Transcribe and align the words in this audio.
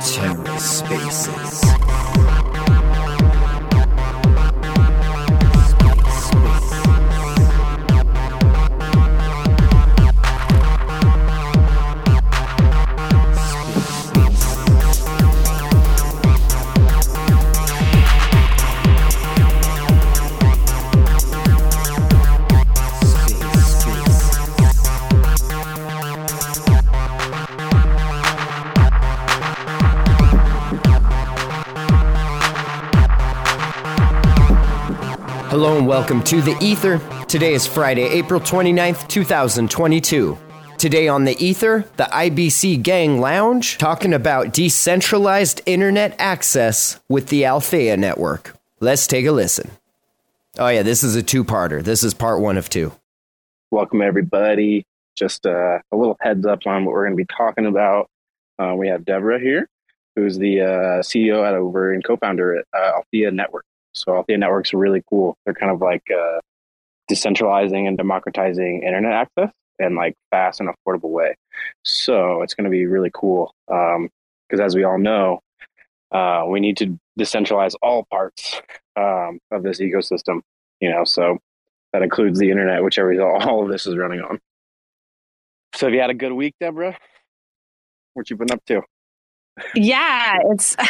TerraSpaces. 0.00 1.60
Hello 1.64 2.35
welcome 35.86 36.20
to 36.20 36.42
The 36.42 36.56
Ether. 36.60 36.98
Today 37.28 37.54
is 37.54 37.64
Friday, 37.64 38.02
April 38.02 38.40
29th, 38.40 39.06
2022. 39.06 40.36
Today 40.78 41.06
on 41.06 41.24
The 41.24 41.36
Ether, 41.38 41.84
the 41.96 42.04
IBC 42.04 42.82
Gang 42.82 43.20
Lounge, 43.20 43.78
talking 43.78 44.12
about 44.12 44.52
decentralized 44.52 45.62
internet 45.64 46.16
access 46.18 46.98
with 47.08 47.28
the 47.28 47.44
Althea 47.44 47.96
Network. 47.96 48.56
Let's 48.80 49.06
take 49.06 49.26
a 49.26 49.30
listen. 49.30 49.70
Oh, 50.58 50.66
yeah, 50.66 50.82
this 50.82 51.04
is 51.04 51.14
a 51.14 51.22
two 51.22 51.44
parter. 51.44 51.84
This 51.84 52.02
is 52.02 52.14
part 52.14 52.40
one 52.40 52.58
of 52.58 52.68
two. 52.68 52.90
Welcome, 53.70 54.02
everybody. 54.02 54.84
Just 55.14 55.46
uh, 55.46 55.78
a 55.92 55.96
little 55.96 56.16
heads 56.20 56.46
up 56.46 56.66
on 56.66 56.84
what 56.84 56.94
we're 56.94 57.06
going 57.06 57.16
to 57.16 57.24
be 57.24 57.32
talking 57.32 57.66
about. 57.66 58.10
Uh, 58.58 58.74
we 58.76 58.88
have 58.88 59.04
Deborah 59.04 59.38
here, 59.38 59.68
who's 60.16 60.36
the 60.36 60.62
uh, 60.62 61.02
CEO 61.02 61.46
at 61.46 61.54
over 61.54 61.94
and 61.94 62.02
co 62.02 62.16
founder 62.16 62.58
at 62.58 62.64
uh, 62.74 62.96
Althea 62.96 63.30
Network. 63.30 63.64
So 63.96 64.14
Althea 64.14 64.38
Network's 64.38 64.74
are 64.74 64.78
really 64.78 65.02
cool. 65.08 65.36
They're 65.44 65.54
kind 65.54 65.72
of 65.72 65.80
like 65.80 66.02
uh, 66.10 66.40
decentralizing 67.10 67.88
and 67.88 67.96
democratizing 67.96 68.82
internet 68.82 69.12
access 69.12 69.50
in 69.78 69.94
like 69.94 70.14
fast 70.30 70.60
and 70.60 70.68
affordable 70.68 71.10
way. 71.10 71.34
So 71.84 72.42
it's 72.42 72.54
going 72.54 72.64
to 72.64 72.70
be 72.70 72.86
really 72.86 73.10
cool 73.12 73.54
because 73.66 74.60
um, 74.60 74.60
as 74.60 74.74
we 74.74 74.84
all 74.84 74.98
know, 74.98 75.40
uh, 76.12 76.44
we 76.48 76.60
need 76.60 76.76
to 76.78 76.98
decentralize 77.18 77.74
all 77.82 78.06
parts 78.10 78.60
um, 78.96 79.38
of 79.50 79.62
this 79.62 79.80
ecosystem. 79.80 80.40
You 80.80 80.90
know, 80.90 81.04
so 81.04 81.38
that 81.92 82.02
includes 82.02 82.38
the 82.38 82.50
internet, 82.50 82.82
which 82.84 82.98
every 82.98 83.18
all 83.20 83.62
of 83.62 83.70
this 83.70 83.86
is 83.86 83.96
running 83.96 84.20
on. 84.20 84.38
So 85.74 85.86
have 85.86 85.94
you 85.94 86.00
had 86.00 86.10
a 86.10 86.14
good 86.14 86.32
week, 86.32 86.54
Deborah? 86.60 86.96
What 88.14 88.30
you 88.30 88.36
been 88.36 88.50
up 88.50 88.64
to? 88.66 88.82
Yeah 89.74 90.38
it's 90.50 90.76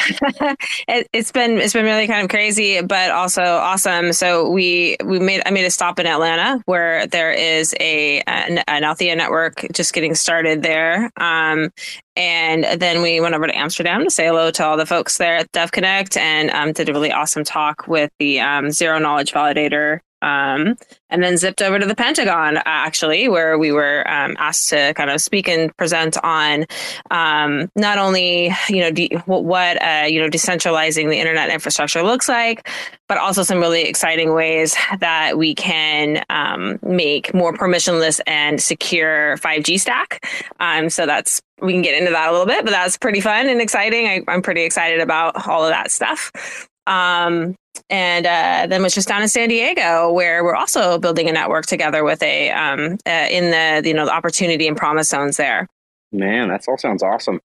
it, 0.89 1.09
has 1.15 1.31
been 1.31 1.59
it's 1.59 1.73
been 1.73 1.85
really 1.85 2.07
kind 2.07 2.25
of 2.25 2.31
crazy 2.31 2.81
but 2.83 3.11
also 3.11 3.43
awesome. 3.43 4.13
So 4.13 4.51
we 4.51 4.97
we 5.05 5.19
made 5.19 5.43
i 5.47 5.51
made 5.51 5.65
a 5.65 5.71
stop 5.71 5.99
in 5.99 6.07
atlanta 6.07 6.61
where 6.67 7.07
there 7.07 7.33
is 7.33 7.75
a 7.81 8.21
an, 8.27 8.59
an 8.67 8.85
althea 8.85 9.15
network 9.15 9.67
just 9.73 9.93
getting 9.93 10.15
started 10.15 10.63
there. 10.63 11.11
Um 11.17 11.71
and 12.17 12.65
then 12.81 13.03
we 13.03 13.21
went 13.21 13.35
over 13.35 13.47
to 13.47 13.57
amsterdam 13.57 14.05
to 14.05 14.11
say 14.11 14.27
hello 14.27 14.51
to 14.51 14.65
all 14.65 14.77
the 14.77 14.87
folks 14.87 15.19
there 15.19 15.37
at 15.37 15.53
DevConnect 15.53 16.17
and 16.17 16.51
um, 16.51 16.73
did 16.73 16.89
a 16.89 16.93
really 16.93 17.13
awesome 17.13 17.45
talk 17.45 17.87
with 17.87 18.11
the 18.19 18.41
um, 18.41 18.71
zero 18.71 18.99
knowledge 18.99 19.33
validator 19.33 20.01
um, 20.27 20.77
and 21.09 21.23
then 21.23 21.37
zipped 21.37 21.63
over 21.63 21.79
to 21.79 21.87
the 21.87 21.95
Pentagon, 21.95 22.59
actually, 22.65 23.29
where 23.29 23.59
we 23.59 23.71
were 23.71 24.05
um, 24.11 24.35
asked 24.39 24.69
to 24.71 24.93
kind 24.95 25.09
of 25.09 25.21
speak 25.21 25.49
and 25.49 25.75
present 25.77 26.17
on 26.25 26.67
um, 27.13 27.71
not 27.77 27.99
only 27.99 28.51
you 28.69 28.81
know 28.81 28.91
de- 28.91 29.15
what 29.27 29.81
uh, 29.81 30.07
you 30.07 30.21
know 30.21 30.29
decentralizing 30.29 31.09
the 31.09 31.19
internet 31.19 31.49
infrastructure 31.51 32.03
looks 32.03 32.29
like, 32.29 32.69
but 33.09 33.19
also 33.19 33.45
some 33.45 33.59
really 33.59 33.83
exciting 33.83 34.35
ways 34.35 34.77
that 34.99 35.39
we 35.39 35.55
can 35.55 36.25
um, 36.29 36.79
make 36.83 37.33
more 37.33 37.53
permissionless 37.53 38.21
and 38.27 38.61
secure 38.61 39.37
5G 39.39 39.79
stack. 39.79 40.27
Um, 40.59 40.91
so 40.91 41.07
that's 41.07 41.41
we 41.63 41.73
can 41.73 41.83
get 41.83 41.97
into 41.97 42.11
that 42.11 42.29
a 42.29 42.33
little 42.33 42.47
bit, 42.47 42.65
but 42.65 42.73
that's 42.73 42.99
pretty 42.99 43.21
fun 43.21 43.49
and 43.49 43.61
exciting. 43.61 44.07
I, 44.07 44.23
I'm 44.29 44.43
pretty 44.43 44.63
excited 44.63 45.01
about 45.01 45.47
all 45.47 45.65
of 45.65 45.71
that 45.71 45.93
stuff. 45.93 46.69
Um, 46.87 47.55
and 47.91 48.27
uh, 48.27 48.67
then 48.69 48.83
was 48.83 48.95
just 48.95 49.09
down 49.09 49.23
in 49.23 49.29
San 49.29 49.49
Diego, 49.49 50.13
where 50.13 50.43
we're 50.43 50.55
also 50.55 50.99
building 50.99 51.29
a 51.29 51.33
network 51.33 51.67
together 51.67 52.05
with 52.05 52.23
a 52.23 52.51
um, 52.51 52.99
uh, 53.07 53.27
in 53.31 53.51
the 53.51 53.89
you 53.89 53.95
know 53.95 54.07
the 54.07 54.13
opportunity 54.13 54.67
and 54.67 54.77
promise 54.77 55.09
zones 55.09 55.37
there. 55.37 55.67
Man, 56.13 56.49
that 56.49 56.67
all 56.69 56.79
sounds 56.79 57.03
awesome. 57.03 57.41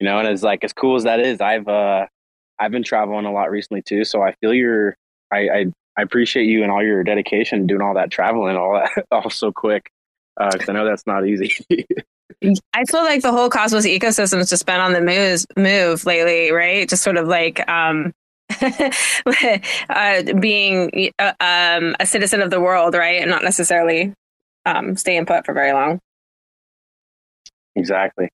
You 0.00 0.06
know, 0.06 0.18
and 0.18 0.26
as 0.26 0.42
like 0.42 0.64
as 0.64 0.72
cool 0.72 0.96
as 0.96 1.04
that 1.04 1.20
is, 1.20 1.40
I've 1.40 1.68
uh, 1.68 2.06
I've 2.58 2.72
been 2.72 2.82
traveling 2.82 3.26
a 3.26 3.32
lot 3.32 3.50
recently 3.50 3.82
too, 3.82 4.04
so 4.04 4.22
I 4.22 4.32
feel 4.40 4.54
your 4.54 4.96
I 5.30 5.38
I, 5.48 5.66
I 5.96 6.02
appreciate 6.02 6.46
you 6.46 6.62
and 6.62 6.72
all 6.72 6.82
your 6.82 7.04
dedication 7.04 7.66
doing 7.66 7.82
all 7.82 7.94
that 7.94 8.10
traveling 8.10 8.56
all 8.56 8.74
that 8.74 9.06
all 9.10 9.30
so 9.30 9.52
quick 9.52 9.90
because 10.36 10.68
uh, 10.68 10.72
I 10.72 10.74
know 10.74 10.84
that's 10.84 11.06
not 11.06 11.26
easy. 11.26 11.52
I 12.72 12.84
feel 12.84 13.02
like 13.02 13.22
the 13.22 13.32
whole 13.32 13.50
Cosmos 13.50 13.84
ecosystem 13.84 14.38
has 14.38 14.48
just 14.48 14.64
been 14.64 14.80
on 14.80 14.92
the 14.92 15.00
move, 15.00 15.44
move 15.56 16.06
lately, 16.06 16.52
right? 16.52 16.88
Just 16.88 17.02
sort 17.02 17.16
of 17.16 17.28
like 17.28 17.68
um, 17.68 18.12
uh, 19.88 20.22
being 20.40 21.12
uh, 21.18 21.32
um, 21.40 21.96
a 22.00 22.06
citizen 22.06 22.42
of 22.42 22.50
the 22.50 22.60
world, 22.60 22.94
right, 22.94 23.20
and 23.20 23.30
not 23.30 23.42
necessarily 23.42 24.12
um, 24.66 24.96
staying 24.96 25.26
put 25.26 25.46
for 25.46 25.54
very 25.54 25.72
long. 25.72 26.00
Exactly. 27.76 28.28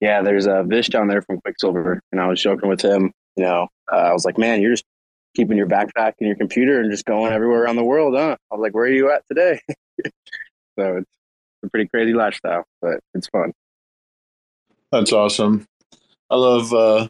Yeah, 0.00 0.22
there's 0.22 0.46
a 0.46 0.62
Vish 0.62 0.88
down 0.88 1.08
there 1.08 1.22
from 1.22 1.40
Quicksilver, 1.40 2.00
and 2.10 2.20
I 2.20 2.26
was 2.26 2.40
joking 2.40 2.68
with 2.68 2.80
him. 2.80 3.12
You 3.36 3.44
know, 3.44 3.68
uh, 3.92 3.96
I 3.96 4.12
was 4.12 4.24
like, 4.24 4.38
"Man, 4.38 4.60
you're 4.60 4.72
just 4.72 4.84
keeping 5.34 5.56
your 5.56 5.68
backpack 5.68 6.14
and 6.18 6.26
your 6.26 6.36
computer 6.36 6.80
and 6.80 6.90
just 6.90 7.04
going 7.04 7.32
everywhere 7.32 7.62
around 7.62 7.76
the 7.76 7.84
world, 7.84 8.14
huh?" 8.16 8.36
I 8.50 8.54
was 8.54 8.62
like, 8.62 8.74
"Where 8.74 8.84
are 8.84 8.88
you 8.88 9.10
at 9.10 9.22
today?" 9.28 9.60
so 10.78 10.96
it's 10.96 11.06
a 11.64 11.70
pretty 11.70 11.88
crazy 11.88 12.14
lifestyle, 12.14 12.64
but 12.80 13.00
it's 13.14 13.28
fun. 13.28 13.52
That's 14.90 15.12
awesome. 15.12 15.66
I 16.30 16.36
love 16.36 16.72
uh, 16.72 16.76
uh, 16.96 17.08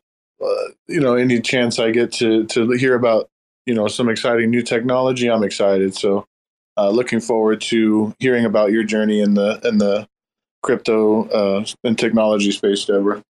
you 0.86 1.00
know, 1.00 1.14
any 1.14 1.40
chance 1.40 1.78
I 1.78 1.90
get 1.90 2.12
to 2.14 2.44
to 2.46 2.70
hear 2.72 2.94
about 2.94 3.28
you 3.66 3.74
know 3.74 3.88
some 3.88 4.08
exciting 4.08 4.50
new 4.50 4.62
technology, 4.62 5.30
I'm 5.30 5.44
excited. 5.44 5.94
So, 5.94 6.26
uh, 6.76 6.90
looking 6.90 7.20
forward 7.20 7.60
to 7.62 8.14
hearing 8.18 8.44
about 8.44 8.72
your 8.72 8.84
journey 8.84 9.20
in 9.20 9.34
the 9.34 9.60
in 9.64 9.78
the 9.78 10.08
crypto 10.62 11.28
uh, 11.28 11.64
and 11.84 11.98
technology 11.98 12.52
space, 12.52 12.84
Deborah. 12.84 13.22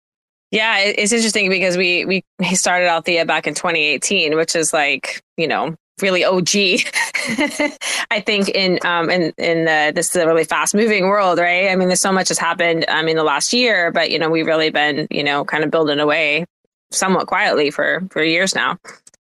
Yeah, 0.51 0.79
it's 0.79 1.11
interesting 1.11 1.49
because 1.49 1.77
we 1.77 2.05
we 2.05 2.23
started 2.53 2.87
Althea 2.87 3.25
back 3.25 3.45
in 3.47 3.53
2018, 3.53 4.35
which 4.35 4.55
is 4.55 4.73
like 4.73 5.21
you 5.37 5.47
know 5.47 5.75
really 6.01 6.23
OG. 6.23 6.49
I 8.11 8.21
think 8.25 8.49
in 8.49 8.79
um 8.83 9.09
in 9.09 9.33
in 9.37 9.65
the, 9.65 9.91
this 9.93 10.15
is 10.15 10.21
a 10.21 10.25
really 10.25 10.45
fast 10.45 10.73
moving 10.73 11.07
world, 11.07 11.37
right? 11.37 11.69
I 11.69 11.75
mean, 11.75 11.89
there's 11.89 12.01
so 12.01 12.11
much 12.11 12.29
has 12.29 12.39
happened 12.39 12.85
um 12.87 13.07
in 13.07 13.15
the 13.15 13.23
last 13.23 13.53
year, 13.53 13.91
but 13.91 14.09
you 14.09 14.17
know 14.17 14.29
we've 14.29 14.47
really 14.47 14.71
been 14.71 15.07
you 15.11 15.23
know 15.23 15.45
kind 15.45 15.63
of 15.63 15.69
building 15.69 15.99
away 15.99 16.45
somewhat 16.91 17.27
quietly 17.27 17.71
for 17.71 18.01
for 18.11 18.23
years 18.23 18.55
now. 18.55 18.77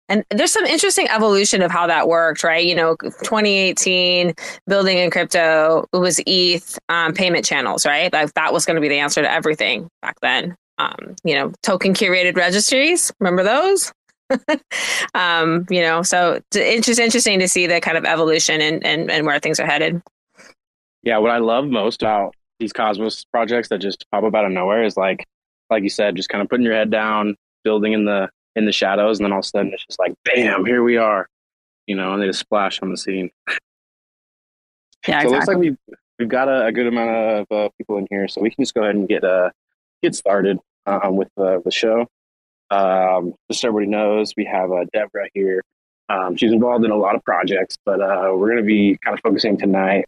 And 0.08 0.24
there's 0.30 0.52
some 0.52 0.64
interesting 0.64 1.08
evolution 1.08 1.62
of 1.62 1.70
how 1.70 1.86
that 1.88 2.06
worked, 2.06 2.44
right? 2.44 2.64
You 2.64 2.76
know, 2.76 2.96
2018 2.96 4.34
building 4.66 4.98
in 4.98 5.10
crypto 5.10 5.84
was 5.92 6.20
ETH 6.26 6.78
um, 6.88 7.12
payment 7.12 7.44
channels, 7.44 7.84
right? 7.84 8.12
Like 8.12 8.32
that 8.34 8.52
was 8.52 8.64
going 8.64 8.76
to 8.76 8.80
be 8.80 8.88
the 8.88 9.00
answer 9.00 9.20
to 9.22 9.30
everything 9.30 9.88
back 10.02 10.20
then. 10.20 10.54
Um, 10.78 11.16
you 11.24 11.34
know, 11.34 11.52
token 11.62 11.92
curated 11.92 12.36
registries, 12.36 13.12
remember 13.18 13.42
those? 13.42 13.92
um, 15.14 15.66
you 15.70 15.80
know, 15.80 16.02
so 16.02 16.40
it's 16.54 16.86
just 16.86 17.00
interesting 17.00 17.40
to 17.40 17.48
see 17.48 17.66
the 17.66 17.80
kind 17.80 17.96
of 17.96 18.04
evolution 18.04 18.60
and, 18.60 18.84
and, 18.84 19.10
and 19.10 19.26
where 19.26 19.40
things 19.40 19.58
are 19.58 19.66
headed. 19.66 20.00
Yeah, 21.02 21.18
what 21.18 21.30
I 21.30 21.38
love 21.38 21.66
most 21.66 22.02
about 22.02 22.34
these 22.58 22.72
Cosmos 22.72 23.24
projects 23.32 23.68
that 23.68 23.78
just 23.78 24.04
pop 24.10 24.24
up 24.24 24.34
out 24.34 24.44
of 24.44 24.52
nowhere 24.52 24.84
is 24.84 24.96
like, 24.96 25.24
like 25.70 25.82
you 25.82 25.88
said, 25.88 26.16
just 26.16 26.28
kind 26.28 26.42
of 26.42 26.48
putting 26.48 26.64
your 26.64 26.74
head 26.74 26.90
down, 26.90 27.36
building 27.66 27.92
in 27.92 28.04
the 28.04 28.28
in 28.54 28.64
the 28.64 28.72
shadows, 28.72 29.18
and 29.18 29.24
then 29.24 29.32
all 29.32 29.40
of 29.40 29.44
a 29.44 29.48
sudden 29.48 29.72
it's 29.74 29.84
just 29.84 29.98
like, 29.98 30.14
bam, 30.24 30.64
here 30.64 30.84
we 30.84 30.96
are, 30.96 31.26
you 31.88 31.96
know, 31.96 32.12
and 32.12 32.22
they 32.22 32.26
just 32.26 32.38
splash 32.38 32.80
on 32.80 32.90
the 32.90 32.96
scene. 32.96 33.28
Yeah, 35.08 35.22
so 35.22 35.26
exactly. 35.26 35.26
it 35.26 35.30
looks 35.30 35.48
like 35.48 35.58
we've 35.58 35.78
we've 36.18 36.28
got 36.28 36.48
a, 36.48 36.66
a 36.66 36.72
good 36.72 36.86
amount 36.86 37.10
of 37.10 37.46
uh, 37.50 37.68
people 37.76 37.98
in 37.98 38.06
here, 38.08 38.28
so 38.28 38.40
we 38.40 38.50
can 38.50 38.62
just 38.62 38.74
go 38.74 38.82
ahead 38.82 38.94
and 38.94 39.08
get 39.08 39.24
uh 39.24 39.50
get 40.00 40.14
started 40.14 40.58
uh, 40.86 41.10
with 41.10 41.28
uh, 41.36 41.58
the 41.64 41.72
show. 41.72 42.06
Um, 42.70 43.34
just 43.50 43.60
so 43.60 43.68
everybody 43.68 43.90
knows, 43.90 44.32
we 44.36 44.44
have 44.44 44.70
uh, 44.72 44.84
Deborah 44.92 45.28
here. 45.34 45.62
Um, 46.08 46.36
she's 46.36 46.52
involved 46.52 46.84
in 46.84 46.92
a 46.92 46.96
lot 46.96 47.16
of 47.16 47.24
projects, 47.24 47.76
but 47.84 48.00
uh, 48.00 48.30
we're 48.32 48.50
going 48.52 48.58
to 48.58 48.62
be 48.62 48.96
kind 49.04 49.14
of 49.14 49.20
focusing 49.22 49.56
tonight 49.58 50.06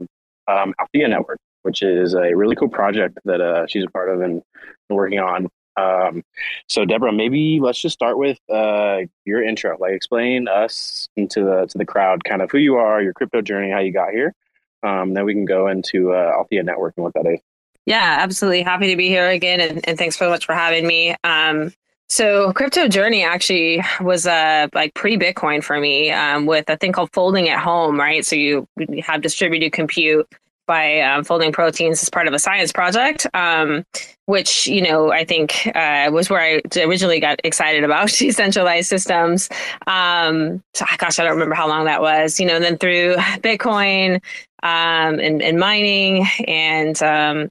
on 0.00 0.06
um, 0.48 0.74
Althea 0.80 1.08
Network, 1.08 1.38
which 1.62 1.82
is 1.82 2.14
a 2.14 2.34
really 2.34 2.56
cool 2.56 2.68
project 2.68 3.18
that 3.24 3.40
uh, 3.40 3.66
she's 3.66 3.84
a 3.84 3.90
part 3.90 4.08
of 4.08 4.20
and 4.20 4.42
working 4.88 5.18
on. 5.18 5.48
Um, 5.80 6.22
so 6.68 6.84
Deborah, 6.84 7.12
maybe 7.12 7.60
let's 7.60 7.80
just 7.80 7.94
start 7.94 8.18
with 8.18 8.38
uh, 8.52 8.98
your 9.24 9.42
intro. 9.42 9.76
Like, 9.78 9.92
explain 9.92 10.48
us 10.48 11.08
to 11.16 11.40
the 11.48 11.66
to 11.70 11.78
the 11.78 11.84
crowd, 11.84 12.24
kind 12.24 12.42
of 12.42 12.50
who 12.50 12.58
you 12.58 12.76
are, 12.76 13.02
your 13.02 13.12
crypto 13.12 13.40
journey, 13.42 13.70
how 13.70 13.80
you 13.80 13.92
got 13.92 14.10
here, 14.10 14.34
Um, 14.82 15.14
then 15.14 15.24
we 15.24 15.34
can 15.34 15.44
go 15.44 15.68
into 15.68 16.12
uh, 16.12 16.32
Althea 16.36 16.62
Network 16.62 16.94
and 16.96 17.04
what 17.04 17.14
that 17.14 17.26
is. 17.26 17.40
Yeah, 17.86 18.18
absolutely. 18.20 18.62
Happy 18.62 18.88
to 18.88 18.96
be 18.96 19.08
here 19.08 19.28
again, 19.28 19.60
and, 19.60 19.86
and 19.88 19.98
thanks 19.98 20.16
so 20.18 20.28
much 20.28 20.46
for 20.46 20.54
having 20.54 20.86
me. 20.86 21.16
Um, 21.24 21.72
so, 22.08 22.52
crypto 22.52 22.88
journey 22.88 23.22
actually 23.22 23.82
was 24.00 24.26
uh, 24.26 24.68
like 24.74 24.94
pre 24.94 25.16
Bitcoin 25.16 25.62
for 25.62 25.78
me 25.80 26.10
um, 26.10 26.46
with 26.46 26.68
a 26.68 26.76
thing 26.76 26.92
called 26.92 27.10
folding 27.12 27.48
at 27.48 27.60
home, 27.60 27.98
right? 27.98 28.26
So 28.26 28.36
you 28.36 28.68
have 29.02 29.22
distributed 29.22 29.72
compute 29.72 30.26
by 30.70 31.00
um, 31.00 31.24
folding 31.24 31.50
proteins 31.50 32.00
as 32.00 32.08
part 32.08 32.28
of 32.28 32.32
a 32.32 32.38
science 32.38 32.70
project, 32.70 33.26
um, 33.34 33.84
which 34.26 34.68
you 34.68 34.80
know 34.80 35.10
I 35.10 35.24
think 35.24 35.66
uh, 35.74 36.08
was 36.12 36.30
where 36.30 36.40
I 36.40 36.60
originally 36.80 37.18
got 37.18 37.40
excited 37.42 37.82
about 37.82 38.08
decentralized 38.18 38.88
systems. 38.88 39.48
Um, 39.88 40.62
so, 40.74 40.86
gosh, 40.96 41.18
I 41.18 41.24
don't 41.24 41.32
remember 41.32 41.56
how 41.56 41.66
long 41.66 41.86
that 41.86 42.00
was. 42.00 42.38
You 42.38 42.46
know, 42.46 42.54
and 42.54 42.64
then 42.64 42.78
through 42.78 43.16
Bitcoin 43.42 44.20
um, 44.62 45.18
and, 45.18 45.42
and, 45.42 45.58
mining, 45.58 46.28
and 46.46 47.02
um, 47.02 47.48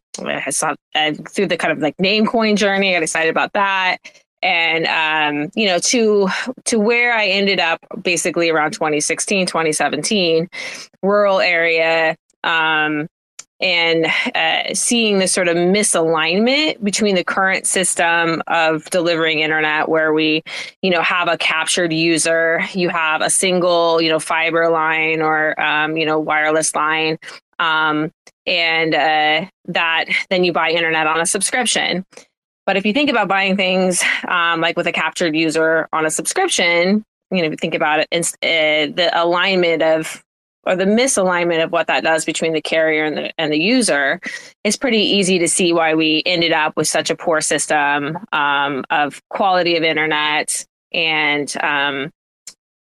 saw 0.50 0.76
uh, 0.96 1.12
through 1.30 1.48
the 1.48 1.58
kind 1.58 1.74
of 1.74 1.80
like 1.80 1.98
Namecoin 1.98 2.56
journey, 2.56 2.92
I 2.92 2.94
got 2.94 3.04
excited 3.04 3.30
about 3.30 3.52
that 3.52 3.98
and 4.42 4.86
um, 4.88 5.52
you 5.54 5.68
know 5.68 5.80
to 5.80 6.30
to 6.64 6.80
where 6.80 7.14
i 7.14 7.28
ended 7.28 7.60
up 7.60 7.78
basically 8.02 8.50
around 8.50 8.72
2016 8.72 9.46
2017 9.46 10.48
rural 11.04 11.42
area 11.42 12.16
um, 12.44 13.08
and 13.62 14.06
uh, 14.36 14.74
seeing 14.74 15.20
this 15.20 15.34
sort 15.34 15.50
of 15.50 15.58
misalignment 15.58 16.82
between 16.84 17.16
the 17.16 17.24
current 17.24 17.66
system 17.66 18.42
of 18.48 18.86
delivering 18.86 19.40
internet 19.40 19.90
where 19.90 20.14
we 20.14 20.44
you 20.82 20.90
know 20.90 21.02
have 21.02 21.28
a 21.28 21.38
captured 21.38 21.92
user 21.92 22.62
you 22.74 22.90
have 22.90 23.22
a 23.22 23.30
single 23.30 24.02
you 24.02 24.10
know 24.10 24.20
fiber 24.20 24.70
line 24.70 25.22
or 25.22 25.60
um, 25.62 25.98
you 25.98 26.06
know 26.06 26.20
wireless 26.20 26.74
line 26.74 27.18
um, 27.60 28.12
and 28.48 28.96
uh, 28.96 29.46
that 29.66 30.06
then 30.30 30.44
you 30.44 30.54
buy 30.54 30.72
internet 30.72 31.06
on 31.08 31.20
a 31.20 31.26
subscription. 31.26 32.06
But 32.66 32.78
if 32.78 32.86
you 32.86 32.94
think 32.94 33.10
about 33.10 33.28
buying 33.28 33.58
things 33.58 34.02
um, 34.28 34.62
like 34.62 34.78
with 34.78 34.88
a 34.88 34.92
captured 34.92 35.36
user 35.36 35.90
on 35.92 36.06
a 36.06 36.12
subscription 36.12 37.04
you 37.32 37.48
know 37.48 37.56
think 37.60 37.76
about 37.76 38.00
it 38.00 38.08
uh, 38.44 38.94
the 38.96 39.10
alignment 39.14 39.82
of 39.84 40.24
or 40.70 40.76
the 40.76 40.86
misalignment 40.86 41.64
of 41.64 41.72
what 41.72 41.88
that 41.88 42.04
does 42.04 42.24
between 42.26 42.54
the 42.54 42.62
carrier 42.62 43.04
and 43.04 43.18
the 43.18 43.34
and 43.40 43.52
the 43.52 43.60
user 43.60 44.22
is 44.64 44.78
pretty 44.78 45.00
easy 45.00 45.40
to 45.40 45.48
see 45.48 45.74
why 45.74 45.96
we 45.96 46.22
ended 46.28 46.52
up 46.52 46.78
with 46.78 46.88
such 46.88 47.10
a 47.10 47.16
poor 47.16 47.42
system 47.42 48.20
um, 48.32 48.86
of 48.92 49.20
quality 49.30 49.76
of 49.76 49.84
internet 49.84 50.66
and 50.94 51.58
um, 51.62 52.12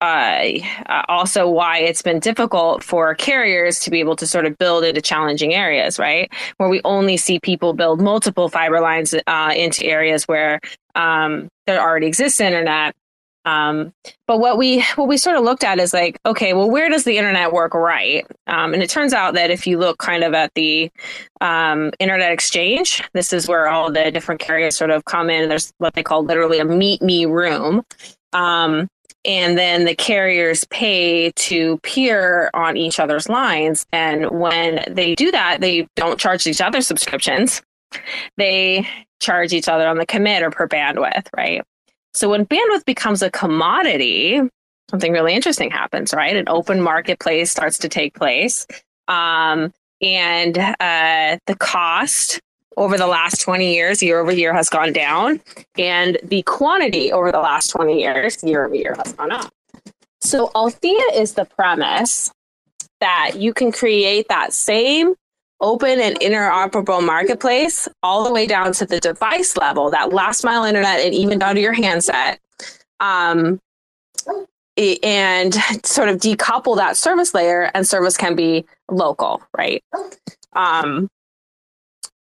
uh, 0.01 0.59
also 1.07 1.47
why 1.47 1.77
it's 1.77 2.01
been 2.01 2.19
difficult 2.19 2.83
for 2.83 3.13
carriers 3.15 3.79
to 3.79 3.91
be 3.91 3.99
able 3.99 4.15
to 4.15 4.27
sort 4.27 4.45
of 4.45 4.57
build 4.57 4.83
into 4.83 5.01
challenging 5.01 5.53
areas, 5.53 5.97
right? 5.97 6.31
Where 6.57 6.69
we 6.69 6.81
only 6.83 7.17
see 7.17 7.39
people 7.39 7.73
build 7.73 8.01
multiple 8.01 8.49
fiber 8.49 8.81
lines 8.81 9.15
uh, 9.27 9.53
into 9.55 9.85
areas 9.85 10.25
where 10.25 10.59
um, 10.95 11.47
there 11.65 11.81
already 11.81 12.07
exists 12.07 12.39
internet 12.39 12.95
um, 13.45 13.93
but 14.27 14.39
what 14.39 14.57
we 14.57 14.81
what 14.95 15.07
we 15.07 15.17
sort 15.17 15.37
of 15.37 15.43
looked 15.43 15.63
at 15.63 15.79
is 15.79 15.93
like, 15.93 16.19
okay, 16.25 16.53
well, 16.53 16.69
where 16.69 16.89
does 16.89 17.03
the 17.03 17.17
internet 17.17 17.53
work 17.53 17.73
right? 17.73 18.25
Um, 18.47 18.73
and 18.73 18.81
it 18.81 18.89
turns 18.89 19.13
out 19.13 19.35
that 19.35 19.51
if 19.51 19.67
you 19.67 19.77
look 19.77 19.99
kind 19.99 20.23
of 20.23 20.33
at 20.33 20.51
the 20.55 20.91
um, 21.41 21.91
internet 21.99 22.31
exchange, 22.31 23.03
this 23.13 23.31
is 23.31 23.47
where 23.47 23.67
all 23.67 23.91
the 23.91 24.11
different 24.11 24.41
carriers 24.41 24.75
sort 24.75 24.89
of 24.89 25.05
come 25.05 25.29
in. 25.29 25.47
There's 25.47 25.71
what 25.77 25.93
they 25.93 26.03
call 26.03 26.23
literally 26.23 26.59
a 26.59 26.65
meet 26.65 27.01
me 27.01 27.25
room. 27.25 27.83
Um, 28.33 28.87
and 29.23 29.57
then 29.57 29.85
the 29.85 29.95
carriers 29.95 30.65
pay 30.65 31.31
to 31.31 31.79
peer 31.79 32.49
on 32.53 32.77
each 32.77 32.99
other's 32.99 33.27
lines. 33.27 33.85
And 33.91 34.29
when 34.29 34.83
they 34.87 35.15
do 35.15 35.31
that, 35.31 35.61
they 35.61 35.87
don't 35.95 36.19
charge 36.19 36.45
each 36.45 36.61
other 36.61 36.81
subscriptions. 36.81 37.61
They 38.37 38.87
charge 39.19 39.53
each 39.53 39.67
other 39.67 39.87
on 39.87 39.97
the 39.97 40.05
commit 40.05 40.43
or 40.43 40.51
per 40.51 40.67
bandwidth, 40.67 41.27
right? 41.35 41.63
So 42.15 42.29
when 42.29 42.45
bandwidth 42.45 42.85
becomes 42.85 43.21
a 43.21 43.29
commodity, 43.29 44.41
something 44.89 45.11
really 45.11 45.33
interesting 45.33 45.69
happens, 45.69 46.13
right? 46.13 46.35
An 46.35 46.47
open 46.47 46.79
marketplace 46.79 47.51
starts 47.51 47.77
to 47.79 47.89
take 47.89 48.15
place. 48.15 48.65
Um, 49.09 49.73
and 50.01 50.57
uh, 50.57 51.37
the 51.45 51.55
cost 51.59 52.39
over 52.77 52.97
the 52.97 53.07
last 53.07 53.41
20 53.41 53.73
years, 53.73 54.01
year 54.01 54.19
over 54.19 54.31
year, 54.31 54.53
has 54.53 54.69
gone 54.69 54.93
down. 54.93 55.41
And 55.77 56.17
the 56.23 56.41
quantity 56.43 57.11
over 57.11 57.31
the 57.31 57.39
last 57.39 57.69
20 57.71 57.99
years, 57.99 58.41
year 58.43 58.65
over 58.65 58.75
year, 58.75 58.95
has 58.95 59.13
gone 59.13 59.31
up. 59.31 59.51
So 60.21 60.51
Althea 60.55 61.03
is 61.13 61.33
the 61.33 61.45
premise 61.45 62.31
that 63.01 63.33
you 63.35 63.53
can 63.53 63.71
create 63.71 64.27
that 64.29 64.53
same 64.53 65.15
open 65.65 65.99
and 65.99 66.19
interoperable 66.19 67.03
marketplace 67.05 67.87
all 68.03 68.23
the 68.23 68.31
way 68.31 68.45
down 68.45 68.71
to 68.73 68.85
the 68.85 68.99
device 68.99 69.57
level, 69.57 69.89
that 69.89 70.13
last 70.13 70.43
mile 70.43 70.63
internet, 70.63 70.99
and 70.99 71.13
even 71.13 71.39
down 71.39 71.55
to 71.55 71.61
your 71.61 71.73
handset. 71.73 72.39
Um, 72.99 73.59
and 75.03 75.53
sort 75.83 76.09
of 76.09 76.17
decouple 76.17 76.75
that 76.77 76.97
service 76.97 77.33
layer, 77.33 77.71
and 77.73 77.87
service 77.87 78.15
can 78.15 78.35
be 78.35 78.65
local, 78.91 79.41
right? 79.57 79.83
Um, 80.53 81.09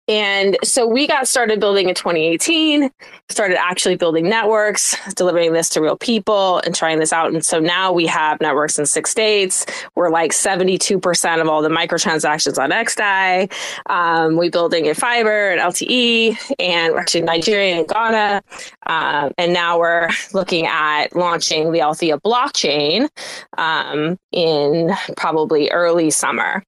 and 0.07 0.57
so 0.63 0.87
we 0.87 1.05
got 1.05 1.27
started 1.27 1.59
building 1.59 1.89
in 1.89 1.95
2018, 1.95 2.89
started 3.29 3.59
actually 3.59 3.97
building 3.97 4.29
networks, 4.29 4.95
delivering 5.15 5.51
this 5.51 5.67
to 5.69 5.81
real 5.81 5.97
people 5.97 6.59
and 6.59 6.73
trying 6.73 6.99
this 6.99 7.11
out. 7.11 7.33
And 7.33 7.45
so 7.45 7.59
now 7.59 7.91
we 7.91 8.05
have 8.07 8.39
networks 8.39 8.79
in 8.79 8.85
six 8.85 9.09
states. 9.09 9.65
We're 9.95 10.09
like 10.09 10.31
72% 10.31 11.41
of 11.41 11.47
all 11.47 11.61
the 11.61 11.69
microtransactions 11.69 12.57
on 12.57 12.69
XDAI. 12.69 13.51
Um, 13.87 14.37
we 14.37 14.49
building 14.49 14.85
in 14.85 14.95
fiber 14.95 15.49
and 15.49 15.59
LTE, 15.59 16.55
and 16.57 16.93
we're 16.93 16.99
actually 16.99 17.21
in 17.21 17.25
Nigeria 17.25 17.75
and 17.75 17.87
Ghana. 17.87 18.43
Um, 18.85 19.33
and 19.37 19.51
now 19.51 19.77
we're 19.77 20.09
looking 20.33 20.67
at 20.67 21.15
launching 21.15 21.73
the 21.73 21.81
Althea 21.81 22.17
blockchain 22.19 23.09
um, 23.57 24.17
in 24.31 24.93
probably 25.17 25.69
early 25.71 26.11
summer. 26.11 26.63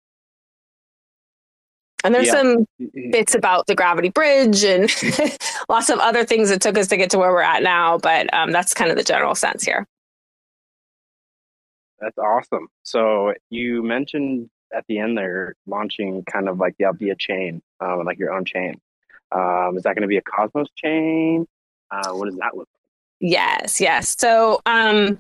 And 2.04 2.16
there's 2.16 2.28
yeah. 2.28 2.34
some 2.34 2.66
bits 3.12 3.36
about 3.36 3.68
the 3.68 3.76
gravity 3.76 4.10
bridge 4.10 4.64
and 4.64 4.90
lots 5.70 5.90
of 5.90 6.00
other 6.00 6.24
things 6.24 6.50
that 6.50 6.62
took 6.62 6.78
us 6.78 6.88
to 6.88 6.98
get 6.98 7.10
to 7.12 7.18
where 7.18 7.32
we're 7.32 7.42
at 7.42 7.62
now, 7.62 7.98
but 7.98 8.34
um, 8.34 8.52
that's 8.52 8.74
kind 8.74 8.90
of 8.90 8.98
the 8.98 9.04
general 9.04 9.36
sense 9.36 9.64
here. 9.64 9.86
That's 12.00 12.18
awesome. 12.18 12.68
So 12.84 13.34
you 13.50 13.84
mentioned 13.84 14.50
at 14.74 14.86
the 14.88 15.00
end 15.00 15.18
there 15.18 15.56
launching 15.68 16.24
kind 16.24 16.48
of 16.48 16.58
like 16.58 16.76
the 16.78 16.86
Althea 16.86 17.16
chain, 17.16 17.62
um, 17.82 18.06
like 18.06 18.18
your 18.18 18.32
own 18.32 18.46
chain. 18.46 18.80
Um, 19.32 19.76
is 19.78 19.84
that 19.84 19.96
going 19.96 20.04
to 20.04 20.08
be 20.08 20.18
a 20.18 20.22
Cosmos 20.22 20.68
chain? 20.76 21.46
Uh, 21.92 22.12
what 22.14 22.26
does 22.26 22.38
that 22.38 22.56
look 22.56 22.68
like? 22.74 22.92
Yes, 23.20 23.82
yes. 23.82 24.16
So 24.18 24.62
um, 24.66 25.20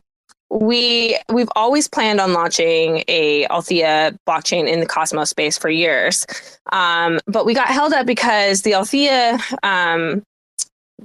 we 0.49 1.17
we've 1.31 1.49
always 1.55 1.87
planned 1.87 2.19
on 2.19 2.33
launching 2.33 3.03
a 3.07 3.45
Althea 3.47 4.17
blockchain 4.27 4.67
in 4.67 4.79
the 4.79 4.85
Cosmos 4.85 5.29
space 5.29 5.57
for 5.57 5.69
years, 5.69 6.25
um, 6.71 7.19
but 7.27 7.45
we 7.45 7.53
got 7.53 7.67
held 7.67 7.93
up 7.93 8.05
because 8.05 8.63
the 8.63 8.73
Althea 8.73 9.37
um, 9.63 10.23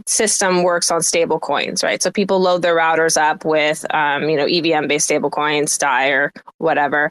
system 0.06 0.62
works 0.62 0.90
on 0.90 1.02
stable 1.02 1.38
coins, 1.38 1.82
right? 1.82 2.02
So 2.02 2.10
people 2.10 2.40
load 2.40 2.62
their 2.62 2.76
routers 2.76 3.16
up 3.16 3.44
with 3.44 3.84
um, 3.94 4.28
you 4.28 4.36
know 4.36 4.46
EVM 4.46 4.86
based 4.86 5.06
stable 5.06 5.30
coins, 5.30 5.76
DAI 5.76 6.08
or 6.08 6.32
whatever. 6.58 7.10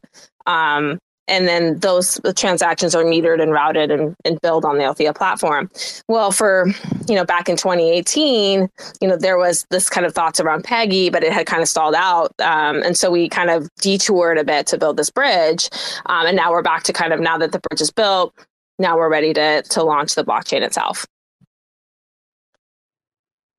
And 1.28 1.48
then 1.48 1.80
those 1.80 2.20
transactions 2.36 2.94
are 2.94 3.04
metered 3.04 3.42
and 3.42 3.54
routed 3.54 3.92
and, 3.92 4.14
and 4.26 4.42
billed 4.42 4.66
on 4.66 4.78
the 4.78 4.84
Althea 4.84 5.14
platform. 5.14 5.70
Well, 6.10 6.32
for 6.32 6.68
you 7.08 7.16
know, 7.16 7.24
back 7.24 7.48
in 7.48 7.56
2018, 7.56 8.70
you 9.00 9.08
know, 9.08 9.16
there 9.16 9.38
was 9.38 9.66
this 9.70 9.90
kind 9.90 10.06
of 10.06 10.14
thoughts 10.14 10.40
around 10.40 10.64
Peggy, 10.64 11.10
but 11.10 11.24
it 11.24 11.32
had 11.32 11.46
kind 11.46 11.62
of 11.62 11.70
stalled 11.70 11.96
out, 11.96 12.34
um, 12.42 12.84
and 12.84 12.98
so 12.98 13.10
we 13.10 13.30
kind 13.30 13.50
of 13.50 13.70
detoured 13.80 14.38
a 14.38 14.44
bit 14.44 14.68
to 14.68 14.78
build 14.78 14.98
this 14.98 15.10
bridge, 15.10 15.70
um, 16.08 16.26
and 16.26 16.36
now 16.36 16.52
we're 16.52 16.62
back 16.62 16.84
to 16.84 16.94
kind 16.94 17.14
of 17.14 17.20
now 17.20 17.38
that 17.38 17.54
the 17.54 17.60
bridge 17.60 17.82
is 17.82 17.92
built, 17.92 18.34
now 18.80 18.98
we're 18.98 19.10
ready 19.10 19.34
to 19.34 19.62
to 19.64 19.84
launch 19.84 20.16
the 20.16 20.24
blockchain 20.24 20.62
itself. 20.62 21.06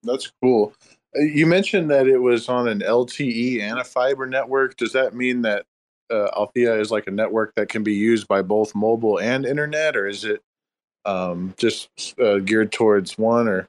That's 0.02 0.30
cool. 0.42 0.74
Uh, 1.16 1.22
you 1.22 1.46
mentioned 1.46 1.90
that 1.90 2.06
it 2.06 2.18
was 2.18 2.48
on 2.48 2.68
an 2.68 2.80
LTE 2.80 3.60
and 3.60 3.78
a 3.78 3.84
fiber 3.84 4.26
network. 4.26 4.76
Does 4.76 4.92
that 4.92 5.14
mean 5.14 5.42
that 5.42 5.64
uh, 6.10 6.28
Althea 6.36 6.78
is 6.78 6.90
like 6.90 7.06
a 7.06 7.10
network 7.10 7.54
that 7.56 7.68
can 7.68 7.82
be 7.82 7.94
used 7.94 8.28
by 8.28 8.42
both 8.42 8.74
mobile 8.74 9.18
and 9.18 9.44
internet, 9.46 9.96
or 9.96 10.06
is 10.06 10.24
it 10.24 10.42
um, 11.04 11.54
just 11.56 11.88
uh, 12.20 12.38
geared 12.38 12.72
towards 12.72 13.18
one? 13.18 13.48
Or 13.48 13.68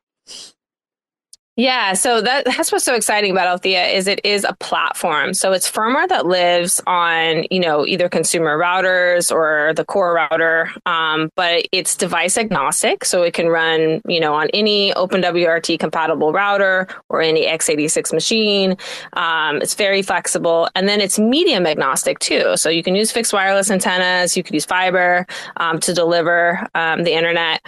Yeah, 1.57 1.93
so 1.93 2.19
that, 2.19 2.43
that's 2.45 2.69
what's 2.73 2.83
so 2.83 2.95
exciting 2.95 3.31
about 3.31 3.47
Althea 3.47 3.87
is 3.87 4.07
it 4.07 4.19
is 4.25 4.43
a 4.43 4.53
platform. 4.55 5.33
So 5.33 5.53
it's 5.53 5.71
firmware 5.71 6.07
that 6.09 6.25
lives 6.25 6.81
on, 6.85 7.45
you 7.49 7.61
know, 7.61 7.85
either 7.85 8.09
consumer 8.09 8.57
routers 8.57 9.31
or 9.31 9.73
the 9.73 9.85
core 9.85 10.13
router, 10.15 10.69
um, 10.85 11.29
but 11.37 11.65
it's 11.71 11.95
device 11.95 12.37
agnostic. 12.37 13.05
So 13.05 13.23
it 13.23 13.33
can 13.33 13.47
run, 13.47 14.01
you 14.05 14.19
know, 14.19 14.33
on 14.33 14.49
any 14.49 14.91
OpenWRT 14.95 15.79
compatible 15.79 16.33
router 16.33 16.89
or 17.07 17.21
any 17.21 17.45
x86 17.45 18.11
machine. 18.11 18.75
Um, 19.13 19.61
it's 19.61 19.75
very 19.75 20.01
flexible. 20.01 20.67
And 20.75 20.89
then 20.89 20.99
it's 20.99 21.17
medium 21.17 21.65
agnostic 21.65 22.19
too. 22.19 22.57
So 22.57 22.69
you 22.69 22.83
can 22.83 22.95
use 22.95 23.13
fixed 23.13 23.31
wireless 23.31 23.71
antennas, 23.71 24.35
you 24.35 24.43
could 24.43 24.55
use 24.55 24.65
fiber 24.65 25.25
um, 25.55 25.79
to 25.79 25.93
deliver 25.93 26.67
um, 26.75 27.03
the 27.03 27.13
internet 27.13 27.61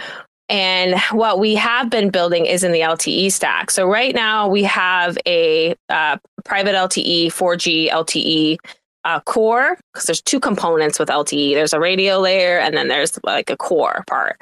and 0.48 0.98
what 1.12 1.38
we 1.38 1.54
have 1.54 1.90
been 1.90 2.10
building 2.10 2.46
is 2.46 2.64
in 2.64 2.72
the 2.72 2.80
LTE 2.80 3.30
stack. 3.32 3.70
So 3.70 3.86
right 3.86 4.14
now 4.14 4.48
we 4.48 4.62
have 4.64 5.18
a 5.26 5.74
uh, 5.88 6.16
private 6.44 6.74
LTE, 6.74 7.26
4G 7.26 7.90
LTE 7.90 8.58
uh, 9.04 9.20
core 9.20 9.78
because 9.92 10.06
there's 10.06 10.20
two 10.20 10.40
components 10.40 10.98
with 10.98 11.08
LTE. 11.08 11.54
There's 11.54 11.72
a 11.72 11.80
radio 11.80 12.18
layer 12.18 12.58
and 12.58 12.76
then 12.76 12.88
there's 12.88 13.18
like 13.24 13.50
a 13.50 13.56
core 13.56 14.04
part. 14.06 14.36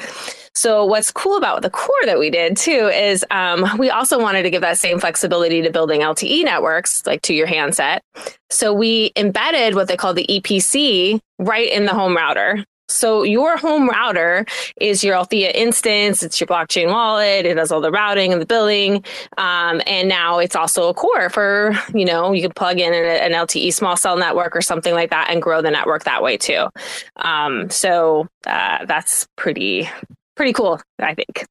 So 0.55 0.85
what's 0.85 1.13
cool 1.13 1.37
about 1.37 1.63
the 1.63 1.71
core 1.71 1.95
that 2.07 2.19
we 2.19 2.31
did 2.31 2.57
too 2.57 2.89
is 2.89 3.25
um, 3.31 3.67
we 3.79 3.91
also 3.91 4.19
wanted 4.19 4.43
to 4.45 4.51
give 4.51 4.63
that 4.63 4.79
same 4.79 4.99
flexibility 4.99 5.61
to 5.63 5.71
building 5.71 6.01
LTE 6.01 6.45
networks, 6.45 7.05
like 7.07 7.23
to 7.23 7.35
your 7.35 7.47
handset. 7.47 8.03
So 8.51 8.73
we 8.73 9.13
embedded 9.17 9.75
what 9.75 9.89
they 9.89 9.97
call 9.97 10.15
the 10.15 10.27
EPC 10.27 11.21
right 11.39 11.69
in 11.69 11.85
the 11.85 11.93
home 11.93 12.17
router. 12.17 12.65
So 12.89 13.25
your 13.25 13.57
home 13.57 13.89
router 13.89 14.47
is 14.81 15.03
your 15.03 15.15
Althea 15.17 15.51
instance. 15.51 16.23
It's 16.23 16.41
your 16.41 16.47
blockchain 16.47 16.91
wallet. 16.91 17.45
It 17.45 17.55
does 17.55 17.73
all 17.73 17.81
the 17.81 17.91
routing 17.91 18.33
and 18.33 18.41
the 18.41 18.47
billing. 18.47 19.05
Um, 19.39 19.83
and 19.87 20.09
now 20.09 20.39
it's 20.39 20.55
also 20.55 20.89
a 20.89 20.95
core 20.95 21.29
for, 21.29 21.73
you 21.93 22.05
know, 22.05 22.33
you 22.33 22.43
can 22.43 22.53
plug 22.53 22.79
in 22.79 22.93
an, 22.95 23.33
LTE 23.37 23.73
small 23.75 23.97
cell 23.97 24.17
network 24.17 24.57
or 24.57 24.63
something 24.63 24.95
like 24.95 25.11
that 25.11 25.29
and 25.31 25.43
grow 25.43 25.61
the 25.61 25.71
network 25.71 26.05
that 26.05 26.23
way 26.23 26.37
too. 26.37 26.69
Um, 27.17 27.69
so 27.71 28.29
uh, 28.47 28.87
that's 28.87 29.27
pretty, 29.37 29.89
pretty 30.37 30.53
cool, 30.53 30.81
I 30.99 31.15
think. 31.15 31.45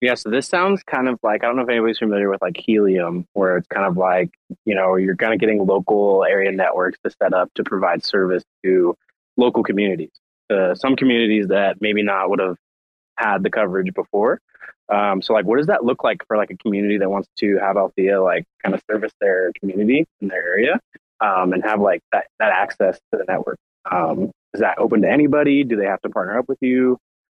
Yeah, 0.00 0.14
so 0.14 0.30
this 0.30 0.48
sounds 0.48 0.82
kind 0.82 1.08
of 1.08 1.18
like 1.22 1.42
I 1.42 1.46
don't 1.46 1.56
know 1.56 1.62
if 1.62 1.68
anybody's 1.70 1.98
familiar 1.98 2.28
with 2.28 2.42
like 2.42 2.56
Helium, 2.58 3.26
where 3.32 3.56
it's 3.56 3.66
kind 3.68 3.86
of 3.86 3.96
like 3.96 4.30
you 4.66 4.74
know 4.74 4.96
you're 4.96 5.16
kind 5.16 5.32
of 5.32 5.40
getting 5.40 5.64
local 5.64 6.22
area 6.22 6.52
networks 6.52 6.98
to 7.02 7.10
set 7.10 7.32
up 7.32 7.48
to 7.54 7.64
provide 7.64 8.04
service 8.04 8.44
to 8.62 8.94
local 9.38 9.62
communities 9.62 10.10
uh, 10.50 10.74
some 10.74 10.96
communities 10.96 11.48
that 11.48 11.80
maybe 11.80 12.02
not 12.02 12.30
would 12.30 12.40
have 12.40 12.56
had 13.16 13.42
the 13.42 13.50
coverage 13.50 13.92
before. 13.94 14.40
Um, 14.88 15.20
so, 15.20 15.32
like, 15.32 15.44
what 15.44 15.56
does 15.56 15.66
that 15.66 15.84
look 15.84 16.04
like 16.04 16.24
for 16.26 16.36
like 16.36 16.50
a 16.50 16.56
community 16.56 16.98
that 16.98 17.10
wants 17.10 17.28
to 17.38 17.58
have 17.58 17.76
Althea 17.76 18.22
like 18.22 18.44
kind 18.62 18.74
of 18.74 18.82
service 18.88 19.12
their 19.20 19.52
community 19.58 20.06
in 20.20 20.28
their 20.28 20.42
area 20.42 20.80
um, 21.20 21.52
and 21.52 21.64
have 21.64 21.80
like 21.80 22.02
that 22.12 22.26
that 22.38 22.52
access 22.52 22.98
to 23.12 23.18
the 23.18 23.24
network? 23.26 23.58
Um, 23.90 24.30
is 24.54 24.60
that 24.60 24.78
open 24.78 25.02
to 25.02 25.10
anybody? 25.10 25.64
Do 25.64 25.76
they 25.76 25.86
have 25.86 26.00
to 26.02 26.08
partner 26.08 26.38
up 26.38 26.48
with 26.48 26.58
you? 26.60 26.98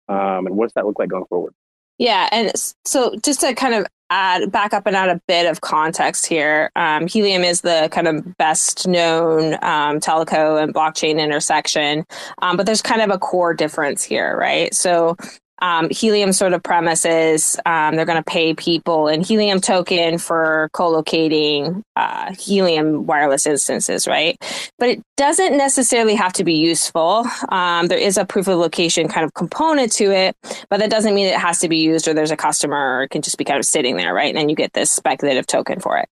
Um, 0.09 0.47
and 0.47 0.57
what's 0.57 0.75
that 0.75 0.87
look 0.87 0.99
like 0.99 1.09
going 1.09 1.27
forward? 1.27 1.55
Yeah, 1.99 2.29
and 2.31 2.53
so 2.85 3.15
just 3.23 3.41
to 3.41 3.55
kind 3.55 3.75
of 3.75 3.87
add 4.11 4.51
back 4.53 4.73
up 4.73 4.87
and 4.87 4.97
add 4.97 5.09
a 5.09 5.21
bit 5.27 5.47
of 5.47 5.61
context 5.61 6.27
here, 6.27 6.71
um, 6.77 7.07
Helium 7.07 7.43
is 7.43 7.63
the 7.63 7.89
kind 7.93 8.09
of 8.09 8.37
best 8.37 8.87
known 8.87 9.55
um, 9.63 10.01
teleco 10.01 10.63
and 10.63 10.75
blockchain 10.75 11.19
intersection, 11.19 12.05
um, 12.43 12.57
but 12.57 12.67
there's 12.67 12.83
kind 12.83 13.03
of 13.03 13.11
a 13.11 13.19
core 13.19 13.55
difference 13.55 14.03
here, 14.03 14.37
right? 14.37 14.73
So 14.75 15.17
um, 15.61 15.89
Helium 15.91 16.33
sort 16.33 16.53
of 16.53 16.63
premises. 16.63 17.57
Um, 17.67 17.97
they're 17.97 18.05
going 18.05 18.23
to 18.23 18.31
pay 18.31 18.55
people 18.55 19.09
in 19.09 19.23
Helium 19.23 19.61
token 19.61 20.19
for 20.19 20.69
co-locating 20.73 21.83
uh, 21.97 22.35
Helium 22.35 23.07
wireless 23.07 23.47
instances, 23.47 24.07
right? 24.07 24.37
But 24.79 24.91
it 24.91 25.03
doesn't 25.17 25.57
necessarily 25.57 26.15
have 26.15 26.33
to 26.35 26.45
be 26.45 26.55
useful. 26.55 27.27
Um, 27.49 27.87
there 27.87 27.99
is 27.99 28.17
a 28.17 28.25
proof 28.25 28.49
of 28.49 28.59
location 28.59 29.09
kind 29.09 29.25
of 29.25 29.35
component 29.35 29.93
to 29.93 30.13
it, 30.13 30.37
but 30.69 30.79
that 30.79 30.91
doesn't 30.91 31.15
mean 31.15 31.27
it 31.27 31.39
has 31.39 31.59
to 31.61 31.69
be 31.69 31.79
used 31.79 32.07
or 32.07 32.15
there's 32.15 32.31
a 32.31 32.37
customer 32.37 32.99
or 32.99 33.03
it 33.05 33.11
can 33.11 33.23
just 33.23 33.39
be 33.39 33.45
kind 33.45 33.59
of 33.59 33.65
sitting 33.65 33.97
there, 33.97 34.13
right? 34.13 34.29
And 34.29 34.37
then 34.37 34.49
you 34.49 34.57
get 34.57 34.73
this 34.73 34.91
speculative 34.91 35.47
token 35.47 35.81
for 35.81 35.99
it. 35.99 36.09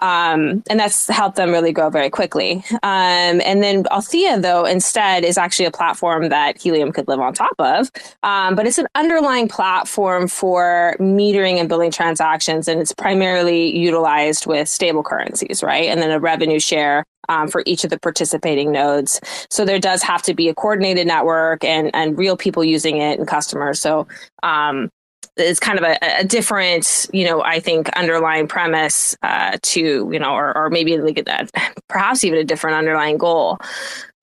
Um, 0.00 0.62
and 0.68 0.80
that's 0.80 1.06
helped 1.08 1.36
them 1.36 1.50
really 1.50 1.72
grow 1.72 1.90
very 1.90 2.10
quickly. 2.10 2.64
Um, 2.82 3.40
and 3.44 3.62
then 3.62 3.84
Althea, 3.90 4.40
though, 4.40 4.64
instead 4.64 5.24
is 5.24 5.38
actually 5.38 5.66
a 5.66 5.70
platform 5.70 6.28
that 6.28 6.60
Helium 6.60 6.92
could 6.92 7.08
live 7.08 7.20
on 7.20 7.34
top 7.34 7.54
of. 7.58 7.90
Um, 8.22 8.54
but 8.54 8.66
it's 8.66 8.78
an 8.78 8.86
underlying 8.94 9.48
platform 9.48 10.28
for 10.28 10.96
metering 10.98 11.58
and 11.58 11.68
billing 11.68 11.90
transactions, 11.90 12.68
and 12.68 12.80
it's 12.80 12.92
primarily 12.92 13.76
utilized 13.76 14.46
with 14.46 14.68
stable 14.68 15.02
currencies, 15.02 15.62
right? 15.62 15.88
And 15.88 16.00
then 16.00 16.10
a 16.10 16.20
revenue 16.20 16.60
share 16.60 17.04
um, 17.28 17.48
for 17.48 17.62
each 17.66 17.84
of 17.84 17.90
the 17.90 17.98
participating 17.98 18.72
nodes. 18.72 19.20
So 19.50 19.64
there 19.64 19.78
does 19.78 20.02
have 20.02 20.22
to 20.22 20.34
be 20.34 20.48
a 20.48 20.54
coordinated 20.54 21.06
network 21.06 21.64
and 21.64 21.90
and 21.94 22.18
real 22.18 22.36
people 22.36 22.64
using 22.64 22.98
it 22.98 23.18
and 23.18 23.28
customers. 23.28 23.80
So 23.80 24.06
um, 24.42 24.90
is 25.40 25.60
kind 25.60 25.78
of 25.78 25.84
a, 25.84 25.98
a, 26.20 26.24
different, 26.24 27.06
you 27.12 27.24
know, 27.24 27.42
I 27.42 27.60
think 27.60 27.88
underlying 27.90 28.46
premise 28.48 29.16
uh, 29.22 29.58
to, 29.62 30.10
you 30.12 30.18
know, 30.18 30.32
or, 30.32 30.56
or 30.56 30.70
maybe 30.70 30.96
like 30.98 31.24
that, 31.24 31.50
perhaps 31.88 32.24
even 32.24 32.38
a 32.38 32.44
different 32.44 32.76
underlying 32.76 33.18
goal. 33.18 33.58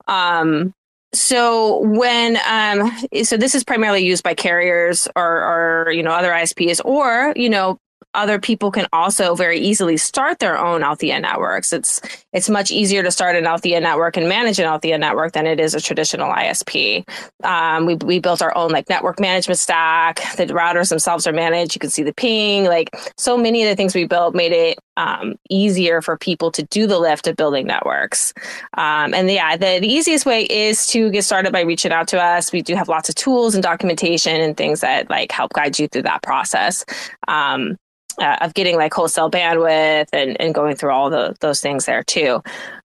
Um, 0.07 0.73
so 1.13 1.79
when 1.79 2.37
um, 2.47 2.91
so 3.23 3.37
this 3.37 3.55
is 3.55 3.63
primarily 3.63 4.05
used 4.05 4.23
by 4.23 4.33
carriers 4.33 5.07
or, 5.15 5.85
or 5.87 5.91
you 5.91 6.03
know 6.03 6.11
other 6.11 6.31
ISPs 6.31 6.81
or 6.83 7.33
you 7.35 7.49
know 7.49 7.79
other 8.13 8.39
people 8.39 8.71
can 8.71 8.87
also 8.91 9.35
very 9.35 9.59
easily 9.59 9.97
start 9.97 10.39
their 10.39 10.57
own 10.57 10.83
Althea 10.83 11.19
networks. 11.19 11.71
It's 11.71 12.01
it's 12.33 12.49
much 12.49 12.71
easier 12.71 13.03
to 13.03 13.11
start 13.11 13.35
an 13.35 13.45
Althea 13.45 13.79
network 13.79 14.17
and 14.17 14.27
manage 14.27 14.59
an 14.59 14.65
Althea 14.65 14.97
network 14.97 15.33
than 15.33 15.45
it 15.45 15.59
is 15.59 15.75
a 15.75 15.81
traditional 15.81 16.31
ISP. 16.31 17.07
Um, 17.43 17.85
we 17.85 17.95
we 17.95 18.19
built 18.19 18.41
our 18.41 18.55
own 18.57 18.71
like 18.71 18.89
network 18.89 19.19
management 19.19 19.59
stack. 19.59 20.17
The 20.35 20.47
routers 20.47 20.89
themselves 20.89 21.27
are 21.27 21.33
managed. 21.33 21.75
You 21.75 21.79
can 21.79 21.89
see 21.89 22.03
the 22.03 22.13
ping. 22.13 22.65
Like 22.65 22.89
so 23.17 23.37
many 23.37 23.63
of 23.63 23.69
the 23.69 23.75
things 23.75 23.93
we 23.93 24.05
built 24.05 24.33
made 24.33 24.51
it 24.51 24.79
um, 24.97 25.35
easier 25.49 26.01
for 26.01 26.17
people 26.17 26.51
to 26.51 26.63
do 26.63 26.87
the 26.87 26.99
lift 26.99 27.27
of 27.27 27.35
building 27.35 27.67
networks. 27.67 28.33
Um, 28.73 29.13
and 29.13 29.29
yeah, 29.29 29.55
the, 29.55 29.79
the 29.79 29.87
easiest 29.87 30.25
way 30.25 30.43
is 30.45 30.87
to 30.87 31.11
get 31.11 31.23
started 31.23 31.53
by 31.53 31.61
reaching 31.61 31.91
out 31.91 32.07
to 32.09 32.21
us. 32.21 32.51
We 32.51 32.63
do 32.63 32.75
have 32.75 32.89
lots 32.89 33.07
of 33.07 33.15
tools 33.15 33.53
and 33.53 33.63
documentation 33.63 34.41
and 34.41 34.57
things 34.57 34.81
that 34.81 35.09
like 35.09 35.31
help 35.31 35.53
guide 35.53 35.77
you 35.77 35.87
through 35.87 36.03
that 36.03 36.23
process. 36.23 36.83
Um, 37.27 37.77
uh, 38.19 38.37
of 38.41 38.53
getting 38.53 38.75
like 38.75 38.93
wholesale 38.93 39.29
bandwidth 39.29 40.07
and, 40.13 40.39
and 40.39 40.53
going 40.53 40.75
through 40.75 40.91
all 40.91 41.09
the, 41.09 41.35
those 41.39 41.61
things 41.61 41.85
there 41.85 42.03
too. 42.03 42.41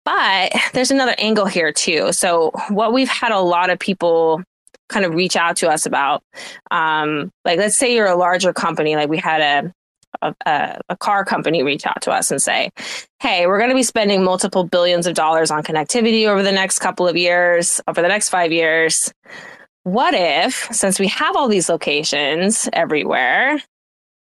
But 0.05 0.53
there's 0.73 0.91
another 0.91 1.15
angle 1.17 1.45
here 1.45 1.71
too. 1.71 2.11
So 2.13 2.51
what 2.69 2.93
we've 2.93 3.09
had 3.09 3.31
a 3.31 3.39
lot 3.39 3.69
of 3.69 3.79
people 3.79 4.41
kind 4.89 5.05
of 5.05 5.13
reach 5.13 5.35
out 5.35 5.57
to 5.57 5.69
us 5.69 5.85
about, 5.85 6.23
um, 6.71 7.29
like 7.43 7.59
let's 7.59 7.77
say 7.77 7.93
you're 7.93 8.07
a 8.07 8.15
larger 8.15 8.53
company, 8.53 8.95
like 8.95 9.09
we 9.09 9.17
had 9.17 9.41
a 9.41 9.73
a, 10.21 10.79
a, 10.89 10.97
car 10.97 11.25
company 11.25 11.61
reach 11.63 11.85
out 11.85 12.01
to 12.01 12.11
us 12.11 12.31
and 12.31 12.41
say, 12.41 12.71
Hey, 13.19 13.45
we're 13.45 13.57
going 13.57 13.69
to 13.69 13.75
be 13.75 13.83
spending 13.83 14.23
multiple 14.23 14.63
billions 14.63 15.05
of 15.05 15.13
dollars 15.13 15.51
on 15.51 15.63
connectivity 15.63 16.27
over 16.27 16.41
the 16.41 16.51
next 16.51 16.79
couple 16.79 17.07
of 17.07 17.15
years, 17.15 17.81
over 17.87 18.01
the 18.01 18.07
next 18.07 18.29
five 18.29 18.51
years. 18.51 19.13
What 19.83 20.13
if, 20.13 20.67
since 20.71 20.99
we 20.99 21.07
have 21.09 21.35
all 21.35 21.47
these 21.47 21.69
locations 21.69 22.67
everywhere, 22.73 23.61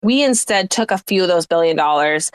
we 0.05 0.23
instead 0.23 0.69
took 0.69 0.91
a 0.91 0.99
few 0.99 1.23
of 1.23 1.27
those 1.27 1.47
billion 1.47 1.75
dollars, 1.75 2.31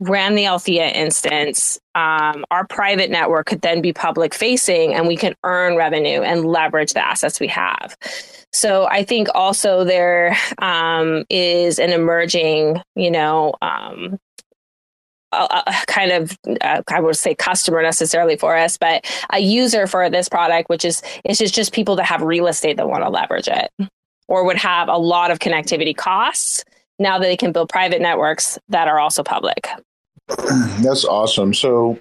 ran 0.00 0.36
the 0.36 0.46
Althea 0.46 0.88
instance. 0.88 1.78
Um, 1.94 2.46
our 2.50 2.66
private 2.66 3.10
network 3.10 3.46
could 3.46 3.60
then 3.60 3.82
be 3.82 3.92
public 3.92 4.32
facing 4.32 4.94
and 4.94 5.06
we 5.06 5.18
can 5.18 5.34
earn 5.44 5.76
revenue 5.76 6.22
and 6.22 6.46
leverage 6.46 6.94
the 6.94 7.06
assets 7.06 7.38
we 7.38 7.46
have. 7.48 7.94
So 8.54 8.86
I 8.86 9.04
think 9.04 9.28
also 9.34 9.84
there 9.84 10.34
um, 10.60 11.26
is 11.28 11.78
an 11.78 11.90
emerging, 11.90 12.80
you 12.96 13.10
know, 13.10 13.52
um, 13.60 14.18
a, 15.32 15.62
a 15.66 15.74
kind 15.86 16.12
of 16.12 16.38
uh, 16.62 16.82
I 16.88 17.00
would 17.00 17.16
say 17.16 17.34
customer 17.34 17.82
necessarily 17.82 18.38
for 18.38 18.56
us, 18.56 18.78
but 18.78 19.04
a 19.30 19.40
user 19.40 19.86
for 19.86 20.08
this 20.08 20.28
product, 20.28 20.70
which 20.70 20.86
is 20.86 21.02
it's 21.24 21.38
just 21.38 21.54
just 21.54 21.74
people 21.74 21.96
that 21.96 22.06
have 22.06 22.22
real 22.22 22.46
estate 22.46 22.78
that 22.78 22.88
want 22.88 23.04
to 23.04 23.10
leverage 23.10 23.46
it 23.46 23.70
or 24.26 24.44
would 24.44 24.56
have 24.56 24.88
a 24.88 24.96
lot 24.96 25.30
of 25.30 25.38
connectivity 25.38 25.94
costs 25.94 26.64
now 27.00 27.18
that 27.18 27.26
they 27.26 27.36
can 27.36 27.50
build 27.50 27.68
private 27.68 28.00
networks 28.00 28.58
that 28.68 28.86
are 28.86 29.00
also 29.00 29.24
public. 29.24 29.68
That's 30.28 31.04
awesome. 31.04 31.52
So, 31.54 31.98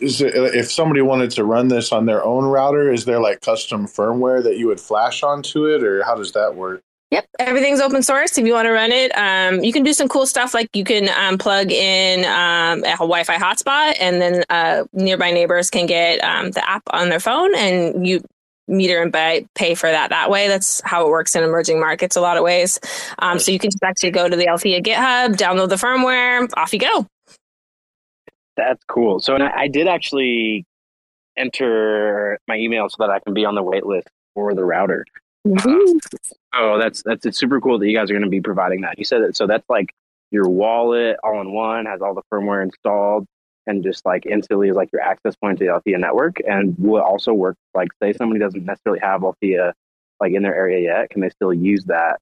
is 0.00 0.20
it, 0.20 0.34
if 0.34 0.70
somebody 0.70 1.02
wanted 1.02 1.30
to 1.32 1.44
run 1.44 1.68
this 1.68 1.92
on 1.92 2.06
their 2.06 2.24
own 2.24 2.44
router, 2.44 2.90
is 2.90 3.04
there 3.04 3.20
like 3.20 3.42
custom 3.42 3.86
firmware 3.86 4.42
that 4.42 4.56
you 4.56 4.68
would 4.68 4.80
flash 4.80 5.22
onto 5.22 5.66
it, 5.66 5.82
or 5.82 6.02
how 6.04 6.14
does 6.14 6.32
that 6.32 6.54
work? 6.54 6.82
Yep, 7.10 7.26
everything's 7.38 7.80
open 7.80 8.02
source. 8.02 8.36
If 8.36 8.46
you 8.46 8.52
want 8.52 8.66
to 8.66 8.72
run 8.72 8.92
it, 8.92 9.10
um, 9.16 9.64
you 9.64 9.72
can 9.72 9.82
do 9.82 9.94
some 9.94 10.08
cool 10.08 10.26
stuff 10.26 10.52
like 10.52 10.68
you 10.74 10.84
can 10.84 11.08
um, 11.08 11.38
plug 11.38 11.72
in 11.72 12.20
um, 12.26 12.84
a 12.84 12.96
Wi-Fi 12.98 13.36
hotspot, 13.36 13.96
and 13.98 14.20
then 14.20 14.44
uh, 14.50 14.84
nearby 14.92 15.30
neighbors 15.30 15.70
can 15.70 15.86
get 15.86 16.22
um, 16.22 16.50
the 16.50 16.68
app 16.68 16.82
on 16.90 17.08
their 17.08 17.20
phone, 17.20 17.54
and 17.54 18.06
you 18.06 18.22
meter 18.68 19.02
and 19.02 19.12
pay, 19.12 19.46
pay 19.54 19.74
for 19.74 19.90
that 19.90 20.10
that 20.10 20.30
way. 20.30 20.48
That's 20.48 20.80
how 20.84 21.06
it 21.06 21.10
works 21.10 21.34
in 21.34 21.42
emerging 21.42 21.80
markets 21.80 22.16
a 22.16 22.20
lot 22.20 22.36
of 22.36 22.42
ways. 22.42 22.78
Um, 23.18 23.38
so 23.38 23.50
you 23.50 23.58
can 23.58 23.70
just 23.70 23.82
actually 23.82 24.10
go 24.10 24.28
to 24.28 24.36
the 24.36 24.48
Althea 24.48 24.80
GitHub, 24.80 25.36
download 25.36 25.70
the 25.70 25.76
firmware, 25.76 26.48
off 26.56 26.72
you 26.72 26.78
go. 26.78 27.06
That's 28.56 28.82
cool. 28.84 29.20
So 29.20 29.36
I, 29.36 29.62
I 29.62 29.68
did 29.68 29.88
actually 29.88 30.66
enter 31.36 32.38
my 32.48 32.56
email 32.56 32.88
so 32.88 32.96
that 32.98 33.10
I 33.10 33.20
can 33.20 33.32
be 33.32 33.44
on 33.44 33.54
the 33.54 33.62
wait 33.62 33.86
list 33.86 34.08
for 34.34 34.54
the 34.54 34.64
router. 34.64 35.04
Mm-hmm. 35.46 35.98
oh, 36.54 36.78
that's 36.78 37.02
that's 37.04 37.24
it's 37.24 37.38
super 37.38 37.60
cool 37.60 37.78
that 37.78 37.86
you 37.86 37.96
guys 37.96 38.10
are 38.10 38.14
going 38.14 38.24
to 38.24 38.28
be 38.28 38.40
providing 38.40 38.82
that. 38.82 38.98
You 38.98 39.04
said 39.04 39.22
that, 39.22 39.36
so 39.36 39.46
that's 39.46 39.68
like 39.70 39.94
your 40.30 40.48
wallet 40.48 41.16
all 41.22 41.40
in 41.40 41.52
one, 41.52 41.86
has 41.86 42.02
all 42.02 42.14
the 42.14 42.22
firmware 42.32 42.62
installed, 42.62 43.26
and 43.68 43.84
just 43.84 44.04
like 44.04 44.26
instantly 44.26 44.68
is 44.68 44.76
like 44.76 44.90
your 44.92 45.02
access 45.02 45.36
point 45.36 45.58
to 45.58 45.64
the 45.66 45.70
Althea 45.70 45.98
network, 45.98 46.38
and 46.48 46.74
will 46.78 47.02
also 47.02 47.32
work 47.32 47.56
like 47.74 47.88
say 48.02 48.12
somebody 48.12 48.40
doesn't 48.40 48.64
necessarily 48.64 49.00
have 49.00 49.22
Althea 49.22 49.74
like 50.20 50.32
in 50.32 50.42
their 50.42 50.54
area 50.54 50.80
yet, 50.80 51.10
can 51.10 51.20
they 51.20 51.28
still 51.28 51.54
use 51.54 51.84
that 51.84 52.18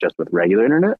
just 0.00 0.14
with 0.18 0.28
regular 0.30 0.64
internet? 0.64 0.96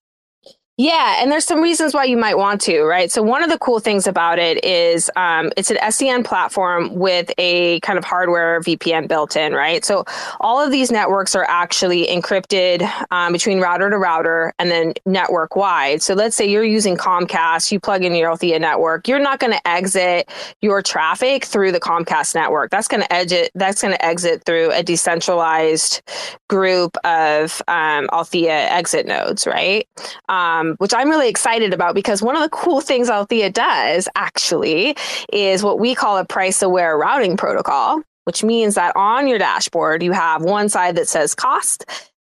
Yeah, 0.82 1.16
and 1.20 1.30
there's 1.30 1.44
some 1.44 1.60
reasons 1.60 1.92
why 1.92 2.04
you 2.04 2.16
might 2.16 2.38
want 2.38 2.62
to, 2.62 2.84
right? 2.84 3.12
So 3.12 3.22
one 3.22 3.42
of 3.42 3.50
the 3.50 3.58
cool 3.58 3.80
things 3.80 4.06
about 4.06 4.38
it 4.38 4.64
is 4.64 5.10
um, 5.14 5.52
it's 5.54 5.70
an 5.70 5.76
SDN 5.76 6.25
platform 6.25 6.94
with 6.94 7.30
a 7.37 7.80
kind 7.80 7.99
of 7.99 8.04
hardware 8.06 8.62
VPN 8.62 9.06
built 9.06 9.37
in, 9.37 9.52
right? 9.52 9.84
So 9.84 10.06
all 10.40 10.58
of 10.58 10.70
these 10.70 10.90
networks 10.90 11.34
are 11.34 11.44
actually 11.46 12.06
encrypted 12.06 12.90
um, 13.10 13.34
between 13.34 13.60
router 13.60 13.90
to 13.90 13.99
router 13.99 14.54
and 14.58 14.70
then 14.70 14.94
network 15.04 15.54
wide. 15.54 16.00
So 16.02 16.14
let's 16.14 16.34
say 16.34 16.49
you're 16.50 16.64
using 16.64 16.96
Comcast, 16.96 17.70
you 17.70 17.78
plug 17.78 18.02
in 18.02 18.14
your 18.14 18.30
Althea 18.30 18.58
network, 18.58 19.06
you're 19.06 19.18
not 19.18 19.38
going 19.38 19.52
to 19.52 19.68
exit 19.68 20.30
your 20.62 20.80
traffic 20.80 21.44
through 21.44 21.72
the 21.72 21.80
Comcast 21.80 22.34
network. 22.34 22.70
That's 22.70 22.88
going 22.88 23.02
to 23.02 23.12
exit. 23.12 23.50
That's 23.54 23.82
going 23.82 23.92
to 23.92 24.02
exit 24.02 24.44
through 24.46 24.72
a 24.72 24.82
decentralized 24.82 26.00
group 26.49 26.96
of 27.04 27.60
um, 27.68 28.08
Althea 28.14 28.54
exit 28.70 29.06
nodes, 29.06 29.46
right? 29.46 29.87
Um, 30.30 30.70
which 30.79 30.95
I'm 30.95 31.09
really 31.09 31.29
excited 31.29 31.73
about 31.73 31.95
because 31.95 32.23
one 32.23 32.37
of 32.37 32.43
the 32.43 32.49
cool 32.49 32.81
things 32.81 33.09
Althea 33.11 33.50
does 33.50 34.09
actually 34.17 34.97
is 35.33 35.62
what 35.62 35.79
we 35.79 35.95
call 35.95 36.19
a 36.19 36.25
price 36.25 36.62
aware 36.62 36.97
routing 36.97 37.37
protocol, 37.37 38.03
which 38.25 38.45
means 38.45 38.75
that 38.75 38.95
on 38.97 39.29
your 39.29 39.39
dashboard, 39.39 40.03
you 40.03 40.12
have 40.12 40.43
one 40.43 40.69
side 40.69 40.97
that 40.97 41.09
says 41.09 41.35
cost 41.35 41.85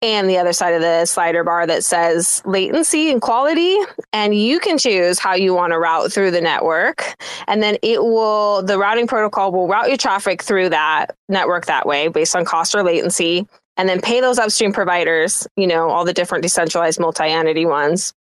and 0.02 0.28
the 0.28 0.36
other 0.36 0.52
side 0.52 0.74
of 0.74 0.82
the 0.82 1.06
slider 1.06 1.42
bar 1.42 1.66
that 1.66 1.82
says 1.82 2.42
latency 2.44 3.10
and 3.10 3.22
quality. 3.22 3.76
And 4.12 4.34
you 4.34 4.60
can 4.60 4.78
choose 4.78 5.18
how 5.18 5.34
you 5.34 5.54
want 5.54 5.72
to 5.72 5.78
route 5.78 6.12
through 6.12 6.32
the 6.32 6.40
network. 6.40 7.14
And 7.48 7.62
then 7.62 7.78
it 7.82 8.02
will, 8.02 8.62
the 8.62 8.78
routing 8.78 9.06
protocol 9.06 9.52
will 9.52 9.68
route 9.68 9.88
your 9.88 9.96
traffic 9.96 10.42
through 10.42 10.68
that 10.70 11.16
network 11.28 11.66
that 11.66 11.86
way 11.86 12.08
based 12.08 12.36
on 12.36 12.44
cost 12.44 12.74
or 12.74 12.82
latency. 12.82 13.46
And 13.78 13.88
then 13.88 14.00
pay 14.00 14.20
those 14.20 14.38
upstream 14.38 14.72
providers, 14.72 15.46
you 15.56 15.66
know, 15.66 15.90
all 15.90 16.04
the 16.04 16.14
different 16.14 16.42
decentralized 16.42 17.00
multi 17.00 17.24
entity 17.24 17.66
ones 17.66 18.14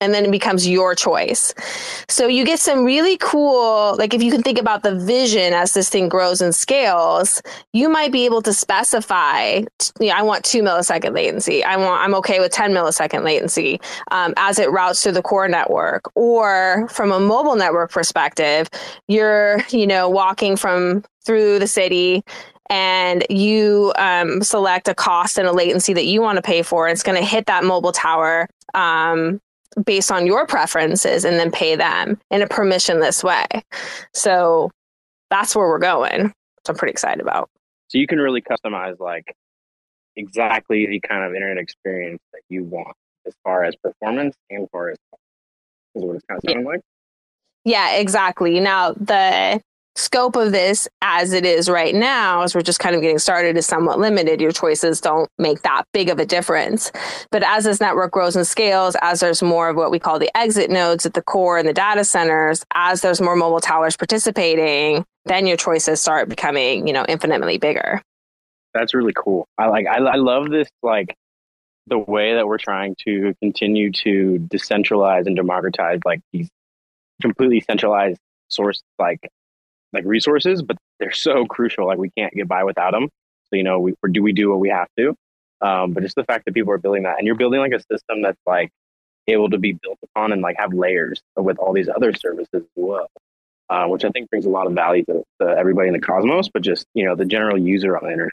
and 0.00 0.14
then 0.14 0.24
it 0.24 0.30
becomes 0.30 0.66
your 0.66 0.94
choice. 0.94 1.54
So 2.08 2.26
you 2.26 2.44
get 2.44 2.58
some 2.58 2.84
really 2.84 3.16
cool, 3.18 3.96
like 3.96 4.14
if 4.14 4.22
you 4.22 4.30
can 4.30 4.42
think 4.42 4.58
about 4.58 4.82
the 4.82 4.94
vision 4.94 5.52
as 5.52 5.74
this 5.74 5.88
thing 5.88 6.08
grows 6.08 6.40
and 6.40 6.54
scales, 6.54 7.42
you 7.72 7.88
might 7.88 8.10
be 8.10 8.24
able 8.24 8.42
to 8.42 8.52
specify, 8.52 9.62
you 10.00 10.08
know, 10.08 10.14
I 10.14 10.22
want 10.22 10.44
two 10.44 10.62
millisecond 10.62 11.14
latency. 11.14 11.62
I 11.62 11.76
want, 11.76 12.00
I'm 12.02 12.14
okay 12.16 12.40
with 12.40 12.52
10 12.52 12.72
millisecond 12.72 13.24
latency 13.24 13.80
um, 14.10 14.32
as 14.36 14.58
it 14.58 14.70
routes 14.70 15.02
through 15.02 15.12
the 15.12 15.22
core 15.22 15.48
network. 15.48 16.10
Or 16.14 16.88
from 16.88 17.12
a 17.12 17.20
mobile 17.20 17.56
network 17.56 17.92
perspective, 17.92 18.68
you're, 19.08 19.62
you 19.70 19.86
know, 19.86 20.08
walking 20.08 20.56
from 20.56 21.04
through 21.24 21.58
the 21.58 21.66
city 21.66 22.24
and 22.70 23.26
you 23.28 23.92
um, 23.98 24.42
select 24.42 24.88
a 24.88 24.94
cost 24.94 25.36
and 25.36 25.46
a 25.46 25.52
latency 25.52 25.92
that 25.92 26.06
you 26.06 26.22
want 26.22 26.36
to 26.36 26.42
pay 26.42 26.62
for. 26.62 26.86
And 26.86 26.92
it's 26.92 27.02
going 27.02 27.18
to 27.18 27.24
hit 27.24 27.46
that 27.46 27.64
mobile 27.64 27.92
tower 27.92 28.48
um, 28.74 29.40
based 29.84 30.10
on 30.10 30.26
your 30.26 30.46
preferences 30.46 31.24
and 31.24 31.38
then 31.38 31.50
pay 31.50 31.76
them 31.76 32.18
in 32.30 32.42
a 32.42 32.46
permissionless 32.46 33.22
way. 33.22 33.46
So 34.12 34.70
that's 35.30 35.54
where 35.54 35.68
we're 35.68 35.78
going, 35.78 36.24
which 36.24 36.68
I'm 36.68 36.74
pretty 36.74 36.92
excited 36.92 37.20
about. 37.20 37.48
So 37.88 37.98
you 37.98 38.06
can 38.06 38.18
really 38.18 38.42
customize 38.42 38.98
like 38.98 39.34
exactly 40.16 40.86
the 40.86 41.00
kind 41.00 41.24
of 41.24 41.34
internet 41.34 41.58
experience 41.58 42.20
that 42.32 42.42
you 42.48 42.64
want 42.64 42.96
as 43.26 43.34
far 43.44 43.64
as 43.64 43.74
performance 43.76 44.36
and 44.50 44.64
as 44.64 44.68
far 44.70 44.90
as 44.90 44.98
is 45.94 46.04
what 46.04 46.16
it's 46.16 46.24
kind 46.26 46.38
of 46.38 46.48
sounding 46.48 46.64
yeah. 46.64 46.70
like. 46.70 46.80
Yeah, 47.64 47.96
exactly. 47.96 48.58
Now 48.60 48.92
the 48.92 49.60
scope 49.96 50.36
of 50.36 50.52
this 50.52 50.88
as 51.02 51.32
it 51.32 51.44
is 51.44 51.68
right 51.68 51.94
now, 51.94 52.42
as 52.42 52.54
we're 52.54 52.62
just 52.62 52.78
kind 52.80 52.94
of 52.94 53.02
getting 53.02 53.18
started, 53.18 53.56
is 53.56 53.66
somewhat 53.66 53.98
limited. 53.98 54.40
Your 54.40 54.52
choices 54.52 55.00
don't 55.00 55.28
make 55.38 55.62
that 55.62 55.84
big 55.92 56.08
of 56.08 56.18
a 56.18 56.26
difference. 56.26 56.92
But 57.30 57.42
as 57.42 57.64
this 57.64 57.80
network 57.80 58.12
grows 58.12 58.36
and 58.36 58.46
scales, 58.46 58.96
as 59.02 59.20
there's 59.20 59.42
more 59.42 59.68
of 59.68 59.76
what 59.76 59.90
we 59.90 59.98
call 59.98 60.18
the 60.18 60.34
exit 60.36 60.70
nodes 60.70 61.06
at 61.06 61.14
the 61.14 61.22
core 61.22 61.58
and 61.58 61.68
the 61.68 61.72
data 61.72 62.04
centers, 62.04 62.64
as 62.74 63.00
there's 63.00 63.20
more 63.20 63.36
mobile 63.36 63.60
towers 63.60 63.96
participating, 63.96 65.04
then 65.26 65.46
your 65.46 65.56
choices 65.56 66.00
start 66.00 66.28
becoming, 66.28 66.86
you 66.86 66.92
know, 66.92 67.04
infinitely 67.08 67.58
bigger. 67.58 68.00
That's 68.72 68.94
really 68.94 69.14
cool. 69.14 69.46
I 69.58 69.66
like, 69.66 69.86
I, 69.86 69.98
I 69.98 70.16
love 70.16 70.50
this, 70.50 70.68
like, 70.82 71.14
the 71.86 71.98
way 71.98 72.34
that 72.34 72.46
we're 72.46 72.58
trying 72.58 72.94
to 73.04 73.34
continue 73.42 73.90
to 73.90 74.38
decentralize 74.48 75.26
and 75.26 75.34
democratize 75.34 75.98
like 76.04 76.20
these 76.32 76.48
completely 77.20 77.60
centralized 77.60 78.20
source 78.48 78.80
like 78.98 79.28
like 79.92 80.04
resources, 80.04 80.62
but 80.62 80.76
they're 80.98 81.12
so 81.12 81.44
crucial. 81.46 81.86
Like 81.86 81.98
we 81.98 82.10
can't 82.10 82.32
get 82.34 82.48
by 82.48 82.64
without 82.64 82.92
them. 82.92 83.08
So 83.48 83.56
you 83.56 83.62
know, 83.62 83.80
we 83.80 83.94
do 84.10 84.22
we 84.22 84.32
do 84.32 84.50
what 84.50 84.60
we 84.60 84.68
have 84.68 84.88
to? 84.98 85.14
Um, 85.60 85.92
but 85.92 86.02
just 86.02 86.16
the 86.16 86.24
fact 86.24 86.46
that 86.46 86.54
people 86.54 86.72
are 86.72 86.78
building 86.78 87.02
that, 87.02 87.18
and 87.18 87.26
you're 87.26 87.36
building 87.36 87.60
like 87.60 87.72
a 87.72 87.80
system 87.92 88.22
that's 88.22 88.40
like 88.46 88.70
able 89.28 89.50
to 89.50 89.58
be 89.58 89.72
built 89.72 89.98
upon 90.02 90.32
and 90.32 90.42
like 90.42 90.56
have 90.58 90.72
layers 90.72 91.20
with 91.36 91.58
all 91.58 91.72
these 91.72 91.88
other 91.88 92.14
services 92.14 92.48
as 92.54 92.62
well, 92.76 93.08
uh, 93.68 93.86
which 93.86 94.04
I 94.04 94.10
think 94.10 94.30
brings 94.30 94.46
a 94.46 94.50
lot 94.50 94.66
of 94.66 94.72
value 94.72 95.04
to, 95.06 95.22
to 95.40 95.48
everybody 95.48 95.88
in 95.88 95.94
the 95.94 96.00
cosmos, 96.00 96.48
but 96.48 96.62
just 96.62 96.86
you 96.94 97.04
know 97.04 97.14
the 97.14 97.24
general 97.24 97.58
user 97.58 97.96
on 97.96 98.04
the 98.04 98.12
internet. 98.12 98.32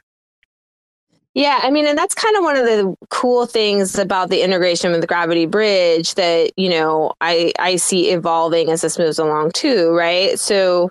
Yeah, 1.34 1.60
I 1.62 1.70
mean, 1.70 1.86
and 1.86 1.96
that's 1.96 2.14
kind 2.14 2.36
of 2.36 2.42
one 2.42 2.56
of 2.56 2.64
the 2.64 2.96
cool 3.10 3.46
things 3.46 3.96
about 3.96 4.28
the 4.28 4.42
integration 4.42 4.90
with 4.90 5.06
Gravity 5.06 5.46
Bridge 5.46 6.14
that 6.14 6.52
you 6.56 6.70
know 6.70 7.12
I 7.20 7.52
I 7.58 7.76
see 7.76 8.10
evolving 8.10 8.70
as 8.70 8.80
this 8.80 8.98
moves 8.98 9.18
along 9.18 9.52
too, 9.52 9.90
right? 9.90 10.38
So 10.38 10.90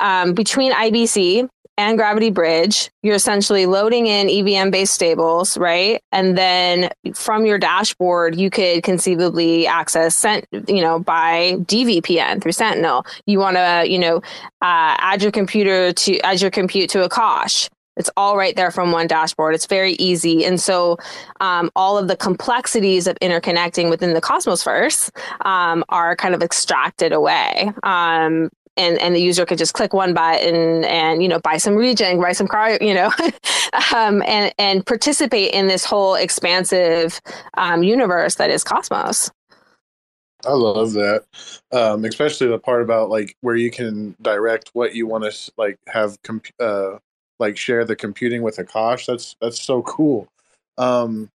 um, 0.00 0.34
between 0.34 0.72
IBC 0.72 1.48
and 1.80 1.96
Gravity 1.96 2.30
Bridge, 2.30 2.90
you're 3.02 3.14
essentially 3.14 3.64
loading 3.64 4.06
in 4.06 4.28
EVM 4.28 4.70
based 4.70 4.92
stables, 4.92 5.56
right? 5.56 6.02
And 6.12 6.36
then 6.36 6.90
from 7.14 7.46
your 7.46 7.58
dashboard, 7.58 8.36
you 8.36 8.50
could 8.50 8.82
conceivably 8.82 9.66
access 9.66 10.14
sent, 10.14 10.44
you 10.68 10.82
know, 10.82 10.98
buy 10.98 11.54
DVPN 11.60 12.42
through 12.42 12.52
Sentinel. 12.52 13.06
You 13.26 13.38
want 13.38 13.56
to, 13.56 13.84
you 13.88 13.98
know, 13.98 14.16
uh, 14.60 14.96
add 14.98 15.22
your 15.22 15.32
computer 15.32 15.92
to 15.92 16.18
add 16.20 16.42
your 16.42 16.50
compute 16.50 16.90
to 16.90 17.08
Akash. 17.08 17.70
It's 17.96 18.10
all 18.16 18.36
right 18.36 18.56
there 18.56 18.70
from 18.70 18.92
one 18.92 19.06
dashboard. 19.06 19.54
It's 19.54 19.66
very 19.66 19.92
easy. 19.94 20.44
And 20.44 20.60
so 20.60 20.96
um, 21.40 21.70
all 21.76 21.98
of 21.98 22.08
the 22.08 22.16
complexities 22.16 23.06
of 23.06 23.18
interconnecting 23.20 23.90
within 23.90 24.14
the 24.14 24.20
Cosmos 24.20 25.10
um, 25.42 25.84
are 25.88 26.16
kind 26.16 26.34
of 26.34 26.42
extracted 26.42 27.12
away. 27.12 27.72
Um, 27.82 28.48
and 28.80 28.98
and 28.98 29.14
the 29.14 29.20
user 29.20 29.44
could 29.44 29.58
just 29.58 29.74
click 29.74 29.92
one 29.92 30.14
button 30.14 30.84
and 30.84 31.22
you 31.22 31.28
know 31.28 31.38
buy 31.40 31.56
some 31.58 31.74
regen, 31.74 32.20
buy 32.20 32.32
some 32.32 32.48
car, 32.48 32.78
you 32.80 32.94
know, 32.94 33.12
um, 33.94 34.22
and 34.26 34.52
and 34.58 34.84
participate 34.86 35.52
in 35.52 35.66
this 35.66 35.84
whole 35.84 36.14
expansive 36.14 37.20
um, 37.54 37.82
universe 37.82 38.36
that 38.36 38.50
is 38.50 38.64
Cosmos. 38.64 39.30
I 40.46 40.52
love 40.52 40.92
that, 40.92 41.24
um, 41.70 42.04
especially 42.06 42.48
the 42.48 42.58
part 42.58 42.82
about 42.82 43.10
like 43.10 43.36
where 43.42 43.56
you 43.56 43.70
can 43.70 44.16
direct 44.22 44.70
what 44.72 44.94
you 44.94 45.06
want 45.06 45.30
to 45.30 45.52
like 45.58 45.78
have 45.86 46.20
comp- 46.22 46.46
uh, 46.58 46.96
like 47.38 47.58
share 47.58 47.84
the 47.84 47.96
computing 47.96 48.42
with 48.42 48.56
Akash. 48.56 49.06
That's 49.06 49.36
that's 49.40 49.60
so 49.60 49.82
cool. 49.82 50.28
Um, 50.78 51.28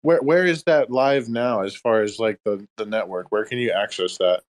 where 0.00 0.22
where 0.22 0.46
is 0.46 0.62
that 0.64 0.90
live 0.90 1.28
now 1.28 1.60
as 1.60 1.74
far 1.74 2.00
as 2.00 2.18
like 2.18 2.38
the 2.44 2.66
the 2.76 2.86
network? 2.86 3.26
Where 3.30 3.44
can 3.44 3.58
you 3.58 3.72
access 3.72 4.16
that? 4.18 4.42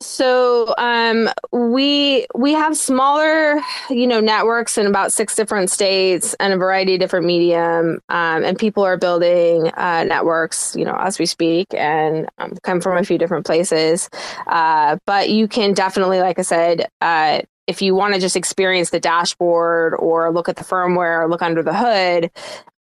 So 0.00 0.74
um, 0.78 1.28
we 1.52 2.26
we 2.34 2.52
have 2.52 2.76
smaller, 2.76 3.60
you 3.90 4.06
know, 4.06 4.20
networks 4.20 4.78
in 4.78 4.86
about 4.86 5.12
six 5.12 5.34
different 5.34 5.70
states 5.70 6.34
and 6.38 6.52
a 6.52 6.56
variety 6.56 6.94
of 6.94 7.00
different 7.00 7.26
medium, 7.26 8.00
um, 8.08 8.44
and 8.44 8.56
people 8.56 8.84
are 8.84 8.96
building 8.96 9.72
uh, 9.72 10.04
networks, 10.04 10.76
you 10.76 10.84
know, 10.84 10.96
as 11.00 11.18
we 11.18 11.26
speak, 11.26 11.66
and 11.74 12.28
um, 12.38 12.56
come 12.62 12.80
from 12.80 12.96
a 12.96 13.02
few 13.02 13.18
different 13.18 13.44
places. 13.44 14.08
Uh, 14.46 14.98
but 15.04 15.30
you 15.30 15.48
can 15.48 15.74
definitely, 15.74 16.20
like 16.20 16.38
I 16.38 16.42
said, 16.42 16.88
uh, 17.00 17.40
if 17.66 17.82
you 17.82 17.96
want 17.96 18.14
to 18.14 18.20
just 18.20 18.36
experience 18.36 18.90
the 18.90 19.00
dashboard 19.00 19.94
or 19.98 20.32
look 20.32 20.48
at 20.48 20.56
the 20.56 20.64
firmware 20.64 21.24
or 21.24 21.28
look 21.28 21.42
under 21.42 21.62
the 21.62 21.74
hood, 21.74 22.30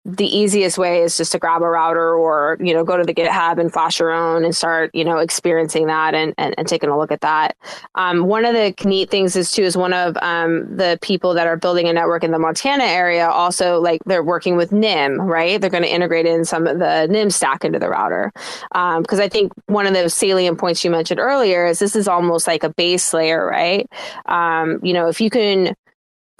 the 0.04 0.26
easiest 0.26 0.78
way 0.78 1.02
is 1.02 1.16
just 1.16 1.30
to 1.30 1.38
grab 1.38 1.62
a 1.62 1.68
router 1.68 2.14
or 2.14 2.56
you 2.60 2.74
know 2.74 2.82
go 2.82 2.96
to 2.96 3.04
the 3.04 3.14
github 3.14 3.60
and 3.60 3.72
flash 3.72 4.00
your 4.00 4.10
own 4.10 4.44
and 4.44 4.56
start 4.56 4.90
you 4.94 5.04
know 5.04 5.18
experiencing 5.18 5.86
that 5.86 6.12
and, 6.12 6.34
and, 6.38 6.56
and 6.58 6.66
taking 6.66 6.90
a 6.90 6.98
look 6.98 7.12
at 7.12 7.20
that. 7.20 7.56
Um, 7.94 8.26
one 8.26 8.44
of 8.44 8.52
the 8.52 8.74
neat 8.84 9.10
things 9.10 9.36
is 9.36 9.52
too 9.52 9.62
is 9.62 9.76
one 9.76 9.92
of 9.92 10.16
um, 10.20 10.76
the 10.76 10.98
people 11.02 11.34
that 11.34 11.46
are 11.46 11.56
building 11.56 11.86
a 11.86 11.92
network 11.92 12.24
in 12.24 12.32
the 12.32 12.38
montana 12.38 12.82
area 12.82 13.28
also 13.28 13.80
like 13.80 14.02
they're 14.04 14.24
working 14.24 14.56
with 14.56 14.72
Nym 14.72 15.20
right? 15.20 15.60
They're 15.60 15.70
going 15.70 15.84
to 15.84 15.92
integrate 15.92 16.26
in 16.26 16.44
some 16.44 16.66
of 16.66 16.80
the 16.80 17.06
Nym 17.08 17.30
stack 17.30 17.64
into 17.64 17.78
the 17.78 17.88
router. 17.88 18.32
Because 18.70 19.18
um, 19.18 19.20
i 19.20 19.28
think 19.28 19.52
one 19.66 19.86
of 19.86 19.94
the 19.94 20.08
salient 20.10 20.58
points 20.58 20.84
you 20.84 20.90
mentioned 20.90 21.20
earlier 21.20 21.64
is 21.64 21.78
this 21.78 21.94
is 21.94 22.08
almost 22.08 22.48
like 22.48 22.64
a 22.64 22.70
base 22.70 23.14
layer 23.14 23.46
right? 23.46 23.88
Um, 24.26 24.80
you 24.82 24.94
know 24.94 25.06
if 25.06 25.20
you 25.20 25.30
can 25.30 25.76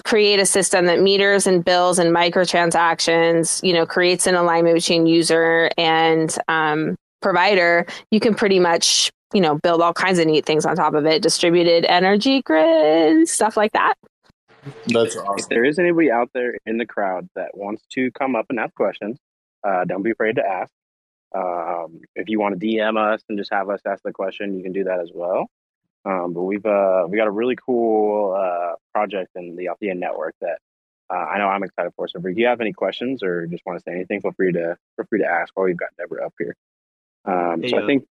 create 0.03 0.39
a 0.39 0.45
system 0.45 0.85
that 0.85 1.01
meters 1.01 1.47
and 1.47 1.63
bills 1.63 1.97
and 1.97 2.13
microtransactions, 2.13 3.63
you 3.63 3.73
know, 3.73 3.85
creates 3.85 4.27
an 4.27 4.35
alignment 4.35 4.75
between 4.75 5.05
user 5.05 5.69
and 5.77 6.37
um, 6.47 6.95
provider, 7.21 7.85
you 8.11 8.19
can 8.19 8.35
pretty 8.35 8.59
much, 8.59 9.11
you 9.33 9.41
know, 9.41 9.57
build 9.59 9.81
all 9.81 9.93
kinds 9.93 10.19
of 10.19 10.27
neat 10.27 10.45
things 10.45 10.65
on 10.65 10.75
top 10.75 10.93
of 10.93 11.05
it, 11.05 11.21
distributed 11.21 11.85
energy 11.85 12.41
grid, 12.41 13.27
stuff 13.27 13.57
like 13.57 13.71
that. 13.71 13.95
That's 14.87 15.15
awesome. 15.15 15.35
If 15.37 15.49
there 15.49 15.65
is 15.65 15.79
anybody 15.79 16.11
out 16.11 16.29
there 16.33 16.55
in 16.65 16.77
the 16.77 16.85
crowd 16.85 17.27
that 17.35 17.57
wants 17.57 17.83
to 17.93 18.11
come 18.11 18.35
up 18.35 18.45
and 18.49 18.59
ask 18.59 18.73
questions, 18.75 19.17
uh, 19.65 19.85
don't 19.85 20.03
be 20.03 20.11
afraid 20.11 20.35
to 20.35 20.45
ask. 20.45 20.69
Um, 21.35 22.01
if 22.15 22.29
you 22.29 22.39
want 22.39 22.59
to 22.59 22.65
DM 22.65 22.97
us 22.97 23.21
and 23.27 23.37
just 23.37 23.51
have 23.51 23.69
us 23.69 23.81
ask 23.87 24.03
the 24.03 24.11
question, 24.11 24.55
you 24.55 24.63
can 24.63 24.71
do 24.71 24.83
that 24.83 24.99
as 24.99 25.09
well. 25.13 25.47
Um, 26.05 26.33
but 26.33 26.43
we've 26.43 26.65
uh, 26.65 27.05
we 27.07 27.17
got 27.17 27.27
a 27.27 27.31
really 27.31 27.55
cool 27.55 28.35
uh, 28.37 28.75
project 28.93 29.31
in 29.35 29.55
the 29.55 29.69
Althea 29.69 29.95
network 29.95 30.35
that 30.41 30.57
uh, 31.09 31.13
I 31.13 31.37
know 31.37 31.47
I'm 31.47 31.63
excited 31.63 31.91
for. 31.95 32.07
So 32.07 32.19
if 32.23 32.37
you 32.37 32.45
have 32.47 32.61
any 32.61 32.73
questions 32.73 33.23
or 33.23 33.47
just 33.47 33.65
want 33.65 33.79
to 33.79 33.83
say 33.83 33.95
anything, 33.95 34.21
feel 34.21 34.33
free 34.33 34.51
to 34.51 34.77
feel 34.97 35.05
free 35.09 35.19
to 35.19 35.25
ask 35.25 35.55
while 35.55 35.65
we've 35.65 35.77
got 35.77 35.89
Deborah 35.97 36.25
up 36.25 36.33
here. 36.37 36.55
Um, 37.25 37.61
hey, 37.61 37.69
so 37.69 37.77
I 37.77 37.83
uh 37.83 37.85
think, 37.85 38.05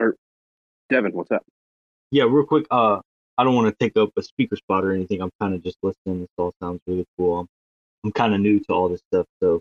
or 0.00 0.16
Devin, 0.90 1.12
what's 1.12 1.30
up? 1.30 1.44
Yeah, 2.10 2.24
real 2.24 2.44
quick. 2.44 2.66
Uh, 2.70 3.00
I 3.36 3.44
don't 3.44 3.54
want 3.54 3.66
to 3.68 3.84
take 3.84 3.96
up 3.96 4.10
a 4.16 4.22
speaker 4.22 4.56
spot 4.56 4.84
or 4.84 4.92
anything. 4.92 5.20
I'm 5.20 5.32
kind 5.40 5.54
of 5.54 5.62
just 5.62 5.78
listening. 5.82 6.20
This 6.20 6.28
all 6.36 6.52
sounds 6.62 6.80
really 6.86 7.06
cool. 7.16 7.40
I'm, 7.40 7.48
I'm 8.04 8.12
kind 8.12 8.34
of 8.34 8.40
new 8.40 8.60
to 8.60 8.72
all 8.72 8.88
this 8.88 9.00
stuff, 9.10 9.26
so 9.42 9.60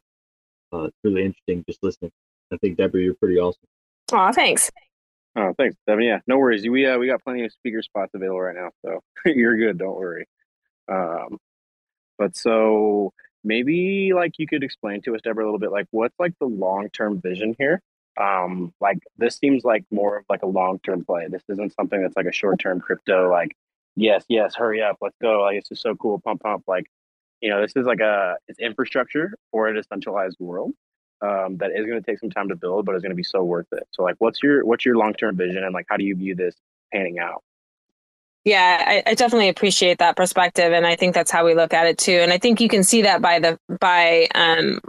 uh, 0.74 0.84
it's 0.84 0.98
really 1.04 1.24
interesting 1.24 1.64
just 1.68 1.82
listening. 1.82 2.12
I 2.52 2.58
think 2.58 2.78
Deborah, 2.78 3.02
you're 3.02 3.16
pretty 3.16 3.40
awesome. 3.40 3.66
Oh, 4.12 4.32
thanks. 4.32 4.70
Oh, 5.36 5.54
thanks, 5.58 5.76
Devin. 5.88 6.06
Yeah, 6.06 6.20
no 6.28 6.38
worries. 6.38 6.68
We 6.68 6.86
uh, 6.86 6.98
we 7.00 7.08
got 7.08 7.24
plenty 7.24 7.46
of 7.46 7.52
speaker 7.54 7.82
spots 7.82 8.12
available 8.14 8.42
right 8.42 8.56
now, 8.56 8.72
so 8.86 9.02
you're 9.26 9.58
good. 9.58 9.78
Don't 9.80 9.96
worry. 9.96 10.28
Um, 10.90 11.38
but 12.20 12.36
so 12.38 13.14
maybe 13.44 14.14
like 14.14 14.34
you 14.40 14.48
could 14.48 14.64
explain 14.64 15.02
to 15.04 15.16
us, 15.16 15.22
Deborah, 15.24 15.46
a 15.46 15.48
little 15.48 15.60
bit 15.60 15.72
like 15.72 15.88
what's 15.92 16.16
like 16.20 16.34
the 16.40 16.48
long 16.48 16.90
term 16.92 17.22
vision 17.22 17.56
here. 17.60 17.82
Um, 18.22 18.74
like 18.82 19.00
this 19.18 19.38
seems 19.38 19.64
like 19.66 19.86
more 19.92 20.20
of 20.20 20.26
like 20.30 20.44
a 20.44 20.48
long 20.48 20.80
term 20.80 21.06
play. 21.06 21.28
This 21.30 21.44
isn't 21.50 21.74
something 21.76 22.02
that's 22.02 22.18
like 22.18 22.28
a 22.28 22.32
short 22.34 22.60
term 22.60 22.80
crypto. 22.82 23.30
Like, 23.32 23.56
yes, 23.96 24.26
yes, 24.30 24.56
hurry 24.56 24.82
up, 24.84 24.98
let's 25.02 25.18
go. 25.22 25.42
Like, 25.44 25.62
this 25.62 25.72
is 25.72 25.82
so 25.82 25.96
cool, 25.96 26.20
pump, 26.22 26.42
pump. 26.44 26.64
Like, 26.68 26.86
you 27.42 27.50
know, 27.50 27.62
this 27.62 27.74
is 27.76 27.86
like 27.88 28.02
a 28.02 28.38
it's 28.48 28.60
infrastructure 28.60 29.34
for 29.52 29.68
a 29.70 29.76
decentralized 29.76 30.38
world 30.40 30.74
um, 31.24 31.58
that 31.58 31.72
is 31.72 31.86
going 31.86 32.02
to 32.02 32.06
take 32.06 32.20
some 32.20 32.30
time 32.30 32.50
to 32.50 32.56
build, 32.56 32.86
but 32.86 32.96
it's 32.96 33.02
going 33.02 33.12
to 33.12 33.16
be 33.16 33.24
so 33.24 33.44
worth 33.44 33.68
it. 33.72 33.88
So, 33.92 34.04
like, 34.04 34.16
what's 34.20 34.44
your 34.44 34.66
what's 34.66 34.86
your 34.86 34.98
long 34.98 35.14
term 35.14 35.38
vision, 35.38 35.64
and 35.64 35.74
like, 35.74 35.86
how 35.90 35.98
do 35.98 36.04
you 36.04 36.16
view 36.16 36.36
this 36.36 36.56
panning 36.94 37.20
out? 37.20 37.42
Yeah, 38.46 38.84
I, 38.86 39.04
I, 39.10 39.14
definitely 39.14 39.48
appreciate 39.48 40.00
that 40.00 40.18
perspective, 40.18 40.74
and 40.74 40.86
I 40.86 40.98
think 40.98 41.16
that's 41.16 41.32
how 41.32 41.46
we 41.46 41.56
look 41.56 41.74
at 41.74 41.88
it 41.88 41.98
too. 41.98 42.20
And 42.22 42.34
I 42.34 42.38
think 42.38 42.60
you 42.60 42.68
can 42.68 42.84
see 42.84 43.04
that 43.04 43.22
by 43.22 43.40
the 43.40 43.58
by 43.80 44.28
um, 44.36 44.82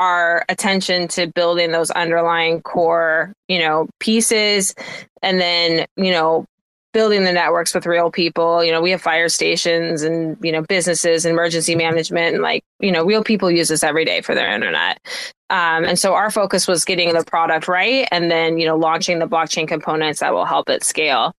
our 0.00 0.44
attention 0.48 1.06
to 1.08 1.28
building 1.28 1.70
those 1.70 1.92
underlying 1.92 2.62
core, 2.62 3.32
you 3.46 3.60
know, 3.60 3.88
pieces, 4.00 4.74
and 5.22 5.40
then 5.40 5.86
you 5.96 6.10
know 6.10 6.46
building 6.96 7.24
the 7.24 7.32
networks 7.32 7.74
with 7.74 7.84
real 7.84 8.10
people. 8.10 8.64
You 8.64 8.72
know, 8.72 8.80
we 8.80 8.90
have 8.90 9.02
fire 9.02 9.28
stations 9.28 10.02
and, 10.02 10.38
you 10.40 10.50
know, 10.50 10.62
businesses 10.62 11.26
and 11.26 11.32
emergency 11.34 11.74
management 11.74 12.32
and 12.32 12.42
like, 12.42 12.64
you 12.80 12.90
know, 12.90 13.04
real 13.04 13.22
people 13.22 13.50
use 13.50 13.68
this 13.68 13.84
every 13.84 14.06
day 14.06 14.22
for 14.22 14.34
their 14.34 14.50
internet. 14.50 14.98
Um, 15.48 15.84
and 15.84 15.98
so 15.98 16.14
our 16.14 16.30
focus 16.30 16.66
was 16.66 16.84
getting 16.84 17.12
the 17.12 17.24
product 17.24 17.68
right 17.68 18.08
and 18.10 18.30
then, 18.30 18.58
you 18.58 18.66
know, 18.66 18.76
launching 18.76 19.20
the 19.20 19.28
blockchain 19.28 19.68
components 19.68 20.20
that 20.20 20.32
will 20.32 20.44
help 20.44 20.68
it 20.68 20.82
scale. 20.82 21.34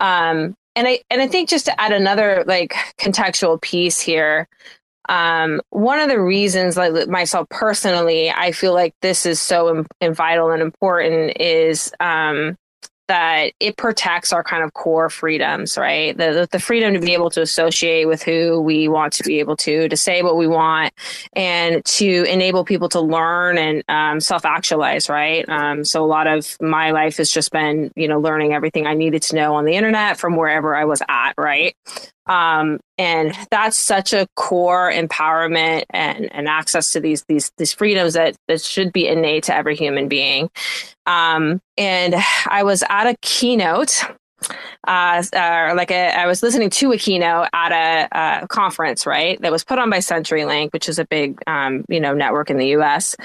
Um, 0.00 0.54
and 0.76 0.88
I 0.88 1.00
and 1.08 1.22
I 1.22 1.28
think 1.28 1.48
just 1.48 1.66
to 1.66 1.80
add 1.80 1.92
another 1.92 2.42
like 2.46 2.74
contextual 2.98 3.60
piece 3.62 4.00
here, 4.00 4.48
um, 5.08 5.60
one 5.70 6.00
of 6.00 6.08
the 6.08 6.20
reasons, 6.20 6.76
like 6.76 7.08
myself 7.08 7.48
personally, 7.48 8.30
I 8.30 8.52
feel 8.52 8.74
like 8.74 8.94
this 9.02 9.26
is 9.26 9.40
so 9.40 9.84
Im- 10.00 10.14
vital 10.14 10.50
and 10.50 10.62
important 10.62 11.40
is 11.40 11.92
um, 12.00 12.56
that 13.08 13.52
it 13.60 13.76
protects 13.76 14.32
our 14.32 14.42
kind 14.42 14.62
of 14.62 14.72
core 14.72 15.10
freedoms, 15.10 15.76
right? 15.76 16.16
The, 16.16 16.48
the 16.50 16.58
freedom 16.58 16.94
to 16.94 17.00
be 17.00 17.12
able 17.12 17.30
to 17.30 17.42
associate 17.42 18.06
with 18.06 18.22
who 18.22 18.60
we 18.60 18.88
want 18.88 19.12
to 19.14 19.22
be 19.22 19.40
able 19.40 19.56
to, 19.58 19.88
to 19.88 19.96
say 19.96 20.22
what 20.22 20.36
we 20.36 20.46
want, 20.46 20.92
and 21.34 21.84
to 21.84 22.24
enable 22.24 22.64
people 22.64 22.88
to 22.90 23.00
learn 23.00 23.58
and 23.58 23.84
um, 23.88 24.20
self 24.20 24.44
actualize, 24.44 25.08
right? 25.08 25.48
Um, 25.48 25.84
so 25.84 26.04
a 26.04 26.06
lot 26.06 26.26
of 26.26 26.56
my 26.60 26.90
life 26.92 27.18
has 27.18 27.30
just 27.30 27.50
been, 27.50 27.92
you 27.96 28.08
know, 28.08 28.20
learning 28.20 28.52
everything 28.52 28.86
I 28.86 28.94
needed 28.94 29.22
to 29.22 29.36
know 29.36 29.54
on 29.54 29.64
the 29.64 29.74
internet 29.74 30.18
from 30.18 30.36
wherever 30.36 30.74
I 30.74 30.84
was 30.84 31.02
at, 31.08 31.34
right? 31.36 31.76
Um, 32.26 32.80
and 32.96 33.34
that's 33.50 33.76
such 33.76 34.12
a 34.12 34.26
core 34.36 34.90
empowerment 34.90 35.84
and, 35.90 36.32
and 36.32 36.48
access 36.48 36.92
to 36.92 37.00
these 37.00 37.24
these 37.28 37.50
these 37.58 37.72
freedoms 37.72 38.14
that 38.14 38.36
that 38.48 38.62
should 38.62 38.92
be 38.92 39.06
innate 39.06 39.44
to 39.44 39.54
every 39.54 39.76
human 39.76 40.08
being. 40.08 40.50
Um, 41.06 41.60
and 41.76 42.14
I 42.46 42.62
was 42.62 42.82
at 42.88 43.06
a 43.06 43.16
keynote 43.20 44.04
uh, 44.86 45.22
uh, 45.34 45.72
like 45.76 45.90
a, 45.90 46.18
I 46.18 46.26
was 46.26 46.42
listening 46.42 46.70
to 46.70 46.92
a 46.92 46.98
keynote 46.98 47.48
at 47.52 47.72
a, 47.72 48.42
a, 48.42 48.48
conference, 48.48 49.06
right? 49.06 49.40
That 49.40 49.52
was 49.52 49.64
put 49.64 49.78
on 49.78 49.90
by 49.90 49.98
CenturyLink, 49.98 50.72
which 50.72 50.88
is 50.88 50.98
a 50.98 51.06
big, 51.06 51.40
um, 51.46 51.84
you 51.88 52.00
know, 52.00 52.12
network 52.12 52.50
in 52.50 52.58
the 52.58 52.68
U.S. 52.68 53.16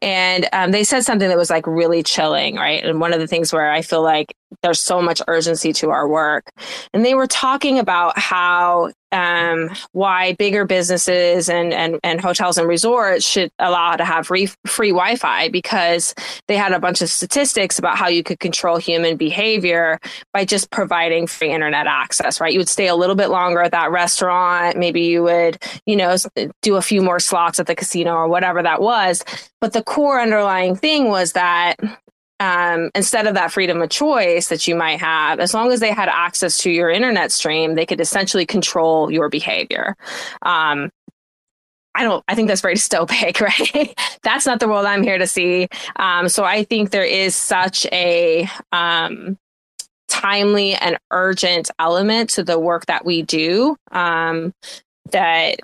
And 0.00 0.48
um, 0.52 0.70
they 0.70 0.84
said 0.84 1.04
something 1.04 1.28
that 1.28 1.36
was 1.36 1.50
like 1.50 1.66
really 1.66 2.02
chilling, 2.02 2.56
right? 2.56 2.84
And 2.84 3.00
one 3.00 3.12
of 3.12 3.20
the 3.20 3.26
things 3.26 3.52
where 3.52 3.70
I 3.70 3.82
feel 3.82 4.02
like 4.02 4.32
there's 4.62 4.80
so 4.80 5.02
much 5.02 5.20
urgency 5.28 5.72
to 5.74 5.90
our 5.90 6.08
work, 6.08 6.50
and 6.92 7.04
they 7.04 7.14
were 7.14 7.26
talking 7.26 7.78
about 7.78 8.18
how 8.18 8.90
um, 9.12 9.70
why 9.92 10.34
bigger 10.34 10.64
businesses 10.64 11.48
and, 11.48 11.72
and, 11.72 11.98
and 12.04 12.20
hotels 12.20 12.58
and 12.58 12.68
resorts 12.68 13.24
should 13.24 13.50
allow 13.58 13.96
to 13.96 14.04
have 14.04 14.26
free, 14.26 14.48
free 14.66 14.90
Wi-Fi 14.90 15.48
because 15.48 16.14
they 16.46 16.56
had 16.56 16.72
a 16.72 16.78
bunch 16.78 17.00
of 17.00 17.08
statistics 17.08 17.78
about 17.78 17.96
how 17.96 18.08
you 18.08 18.22
could 18.22 18.38
control 18.38 18.76
human 18.76 19.16
behavior 19.16 19.98
by 20.34 20.44
just 20.44 20.70
providing 20.70 21.26
free 21.26 21.50
internet 21.50 21.86
access, 21.86 22.40
right? 22.40 22.52
You 22.52 22.60
would 22.60 22.68
stay 22.68 22.88
a 22.88 22.96
little 22.96 23.16
bit 23.16 23.30
longer 23.30 23.60
at 23.60 23.72
that 23.72 23.90
restaurant. 23.90 24.76
Maybe 24.76 25.02
you 25.02 25.22
would, 25.22 25.62
you 25.86 25.96
know, 25.96 26.16
do 26.62 26.76
a 26.76 26.82
few 26.82 27.00
more 27.00 27.20
slots 27.20 27.58
at 27.58 27.66
the 27.66 27.74
casino 27.74 28.12
or 28.12 28.28
whatever 28.28 28.62
that 28.62 28.82
was. 28.82 29.24
But 29.60 29.72
the 29.72 29.82
core 29.82 30.20
underlying 30.20 30.76
thing 30.76 31.08
was 31.08 31.32
that 31.32 31.76
um, 32.40 32.90
instead 32.94 33.26
of 33.26 33.34
that 33.34 33.52
freedom 33.52 33.82
of 33.82 33.90
choice 33.90 34.48
that 34.48 34.66
you 34.66 34.74
might 34.74 35.00
have, 35.00 35.40
as 35.40 35.54
long 35.54 35.72
as 35.72 35.80
they 35.80 35.92
had 35.92 36.08
access 36.08 36.58
to 36.58 36.70
your 36.70 36.90
internet 36.90 37.32
stream, 37.32 37.74
they 37.74 37.86
could 37.86 38.00
essentially 38.00 38.46
control 38.46 39.10
your 39.10 39.28
behavior. 39.28 39.96
Um, 40.42 40.90
I 41.94 42.04
don't, 42.04 42.22
I 42.28 42.34
think 42.34 42.48
that's 42.48 42.60
very 42.60 42.74
dystopic, 42.76 43.40
right? 43.40 43.94
that's 44.22 44.46
not 44.46 44.60
the 44.60 44.68
world 44.68 44.86
I'm 44.86 45.02
here 45.02 45.18
to 45.18 45.26
see. 45.26 45.68
Um, 45.96 46.28
so 46.28 46.44
I 46.44 46.64
think 46.64 46.90
there 46.90 47.04
is 47.04 47.34
such 47.34 47.86
a, 47.86 48.48
um, 48.72 49.36
timely 50.08 50.74
and 50.74 50.98
urgent 51.10 51.70
element 51.78 52.30
to 52.30 52.42
the 52.42 52.58
work 52.58 52.86
that 52.86 53.04
we 53.04 53.22
do 53.22 53.76
um, 53.92 54.52
that 55.12 55.58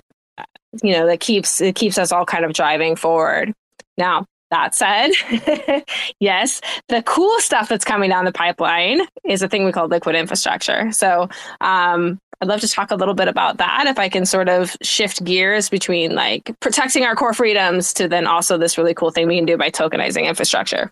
you 0.83 0.91
know 0.91 1.07
that 1.07 1.19
keeps 1.19 1.61
it 1.61 1.75
keeps 1.75 1.97
us 1.97 2.11
all 2.11 2.25
kind 2.25 2.45
of 2.45 2.53
driving 2.53 2.95
forward 2.95 3.53
now 3.97 4.25
that 4.55 4.73
said, 4.73 5.83
yes, 6.19 6.61
the 6.87 7.03
cool 7.03 7.39
stuff 7.39 7.67
that's 7.67 7.83
coming 7.83 8.09
down 8.09 8.25
the 8.25 8.31
pipeline 8.31 9.01
is 9.25 9.41
a 9.41 9.49
thing 9.49 9.65
we 9.65 9.71
call 9.71 9.87
liquid 9.87 10.15
infrastructure. 10.15 10.91
So 10.93 11.29
um, 11.59 12.19
I'd 12.41 12.47
love 12.47 12.61
to 12.61 12.67
talk 12.67 12.91
a 12.91 12.95
little 12.95 13.13
bit 13.13 13.27
about 13.27 13.57
that 13.57 13.85
if 13.87 13.99
I 13.99 14.07
can 14.07 14.25
sort 14.25 14.47
of 14.47 14.75
shift 14.81 15.23
gears 15.25 15.69
between 15.69 16.15
like 16.15 16.55
protecting 16.61 17.03
our 17.03 17.15
core 17.15 17.33
freedoms 17.33 17.93
to 17.95 18.07
then 18.07 18.27
also 18.27 18.57
this 18.57 18.77
really 18.77 18.93
cool 18.93 19.11
thing 19.11 19.27
we 19.27 19.35
can 19.35 19.45
do 19.45 19.57
by 19.57 19.69
tokenizing 19.69 20.25
infrastructure. 20.25 20.91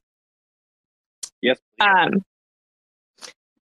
Yes. 1.42 1.58
Um, 1.80 2.22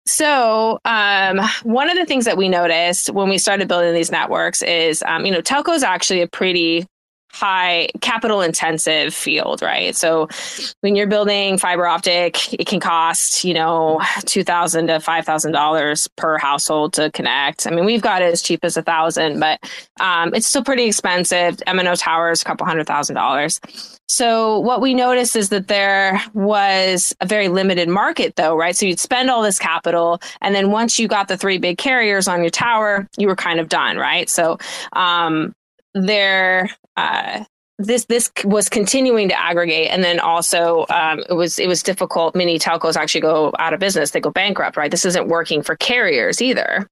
so, 0.06 0.80
um, 0.86 1.40
one 1.64 1.90
of 1.90 1.98
the 1.98 2.06
things 2.06 2.26
that 2.26 2.36
we 2.36 2.50
noticed 2.50 3.10
when 3.12 3.30
we 3.30 3.38
started 3.38 3.68
building 3.68 3.94
these 3.94 4.12
networks 4.12 4.62
is, 4.62 5.02
um, 5.08 5.26
you 5.26 5.32
know, 5.32 5.42
telco 5.42 5.74
is 5.74 5.82
actually 5.82 6.22
a 6.22 6.28
pretty 6.28 6.86
high 7.34 7.90
capital 8.02 8.42
intensive 8.42 9.14
field, 9.14 9.62
right? 9.62 9.96
So 9.96 10.30
when 10.82 10.96
you're 10.96 11.08
building 11.08 11.58
fiber 11.58 11.88
optic, 11.88 12.54
it 12.54 12.68
can 12.68 12.80
cost, 12.80 13.44
you 13.44 13.54
know, 13.54 14.02
two 14.26 14.44
thousand 14.44 14.88
to 14.88 15.00
five 15.00 15.26
thousand 15.26 15.52
dollars 15.52 16.08
per 16.16 16.38
household 16.38 16.94
to 16.94 17.12
connect. 17.12 17.66
I 17.68 17.72
mean, 17.72 17.86
we've 17.86 18.02
got 18.02 18.22
it 18.22 18.32
as 18.32 18.42
cheap 18.42 18.64
as 18.64 18.78
a 18.78 18.84
thousand, 18.84 19.40
but 19.40 19.60
um, 20.00 20.34
it's 20.34 20.48
still 20.48 20.64
pretty 20.64 20.86
expensive. 20.86 21.58
MNO 21.68 22.00
towers, 22.00 22.42
a 22.42 22.46
couple 22.46 22.68
hundred 22.68 22.88
thousand 22.88 23.16
dollars. 23.16 23.60
So 24.08 24.60
what 24.60 24.80
we 24.80 24.94
noticed 24.94 25.36
is 25.36 25.50
that 25.50 25.70
there 25.70 26.22
was 26.34 27.16
a 27.20 27.26
very 27.26 27.48
limited 27.48 27.90
market 27.90 28.36
though, 28.36 28.56
right? 28.56 28.76
So 28.76 28.86
you'd 28.86 29.00
spend 29.00 29.32
all 29.32 29.42
this 29.42 29.58
capital 29.58 30.22
and 30.42 30.54
then 30.54 30.70
once 30.70 31.00
you 31.00 31.08
got 31.08 31.30
the 31.30 31.38
three 31.38 31.58
big 31.58 31.78
carriers 31.78 32.28
on 32.28 32.42
your 32.42 32.52
tower, 32.52 33.08
you 33.18 33.28
were 33.28 33.36
kind 33.36 33.60
of 33.60 33.70
done, 33.70 33.98
right? 33.98 34.30
So 34.30 34.58
um, 34.92 35.56
there 35.94 36.70
uh, 36.98 37.44
this 37.80 38.06
this 38.06 38.32
was 38.46 38.70
continuing 38.70 39.30
to 39.30 39.40
aggregate. 39.40 39.90
And 39.90 40.04
then 40.04 40.20
also 40.20 40.86
um, 40.90 41.24
it 41.30 41.34
was 41.34 41.60
it 41.60 41.68
was 41.68 41.82
difficult. 41.82 42.36
Many 42.36 42.60
telcos 42.60 42.96
actually 42.96 43.22
go 43.22 43.52
out 43.60 43.74
of 43.74 43.80
business. 43.80 44.12
They 44.12 44.20
go 44.20 44.32
bankrupt 44.32 44.78
right? 44.78 44.92
This 44.92 45.06
isn't 45.06 45.28
working 45.28 45.64
for 45.64 45.76
carriers 45.76 46.42
either. 46.42 46.88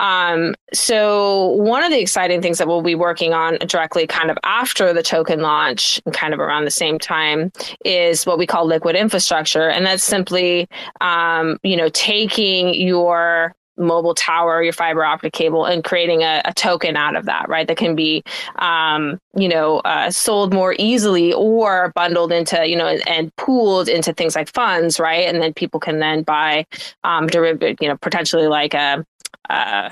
Um, 0.00 0.54
so 0.72 1.50
one 1.50 1.84
of 1.84 1.90
the 1.90 2.00
exciting 2.00 2.42
things 2.42 2.58
that 2.58 2.66
we'll 2.66 2.82
be 2.82 2.96
working 2.96 3.32
on 3.32 3.58
directly 3.66 4.06
kind 4.06 4.30
of 4.30 4.36
after 4.42 4.92
the 4.92 5.02
token 5.02 5.40
launch 5.40 6.00
and 6.04 6.14
kind 6.14 6.34
of 6.34 6.40
around 6.40 6.64
the 6.64 6.70
same 6.70 6.98
time 6.98 7.52
is 7.84 8.26
what 8.26 8.36
we 8.36 8.46
call 8.46 8.66
liquid 8.66 8.96
infrastructure. 8.96 9.68
And 9.68 9.86
that's 9.86 10.04
simply 10.04 10.68
um, 11.00 11.58
you 11.62 11.76
know 11.76 11.88
taking 11.88 12.74
your 12.74 13.54
mobile 13.76 14.14
tower, 14.14 14.62
your 14.62 14.72
fiber 14.72 15.04
optic 15.04 15.32
cable, 15.32 15.64
and 15.64 15.84
creating 15.84 16.22
a, 16.22 16.42
a 16.44 16.54
token 16.54 16.96
out 16.96 17.16
of 17.16 17.26
that, 17.26 17.48
right? 17.48 17.66
That 17.66 17.76
can 17.76 17.94
be, 17.94 18.22
um, 18.56 19.18
you 19.36 19.48
know, 19.48 19.78
uh, 19.80 20.10
sold 20.10 20.52
more 20.52 20.74
easily 20.78 21.32
or 21.32 21.92
bundled 21.94 22.32
into, 22.32 22.66
you 22.66 22.76
know, 22.76 22.86
and, 22.86 23.06
and, 23.08 23.34
pooled 23.36 23.88
into 23.88 24.12
things 24.12 24.36
like 24.36 24.52
funds, 24.52 25.00
right? 25.00 25.26
And 25.26 25.42
then 25.42 25.52
people 25.52 25.80
can 25.80 25.98
then 25.98 26.22
buy 26.22 26.66
um, 27.02 27.26
derivative, 27.26 27.78
you 27.80 27.88
know, 27.88 27.96
potentially 27.96 28.46
like 28.46 28.74
a, 28.74 29.04
a, 29.50 29.90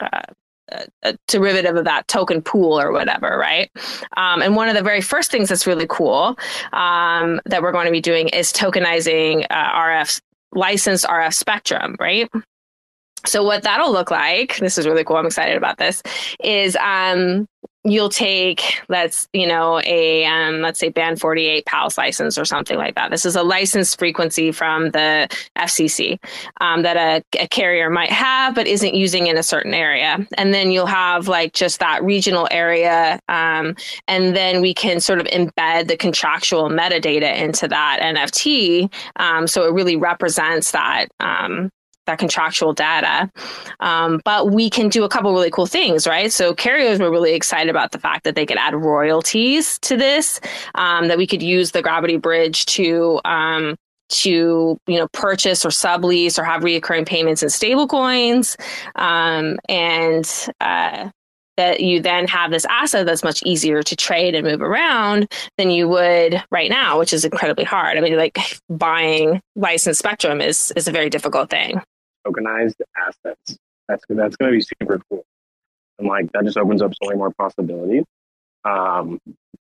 a, 0.00 0.86
a 1.02 1.18
derivative 1.28 1.76
of 1.76 1.84
that 1.84 2.06
token 2.08 2.42
pool 2.42 2.78
or 2.78 2.92
whatever, 2.92 3.38
right? 3.38 3.70
Um, 4.16 4.42
and 4.42 4.56
one 4.56 4.68
of 4.68 4.74
the 4.74 4.82
very 4.82 5.00
first 5.00 5.30
things 5.30 5.48
that's 5.48 5.66
really 5.66 5.86
cool 5.88 6.38
um, 6.72 7.40
that 7.46 7.62
we're 7.62 7.72
going 7.72 7.86
to 7.86 7.92
be 7.92 8.00
doing 8.00 8.28
is 8.28 8.52
tokenizing 8.52 9.46
uh, 9.50 9.72
RF 9.72 10.20
licensed 10.52 11.04
RF 11.04 11.34
spectrum, 11.34 11.96
right? 12.00 12.28
So 13.26 13.42
what 13.42 13.62
that'll 13.62 13.92
look 13.92 14.10
like, 14.10 14.56
this 14.58 14.78
is 14.78 14.86
really 14.86 15.04
cool. 15.04 15.16
I'm 15.16 15.26
excited 15.26 15.56
about 15.56 15.78
this. 15.78 16.02
Is 16.40 16.76
um, 16.76 17.46
you'll 17.86 18.08
take 18.08 18.82
let's 18.88 19.28
you 19.32 19.46
know 19.46 19.80
a 19.84 20.24
um, 20.24 20.60
let's 20.60 20.80
say 20.80 20.88
band 20.88 21.20
48 21.20 21.64
PALs 21.66 21.96
license 21.96 22.36
or 22.36 22.44
something 22.44 22.76
like 22.76 22.96
that 22.96 23.10
this 23.10 23.24
is 23.24 23.36
a 23.36 23.42
licensed 23.42 23.98
frequency 23.98 24.50
from 24.50 24.90
the 24.90 25.28
fcc 25.56 26.18
um, 26.60 26.82
that 26.82 26.96
a, 26.96 27.40
a, 27.40 27.46
carrier 27.48 27.88
might 27.88 28.10
have 28.10 28.54
but 28.54 28.66
isn't 28.66 28.94
using 28.94 29.28
in 29.28 29.38
a 29.38 29.42
certain 29.42 29.72
area 29.72 30.26
and 30.36 30.52
then 30.52 30.70
you'll 30.72 30.86
have 30.86 31.28
like 31.28 31.52
just 31.52 31.78
that 31.78 32.02
regional 32.02 32.48
area 32.50 33.20
um, 33.28 33.76
and 34.08 34.34
then 34.34 34.60
we 34.60 34.74
can 34.74 34.98
sort 34.98 35.20
of 35.20 35.26
embed 35.26 35.86
the 35.86 35.96
contractual 35.96 36.68
metadata 36.68 37.36
into 37.36 37.68
that 37.68 38.00
nft 38.02 38.92
um, 39.16 39.46
so 39.46 39.64
it 39.64 39.72
really 39.72 39.96
represents 39.96 40.72
that 40.72 41.06
um, 41.20 41.70
that 42.06 42.18
contractual 42.18 42.72
data. 42.72 43.30
Um, 43.80 44.20
but 44.24 44.50
we 44.50 44.70
can 44.70 44.88
do 44.88 45.04
a 45.04 45.08
couple 45.08 45.32
really 45.32 45.50
cool 45.50 45.66
things, 45.66 46.06
right? 46.06 46.32
So 46.32 46.54
carriers 46.54 46.98
were 46.98 47.10
really 47.10 47.34
excited 47.34 47.70
about 47.70 47.92
the 47.92 47.98
fact 47.98 48.24
that 48.24 48.34
they 48.34 48.46
could 48.46 48.58
add 48.58 48.74
royalties 48.74 49.78
to 49.80 49.96
this, 49.96 50.40
um, 50.74 51.08
that 51.08 51.18
we 51.18 51.26
could 51.26 51.42
use 51.42 51.72
the 51.72 51.82
Gravity 51.82 52.16
Bridge 52.16 52.66
to 52.66 53.20
um, 53.24 53.76
to 54.08 54.78
you 54.86 54.98
know 54.98 55.08
purchase 55.08 55.64
or 55.64 55.70
sublease 55.70 56.38
or 56.38 56.44
have 56.44 56.62
reoccurring 56.62 57.06
payments 57.06 57.42
in 57.42 57.48
stablecoins, 57.48 58.56
um, 58.94 59.58
and 59.68 60.48
uh, 60.60 61.10
that 61.56 61.80
you 61.80 62.00
then 62.00 62.26
have 62.28 62.50
this 62.50 62.66
asset 62.66 63.06
that's 63.06 63.24
much 63.24 63.42
easier 63.44 63.82
to 63.82 63.96
trade 63.96 64.34
and 64.34 64.46
move 64.46 64.62
around 64.62 65.26
than 65.56 65.70
you 65.70 65.88
would 65.88 66.42
right 66.50 66.70
now, 66.70 66.98
which 66.98 67.12
is 67.12 67.24
incredibly 67.24 67.64
hard. 67.64 67.96
I 67.96 68.00
mean, 68.00 68.16
like 68.16 68.38
buying 68.68 69.40
licensed 69.56 69.98
spectrum 69.98 70.40
is 70.40 70.72
is 70.76 70.86
a 70.86 70.92
very 70.92 71.10
difficult 71.10 71.50
thing 71.50 71.82
tokenized 72.26 72.76
assets. 72.96 73.58
That's 73.88 74.04
that's 74.08 74.36
going 74.36 74.52
to 74.52 74.56
be 74.56 74.62
super 74.62 75.00
cool, 75.08 75.24
and 75.98 76.08
like 76.08 76.32
that 76.32 76.44
just 76.44 76.58
opens 76.58 76.82
up 76.82 76.92
so 76.92 77.08
many 77.08 77.18
more 77.18 77.32
possibilities. 77.32 78.04
Um, 78.64 79.20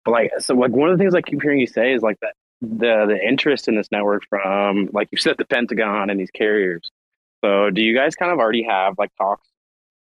but 0.04 0.12
like 0.12 0.30
so, 0.38 0.54
like 0.54 0.70
one 0.70 0.90
of 0.90 0.96
the 0.96 1.02
things 1.02 1.14
I 1.14 1.22
keep 1.22 1.42
hearing 1.42 1.58
you 1.58 1.66
say 1.66 1.92
is 1.92 2.02
like 2.02 2.18
that 2.20 2.34
the 2.62 3.06
the 3.08 3.18
interest 3.20 3.68
in 3.68 3.74
this 3.76 3.88
network 3.90 4.22
from 4.28 4.88
like 4.92 5.08
you 5.10 5.18
said 5.18 5.36
the 5.38 5.44
Pentagon 5.44 6.10
and 6.10 6.18
these 6.18 6.30
carriers. 6.30 6.90
So 7.44 7.70
do 7.70 7.82
you 7.82 7.94
guys 7.94 8.14
kind 8.14 8.32
of 8.32 8.38
already 8.38 8.62
have 8.62 8.94
like 8.98 9.10
talks 9.16 9.46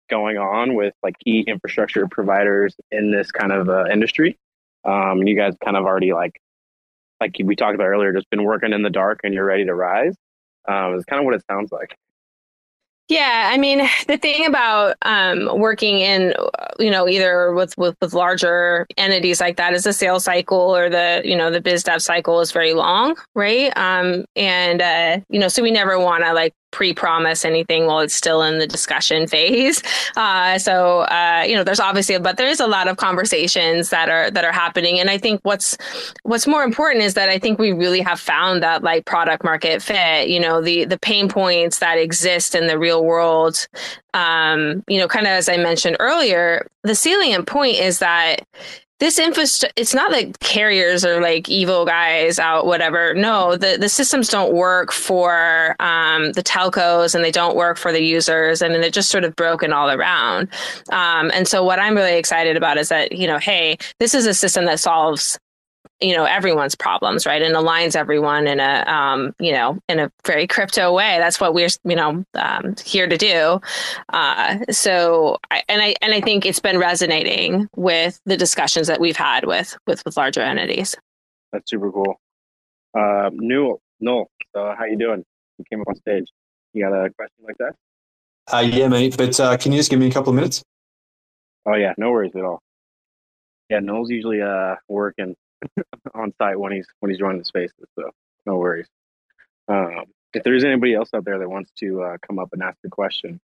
going 0.10 0.38
on 0.38 0.76
with 0.76 0.94
like 1.02 1.16
key 1.20 1.44
infrastructure 1.48 2.08
providers 2.08 2.76
in 2.92 3.12
this 3.12 3.32
kind 3.32 3.52
of 3.52 3.70
uh, 3.70 3.86
industry? 3.92 4.38
Um, 4.86 5.20
and 5.20 5.30
you 5.30 5.36
guys 5.36 5.56
kind 5.64 5.78
of 5.78 5.86
already 5.86 6.14
like 6.14 6.40
like 7.20 7.36
we 7.44 7.56
talked 7.56 7.76
about 7.76 7.88
earlier, 7.88 8.12
just 8.14 8.30
been 8.30 8.44
working 8.44 8.74
in 8.74 8.82
the 8.82 8.90
dark 8.90 9.22
and 9.24 9.34
you're 9.34 9.46
ready 9.46 9.66
to 9.66 9.74
rise. 9.74 10.16
Um, 10.68 10.96
it's 10.96 11.06
kind 11.06 11.20
of 11.20 11.26
what 11.26 11.36
it 11.36 11.44
sounds 11.50 11.72
like. 11.72 11.96
Yeah, 13.10 13.50
I 13.52 13.58
mean, 13.58 13.88
the 14.08 14.18
thing 14.18 14.46
about 14.46 14.96
um, 15.02 15.60
working 15.60 16.00
in, 16.00 16.34
you 16.80 16.92
know, 16.92 17.08
either 17.08 17.54
with, 17.54 17.78
with 17.78 17.96
with 18.02 18.14
larger 18.14 18.88
entities 18.98 19.40
like 19.42 19.58
that 19.58 19.74
is 19.74 19.84
the 19.84 19.94
sales 19.94 20.24
cycle 20.24 20.58
or 20.76 20.90
the, 20.90 21.22
you 21.24 21.36
know, 21.36 21.52
the 21.52 21.62
biz 21.62 21.84
dev 21.84 22.02
cycle 22.02 22.40
is 22.40 22.52
very 22.52 22.74
long, 22.74 23.16
right? 23.36 23.76
Um, 23.78 24.26
and 24.36 24.82
uh, 24.82 25.20
you 25.30 25.40
know, 25.40 25.48
so 25.48 25.62
we 25.62 25.72
never 25.72 26.00
want 26.00 26.24
to 26.24 26.34
like 26.34 26.54
pre-promise 26.74 27.46
anything 27.46 27.86
while 27.86 28.00
it's 28.00 28.14
still 28.14 28.42
in 28.44 28.60
the 28.60 28.68
discussion 28.68 29.28
phase. 29.28 29.82
Uh, 30.18 30.58
so 30.58 31.02
uh, 31.02 31.46
you 31.48 31.56
know, 31.56 31.64
there's 31.64 31.80
obviously, 31.80 32.18
but 32.20 32.36
there's 32.36 32.60
a 32.60 32.68
lot 32.68 32.90
of 32.90 32.98
conversations 32.98 33.90
that 33.92 34.10
are 34.10 34.30
that 34.32 34.44
are 34.44 34.52
happening, 34.52 35.00
and 35.00 35.10
I 35.10 35.18
think 35.18 35.40
what's 35.44 35.78
what's 36.24 36.48
more 36.48 36.64
important 36.64 37.06
is 37.06 37.14
that 37.14 37.30
I 37.30 37.40
think 37.40 37.60
we 37.60 37.72
really 37.72 38.02
have 38.02 38.20
found 38.20 38.62
that 38.64 38.84
like 38.84 39.06
product 39.06 39.44
market 39.44 39.82
fit. 39.82 40.28
You 40.28 40.42
know, 40.42 40.62
the 40.62 40.84
the 40.84 41.00
pain 41.00 41.30
points 41.30 41.80
that 41.80 41.98
exist 41.98 42.56
in 42.56 42.68
the 42.68 42.78
real 42.78 43.06
world. 43.06 43.68
Um, 44.16 44.84
you 44.88 45.00
know, 45.00 45.08
kind 45.08 45.26
of 45.26 45.32
as 45.32 45.50
I 45.50 45.58
mentioned 45.58 45.98
earlier, 46.00 46.68
the 46.84 46.96
salient 46.96 47.48
point 47.48 47.78
is 47.78 48.00
that 48.00 48.46
this 49.04 49.20
infrastructure 49.20 49.74
it's 49.76 49.94
not 49.94 50.12
like 50.12 50.40
carriers 50.40 51.04
are 51.04 51.22
like 51.22 51.50
evil 51.50 51.86
guys 51.86 52.40
out 52.40 52.66
whatever. 52.66 53.14
No 53.14 53.58
the, 53.58 53.78
the 53.78 53.90
systems 53.90 54.30
don't 54.30 54.54
work 54.54 54.94
for 54.94 55.76
um, 55.80 56.32
the 56.32 56.44
telcos 56.44 57.14
and 57.14 57.24
they 57.24 57.32
don't 57.32 57.58
work 57.58 57.78
for 57.78 57.92
the 57.92 58.02
users 58.02 58.62
and 58.62 58.74
they're 58.74 58.90
just 58.90 59.10
sort 59.10 59.26
of 59.26 59.36
broken 59.36 59.74
all 59.74 59.90
around. 59.90 60.48
Um, 60.90 61.32
and 61.34 61.48
so 61.48 61.64
what 61.64 61.80
i'm 61.80 61.96
really 61.96 62.18
excited 62.18 62.56
about 62.56 62.78
is 62.78 62.90
that 62.90 63.12
you 63.12 63.28
know 63.28 63.40
hey 63.40 63.78
this 64.00 64.14
is 64.14 64.26
a 64.26 64.34
system 64.34 64.66
that 64.66 64.80
solves 64.80 65.38
you 66.04 66.16
know 66.16 66.26
everyone's 66.26 66.76
problems 66.76 67.24
right? 67.26 67.42
And 67.42 67.56
aligns 67.56 67.96
everyone 67.96 68.48
in 68.48 68.60
a 68.60 68.84
um, 68.88 69.34
you 69.40 69.52
know 69.52 69.80
in 69.90 70.00
a 70.00 70.12
very 70.26 70.48
crypto 70.48 70.94
way. 70.94 71.18
That's 71.20 71.40
what 71.40 71.54
we're 71.54 71.70
you 71.84 71.96
know 71.96 72.24
um, 72.36 72.76
here 72.84 73.08
to 73.08 73.18
do. 73.18 73.62
Uh, 74.10 74.60
so 74.70 75.38
I, 75.52 75.64
and 75.70 75.82
i 75.82 75.96
and 76.02 76.14
i 76.14 76.22
think 76.22 76.46
it's 76.46 76.60
been 76.60 76.78
resonating 76.78 77.70
with 77.76 78.20
the 78.26 78.38
discussions 78.38 78.88
that 78.88 79.00
we've 79.00 79.18
had 79.18 79.46
with 79.46 79.78
with 79.88 80.04
with 80.06 80.18
larger 80.18 80.42
entities. 80.42 80.96
That's 81.52 81.70
super 81.70 81.92
cool. 81.92 82.20
Uh 82.98 83.30
newell 83.34 83.82
noel 84.00 84.30
so 84.56 84.74
how 84.78 84.86
you 84.86 84.98
doing? 84.98 85.24
You 85.58 85.66
came 85.70 85.82
up 85.82 85.88
on 85.88 85.96
stage. 85.96 86.26
You 86.74 86.84
got 86.84 86.94
a 86.94 87.10
question 87.12 87.46
like 87.46 87.58
that? 87.60 87.76
Uh 88.52 88.60
yeah 88.60 88.88
mate 88.88 89.16
but 89.18 89.40
uh 89.40 89.58
can 89.58 89.72
you 89.72 89.80
just 89.80 89.90
give 89.90 90.00
me 90.00 90.08
a 90.08 90.12
couple 90.12 90.30
of 90.30 90.36
minutes? 90.36 90.64
Oh 91.66 91.76
yeah 91.76 91.94
no 91.98 92.12
worries 92.12 92.34
at 92.36 92.44
all. 92.44 92.60
Yeah 93.70 93.80
noel's 93.80 94.10
usually 94.10 94.42
uh 94.42 94.76
working 94.88 95.36
on 96.14 96.34
site 96.38 96.60
when 96.60 96.72
he's 96.72 96.88
when 97.00 97.12
he's 97.12 97.22
running 97.22 97.40
the 97.40 97.46
spaces. 97.46 97.76
So 97.98 98.10
no 98.46 98.58
worries. 98.58 98.88
Um, 99.68 100.06
if 100.34 100.44
there's 100.44 100.64
anybody 100.64 100.94
else 100.94 101.10
out 101.14 101.26
there 101.26 101.40
that 101.40 101.50
wants 101.50 101.72
to 101.80 102.02
uh, 102.02 102.18
come 102.26 102.40
up 102.40 102.50
and 102.54 102.64
ask 102.64 102.78
a 102.86 102.90
question, 102.90 103.40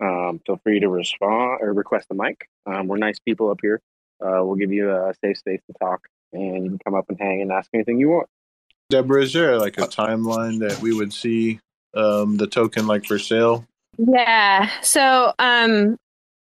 um, 0.00 0.40
feel 0.46 0.60
free 0.62 0.80
to 0.80 0.88
respond 0.88 1.58
or 1.62 1.72
request 1.72 2.08
the 2.08 2.14
mic. 2.14 2.48
Um, 2.66 2.86
we're 2.86 2.98
nice 2.98 3.18
people 3.18 3.50
up 3.50 3.58
here. 3.62 3.80
Uh, 4.20 4.44
we'll 4.44 4.56
give 4.56 4.72
you 4.72 4.90
a 4.90 5.12
safe 5.24 5.38
space 5.38 5.60
to 5.66 5.74
talk, 5.80 6.06
and 6.32 6.64
you 6.64 6.70
can 6.70 6.78
come 6.84 6.94
up 6.94 7.06
and 7.08 7.18
hang 7.18 7.42
and 7.42 7.50
ask 7.50 7.68
anything 7.74 7.98
you 7.98 8.10
want. 8.10 8.28
Deborah, 8.90 9.22
is 9.22 9.32
there 9.32 9.58
like 9.58 9.78
a 9.78 9.82
timeline 9.82 10.60
that 10.60 10.80
we 10.80 10.94
would 10.94 11.12
see 11.12 11.58
um, 11.94 12.36
the 12.36 12.46
token 12.46 12.86
like 12.86 13.06
for 13.06 13.18
sale? 13.18 13.66
Yeah. 13.96 14.70
So 14.82 15.32
um, 15.38 15.96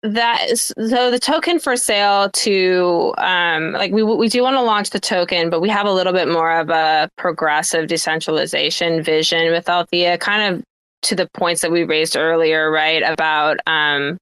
that 0.02 0.46
is 0.48 0.72
so 0.76 1.10
the 1.10 1.18
token 1.18 1.58
for 1.58 1.76
sale 1.76 2.30
to 2.30 3.12
um 3.18 3.72
like 3.72 3.90
we 3.90 4.02
we 4.02 4.28
do 4.28 4.42
want 4.42 4.54
to 4.54 4.62
launch 4.62 4.90
the 4.90 5.00
token 5.00 5.50
but 5.50 5.60
we 5.60 5.68
have 5.68 5.86
a 5.86 5.92
little 5.92 6.12
bit 6.12 6.28
more 6.28 6.52
of 6.60 6.70
a 6.70 7.10
progressive 7.16 7.88
decentralization 7.88 9.02
vision 9.02 9.50
with 9.50 9.68
Althea 9.68 10.16
kind 10.18 10.54
of 10.54 10.64
to 11.02 11.16
the 11.16 11.28
points 11.34 11.62
that 11.62 11.72
we 11.72 11.82
raised 11.82 12.16
earlier 12.16 12.70
right 12.70 13.02
about 13.02 13.58
um 13.66 14.18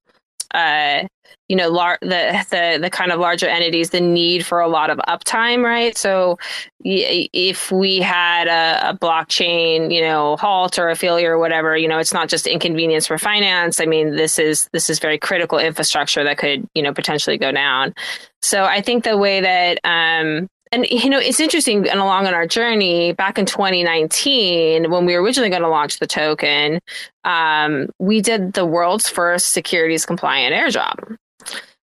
uh 0.55 1.03
you 1.49 1.57
know 1.57 1.69
lar- 1.69 1.99
the, 2.01 2.45
the 2.51 2.79
the 2.81 2.91
kind 2.91 3.13
of 3.13 3.21
larger 3.21 3.47
entities 3.47 3.91
the 3.91 4.01
need 4.01 4.45
for 4.45 4.61
a 4.61 4.69
lot 4.69 4.91
of 4.91 4.99
uptime 5.09 5.63
right? 5.63 5.97
So 5.97 6.39
if 6.81 7.71
we 7.73 7.99
had 8.01 8.49
a, 8.49 8.91
a, 8.91 8.97
blockchain 8.97 9.93
you 9.93 10.01
know 10.01 10.37
halt 10.37 10.79
or 10.79 10.89
a 10.89 10.97
failure 10.97 11.33
or 11.35 11.39
whatever 11.39 11.77
you 11.77 11.89
know 11.89 11.99
it's 11.99 12.13
not 12.13 12.29
just 12.29 12.47
inconvenience 12.47 13.07
for 13.07 13.19
finance. 13.19 13.81
I 13.81 13.87
mean 13.87 14.17
this 14.17 14.39
is 14.39 14.69
this 14.73 14.91
is 14.91 14.99
very 14.99 15.19
critical 15.19 15.59
infrastructure 15.59 16.25
that 16.25 16.39
could 16.39 16.69
you 16.75 16.83
know 16.83 16.93
potentially 16.93 17.39
go 17.39 17.53
down. 17.53 17.95
So 18.43 18.65
i 18.65 18.81
think 18.81 19.05
the 19.05 19.17
way 19.17 19.41
that 19.41 19.81
um 19.85 20.49
and 20.73 20.87
you 20.91 21.09
know 21.09 21.19
it's 21.19 21.41
interesting 21.41 21.89
and 21.89 22.01
along 22.01 22.27
on 22.27 22.35
our 22.35 22.47
journey 22.47 23.13
back 23.13 23.39
in 23.39 23.47
2019 23.47 24.91
when 24.91 25.07
we 25.07 25.15
were 25.15 25.23
originally 25.23 25.51
going 25.51 25.63
to 25.63 25.69
launch 25.69 25.99
the 25.99 26.07
token 26.07 26.81
um, 27.25 27.89
we 27.99 28.21
did 28.21 28.53
the 28.55 28.67
world's 28.67 29.09
first 29.09 29.53
securities 29.53 30.07
compliant 30.07 30.55
airdrop 30.55 31.17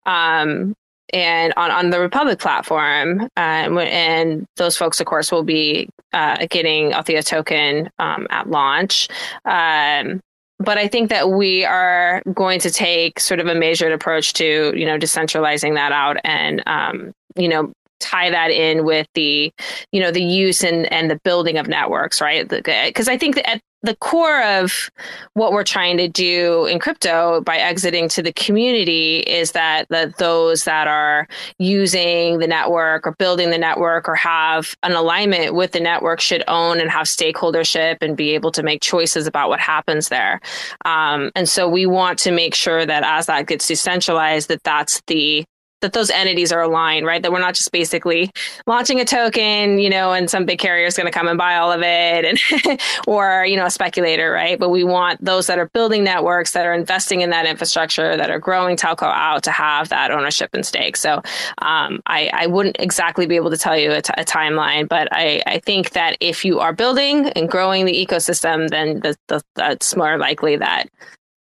um, 0.05 0.73
and 1.11 1.53
on, 1.57 1.71
on 1.71 1.89
the 1.89 1.99
republic 1.99 2.39
platform 2.39 3.21
uh, 3.37 3.79
and 3.79 4.45
those 4.57 4.77
folks 4.77 4.99
of 4.99 5.05
course 5.05 5.31
will 5.31 5.43
be 5.43 5.89
uh, 6.13 6.45
getting 6.49 6.93
althea 6.93 7.23
token 7.23 7.89
um, 7.99 8.27
at 8.29 8.49
launch. 8.49 9.07
Um, 9.45 10.21
but 10.59 10.77
I 10.77 10.87
think 10.87 11.09
that 11.09 11.29
we 11.29 11.63
are 11.63 12.21
going 12.33 12.59
to 12.61 12.71
take 12.71 13.19
sort 13.19 13.39
of 13.39 13.47
a 13.47 13.55
measured 13.55 13.93
approach 13.93 14.33
to, 14.33 14.73
you 14.77 14.85
know, 14.85 14.97
decentralizing 14.97 15.75
that 15.75 15.93
out 15.93 16.17
and, 16.25 16.61
um, 16.65 17.13
you 17.37 17.47
know, 17.47 17.71
tie 17.99 18.29
that 18.29 18.51
in 18.51 18.85
with 18.85 19.07
the 19.13 19.51
you 19.91 20.01
know 20.01 20.11
the 20.11 20.23
use 20.23 20.63
and 20.63 20.91
and 20.91 21.09
the 21.09 21.19
building 21.23 21.57
of 21.57 21.67
networks 21.67 22.21
right? 22.21 22.47
Because 22.47 23.07
i 23.07 23.17
think 23.17 23.35
that 23.35 23.49
at 23.49 23.61
the 23.81 23.95
core 23.95 24.43
of 24.43 24.89
what 25.33 25.53
we're 25.53 25.63
trying 25.63 25.97
to 25.97 26.07
do 26.07 26.65
in 26.65 26.79
crypto 26.79 27.41
by 27.41 27.57
exiting 27.57 28.09
to 28.09 28.21
the 28.21 28.33
community 28.33 29.19
is 29.19 29.53
that 29.53 29.87
that 29.89 30.17
those 30.17 30.65
that 30.65 30.87
are 30.87 31.27
using 31.59 32.39
the 32.39 32.47
network 32.47 33.07
or 33.07 33.15
building 33.17 33.51
the 33.51 33.57
network 33.57 34.09
or 34.09 34.15
have 34.15 34.75
an 34.83 34.91
alignment 34.91 35.53
with 35.53 35.71
the 35.71 35.79
network 35.79 36.19
should 36.19 36.43
own 36.47 36.79
and 36.79 36.91
have 36.91 37.07
stakeholdership 37.07 37.97
and 38.01 38.17
be 38.17 38.31
able 38.31 38.51
to 38.51 38.63
make 38.63 38.81
choices 38.81 39.27
about 39.27 39.49
what 39.49 39.59
happens 39.59 40.09
there. 40.09 40.41
Um, 40.85 41.31
and 41.35 41.47
so 41.47 41.69
we 41.69 41.85
want 41.85 42.19
to 42.19 42.31
make 42.31 42.55
sure 42.55 42.85
that 42.85 43.03
as 43.03 43.27
that 43.27 43.47
gets 43.47 43.67
decentralized 43.67 44.49
that 44.49 44.63
that's 44.63 45.01
the 45.07 45.45
that 45.81 45.93
those 45.93 46.09
entities 46.09 46.51
are 46.51 46.61
aligned, 46.61 47.05
right? 47.05 47.21
That 47.21 47.31
we're 47.31 47.39
not 47.39 47.55
just 47.55 47.71
basically 47.71 48.31
launching 48.67 48.99
a 48.99 49.05
token, 49.05 49.79
you 49.79 49.89
know, 49.89 50.11
and 50.11 50.29
some 50.29 50.45
big 50.45 50.59
carrier 50.59 50.85
is 50.85 50.97
going 50.97 51.11
to 51.11 51.17
come 51.17 51.27
and 51.27 51.37
buy 51.37 51.55
all 51.55 51.71
of 51.71 51.81
it, 51.81 52.25
and 52.25 52.79
or 53.07 53.45
you 53.45 53.55
know, 53.55 53.65
a 53.65 53.71
speculator, 53.71 54.31
right? 54.31 54.59
But 54.59 54.69
we 54.69 54.83
want 54.83 55.23
those 55.23 55.47
that 55.47 55.59
are 55.59 55.69
building 55.69 56.03
networks, 56.03 56.51
that 56.51 56.65
are 56.65 56.73
investing 56.73 57.21
in 57.21 57.29
that 57.29 57.45
infrastructure, 57.45 58.17
that 58.17 58.29
are 58.29 58.39
growing 58.39 58.75
telco 58.75 59.03
out 59.03 59.43
to 59.43 59.51
have 59.51 59.89
that 59.89 60.11
ownership 60.11 60.49
and 60.53 60.65
stake. 60.65 60.97
So 60.97 61.21
um, 61.59 62.01
I, 62.05 62.29
I 62.33 62.47
wouldn't 62.47 62.77
exactly 62.79 63.25
be 63.25 63.35
able 63.35 63.51
to 63.51 63.57
tell 63.57 63.77
you 63.77 63.91
a, 63.91 64.01
t- 64.01 64.13
a 64.17 64.25
timeline, 64.25 64.87
but 64.87 65.07
I, 65.11 65.41
I 65.45 65.59
think 65.59 65.91
that 65.91 66.17
if 66.19 66.43
you 66.43 66.59
are 66.59 66.73
building 66.73 67.29
and 67.29 67.49
growing 67.49 67.85
the 67.85 67.93
ecosystem, 67.93 68.69
then 68.69 68.99
the, 68.99 69.15
the, 69.27 69.41
that's 69.55 69.95
more 69.95 70.17
likely 70.17 70.57
that 70.57 70.89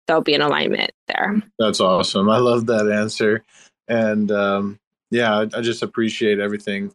there'll 0.07 0.23
be 0.23 0.35
an 0.35 0.41
alignment 0.41 0.91
there. 1.07 1.41
That's 1.59 1.81
awesome. 1.81 2.31
I 2.31 2.39
love 2.39 2.67
that 2.67 2.91
answer 2.91 3.45
and 3.89 4.31
um, 4.31 4.79
yeah, 5.11 5.39
I, 5.39 5.43
I, 5.43 5.61
just 5.61 5.83
appreciate 5.83 6.39
everything 6.39 6.93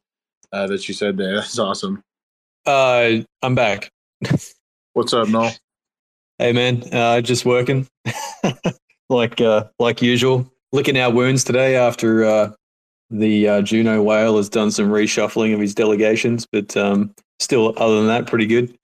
uh, 0.51 0.67
that 0.67 0.87
you 0.87 0.93
said 0.93 1.17
there. 1.17 1.35
That's 1.35 1.59
awesome. 1.59 2.01
Uh, 2.65 3.17
I'm 3.41 3.55
back. 3.55 3.91
What's 4.93 5.13
up, 5.13 5.27
Noel? 5.27 5.51
Hey 6.39 6.51
man, 6.51 6.83
uh, 6.93 7.21
just 7.21 7.45
working 7.45 7.87
like 9.09 9.41
uh, 9.41 9.65
like 9.79 10.01
usual. 10.01 10.49
Licking 10.71 10.97
our 10.97 11.11
wounds 11.11 11.43
today 11.43 11.75
after 11.75 12.25
uh, 12.25 12.51
the 13.11 13.47
uh, 13.47 13.61
Juno 13.61 14.01
whale 14.01 14.37
has 14.37 14.49
done 14.49 14.71
some 14.71 14.89
reshuffling 14.89 15.53
of 15.53 15.59
his 15.59 15.75
delegations, 15.75 16.47
but 16.51 16.75
um, 16.75 17.13
still, 17.39 17.73
other 17.77 17.97
than 17.97 18.07
that, 18.07 18.25
pretty 18.25 18.47
good. 18.47 18.75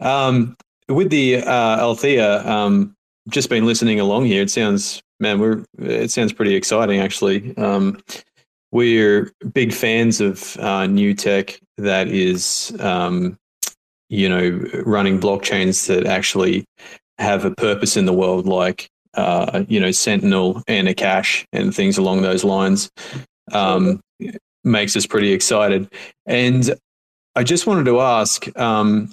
Um, 0.00 0.56
with 0.88 1.10
the 1.10 1.36
uh, 1.36 1.78
Althea, 1.78 2.44
um, 2.48 2.96
just 3.28 3.48
been 3.48 3.66
listening 3.66 4.00
along 4.00 4.26
here. 4.26 4.42
It 4.42 4.50
sounds 4.50 5.02
man, 5.20 5.38
we're 5.38 5.64
it 5.78 6.10
sounds 6.10 6.32
pretty 6.32 6.54
exciting 6.54 7.00
actually. 7.00 7.56
Um, 7.56 8.00
we're 8.70 9.32
big 9.52 9.72
fans 9.72 10.20
of 10.20 10.56
uh, 10.58 10.86
new 10.86 11.14
tech 11.14 11.58
that 11.78 12.08
is, 12.08 12.76
um, 12.80 13.38
you 14.10 14.28
know, 14.28 14.60
running 14.84 15.18
blockchains 15.18 15.86
that 15.86 16.06
actually 16.06 16.64
have 17.18 17.44
a 17.44 17.54
purpose 17.54 17.96
in 17.96 18.04
the 18.04 18.12
world, 18.12 18.46
like 18.46 18.88
uh, 19.14 19.64
you 19.68 19.80
know, 19.80 19.90
Sentinel 19.90 20.62
and 20.68 20.86
Akash 20.86 21.44
and 21.52 21.74
things 21.74 21.98
along 21.98 22.22
those 22.22 22.44
lines. 22.44 22.90
Um, 23.52 24.00
makes 24.64 24.96
us 24.96 25.06
pretty 25.06 25.32
excited. 25.32 25.90
And 26.26 26.74
I 27.34 27.42
just 27.42 27.66
wanted 27.66 27.84
to 27.86 28.00
ask 28.00 28.56
um, 28.58 29.10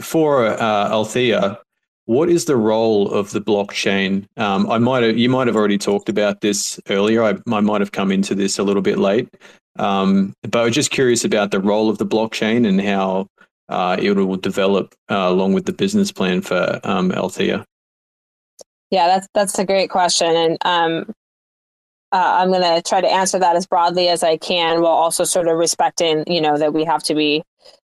for 0.00 0.46
uh, 0.46 0.90
Althea, 0.90 1.58
what 2.08 2.30
is 2.30 2.46
the 2.46 2.56
role 2.56 3.12
of 3.12 3.32
the 3.32 3.40
blockchain? 3.40 4.24
Um, 4.38 4.70
I 4.70 4.78
might 4.78 5.02
have, 5.02 5.18
you 5.18 5.28
might 5.28 5.46
have 5.46 5.56
already 5.56 5.76
talked 5.76 6.08
about 6.08 6.40
this 6.40 6.80
earlier. 6.88 7.22
I, 7.22 7.34
I 7.52 7.60
might 7.60 7.82
have 7.82 7.92
come 7.92 8.10
into 8.10 8.34
this 8.34 8.58
a 8.58 8.62
little 8.62 8.80
bit 8.80 8.96
late, 8.96 9.28
um, 9.78 10.32
but 10.40 10.56
I 10.56 10.64
was 10.64 10.74
just 10.74 10.90
curious 10.90 11.22
about 11.22 11.50
the 11.50 11.60
role 11.60 11.90
of 11.90 11.98
the 11.98 12.06
blockchain 12.06 12.66
and 12.66 12.80
how 12.80 13.26
uh, 13.68 13.98
it 14.00 14.12
will 14.12 14.38
develop 14.38 14.94
uh, 15.10 15.16
along 15.16 15.52
with 15.52 15.66
the 15.66 15.72
business 15.74 16.10
plan 16.10 16.40
for 16.40 16.80
um, 16.82 17.12
Althea. 17.12 17.62
Yeah, 18.90 19.06
that's 19.06 19.28
that's 19.34 19.58
a 19.58 19.66
great 19.66 19.90
question, 19.90 20.34
and 20.34 20.56
um, 20.62 21.14
uh, 22.10 22.38
I'm 22.40 22.48
going 22.48 22.62
to 22.62 22.80
try 22.88 23.02
to 23.02 23.06
answer 23.06 23.38
that 23.38 23.54
as 23.54 23.66
broadly 23.66 24.08
as 24.08 24.22
I 24.22 24.38
can, 24.38 24.80
while 24.80 24.92
also 24.92 25.24
sort 25.24 25.46
of 25.46 25.58
respecting, 25.58 26.24
you 26.26 26.40
know, 26.40 26.56
that 26.56 26.72
we 26.72 26.84
have 26.84 27.02
to 27.02 27.14
be 27.14 27.42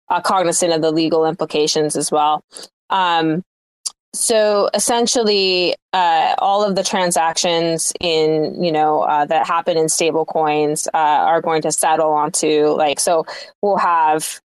uh, 0.07 0.21
cognizant 0.21 0.71
of 0.71 0.81
the 0.81 0.91
legal 0.91 1.25
implications 1.25 1.97
as 1.97 2.09
well. 2.09 2.41
Um, 2.89 3.43
so 4.13 4.69
essentially, 4.75 5.75
uh, 5.91 6.35
all 6.37 6.63
of 6.63 6.75
the 6.75 6.83
transactions 6.83 7.91
in 7.99 8.63
you 8.63 8.71
know 8.71 9.01
uh, 9.01 9.25
that 9.25 9.47
happen 9.47 9.77
in 9.77 9.89
stable 9.89 10.25
coins 10.25 10.87
uh, 10.93 10.97
are 10.97 11.41
going 11.41 11.61
to 11.63 11.71
settle 11.71 12.11
onto 12.11 12.67
like 12.77 12.99
so 12.99 13.25
we'll 13.61 13.77
have 13.77 14.39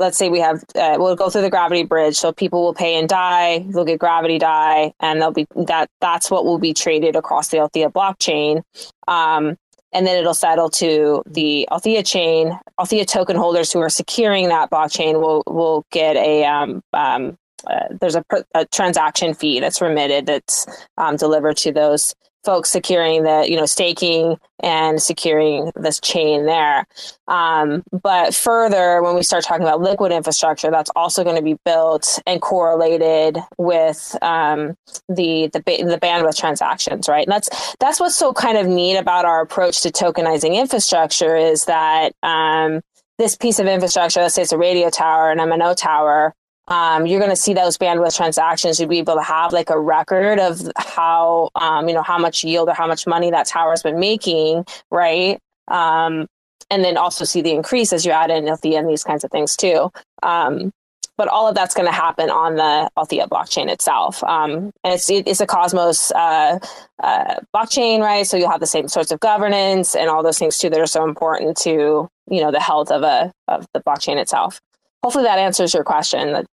let's 0.00 0.18
say 0.18 0.28
we 0.28 0.40
have 0.40 0.64
uh, 0.74 0.96
we'll 0.98 1.14
go 1.14 1.30
through 1.30 1.42
the 1.42 1.50
gravity 1.50 1.84
bridge. 1.84 2.16
So 2.16 2.32
people 2.32 2.62
will 2.62 2.74
pay 2.74 2.98
in 2.98 3.06
DAI 3.06 3.64
they'll 3.68 3.84
get 3.84 4.00
gravity 4.00 4.38
DAI 4.38 4.92
and 4.98 5.20
they'll 5.20 5.30
be 5.30 5.46
that 5.66 5.88
that's 6.00 6.30
what 6.30 6.44
will 6.44 6.58
be 6.58 6.74
traded 6.74 7.14
across 7.14 7.48
the 7.48 7.58
althea 7.58 7.90
blockchain. 7.90 8.62
Um, 9.06 9.56
and 9.92 10.06
then 10.06 10.18
it'll 10.18 10.34
settle 10.34 10.70
to 10.70 11.22
the 11.26 11.68
althea 11.70 12.02
chain. 12.02 12.58
Althea 12.78 13.04
token 13.04 13.36
holders 13.36 13.72
who 13.72 13.80
are 13.80 13.90
securing 13.90 14.48
that 14.48 14.70
blockchain 14.70 15.20
will 15.20 15.42
will 15.46 15.84
get 15.90 16.16
a 16.16 16.44
um, 16.44 16.82
um, 16.92 17.36
uh, 17.66 17.94
there's 18.00 18.16
a, 18.16 18.24
a, 18.54 18.64
transaction 18.66 19.34
fee 19.34 19.60
that's 19.60 19.80
remitted 19.80 20.26
that's 20.26 20.66
um, 20.96 21.16
delivered 21.16 21.56
to 21.58 21.72
those 21.72 22.14
folks 22.44 22.70
securing 22.70 23.22
the 23.22 23.44
you 23.48 23.56
know 23.56 23.66
staking 23.66 24.38
and 24.60 25.00
securing 25.00 25.70
this 25.76 26.00
chain 26.00 26.46
there. 26.46 26.86
Um, 27.28 27.82
but 28.02 28.34
further 28.34 29.02
when 29.02 29.14
we 29.14 29.22
start 29.22 29.44
talking 29.44 29.62
about 29.66 29.80
liquid 29.80 30.12
infrastructure 30.12 30.70
that's 30.70 30.90
also 30.96 31.24
going 31.24 31.36
to 31.36 31.42
be 31.42 31.56
built 31.64 32.20
and 32.26 32.40
correlated 32.40 33.38
with 33.58 34.16
um, 34.22 34.74
the, 35.08 35.50
the 35.52 35.60
the 35.60 35.98
bandwidth 36.00 36.38
transactions 36.38 37.08
right? 37.08 37.26
And 37.26 37.32
that's 37.32 37.76
that's 37.78 38.00
what's 38.00 38.16
so 38.16 38.32
kind 38.32 38.58
of 38.58 38.66
neat 38.66 38.96
about 38.96 39.24
our 39.24 39.42
approach 39.42 39.82
to 39.82 39.90
tokenizing 39.90 40.54
infrastructure 40.54 41.36
is 41.36 41.66
that 41.66 42.12
um, 42.22 42.80
this 43.18 43.36
piece 43.36 43.58
of 43.58 43.66
infrastructure 43.66 44.20
let's 44.20 44.34
say 44.34 44.42
it's 44.42 44.52
a 44.52 44.58
radio 44.58 44.88
tower 44.88 45.30
an 45.30 45.38
mno 45.38 45.76
tower 45.76 46.34
um, 46.70 47.06
you're 47.06 47.18
going 47.18 47.30
to 47.30 47.36
see 47.36 47.52
those 47.52 47.76
bandwidth 47.76 48.16
transactions. 48.16 48.78
You'll 48.78 48.88
be 48.88 48.98
able 48.98 49.16
to 49.16 49.22
have 49.22 49.52
like 49.52 49.70
a 49.70 49.78
record 49.78 50.38
of 50.38 50.60
how, 50.76 51.50
um, 51.56 51.88
you 51.88 51.94
know, 51.94 52.02
how 52.02 52.18
much 52.18 52.44
yield 52.44 52.68
or 52.68 52.74
how 52.74 52.86
much 52.86 53.06
money 53.06 53.30
that 53.30 53.46
tower 53.46 53.70
has 53.70 53.82
been 53.82 53.98
making, 53.98 54.64
right? 54.90 55.38
Um, 55.68 56.26
and 56.70 56.84
then 56.84 56.96
also 56.96 57.24
see 57.24 57.42
the 57.42 57.50
increase 57.50 57.92
as 57.92 58.06
you 58.06 58.12
add 58.12 58.30
in 58.30 58.48
Althea 58.48 58.78
and 58.78 58.88
these 58.88 59.02
kinds 59.02 59.24
of 59.24 59.30
things 59.32 59.56
too. 59.56 59.90
Um, 60.22 60.70
but 61.16 61.28
all 61.28 61.46
of 61.46 61.54
that's 61.54 61.74
going 61.74 61.88
to 61.88 61.92
happen 61.92 62.30
on 62.30 62.54
the 62.54 62.88
Althea 62.96 63.26
blockchain 63.26 63.68
itself. 63.68 64.22
Um, 64.24 64.70
and 64.84 64.94
it's, 64.94 65.10
it's 65.10 65.40
a 65.40 65.46
Cosmos 65.46 66.12
uh, 66.12 66.58
uh, 67.02 67.34
blockchain, 67.54 68.00
right? 68.00 68.26
So 68.26 68.36
you'll 68.36 68.50
have 68.50 68.60
the 68.60 68.66
same 68.66 68.88
sorts 68.88 69.10
of 69.10 69.20
governance 69.20 69.94
and 69.94 70.08
all 70.08 70.22
those 70.22 70.38
things 70.38 70.56
too 70.56 70.70
that 70.70 70.80
are 70.80 70.86
so 70.86 71.04
important 71.04 71.58
to, 71.58 72.08
you 72.30 72.40
know, 72.40 72.50
the 72.50 72.60
health 72.60 72.90
of 72.90 73.02
a 73.02 73.32
of 73.48 73.66
the 73.74 73.80
blockchain 73.80 74.16
itself. 74.16 74.60
Hopefully 75.02 75.24
that 75.24 75.38
answers 75.38 75.74
your 75.74 75.84
question. 75.84 76.46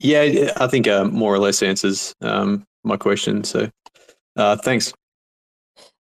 Yeah, 0.00 0.52
I 0.56 0.66
think 0.68 0.86
uh, 0.86 1.04
more 1.04 1.34
or 1.34 1.38
less 1.38 1.62
answers 1.62 2.14
um, 2.20 2.64
my 2.84 2.96
question. 2.96 3.44
So 3.44 3.70
uh, 4.36 4.56
thanks. 4.56 4.92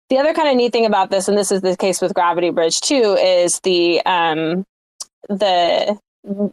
The 0.09 0.17
other 0.17 0.33
kind 0.33 0.47
of 0.47 0.55
neat 0.55 0.71
thing 0.71 0.85
about 0.85 1.09
this, 1.09 1.27
and 1.27 1.37
this 1.37 1.51
is 1.51 1.61
the 1.61 1.75
case 1.75 2.01
with 2.01 2.13
Gravity 2.13 2.49
Bridge 2.49 2.79
too, 2.79 3.17
is 3.19 3.59
the 3.61 4.01
um, 4.05 4.65
the 5.27 5.99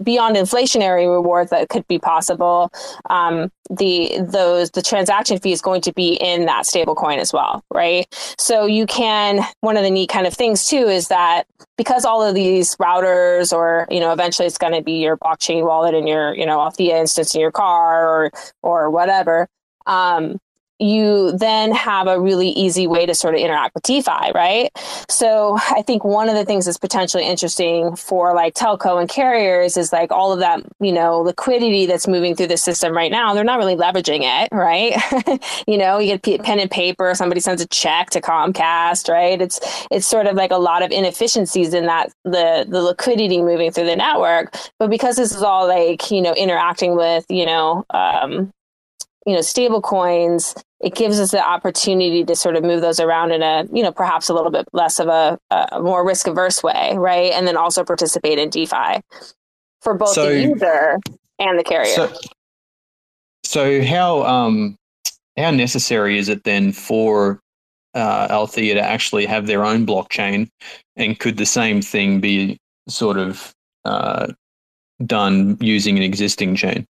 beyond 0.03 0.37
inflationary 0.37 1.11
rewards 1.11 1.51
that 1.51 1.69
could 1.69 1.87
be 1.89 1.99
possible, 1.99 2.71
um, 3.11 3.51
the 3.71 4.21
those 4.21 4.71
the 4.71 4.83
transaction 4.83 5.39
fee 5.39 5.53
is 5.53 5.61
going 5.61 5.81
to 5.83 5.93
be 5.93 6.15
in 6.15 6.47
that 6.47 6.67
stable 6.67 6.95
coin 6.95 7.19
as 7.19 7.33
well, 7.33 7.65
right? 7.73 8.07
So 8.39 8.67
you 8.67 8.87
can 8.87 9.41
one 9.61 9.77
of 9.77 9.83
the 9.83 9.91
neat 9.91 10.09
kind 10.09 10.27
of 10.27 10.35
things 10.35 10.69
too 10.69 10.89
is 10.89 11.09
that 11.09 11.47
because 11.77 12.05
all 12.05 12.23
of 12.23 12.35
these 12.35 12.77
routers 12.77 13.53
or 13.53 13.87
you 13.91 14.01
know 14.01 14.13
eventually 14.13 14.47
it's 14.47 14.59
going 14.59 14.75
to 14.75 14.83
be 14.83 14.95
your 14.95 15.17
blockchain 15.17 15.65
wallet 15.65 15.95
and 15.95 16.09
your 16.09 16.35
you 16.35 16.47
know 16.47 16.61
Althea 16.61 16.99
instance 16.99 17.35
in 17.35 17.41
your 17.41 17.53
car 17.53 18.09
or 18.09 18.31
or 18.63 18.91
whatever. 18.91 19.49
Um, 19.87 20.39
you 20.79 21.33
then 21.33 21.73
have 21.73 22.09
a 22.09 22.20
really 22.20 22.49
easy 22.49 22.87
way 22.87 23.07
to 23.07 23.14
sort 23.14 23.35
of 23.35 23.41
interact 23.41 23.75
with 23.75 23.85
DeFi, 23.85 24.33
right? 24.35 24.70
So 25.09 25.57
I 25.70 25.83
think 25.83 26.05
one 26.05 26.29
of 26.29 26.35
the 26.35 26.45
things 26.45 26.66
that's 26.66 26.79
potentially 26.79 27.25
interesting 27.25 27.95
for 27.95 28.35
like 28.35 28.55
telco 28.55 29.01
and 29.01 29.09
carriers 29.09 29.77
is 29.77 29.93
like 29.93 30.11
all 30.11 30.33
of 30.33 30.41
that, 30.41 30.62
you 30.81 30.93
know, 30.93 31.20
liquidity 31.20 31.87
that's 31.87 32.09
moving 32.09 32.35
through 32.35 32.49
the 32.49 32.57
system 32.57 32.93
right 32.93 33.11
now. 33.11 33.35
They're 33.35 33.45
not 33.45 33.59
really 33.59 33.77
leveraging 33.77 34.20
it, 34.22 34.49
right? 34.53 34.95
you 35.68 35.79
know, 35.79 35.99
you 35.99 36.18
get 36.18 36.43
pen 36.43 36.59
and 36.59 36.70
paper, 36.70 37.14
somebody 37.14 37.41
sends 37.41 37.62
a 37.62 37.68
check 37.68 38.11
to 38.11 38.20
Comcast, 38.20 39.09
right? 39.09 39.41
It's 39.41 39.61
it's 39.91 40.07
sort 40.07 40.27
of 40.27 40.35
like 40.35 40.51
a 40.51 40.57
lot 40.57 40.83
of 40.83 40.91
inefficiencies 40.91 41.72
in 41.72 41.87
that 41.87 42.12
the 42.25 42.66
the 42.68 42.83
liquidity 42.83 43.43
moving 43.43 43.70
through 43.70 43.87
the 43.87 43.97
network. 43.97 44.55
But 44.79 44.91
because 44.91 45.16
this 45.16 45.33
is 45.33 45.43
all 45.43 45.68
like, 45.68 46.11
you 46.11 46.20
know, 46.20 46.35
interacting 46.35 46.97
with, 46.97 47.25
you 47.29 47.47
know, 47.47 47.85
um, 47.91 48.51
you 49.27 49.35
know 49.35 49.41
stable 49.41 49.81
coins 49.81 50.55
it 50.81 50.95
gives 50.95 51.18
us 51.18 51.31
the 51.31 51.43
opportunity 51.43 52.25
to 52.25 52.37
sort 52.37 52.57
of 52.57 52.62
move 52.62 52.83
those 52.83 53.01
around 53.01 53.33
in 53.33 53.43
a 53.43 53.64
you 53.72 53.83
know 53.83 53.93
perhaps 53.93 54.29
a 54.29 54.35
little 54.35 54.51
bit 54.51 54.66
less 54.72 54.99
of 54.99 55.09
a, 55.09 55.39
a 55.51 55.81
more 55.81 56.07
risk 56.07 56.27
averse 56.27 56.62
way 56.62 56.95
right? 56.97 57.33
And 57.33 57.47
then 57.47 57.57
also 57.57 57.85
participate 57.85 58.39
in 58.39 58.51
defi 58.51 59.01
for 59.81 59.95
both 59.95 60.14
so, 60.14 60.29
the 60.29 60.41
user 60.41 60.99
and 61.39 61.59
the 61.59 61.64
carrier. 61.64 61.95
So, 61.95 62.12
so 63.45 63.83
how 63.83 64.22
um 64.25 64.77
how 65.37 65.51
necessary 65.51 66.18
is 66.18 66.29
it 66.29 66.45
then 66.45 66.72
for 66.72 67.41
uh, 67.95 68.27
Althea 68.31 68.75
to 68.75 68.81
actually 68.81 69.25
have 69.27 69.47
their 69.47 69.64
own 69.64 69.87
blockchain, 69.87 70.49
and 70.97 71.18
could 71.18 71.37
the 71.37 71.47
same 71.47 71.81
thing 71.81 72.20
be 72.20 72.59
sort 72.89 73.18
of 73.18 73.55
uh, 73.85 74.33
done 75.07 75.57
using 75.61 75.97
an 75.97 76.03
existing 76.03 76.57
chain? 76.57 76.87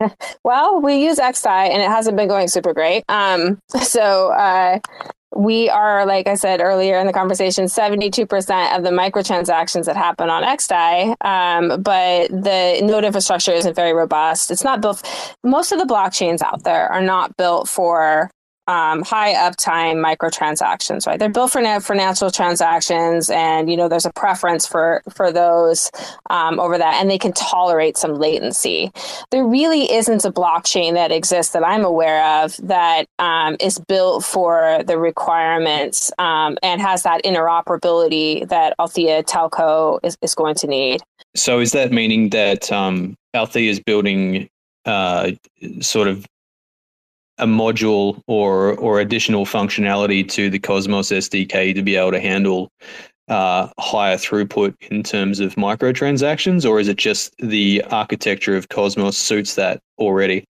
well, 0.44 0.80
we 0.80 1.04
use 1.04 1.18
XDAI 1.18 1.70
and 1.70 1.82
it 1.82 1.88
hasn't 1.88 2.16
been 2.16 2.28
going 2.28 2.48
super 2.48 2.72
great. 2.72 3.04
Um, 3.08 3.58
so 3.82 4.32
uh, 4.32 4.78
we 5.34 5.68
are, 5.68 6.06
like 6.06 6.26
I 6.26 6.34
said 6.34 6.60
earlier 6.60 6.98
in 6.98 7.06
the 7.06 7.12
conversation, 7.12 7.66
72% 7.66 8.76
of 8.76 8.82
the 8.82 8.90
microtransactions 8.90 9.84
that 9.84 9.96
happen 9.96 10.28
on 10.28 10.42
XDAI, 10.42 11.14
um, 11.24 11.82
but 11.82 12.30
the 12.30 12.80
node 12.82 13.04
infrastructure 13.04 13.52
isn't 13.52 13.74
very 13.74 13.92
robust. 13.92 14.50
It's 14.50 14.64
not 14.64 14.80
built, 14.80 15.02
most 15.44 15.72
of 15.72 15.78
the 15.78 15.84
blockchains 15.84 16.42
out 16.42 16.64
there 16.64 16.90
are 16.90 17.02
not 17.02 17.36
built 17.36 17.68
for 17.68 18.30
um, 18.70 19.02
high 19.02 19.34
uptime 19.34 19.96
microtransactions, 19.98 21.04
right? 21.04 21.18
They're 21.18 21.28
built 21.28 21.50
for 21.50 21.80
for 21.80 21.94
natural 21.96 22.30
transactions, 22.30 23.28
and 23.28 23.68
you 23.68 23.76
know 23.76 23.88
there's 23.88 24.06
a 24.06 24.12
preference 24.12 24.64
for 24.64 25.02
for 25.12 25.32
those 25.32 25.90
um, 26.30 26.60
over 26.60 26.78
that, 26.78 27.00
and 27.00 27.10
they 27.10 27.18
can 27.18 27.32
tolerate 27.32 27.96
some 27.96 28.14
latency. 28.14 28.92
There 29.32 29.44
really 29.44 29.90
isn't 29.92 30.24
a 30.24 30.30
blockchain 30.30 30.94
that 30.94 31.10
exists 31.10 31.52
that 31.52 31.66
I'm 31.66 31.84
aware 31.84 32.44
of 32.44 32.56
that 32.58 33.06
um, 33.18 33.56
is 33.58 33.80
built 33.88 34.24
for 34.24 34.84
the 34.86 34.98
requirements 34.98 36.12
um, 36.20 36.56
and 36.62 36.80
has 36.80 37.02
that 37.02 37.24
interoperability 37.24 38.48
that 38.48 38.74
Althea 38.78 39.24
Telco 39.24 39.98
is, 40.04 40.16
is 40.22 40.36
going 40.36 40.54
to 40.56 40.68
need. 40.68 41.00
So, 41.34 41.58
is 41.58 41.72
that 41.72 41.90
meaning 41.90 42.30
that 42.30 42.70
um, 42.70 43.16
Althea 43.34 43.68
is 43.68 43.80
building 43.80 44.48
uh, 44.84 45.32
sort 45.80 46.06
of 46.06 46.24
a 47.40 47.46
module 47.46 48.22
or 48.26 48.74
or 48.76 49.00
additional 49.00 49.44
functionality 49.44 50.28
to 50.28 50.50
the 50.50 50.58
Cosmos 50.58 51.10
SDK 51.10 51.74
to 51.74 51.82
be 51.82 51.96
able 51.96 52.12
to 52.12 52.20
handle 52.20 52.70
uh, 53.28 53.68
higher 53.78 54.16
throughput 54.16 54.74
in 54.90 55.02
terms 55.02 55.40
of 55.40 55.54
microtransactions, 55.54 56.68
or 56.68 56.80
is 56.80 56.88
it 56.88 56.96
just 56.96 57.34
the 57.38 57.82
architecture 57.90 58.56
of 58.56 58.68
Cosmos 58.68 59.16
suits 59.16 59.54
that 59.54 59.80
already? 59.98 60.44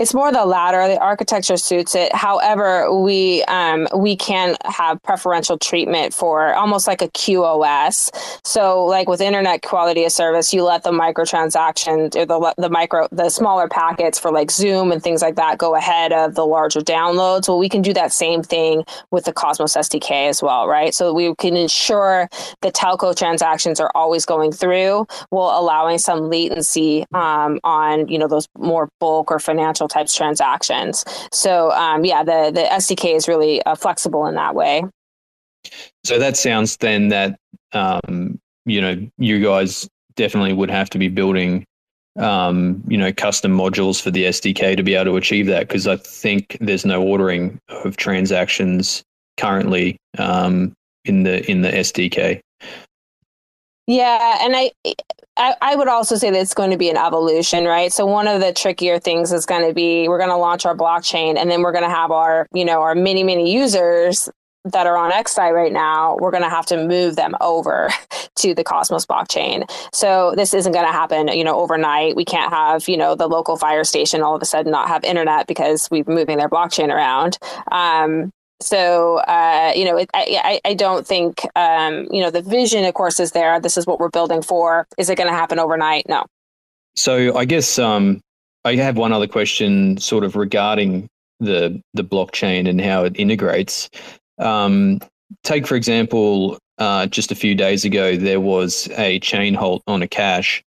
It's 0.00 0.14
more 0.14 0.32
the 0.32 0.46
latter. 0.46 0.88
The 0.88 0.98
architecture 0.98 1.58
suits 1.58 1.94
it. 1.94 2.14
However, 2.14 2.90
we 2.90 3.44
um, 3.44 3.86
we 3.94 4.16
can 4.16 4.56
have 4.64 5.02
preferential 5.02 5.58
treatment 5.58 6.14
for 6.14 6.54
almost 6.54 6.86
like 6.86 7.02
a 7.02 7.08
QoS. 7.08 8.08
So, 8.42 8.82
like 8.86 9.10
with 9.10 9.20
internet 9.20 9.60
quality 9.60 10.06
of 10.06 10.12
service, 10.12 10.54
you 10.54 10.64
let 10.64 10.84
the 10.84 10.90
microtransactions 10.90 12.16
or 12.16 12.24
the 12.24 12.54
the 12.56 12.70
micro 12.70 13.08
the 13.12 13.28
smaller 13.28 13.68
packets 13.68 14.18
for 14.18 14.32
like 14.32 14.50
Zoom 14.50 14.90
and 14.90 15.02
things 15.02 15.20
like 15.20 15.34
that 15.34 15.58
go 15.58 15.74
ahead 15.74 16.14
of 16.14 16.34
the 16.34 16.46
larger 16.46 16.80
downloads. 16.80 17.46
Well, 17.46 17.58
we 17.58 17.68
can 17.68 17.82
do 17.82 17.92
that 17.92 18.10
same 18.10 18.42
thing 18.42 18.84
with 19.10 19.26
the 19.26 19.34
Cosmos 19.34 19.76
SDK 19.76 20.30
as 20.30 20.42
well, 20.42 20.66
right? 20.66 20.94
So 20.94 21.12
we 21.12 21.34
can 21.34 21.58
ensure 21.58 22.26
the 22.62 22.72
telco 22.72 23.14
transactions 23.14 23.80
are 23.80 23.92
always 23.94 24.24
going 24.24 24.52
through, 24.52 25.06
while 25.28 25.60
allowing 25.60 25.98
some 25.98 26.30
latency 26.30 27.04
um, 27.12 27.60
on 27.64 28.08
you 28.08 28.18
know 28.18 28.28
those 28.28 28.48
more 28.56 28.88
bulk 28.98 29.30
or 29.30 29.38
financial 29.38 29.89
types 29.90 30.14
transactions. 30.14 31.04
So 31.32 31.70
um, 31.72 32.04
yeah, 32.04 32.22
the 32.22 32.50
the 32.52 32.62
SDK 32.62 33.16
is 33.16 33.28
really 33.28 33.62
uh, 33.64 33.74
flexible 33.74 34.26
in 34.26 34.34
that 34.36 34.54
way. 34.54 34.84
So 36.04 36.18
that 36.18 36.36
sounds 36.36 36.76
then 36.78 37.08
that 37.08 37.38
um, 37.72 38.38
you 38.64 38.80
know 38.80 38.96
you 39.18 39.42
guys 39.42 39.88
definitely 40.16 40.52
would 40.52 40.70
have 40.70 40.90
to 40.90 40.98
be 40.98 41.08
building 41.08 41.64
um, 42.18 42.82
you 42.88 42.98
know 42.98 43.12
custom 43.12 43.56
modules 43.56 44.00
for 44.00 44.10
the 44.10 44.24
SDK 44.24 44.76
to 44.76 44.82
be 44.82 44.94
able 44.94 45.12
to 45.12 45.16
achieve 45.16 45.46
that 45.46 45.68
because 45.68 45.86
I 45.86 45.96
think 45.96 46.56
there's 46.60 46.84
no 46.84 47.02
ordering 47.02 47.58
of 47.68 47.96
transactions 47.96 49.02
currently 49.36 49.96
um, 50.18 50.72
in 51.04 51.22
the 51.22 51.48
in 51.50 51.62
the 51.62 51.70
SDK. 51.70 52.40
Yeah, 53.86 54.38
and 54.40 54.54
I, 54.54 54.70
I, 55.40 55.56
I 55.62 55.74
would 55.74 55.88
also 55.88 56.16
say 56.16 56.30
that 56.30 56.38
it's 56.38 56.52
going 56.52 56.70
to 56.70 56.76
be 56.76 56.90
an 56.90 56.98
evolution, 56.98 57.64
right? 57.64 57.90
So 57.90 58.04
one 58.04 58.28
of 58.28 58.42
the 58.42 58.52
trickier 58.52 58.98
things 58.98 59.32
is 59.32 59.46
going 59.46 59.66
to 59.66 59.72
be 59.72 60.06
we're 60.06 60.18
going 60.18 60.30
to 60.30 60.36
launch 60.36 60.66
our 60.66 60.76
blockchain, 60.76 61.38
and 61.38 61.50
then 61.50 61.62
we're 61.62 61.72
going 61.72 61.84
to 61.84 61.90
have 61.90 62.10
our 62.10 62.46
you 62.52 62.64
know 62.64 62.82
our 62.82 62.94
many 62.94 63.24
many 63.24 63.50
users 63.52 64.28
that 64.64 64.86
are 64.86 64.96
on 64.98 65.10
XDAI 65.10 65.52
right 65.52 65.72
now, 65.72 66.18
we're 66.20 66.30
going 66.30 66.42
to 66.42 66.50
have 66.50 66.66
to 66.66 66.86
move 66.86 67.16
them 67.16 67.34
over 67.40 67.88
to 68.36 68.54
the 68.54 68.62
Cosmos 68.62 69.06
blockchain. 69.06 69.64
So 69.94 70.34
this 70.36 70.52
isn't 70.52 70.72
going 70.72 70.84
to 70.84 70.92
happen, 70.92 71.28
you 71.28 71.44
know, 71.44 71.58
overnight. 71.58 72.14
We 72.14 72.26
can't 72.26 72.52
have, 72.52 72.86
you 72.86 72.98
know, 72.98 73.14
the 73.14 73.26
local 73.26 73.56
fire 73.56 73.84
station 73.84 74.20
all 74.20 74.36
of 74.36 74.42
a 74.42 74.44
sudden 74.44 74.70
not 74.70 74.88
have 74.88 75.02
internet 75.02 75.46
because 75.46 75.88
we're 75.90 76.04
moving 76.06 76.36
their 76.36 76.50
blockchain 76.50 76.94
around. 76.94 77.38
Um, 77.72 78.32
so 78.60 79.18
uh, 79.18 79.72
you 79.74 79.84
know 79.84 80.04
I, 80.14 80.60
I 80.64 80.74
don't 80.74 81.06
think 81.06 81.46
um, 81.56 82.08
you 82.10 82.20
know 82.20 82.30
the 82.30 82.42
vision 82.42 82.84
of 82.84 82.94
course 82.94 83.20
is 83.20 83.32
there. 83.32 83.60
This 83.60 83.76
is 83.76 83.86
what 83.86 83.98
we're 84.00 84.10
building 84.10 84.42
for. 84.42 84.86
Is 84.98 85.08
it 85.10 85.16
going 85.16 85.28
to 85.28 85.34
happen 85.34 85.58
overnight? 85.58 86.08
No. 86.08 86.24
So 86.96 87.36
i 87.36 87.44
guess 87.44 87.78
um, 87.78 88.20
i 88.64 88.74
have 88.74 88.96
one 88.96 89.12
other 89.12 89.26
question 89.26 89.96
sort 89.98 90.24
of 90.24 90.36
regarding 90.36 91.08
the 91.40 91.82
the 91.94 92.04
blockchain 92.04 92.68
and 92.68 92.80
how 92.80 93.04
it 93.04 93.16
integrates. 93.18 93.88
Um, 94.38 95.00
take 95.44 95.66
for 95.66 95.76
example 95.76 96.58
uh, 96.78 97.06
just 97.06 97.30
a 97.30 97.34
few 97.34 97.54
days 97.54 97.84
ago 97.84 98.16
there 98.16 98.40
was 98.40 98.88
a 98.96 99.20
chain 99.20 99.54
halt 99.54 99.82
on 99.86 100.00
Akash 100.00 100.62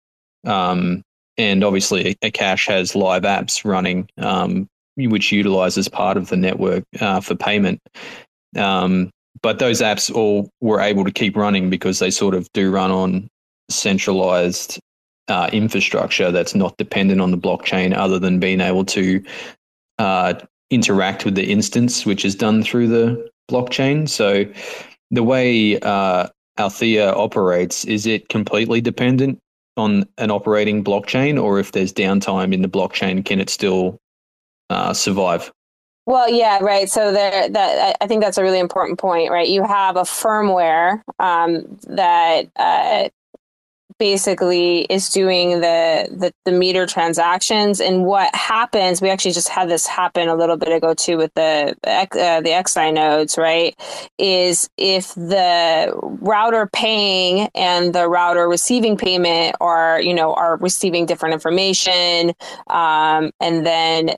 um, 0.46 1.02
and 1.38 1.64
obviously 1.64 2.16
Akash 2.24 2.68
has 2.68 2.96
live 2.96 3.24
apps 3.24 3.66
running 3.66 4.08
um, 4.18 4.68
which 4.98 5.32
utilizes 5.32 5.88
part 5.88 6.18
of 6.18 6.30
the 6.30 6.38
network 6.38 6.84
uh, 7.00 7.20
for 7.22 7.36
payment. 7.36 7.82
Um, 8.56 9.10
but 9.42 9.60
those 9.60 9.82
apps 9.82 10.14
all 10.14 10.50
were 10.62 10.80
able 10.80 11.04
to 11.04 11.12
keep 11.12 11.36
running 11.36 11.70
because 11.70 12.00
they 12.00 12.12
sort 12.12 12.36
of 12.36 12.48
do 12.54 12.72
run 12.72 12.92
on 12.92 13.28
centralized 13.70 14.80
uh, 15.28 15.50
infrastructure 15.52 16.32
that's 16.32 16.56
not 16.56 16.78
dependent 16.78 17.22
on 17.22 17.32
the 17.32 17.38
blockchain, 17.38 17.96
other 17.96 18.20
than 18.20 18.40
being 18.40 18.62
able 18.62 18.86
to 18.86 19.24
uh, 20.00 20.34
interact 20.70 21.26
with 21.26 21.36
the 21.36 21.52
instance, 21.52 22.06
which 22.06 22.26
is 22.26 22.36
done 22.36 22.64
through 22.64 22.88
the 22.88 23.30
blockchain. 23.50 24.08
So 24.08 24.46
the 25.12 25.24
way 25.24 25.80
uh, 25.80 26.28
Althea 26.58 27.14
operates 27.14 27.86
is 27.86 28.06
it 28.06 28.30
completely 28.30 28.82
dependent 28.82 29.40
on 29.76 30.06
an 30.18 30.30
operating 30.30 30.84
blockchain, 30.84 31.42
or 31.42 31.60
if 31.60 31.72
there's 31.72 31.94
downtime 31.94 32.54
in 32.54 32.62
the 32.62 32.70
blockchain, 32.70 33.26
can 33.26 33.40
it 33.40 33.50
still 33.50 33.98
uh, 34.70 34.94
survive. 34.94 35.52
Well, 36.06 36.30
yeah, 36.30 36.60
right. 36.62 36.90
So 36.90 37.14
there, 37.14 37.48
that 37.50 37.98
I 38.02 38.08
think 38.08 38.22
that's 38.22 38.38
a 38.38 38.44
really 38.44 38.60
important 38.60 39.00
point, 39.00 39.32
right? 39.32 39.48
You 39.48 39.64
have 39.64 39.96
a 39.96 40.02
firmware 40.02 41.02
um, 41.20 41.80
that 41.88 42.50
uh, 42.58 43.08
basically 44.04 44.82
is 44.90 45.08
doing 45.08 45.62
the, 45.62 46.10
the, 46.12 46.34
the 46.44 46.52
meter 46.52 46.86
transactions. 46.86 47.80
And 47.80 48.04
what 48.04 48.36
happens? 48.36 49.02
We 49.02 49.10
actually 49.10 49.32
just 49.32 49.48
had 49.48 49.70
this 49.70 49.88
happen 49.88 50.28
a 50.28 50.36
little 50.36 50.58
bit 50.58 50.74
ago 50.74 50.94
too 50.94 51.16
with 51.16 51.34
the 51.36 51.74
uh, 51.88 52.42
the 52.42 52.50
XDAI 52.50 52.94
nodes, 52.94 53.38
right? 53.38 53.74
Is 54.18 54.70
if 54.78 55.16
the 55.16 55.94
router 55.96 56.70
paying 56.74 57.48
and 57.56 57.96
the 57.96 58.10
router 58.10 58.50
receiving 58.50 58.98
payment 58.98 59.56
are 59.62 60.02
you 60.02 60.14
know 60.14 60.34
are 60.34 60.58
receiving 60.58 61.06
different 61.06 61.32
information, 61.32 62.34
um, 62.68 63.32
and 63.40 63.66
then 63.66 64.16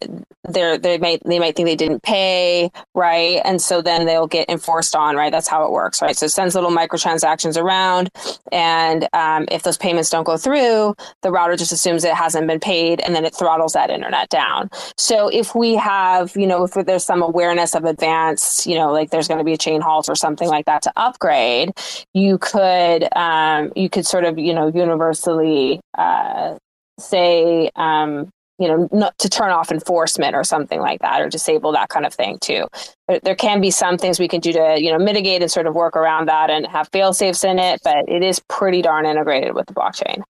they're 0.50 0.80
they 0.80 0.98
might 0.98 1.22
they 1.26 1.38
might 1.38 1.56
think 1.56 1.68
they 1.68 1.76
didn't 1.76 2.02
pay, 2.02 2.72
right? 2.96 3.40
And 3.46 3.62
so 3.62 3.84
then 3.84 4.08
they'll 4.08 4.26
get 4.26 4.50
enforced 4.50 4.96
on, 4.96 5.16
right? 5.16 5.32
That's 5.32 5.48
how 5.48 5.64
it 5.66 5.72
works, 5.72 6.02
right? 6.02 6.18
So 6.18 6.26
it 6.26 6.30
sends 6.30 6.56
little 6.56 6.72
microtransactions 6.72 7.62
around, 7.62 8.10
and 8.52 9.08
um, 9.14 9.46
if 9.52 9.62
those 9.76 9.88
payments 9.88 10.10
don't 10.10 10.24
go 10.24 10.38
through, 10.38 10.96
the 11.22 11.32
router 11.32 11.56
just 11.56 11.72
assumes 11.72 12.04
it 12.04 12.14
hasn't 12.14 12.48
been 12.48 12.60
paid, 12.60 13.02
and 13.02 13.14
then 13.16 13.26
it 13.26 13.36
throttles 13.36 13.74
that 13.74 13.90
internet 13.90 14.30
down. 14.30 14.70
So 14.98 15.28
if 15.28 15.54
we 15.56 15.76
have, 15.76 16.36
you 16.36 16.48
know, 16.48 16.64
if 16.64 16.74
there's 16.74 17.04
some 17.04 17.22
awareness 17.22 17.76
of 17.76 17.84
advanced, 17.86 18.66
you 18.66 18.76
know, 18.76 18.92
like 18.92 19.10
there's 19.10 19.28
going 19.28 19.40
to 19.40 19.44
be 19.44 19.54
a 19.54 19.58
chain 19.58 19.82
halt 19.82 20.08
or 20.08 20.16
something 20.16 20.48
like 20.48 20.66
that 20.66 20.82
to 20.84 20.94
upgrade, 20.96 21.72
you 22.14 22.38
could 22.38 23.08
um, 23.16 23.72
you 23.76 23.90
could 23.90 24.06
sort 24.06 24.24
of, 24.26 24.38
you 24.38 24.54
know, 24.54 24.68
universally 24.68 25.82
uh, 25.98 26.56
say 26.98 27.70
um, 27.76 28.30
you 28.58 28.68
know, 28.68 28.88
not 28.92 29.18
to 29.20 29.30
turn 29.30 29.52
off 29.52 29.72
enforcement 29.72 30.36
or 30.36 30.44
something 30.44 30.80
like 30.80 31.02
that, 31.02 31.22
or 31.22 31.30
disable 31.30 31.72
that 31.74 31.90
kind 31.90 32.06
of 32.06 32.14
thing 32.14 32.38
too. 32.40 32.68
There, 33.08 33.20
there 33.22 33.36
can 33.36 33.62
be 33.62 33.72
some 33.72 33.98
things 33.98 34.20
we 34.20 34.28
can 34.28 34.40
do 34.40 34.54
to, 34.54 34.78
you 34.80 34.92
know, 34.92 35.00
mitigate 35.00 35.42
and 35.42 35.52
sort 35.52 35.68
of 35.68 35.76
work 35.76 35.96
around 35.96 36.28
that 36.28 36.50
and 36.50 36.66
have 36.68 36.90
fail 36.92 37.14
safes 37.14 37.44
in 37.44 37.60
it, 37.60 37.82
but 37.84 38.08
it 38.08 38.24
is 38.24 38.40
pretty 38.48 38.82
darn 38.82 39.06
integrated 39.06 39.56
with 39.56 39.66
the 39.68 39.74
blockchain. 39.74 40.24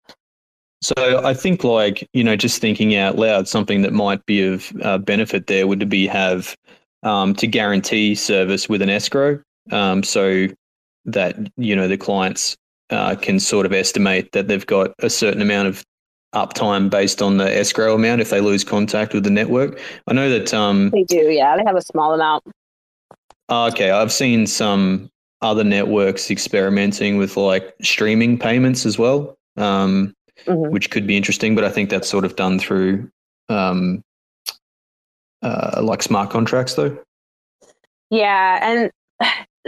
So 0.82 1.22
I 1.24 1.32
think, 1.32 1.62
like 1.62 2.08
you 2.12 2.24
know, 2.24 2.34
just 2.34 2.60
thinking 2.60 2.96
out 2.96 3.16
loud, 3.16 3.46
something 3.46 3.82
that 3.82 3.92
might 3.92 4.24
be 4.26 4.42
of 4.42 4.72
uh, 4.82 4.98
benefit 4.98 5.46
there 5.46 5.68
would 5.68 5.88
be 5.88 6.08
have 6.08 6.56
um, 7.04 7.34
to 7.36 7.46
guarantee 7.46 8.16
service 8.16 8.68
with 8.68 8.82
an 8.82 8.90
escrow, 8.90 9.40
um, 9.70 10.02
so 10.02 10.48
that 11.04 11.36
you 11.56 11.76
know 11.76 11.86
the 11.86 11.96
clients 11.96 12.56
uh, 12.90 13.14
can 13.14 13.38
sort 13.38 13.64
of 13.64 13.72
estimate 13.72 14.32
that 14.32 14.48
they've 14.48 14.66
got 14.66 14.92
a 14.98 15.08
certain 15.08 15.40
amount 15.40 15.68
of 15.68 15.84
uptime 16.34 16.88
based 16.88 17.20
on 17.20 17.36
the 17.36 17.58
escrow 17.58 17.94
amount 17.94 18.20
if 18.20 18.30
they 18.30 18.40
lose 18.40 18.64
contact 18.64 19.14
with 19.14 19.24
the 19.24 19.30
network. 19.30 19.78
I 20.06 20.14
know 20.14 20.30
that 20.30 20.52
um, 20.54 20.90
they 20.90 21.04
do. 21.04 21.30
Yeah, 21.30 21.56
they 21.56 21.62
have 21.66 21.76
a 21.76 21.82
small 21.82 22.14
amount. 22.14 22.44
Ah, 23.48 23.68
okay, 23.68 23.90
I've 23.90 24.12
seen 24.12 24.46
some 24.46 25.10
other 25.42 25.64
networks 25.64 26.30
experimenting 26.30 27.18
with 27.18 27.36
like 27.36 27.74
streaming 27.82 28.38
payments 28.38 28.86
as 28.86 28.98
well, 28.98 29.36
um, 29.56 30.14
mm-hmm. 30.46 30.72
which 30.72 30.90
could 30.90 31.06
be 31.06 31.16
interesting. 31.16 31.54
But 31.54 31.64
I 31.64 31.68
think 31.68 31.90
that's 31.90 32.08
sort 32.08 32.24
of 32.24 32.36
done 32.36 32.58
through 32.58 33.10
um, 33.48 34.02
uh, 35.42 35.80
like 35.82 36.02
smart 36.02 36.30
contracts, 36.30 36.74
though. 36.74 36.96
Yeah, 38.10 38.58
and 38.62 38.90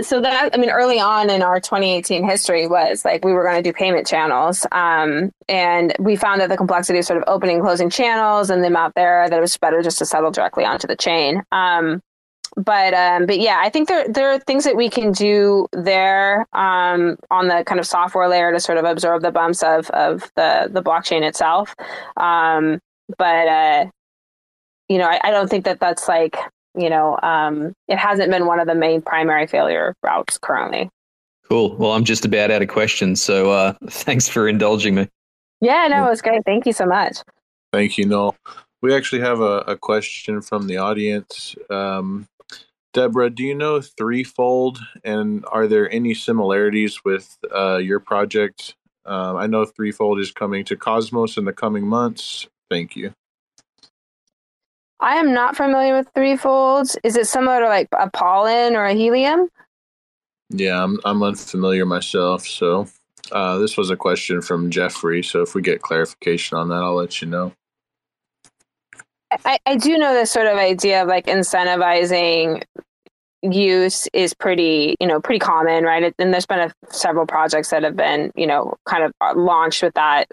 so 0.01 0.21
that 0.21 0.51
i 0.53 0.59
mean 0.59 0.71
early 0.71 0.99
on 0.99 1.31
in 1.31 1.43
our 1.43 1.61
2018 1.61 2.29
history 2.29 2.67
was 2.67 3.05
like 3.05 3.25
we 3.25 3.33
were 3.33 3.45
going 3.45 3.57
to 3.57 3.63
do 3.63 3.73
payment 3.73 4.07
channels 4.07 4.67
um, 4.73 5.31
and 5.49 5.95
we 5.99 6.17
found 6.17 6.41
that 6.41 6.49
the 6.49 6.57
complexity 6.57 6.99
of 6.99 7.05
sort 7.05 7.19
of 7.19 7.25
opening 7.27 7.57
and 7.57 7.65
closing 7.65 7.91
channels 7.91 8.51
and 8.51 8.65
them 8.65 8.77
out 8.77 8.93
there 8.95 9.29
that 9.29 9.39
it 9.39 9.41
was 9.41 9.57
better 9.59 9.83
just 9.83 9.99
to 9.99 10.07
settle 10.07 10.31
directly 10.31 10.65
onto 10.65 10.87
the 10.87 10.97
chain. 10.97 11.43
Um, 11.53 12.01
but 12.57 12.95
um, 12.95 13.27
but 13.27 13.41
yeah 13.41 13.61
i 13.63 13.69
think 13.69 13.89
there 13.89 14.07
there 14.09 14.31
are 14.31 14.39
things 14.39 14.63
that 14.65 14.77
we 14.77 14.89
can 14.89 15.11
do 15.11 15.67
there 15.73 16.47
um, 16.53 17.17
on 17.31 17.49
the 17.49 17.65
kind 17.67 17.81
of 17.81 17.87
software 17.87 18.29
layer 18.29 18.53
to 18.53 18.61
sort 18.61 18.79
of 18.79 18.85
absorb 18.85 19.23
the 19.23 19.33
bumps 19.33 19.63
of 19.63 19.91
of 19.91 20.31
the 20.37 20.69
the 20.71 20.83
blockchain 20.83 21.23
itself. 21.23 21.75
Um, 22.17 22.79
but 23.19 23.49
uh, 23.49 23.87
you 24.89 24.99
know 24.99 25.07
I, 25.07 25.21
I 25.25 25.31
don't 25.31 25.49
think 25.49 25.65
that 25.65 25.81
that's 25.81 26.07
like 26.09 26.37
you 26.77 26.91
know, 26.91 27.19
um, 27.23 27.73
it 27.89 27.97
hasn't 27.97 28.31
been 28.31 28.47
one 28.47 28.61
of 28.61 28.67
the 28.67 28.75
main 28.75 29.03
primary 29.03 29.47
failure 29.47 29.95
routes 30.03 30.39
currently. 30.39 30.91
Cool. 31.49 31.77
Well, 31.77 31.93
I'm 31.93 32.05
just 32.05 32.25
about 32.25 32.51
out 32.51 32.63
of 32.63 32.69
questions, 32.69 33.23
so 33.23 33.51
uh, 33.51 33.75
thanks 33.89 34.29
for 34.29 34.49
indulging 34.49 34.95
me. 34.95 35.09
Yeah, 35.61 35.87
no, 35.89 36.07
it 36.07 36.11
was 36.11 36.23
great. 36.23 36.45
Thank 36.45 36.67
you 36.67 36.73
so 36.73 36.87
much. 36.87 37.19
Thank 37.73 37.99
you, 37.99 38.07
Noel. 38.07 38.37
We 38.83 38.95
actually 38.95 39.23
have 39.23 39.41
a, 39.41 39.61
a 39.61 39.77
question 39.77 40.43
from 40.43 40.67
the 40.67 40.77
audience. 40.77 41.57
Um, 41.71 42.29
Deborah, 42.93 43.31
do 43.31 43.43
you 43.43 43.55
know 43.55 43.81
Threefold, 43.81 44.79
and 45.03 45.45
are 45.51 45.67
there 45.67 45.91
any 45.91 46.15
similarities 46.15 47.05
with 47.05 47.37
uh, 47.55 47.79
your 47.79 47.99
project? 47.99 48.77
Um, 49.05 49.37
I 49.37 49.47
know 49.47 49.65
Threefold 49.65 50.21
is 50.21 50.31
coming 50.33 50.65
to 50.67 50.77
Cosmos 50.77 51.37
in 51.37 51.45
the 51.45 51.53
coming 51.53 51.87
months. 51.87 52.47
Thank 52.71 52.95
you. 52.95 53.13
I 55.05 55.17
am 55.17 55.35
not 55.35 55.55
familiar 55.55 55.95
with 55.95 56.11
threefolds. 56.15 56.97
Is 57.05 57.15
it 57.15 57.27
similar 57.27 57.61
to 57.61 57.69
like 57.69 57.89
a 57.93 58.09
pollen 58.09 58.75
or 58.75 58.87
a 58.87 58.95
helium? 58.95 59.51
Yeah, 60.49 60.83
I'm 60.83 60.99
I'm 61.05 61.23
unfamiliar 61.23 61.85
myself. 61.85 62.47
So 62.47 62.89
uh, 63.31 63.59
this 63.59 63.77
was 63.77 63.91
a 63.91 63.97
question 63.97 64.41
from 64.41 64.71
Jeffrey. 64.71 65.23
So 65.23 65.43
if 65.43 65.55
we 65.55 65.61
get 65.61 65.83
clarification 65.83 66.57
on 66.57 66.71
that, 66.71 66.77
I'll 66.77 66.95
let 66.95 67.21
you 67.21 67.29
know. 67.29 67.53
I, 69.45 69.59
I 69.67 69.77
do 69.77 69.99
know 69.99 70.15
this 70.15 70.31
sort 70.31 70.47
of 70.47 70.57
idea 70.57 71.03
of 71.03 71.09
like 71.09 71.27
incentivizing 71.27 72.63
use 73.43 74.09
is 74.15 74.33
pretty 74.33 74.97
you 75.01 75.07
know 75.07 75.21
pretty 75.21 75.39
common 75.39 75.85
right 75.85 76.15
and 76.19 76.33
there's 76.33 76.47
been 76.47 76.61
a, 76.61 76.73
several 76.89 77.27
projects 77.27 77.69
that 77.69 77.83
have 77.83 77.95
been 77.95 78.31
you 78.35 78.47
know 78.47 78.75
kind 78.87 79.05
of 79.05 79.13
launched 79.37 79.83
with 79.83 79.93
that 79.93 80.29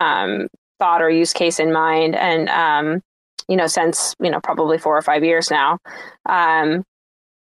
um, 0.00 0.48
thought 0.80 1.00
or 1.00 1.08
use 1.08 1.32
case 1.32 1.60
in 1.60 1.72
mind 1.72 2.16
and 2.16 2.48
um, 2.48 3.02
you 3.50 3.56
know, 3.56 3.66
since, 3.66 4.14
you 4.22 4.30
know, 4.30 4.40
probably 4.40 4.78
four 4.78 4.96
or 4.96 5.02
five 5.02 5.24
years 5.24 5.50
now. 5.50 5.78
Um, 6.26 6.84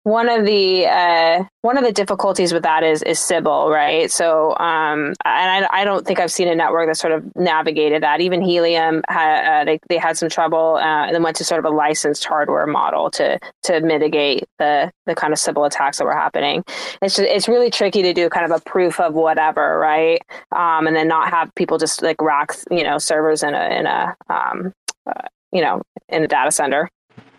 one 0.06 0.30
of 0.30 0.46
the 0.46 0.86
uh, 0.86 1.44
one 1.64 1.80
of 1.80 1.84
the 1.84 1.92
difficulties 1.92 2.54
with 2.54 2.62
that 2.62 2.84
is 2.84 3.02
is 3.02 3.20
Sybil, 3.20 3.72
right? 3.72 4.12
So, 4.12 4.56
um, 4.58 5.16
and 5.26 5.66
I, 5.66 5.68
I, 5.72 5.84
don't 5.84 6.06
think 6.06 6.20
I've 6.20 6.32
seen 6.32 6.48
a 6.48 6.54
network 6.54 6.88
that 6.88 6.96
sort 6.96 7.12
of 7.12 7.36
navigated 7.36 8.04
that. 8.04 8.22
Even 8.22 8.40
Helium, 8.44 9.02
had, 9.10 9.62
uh, 9.62 9.66
they 9.66 9.80
they 9.90 9.98
had 9.98 10.16
some 10.16 10.30
trouble, 10.30 10.76
uh, 10.76 11.08
and 11.08 11.16
then 11.16 11.24
went 11.24 11.38
to 11.38 11.44
sort 11.44 11.58
of 11.58 11.66
a 11.66 11.76
licensed 11.76 12.24
hardware 12.24 12.68
model 12.68 13.10
to 13.12 13.40
to 13.64 13.82
mitigate 13.82 14.44
the 14.60 14.92
the 15.08 15.16
kind 15.16 15.34
of 15.34 15.40
Sybil 15.40 15.66
attacks 15.66 15.98
that 15.98 16.06
were 16.06 16.14
happening. 16.14 16.64
It's 17.02 17.16
just, 17.16 17.28
it's 17.28 17.48
really 17.48 17.72
tricky 17.72 18.04
to 18.04 18.14
do 18.14 18.30
kind 18.30 18.46
of 18.46 18.52
a 18.52 18.62
proof 18.62 19.00
of 19.00 19.16
whatever, 19.16 19.80
right? 19.80 20.22
Um, 20.52 20.86
and 20.86 20.96
then 20.96 21.08
not 21.08 21.32
have 21.32 21.50
people 21.56 21.80
just 21.80 22.04
like 22.04 22.22
rack 22.22 22.52
you 22.70 22.84
know 22.84 23.00
servers 23.00 23.42
in 23.42 23.56
a 23.56 23.80
in 23.80 23.88
a 23.88 24.16
um, 24.30 24.72
uh, 25.08 25.28
you 25.56 25.62
know, 25.62 25.82
in 26.10 26.24
a 26.24 26.28
data 26.28 26.52
center. 26.52 26.90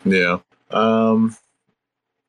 Yeah. 0.05 0.39
Um, 0.71 1.37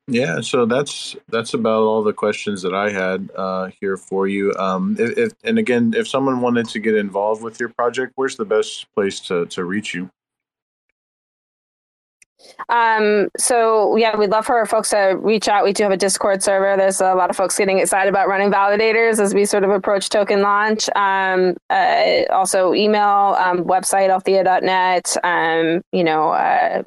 yeah, 0.09 0.41
so 0.41 0.65
that's 0.65 1.15
that's 1.29 1.53
about 1.53 1.83
all 1.83 2.03
the 2.03 2.13
questions 2.13 2.61
that 2.61 2.73
I 2.73 2.91
had 2.91 3.29
uh, 3.35 3.69
here 3.79 3.97
for 3.97 4.27
you. 4.27 4.53
Um, 4.53 4.95
if, 4.99 5.17
if, 5.17 5.31
and 5.43 5.57
again, 5.57 5.93
if 5.95 6.07
someone 6.07 6.41
wanted 6.41 6.69
to 6.69 6.79
get 6.79 6.95
involved 6.95 7.41
with 7.41 7.59
your 7.59 7.69
project, 7.69 8.13
where's 8.15 8.37
the 8.37 8.45
best 8.45 8.85
place 8.95 9.19
to 9.21 9.45
to 9.47 9.65
reach 9.65 9.93
you? 9.93 10.09
Um, 12.69 13.29
so 13.37 13.95
yeah, 13.95 14.15
we'd 14.15 14.29
love 14.29 14.45
for 14.45 14.65
folks 14.65 14.89
to 14.91 15.17
reach 15.19 15.47
out. 15.47 15.63
We 15.63 15.73
do 15.73 15.83
have 15.83 15.91
a 15.91 15.97
Discord 15.97 16.43
server. 16.43 16.75
There's 16.77 17.01
a 17.01 17.13
lot 17.15 17.29
of 17.29 17.35
folks 17.35 17.57
getting 17.57 17.79
excited 17.79 18.09
about 18.09 18.27
running 18.27 18.51
validators 18.51 19.19
as 19.19 19.33
we 19.33 19.45
sort 19.45 19.63
of 19.63 19.69
approach 19.69 20.09
token 20.09 20.41
launch. 20.41 20.89
Um, 20.95 21.55
uh, 21.69 22.23
also 22.29 22.73
email, 22.73 23.35
um, 23.39 23.63
website, 23.63 24.09
althea.net. 24.09 25.15
Um, 25.23 25.81
you 25.91 26.03
know, 26.03 26.29
uh, 26.29 26.83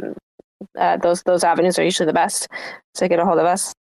uh, 0.78 0.96
those, 0.98 1.22
those 1.22 1.44
avenues 1.44 1.78
are 1.78 1.84
usually 1.84 2.06
the 2.06 2.12
best 2.12 2.48
to 2.94 3.08
get 3.08 3.18
a 3.18 3.24
hold 3.24 3.38
of 3.38 3.46
us. 3.46 3.74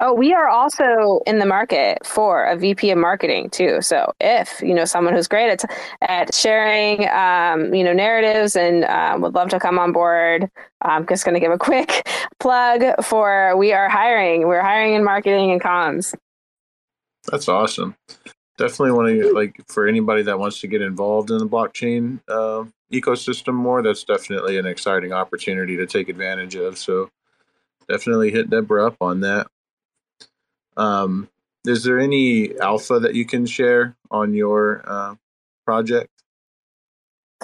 Oh, 0.00 0.12
we 0.12 0.34
are 0.34 0.48
also 0.48 1.20
in 1.26 1.38
the 1.38 1.46
market 1.46 2.04
for 2.04 2.44
a 2.44 2.56
VP 2.56 2.90
of 2.90 2.98
marketing 2.98 3.48
too. 3.50 3.80
So 3.80 4.12
if 4.20 4.60
you 4.60 4.74
know 4.74 4.84
someone 4.84 5.14
who's 5.14 5.28
great 5.28 5.50
at 5.50 5.64
at 6.02 6.34
sharing, 6.34 7.08
um, 7.08 7.72
you 7.72 7.84
know, 7.84 7.92
narratives 7.92 8.56
and 8.56 8.84
um, 8.84 9.22
would 9.22 9.34
love 9.34 9.48
to 9.50 9.60
come 9.60 9.78
on 9.78 9.92
board, 9.92 10.50
I'm 10.82 11.06
just 11.06 11.24
going 11.24 11.34
to 11.34 11.40
give 11.40 11.52
a 11.52 11.58
quick 11.70 12.08
plug 12.40 12.82
for 13.04 13.56
we 13.56 13.72
are 13.72 13.88
hiring. 13.88 14.46
We're 14.46 14.62
hiring 14.62 14.94
in 14.94 15.04
marketing 15.04 15.52
and 15.52 15.60
comms. 15.60 16.14
That's 17.30 17.48
awesome. 17.48 17.96
Definitely 18.58 18.92
want 18.92 19.08
to 19.08 19.32
like 19.32 19.60
for 19.68 19.86
anybody 19.86 20.22
that 20.22 20.38
wants 20.38 20.60
to 20.60 20.66
get 20.66 20.80
involved 20.82 21.30
in 21.30 21.38
the 21.38 21.46
blockchain 21.46 22.20
uh, 22.28 22.64
ecosystem 22.92 23.54
more. 23.54 23.82
That's 23.82 24.02
definitely 24.02 24.58
an 24.58 24.66
exciting 24.66 25.12
opportunity 25.12 25.76
to 25.76 25.86
take 25.86 26.08
advantage 26.08 26.54
of. 26.56 26.78
So 26.78 27.10
definitely 27.88 28.30
hit 28.30 28.50
Deborah 28.50 28.86
up 28.86 28.96
on 29.00 29.20
that. 29.20 29.48
Um, 30.76 31.28
is 31.64 31.84
there 31.84 31.98
any 31.98 32.58
alpha 32.58 33.00
that 33.00 33.14
you 33.14 33.24
can 33.24 33.46
share 33.46 33.96
on 34.10 34.34
your 34.34 34.82
uh, 34.86 35.14
project? 35.64 36.10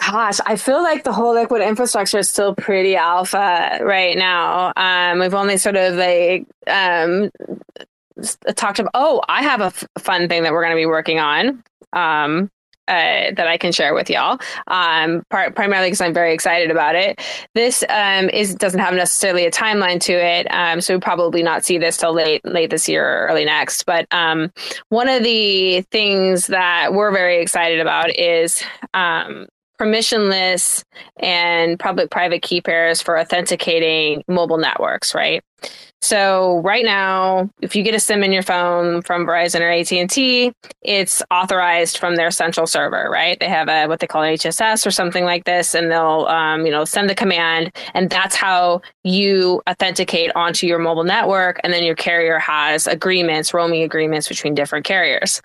Gosh, 0.01 0.39
I 0.47 0.57
feel 0.57 0.83
like 0.83 1.05
the 1.05 1.13
whole 1.13 1.35
liquid 1.35 1.61
infrastructure 1.61 2.19
is 2.19 2.29
still 2.29 2.55
pretty 2.55 2.97
alpha 2.97 3.79
right 3.83 4.17
now. 4.17 4.73
Um, 4.75 5.19
we've 5.19 5.35
only 5.35 5.59
sort 5.59 5.77
of 5.77 5.95
like 5.95 6.47
um, 6.67 7.31
talked 8.55 8.79
about. 8.79 8.93
Oh, 8.95 9.23
I 9.29 9.43
have 9.43 9.61
a 9.61 9.67
f- 9.67 9.85
fun 9.99 10.29
thing 10.29 10.45
that 10.45 10.53
we're 10.53 10.63
going 10.63 10.75
to 10.75 10.81
be 10.81 10.87
working 10.87 11.19
on. 11.19 11.63
Um, 11.93 12.51
uh, 12.93 13.33
that 13.35 13.47
I 13.49 13.57
can 13.57 13.73
share 13.73 13.95
with 13.95 14.11
y'all. 14.11 14.39
Um, 14.67 15.23
primarily 15.31 15.89
because 15.89 16.01
I'm 16.01 16.13
very 16.13 16.35
excited 16.35 16.71
about 16.71 16.95
it. 16.95 17.21
This 17.55 17.83
um, 17.89 18.29
is 18.29 18.55
doesn't 18.55 18.81
have 18.81 18.95
necessarily 18.95 19.47
a 19.47 19.51
timeline 19.51 20.01
to 20.03 20.13
it, 20.13 20.47
um, 20.51 20.81
so 20.81 20.95
we'll 20.95 21.01
probably 21.01 21.43
not 21.43 21.65
see 21.65 21.79
this 21.79 21.97
till 21.97 22.13
late 22.13 22.45
late 22.45 22.71
this 22.71 22.89
year 22.89 23.05
or 23.07 23.29
early 23.29 23.45
next. 23.45 23.85
But 23.87 24.07
um, 24.11 24.53
one 24.91 25.09
of 25.09 25.23
the 25.23 25.83
things 25.91 26.49
that 26.49 26.93
we're 26.93 27.13
very 27.13 27.41
excited 27.41 27.81
about 27.81 28.17
is 28.19 28.63
um, 28.93 29.47
permissionless 29.81 30.85
and 31.17 31.79
public 31.79 32.11
private 32.11 32.43
key 32.43 32.61
pairs 32.61 33.01
for 33.01 33.19
authenticating 33.19 34.23
mobile 34.29 34.59
networks, 34.59 35.15
right? 35.15 35.43
So 36.03 36.61
right 36.65 36.85
now, 36.85 37.49
if 37.61 37.77
you 37.77 37.85
get 37.85 37.95
a 37.95 38.01
SIM 38.01 38.25
in 38.25 38.33
your 38.33 38.43
phone 38.43 39.03
from 39.03 39.25
Verizon 39.25 39.61
or 39.61 39.71
AT&T, 39.71 40.53
it's 40.83 41.23
authorized 41.31 41.99
from 41.99 42.17
their 42.17 42.33
central 42.33 42.67
server, 42.67 43.09
right? 43.09 43.39
They 43.39 43.49
have 43.49 43.69
a 43.69 43.87
what 43.87 44.01
they 44.01 44.09
call 44.09 44.25
an 44.25 44.35
HSS 44.35 44.85
or 44.85 44.91
something 44.91 45.25
like 45.25 45.45
this, 45.45 45.77
and 45.77 45.93
they'll 45.93 46.27
um, 46.29 46.67
you 46.67 46.73
know 46.73 46.85
send 46.85 47.09
the 47.09 47.15
command, 47.15 47.71
and 47.95 48.11
that's 48.11 48.35
how 48.35 48.83
you 49.05 49.63
authenticate 49.71 50.33
onto 50.35 50.67
your 50.67 50.81
mobile 50.81 51.05
network, 51.05 51.61
and 51.63 51.73
then 51.73 51.85
your 51.85 51.95
carrier 51.95 52.39
has 52.41 52.89
agreements, 52.89 53.55
roaming 53.55 53.85
agreements 53.85 54.29
between 54.29 54.55
different 54.57 54.85
carriers. 54.85 55.41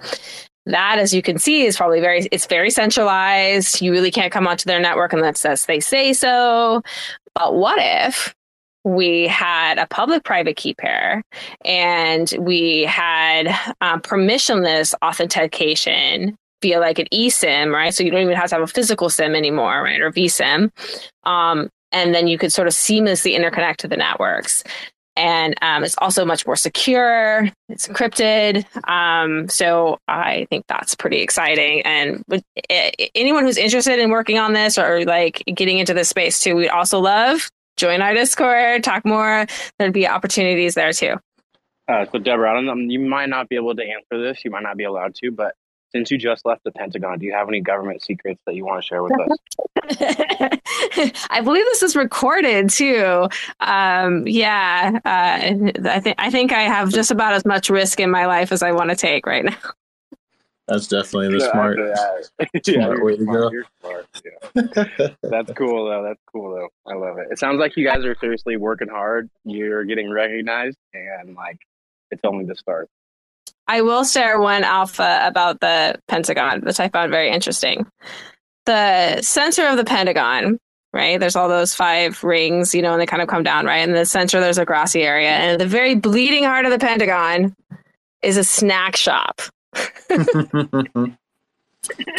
That 0.66 0.98
as 0.98 1.14
you 1.14 1.22
can 1.22 1.38
see 1.38 1.66
is 1.66 1.78
probably 1.78 2.02
very 2.02 2.28
it's 2.32 2.48
very 2.48 2.72
centralized. 2.72 3.80
You 3.80 3.92
really 3.92 4.12
can't 4.12 4.34
come 4.34 4.48
onto 4.48 4.66
their 4.66 4.80
network 4.80 5.14
unless 5.14 5.66
they 5.66 5.80
say 5.80 6.14
so. 6.14 6.82
But 7.36 7.54
what 7.54 7.78
if 7.80 8.34
we 8.88 9.28
had 9.28 9.78
a 9.78 9.88
public 9.88 10.24
private 10.24 10.56
key 10.56 10.74
pair 10.74 11.22
and 11.66 12.34
we 12.40 12.84
had 12.84 13.48
um, 13.82 14.02
permissionless 14.02 14.94
authentication 15.04 16.36
via 16.62 16.80
like 16.80 16.98
an 16.98 17.08
eSIM, 17.14 17.74
right? 17.74 17.94
So 17.94 18.04
you 18.04 18.12
don't 18.12 18.22
even 18.22 18.36
have 18.36 18.50
to 18.50 18.56
have 18.56 18.64
a 18.64 18.68
physical 18.68 19.10
SIM 19.10 19.36
anymore, 19.36 19.84
right? 19.84 20.00
Or 20.00 20.12
vSIM. 20.12 20.72
Um, 21.24 21.70
and 21.92 22.16
then 22.16 22.28
you 22.28 22.38
could 22.38 22.54
sort 22.54 22.68
of 22.68 22.74
seamlessly 22.74 23.38
interconnect 23.38 23.78
to 23.78 23.88
the 23.90 23.98
networks. 23.98 24.64
And 25.18 25.56
um, 25.62 25.84
it's 25.84 25.96
also 25.98 26.24
much 26.24 26.46
more 26.46 26.56
secure. 26.56 27.50
It's 27.70 27.88
encrypted. 27.88 28.66
Um, 28.88 29.50
so 29.50 29.98
I 30.08 30.46
think 30.50 30.66
that's 30.68 30.96
pretty 30.96 31.18
exciting. 31.18 31.82
And 31.82 32.24
anyone 33.16 33.44
who's 33.44 33.58
interested 33.58 34.00
in 34.00 34.12
working 34.12 34.38
on 34.38 34.54
this 34.54 34.78
or 34.78 35.04
like 35.06 35.44
getting 35.48 35.80
into 35.80 35.94
this 35.94 36.08
space 36.08 36.42
too, 36.42 36.56
we'd 36.56 36.70
also 36.70 37.00
love 37.00 37.50
join 37.78 38.02
our 38.02 38.14
Discord, 38.14 38.84
talk 38.84 39.06
more. 39.06 39.46
There'd 39.80 39.94
be 39.94 40.08
opportunities 40.08 40.76
there 40.76 40.92
too. 40.92 41.16
Uh, 41.88 42.06
so, 42.12 42.20
Deborah, 42.20 42.52
I 42.52 42.54
don't 42.54 42.66
know, 42.66 42.76
you 42.76 43.00
might 43.00 43.30
not 43.30 43.48
be 43.48 43.56
able 43.56 43.74
to 43.74 43.82
answer 43.82 44.22
this. 44.22 44.44
You 44.44 44.52
might 44.52 44.64
not 44.64 44.76
be 44.76 44.84
allowed 44.84 45.16
to, 45.16 45.32
but 45.32 45.56
since 45.92 46.12
you 46.12 46.18
just 46.18 46.46
left 46.46 46.64
the 46.66 46.72
Pentagon, 46.72 47.20
do 47.20 47.26
you 47.26 47.34
have 47.34 47.48
any 47.48 47.62
government 47.62 48.04
secrets 48.04 48.42
that 48.46 48.56
you 48.56 48.66
want 48.66 48.84
to 48.84 48.88
share 48.88 49.04
with 49.04 49.14
us? 49.14 50.60
I 51.30 51.42
believe 51.42 51.64
this 51.66 51.82
is 51.82 51.96
recorded 51.96 52.70
too. 52.70 53.30
Um, 53.62 54.28
yeah, 54.28 55.00
uh, 55.06 55.90
I 55.90 56.00
think 56.02 56.16
I 56.18 56.30
think 56.30 56.52
I 56.52 56.64
have 56.64 56.90
just 56.90 57.10
about 57.10 57.34
as 57.34 57.46
much 57.46 57.70
risk 57.70 58.02
in 58.02 58.12
my 58.12 58.26
life 58.26 58.52
as 58.52 58.62
I 58.62 58.74
want 58.74 58.90
to 58.90 58.98
take 58.98 59.26
right 59.26 59.46
now. 59.46 59.56
That's 60.68 60.88
definitely 60.88 61.38
the 61.38 61.50
smart, 61.52 61.78
smart 62.36 62.68
yeah, 62.68 62.94
way 63.02 63.16
to 63.16 63.26
go. 63.26 63.52
Smart. 63.82 64.08
That's 65.24 65.52
cool 65.54 65.86
though. 65.86 66.04
That's 66.04 66.22
cool 66.32 66.54
though. 66.54 66.70
I 66.92 66.96
love 66.96 67.18
it. 67.20 67.28
It 67.32 67.40
sounds 67.40 67.60
like 67.60 67.78
you 67.78 67.86
guys 67.86 68.04
are 68.04 68.16
seriously 68.20 68.58
working 68.58 68.90
hard. 68.90 69.30
You're 69.46 69.86
getting 69.86 70.12
recognized, 70.12 70.78
and 70.94 71.36
like 71.36 71.60
it's 72.12 72.22
only 72.26 72.46
the 72.46 72.56
start. 72.56 72.90
I 73.68 73.82
will 73.82 74.04
share 74.04 74.40
one 74.40 74.64
alpha 74.64 75.22
about 75.24 75.60
the 75.62 76.00
Pentagon, 76.08 76.62
which 76.62 76.80
I 76.80 76.90
found 76.90 77.12
very 77.12 77.30
interesting. 77.30 77.86
The 78.66 79.22
center 79.22 79.68
of 79.68 79.78
the 79.78 79.86
Pentagon, 79.86 80.58
right? 80.94 81.20
There's 81.20 81.36
all 81.36 81.50
those 81.50 81.74
five 81.74 82.24
rings, 82.24 82.74
you 82.74 82.82
know, 82.82 82.94
and 82.94 83.02
they 83.02 83.06
kind 83.06 83.22
of 83.22 83.28
come 83.28 83.44
down, 83.44 83.66
right? 83.66 83.88
In 83.88 83.94
the 83.94 84.06
center, 84.06 84.40
there's 84.40 84.58
a 84.58 84.66
grassy 84.66 85.04
area, 85.04 85.30
and 85.30 85.60
the 85.60 85.68
very 85.68 85.96
bleeding 85.96 86.44
heart 86.44 86.66
of 86.66 86.72
the 86.72 86.80
Pentagon 86.80 87.56
is 88.22 88.36
a 88.36 88.44
snack 88.44 88.98
shop. 88.98 89.42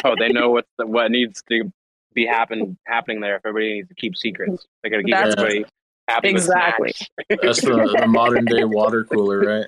oh, 0.04 0.14
they 0.18 0.28
know 0.28 0.50
what 0.50 0.66
the, 0.78 0.86
what 0.86 1.10
needs 1.10 1.42
to 1.50 1.72
be 2.14 2.26
happen 2.26 2.76
happening 2.86 3.20
there. 3.20 3.36
If 3.36 3.46
everybody 3.46 3.74
needs 3.74 3.88
to 3.88 3.94
keep 3.94 4.16
secrets, 4.16 4.66
they 4.82 4.90
got 4.90 4.98
to 4.98 5.02
keep 5.02 5.14
That's 5.14 5.36
everybody 5.36 5.64
happy. 6.08 6.28
Exactly. 6.28 6.94
That's 7.28 7.60
the, 7.60 7.96
the 8.00 8.06
modern 8.08 8.44
day 8.44 8.64
water 8.64 9.04
cooler, 9.04 9.40
right? 9.40 9.66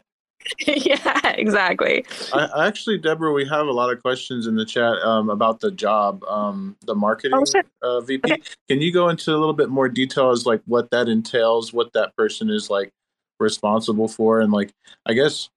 yeah, 0.66 1.20
exactly. 1.35 2.05
I, 2.33 2.66
actually, 2.66 2.99
Deborah, 2.99 3.33
we 3.33 3.47
have 3.47 3.66
a 3.66 3.72
lot 3.72 3.93
of 3.93 4.01
questions 4.01 4.47
in 4.47 4.57
the 4.57 4.64
chat 4.64 4.95
um, 5.03 5.28
about 5.28 5.61
the 5.61 5.70
job, 5.70 6.24
um, 6.24 6.76
the 6.87 6.95
marketing 6.95 7.39
oh, 7.39 7.45
sure. 7.45 7.62
uh, 7.83 8.01
VP. 8.01 8.33
Okay. 8.33 8.43
Can 8.68 8.81
you 8.81 8.93
go 8.93 9.11
into 9.11 9.33
a 9.33 9.37
little 9.37 9.53
bit 9.53 9.68
more 9.68 9.89
detail 9.89 10.31
as 10.31 10.47
like 10.47 10.62
what 10.66 10.91
that 10.91 11.09
entails, 11.09 11.72
what 11.72 11.93
that 11.93 12.16
person 12.16 12.49
is 12.49 12.70
like 12.70 12.91
responsible 13.39 14.09
for, 14.09 14.41
and 14.41 14.53
like 14.53 14.72
I 15.05 15.12
guess 15.12 15.51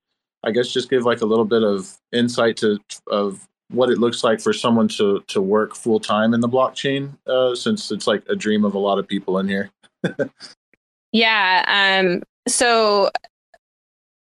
I 0.44 0.52
guess 0.52 0.70
just 0.70 0.90
give 0.90 1.04
like 1.04 1.22
a 1.22 1.26
little 1.26 1.46
bit 1.46 1.64
of 1.64 1.98
insight 2.12 2.58
to 2.58 2.80
of 3.08 3.48
what 3.70 3.90
it 3.90 3.98
looks 3.98 4.24
like 4.24 4.40
for 4.40 4.54
someone 4.54 4.88
to 4.90 5.24
to 5.28 5.42
work 5.42 5.76
full 5.76 6.00
time 6.00 6.34
in 6.34 6.42
the 6.42 6.50
blockchain, 6.50 7.18
uh, 7.28 7.56
since 7.56 7.92
it's 7.92 8.08
like 8.08 8.24
a 8.30 8.36
dream 8.36 8.66
of 8.66 8.76
a 8.76 8.80
lot 8.80 9.00
of 9.00 9.08
people 9.08 9.40
in 9.40 9.48
here. 9.48 9.70
yeah. 11.12 12.02
Um. 12.04 12.24
So 12.48 13.10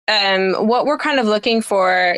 um, 0.07 0.67
what 0.67 0.85
we're 0.85 0.97
kind 0.97 1.19
of 1.19 1.25
looking 1.25 1.61
for, 1.61 2.17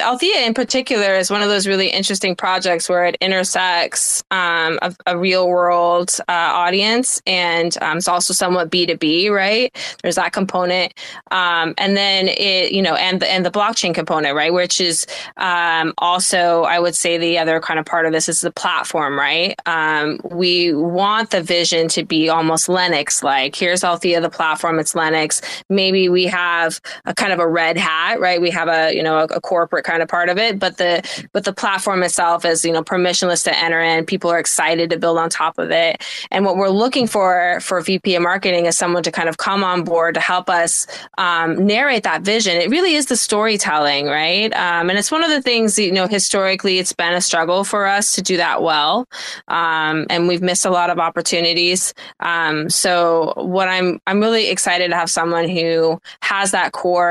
Althea 0.00 0.46
in 0.46 0.54
particular 0.54 1.14
is 1.14 1.30
one 1.30 1.42
of 1.42 1.48
those 1.48 1.66
really 1.66 1.88
interesting 1.88 2.34
projects 2.34 2.88
where 2.88 3.04
it 3.04 3.16
intersects 3.20 4.24
um, 4.30 4.78
a, 4.82 4.94
a, 5.06 5.18
real 5.18 5.46
world 5.48 6.18
uh, 6.28 6.32
audience 6.32 7.20
and 7.26 7.76
um, 7.82 7.98
it's 7.98 8.08
also 8.08 8.32
somewhat 8.32 8.70
B2B, 8.70 9.30
right? 9.30 9.76
There's 10.02 10.16
that 10.16 10.32
component. 10.32 10.94
Um, 11.30 11.74
and 11.78 11.96
then 11.96 12.28
it, 12.28 12.72
you 12.72 12.82
know, 12.82 12.94
and 12.94 13.20
the, 13.20 13.30
and 13.30 13.44
the 13.44 13.50
blockchain 13.50 13.94
component, 13.94 14.34
right? 14.34 14.52
Which 14.52 14.80
is 14.80 15.06
um, 15.36 15.92
also, 15.98 16.62
I 16.62 16.80
would 16.80 16.96
say 16.96 17.18
the 17.18 17.38
other 17.38 17.60
kind 17.60 17.78
of 17.78 17.86
part 17.86 18.06
of 18.06 18.12
this 18.12 18.28
is 18.28 18.40
the 18.40 18.50
platform, 18.50 19.18
right? 19.18 19.54
Um, 19.66 20.18
we 20.24 20.72
want 20.72 21.30
the 21.30 21.42
vision 21.42 21.86
to 21.88 22.04
be 22.04 22.28
almost 22.28 22.66
Linux 22.66 23.22
like. 23.22 23.54
Here's 23.54 23.84
Althea, 23.84 24.20
the 24.20 24.30
platform, 24.30 24.78
it's 24.78 24.94
Linux. 24.94 25.42
Maybe 25.68 26.08
we 26.08 26.24
have 26.24 26.80
a 27.12 27.14
kind 27.14 27.32
of 27.32 27.38
a 27.38 27.46
red 27.46 27.76
hat, 27.76 28.20
right? 28.20 28.40
We 28.40 28.50
have 28.50 28.68
a 28.68 28.94
you 28.94 29.02
know 29.02 29.18
a, 29.18 29.24
a, 29.24 29.40
corporate 29.40 29.84
kind 29.84 30.02
of 30.02 30.08
part 30.08 30.28
of 30.28 30.38
it, 30.38 30.58
but 30.58 30.78
the 30.78 31.02
but 31.32 31.44
the 31.44 31.52
platform 31.52 32.02
itself 32.02 32.44
is 32.44 32.64
you 32.64 32.72
know 32.72 32.82
permissionless 32.82 33.44
to 33.44 33.56
enter 33.56 33.80
in. 33.80 34.04
People 34.06 34.30
are 34.30 34.38
excited 34.38 34.90
to 34.90 34.98
build 34.98 35.18
on 35.18 35.28
top 35.28 35.58
of 35.58 35.70
it, 35.70 36.02
and 36.30 36.44
what 36.44 36.56
we're 36.56 36.70
looking 36.70 37.06
for 37.06 37.60
for 37.60 37.80
VP 37.80 38.16
of 38.16 38.22
marketing 38.22 38.66
is 38.66 38.76
someone 38.76 39.02
to 39.02 39.12
kind 39.12 39.28
of 39.28 39.36
come 39.36 39.62
on 39.62 39.84
board 39.84 40.14
to 40.14 40.20
help 40.20 40.48
us 40.48 40.86
um, 41.18 41.66
narrate 41.66 42.02
that 42.02 42.22
vision. 42.22 42.56
It 42.56 42.70
really 42.70 42.94
is 42.94 43.06
the 43.06 43.16
storytelling, 43.16 44.06
right? 44.06 44.52
Um, 44.54 44.88
and 44.88 44.98
it's 44.98 45.10
one 45.10 45.22
of 45.22 45.30
the 45.30 45.42
things 45.42 45.78
you 45.78 45.92
know 45.92 46.06
historically 46.06 46.78
it's 46.78 46.92
been 46.92 47.12
a 47.12 47.20
struggle 47.20 47.64
for 47.64 47.86
us 47.86 48.14
to 48.14 48.22
do 48.22 48.38
that 48.38 48.62
well, 48.62 49.06
um, 49.48 50.06
and 50.08 50.28
we've 50.28 50.42
missed 50.42 50.64
a 50.64 50.70
lot 50.70 50.88
of 50.88 50.98
opportunities. 50.98 51.92
Um, 52.20 52.70
so 52.70 53.34
what 53.36 53.68
I'm 53.68 54.00
I'm 54.06 54.20
really 54.20 54.48
excited 54.48 54.88
to 54.90 54.96
have 54.96 55.10
someone 55.10 55.48
who 55.48 56.00
has 56.22 56.52
that 56.52 56.72
core 56.72 57.01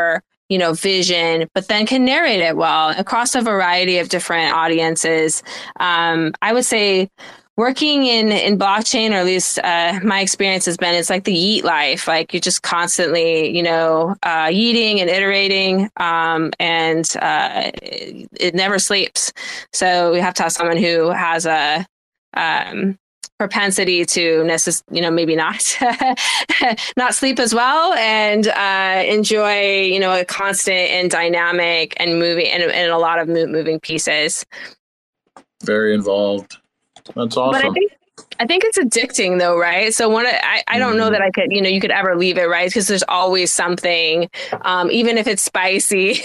you 0.50 0.58
know 0.58 0.74
vision 0.74 1.48
but 1.54 1.68
then 1.70 1.86
can 1.86 2.04
narrate 2.04 2.42
it 2.42 2.58
well 2.58 2.89
across 2.98 3.36
a 3.36 3.42
variety 3.42 3.98
of 3.98 4.10
different 4.10 4.54
audiences. 4.54 5.44
Um, 5.80 6.34
i 6.42 6.54
would 6.54 6.66
say 6.66 7.10
working 7.58 8.06
in 8.06 8.32
in 8.32 8.58
blockchain 8.58 9.12
or 9.12 9.16
at 9.16 9.26
least 9.26 9.60
uh, 9.60 10.00
my 10.04 10.22
experience 10.22 10.66
has 10.66 10.78
been 10.78 10.96
it's 10.96 11.12
like 11.12 11.26
the 11.26 11.36
yeet 11.36 11.64
life. 11.64 12.08
Like 12.08 12.34
you're 12.34 12.42
just 12.42 12.64
constantly 12.64 13.56
you 13.56 13.64
know 13.64 14.16
uh, 14.24 14.48
yeeting 14.48 15.00
and 15.00 15.10
iterating 15.10 15.89
um, 15.98 16.52
and 16.60 17.06
uh, 17.22 17.72
it, 17.82 18.30
it, 18.39 18.56
never 18.56 18.80
sleeps. 18.80 19.32
So 19.74 20.12
we 20.12 20.20
have 20.20 20.34
to 20.36 20.44
have 20.44 20.52
someone 20.52 20.78
who 20.78 21.10
has 21.10 21.46
a 21.46 21.86
um, 22.36 22.98
propensity 23.42 24.06
to 24.06 24.44
necess- 24.44 24.84
you 24.92 25.02
know 25.02 25.10
maybe 25.10 25.36
not 25.36 25.76
not 26.96 27.16
sleep 27.16 27.39
as 27.39 27.56
well 27.56 27.92
and 27.94 28.50
uh, 28.50 29.04
enjoy 29.04 29.82
you 29.82 30.00
know 30.00 30.14
a 30.14 30.24
constant 30.24 30.92
and 30.92 31.10
dynamic 31.10 31.96
and 31.98 32.20
moving 32.20 32.46
and, 32.46 32.62
and 32.62 32.92
a 32.92 33.00
lot 33.00 33.18
of 33.18 33.28
moving 33.28 33.80
pieces. 33.80 34.46
Very 35.64 35.96
involved. 35.96 36.58
That's 37.16 37.36
awesome. 37.36 37.74
but 37.74 37.82
I 38.42 38.48
think 38.48 38.64
it's 38.66 38.80
addicting 38.80 39.38
though, 39.38 39.56
right? 39.58 39.94
So 39.94 40.10
one, 40.10 40.26
I, 40.26 40.64
I 40.68 40.80
don't 40.80 40.98
know 40.98 41.10
Mhm. 41.10 41.12
that 41.12 41.22
I 41.22 41.30
could, 41.30 41.52
you 41.52 41.62
know, 41.62 41.70
you 41.70 41.80
could 41.80 41.92
ever 41.92 42.16
leave 42.18 42.39
it, 42.39 42.50
right? 42.50 42.68
Because 42.68 42.88
there's 42.88 43.04
always 43.08 43.54
something, 43.54 44.30
um, 44.64 44.89
even 44.89 45.20
if 45.20 45.28
it's 45.28 45.44
spicy, 45.44 46.20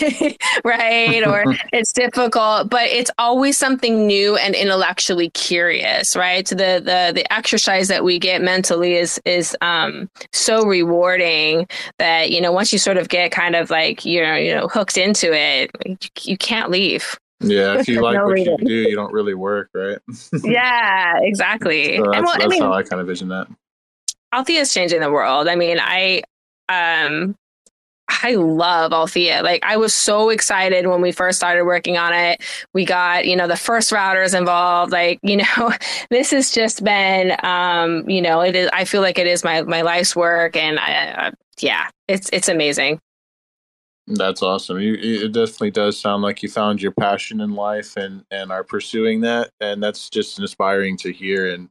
right? 0.65 1.23
Or 1.27 1.47
it's 1.75 1.93
difficult, 1.93 2.71
but 2.71 2.85
it's 2.85 3.11
always 3.19 3.59
something 3.59 4.07
new 4.07 4.37
and 4.37 4.55
intellectually 4.55 5.29
curious, 5.31 6.17
right? 6.17 6.49
So 6.49 6.55
the 6.55 6.81
the 6.83 7.13
the 7.15 7.33
exercise 7.33 7.89
that 7.89 8.03
we 8.03 8.19
get 8.19 8.41
mentally 8.43 8.95
is 8.95 9.21
is 9.27 9.55
um 9.61 10.09
so 10.33 10.65
rewarding 10.65 11.67
that 11.99 12.31
you 12.31 12.41
know 12.41 12.53
once 12.53 12.73
you 12.73 12.79
sort 12.79 12.97
of 12.97 13.09
get 13.11 13.31
kind 13.31 13.55
of 13.55 13.69
like 13.71 14.07
you 14.07 14.23
know 14.23 14.37
you 14.37 14.55
know 14.55 14.69
hooked 14.69 14.97
into 14.97 15.35
it, 15.35 15.71
you, 15.85 15.99
you 16.23 16.39
can't 16.39 16.71
leave. 16.71 17.19
Yeah, 17.41 17.79
if 17.79 17.89
you 17.89 18.01
like 18.01 18.17
No 18.17 18.27
what 18.27 18.39
you 18.39 18.57
do, 18.59 18.73
you 18.73 18.97
don't 18.97 19.13
really 19.13 19.35
work, 19.35 19.71
right? 19.75 19.99
yeah, 20.45 21.19
exactly. 21.21 21.99
So 21.99 22.05
that's, 22.05 22.17
and 22.17 22.25
well, 22.25 22.43
I 22.43 22.47
mean, 22.47 22.63
how 22.63 22.73
I 22.73 22.83
kind 22.83 23.01
of 23.01 23.07
vision 23.07 23.29
that. 23.29 23.47
Althea 24.33 24.61
is 24.61 24.73
changing 24.73 25.01
the 25.01 25.11
world. 25.11 25.49
I 25.49 25.55
mean, 25.55 25.79
I 25.81 26.23
um 26.69 27.37
I 28.09 28.35
love 28.35 28.93
Althea. 28.93 29.43
Like 29.43 29.65
I 29.65 29.77
was 29.77 29.93
so 29.93 30.31
excited 30.31 30.87
when 30.87 31.01
we 31.01 31.13
first 31.13 31.39
started 31.39 31.65
working 31.65 31.97
on 31.97 32.15
it. 32.15 32.41
We 32.73 32.85
got, 32.85 33.27
you 33.27 33.37
know, 33.37 33.49
the 33.49 33.57
first 33.57 33.91
routers 33.91 34.37
involved. 34.37 34.93
Like, 34.93 35.19
you 35.23 35.37
know, 35.59 35.73
this 36.11 36.31
has 36.31 36.51
just 36.51 36.85
been 36.85 37.37
um, 37.43 38.09
you 38.09 38.23
know, 38.23 38.41
it 38.41 38.57
is 38.57 38.71
I 38.73 38.85
feel 38.85 39.03
like 39.03 39.19
it 39.19 39.27
is 39.27 39.45
my 39.45 39.63
my 39.63 39.83
life's 39.83 40.17
work 40.17 40.57
and 40.57 40.79
I, 40.79 41.27
I 41.29 41.33
yeah, 41.59 41.89
it's 42.09 42.31
it's 42.33 42.49
amazing. 42.49 43.01
That's 44.09 44.43
awesome. 44.43 44.79
You, 44.79 44.95
it 44.95 45.33
definitely 45.33 45.73
does 45.73 45.99
sound 45.99 46.23
like 46.23 46.43
you 46.43 46.49
found 46.49 46.81
your 46.81 46.93
passion 46.93 47.41
in 47.41 47.55
life 47.55 47.97
and 47.97 48.25
and 48.31 48.53
are 48.53 48.63
pursuing 48.63 49.21
that, 49.23 49.51
and 49.61 49.83
that's 49.83 50.09
just 50.09 50.39
inspiring 50.39 50.97
to 50.99 51.13
hear 51.13 51.53
and 51.53 51.69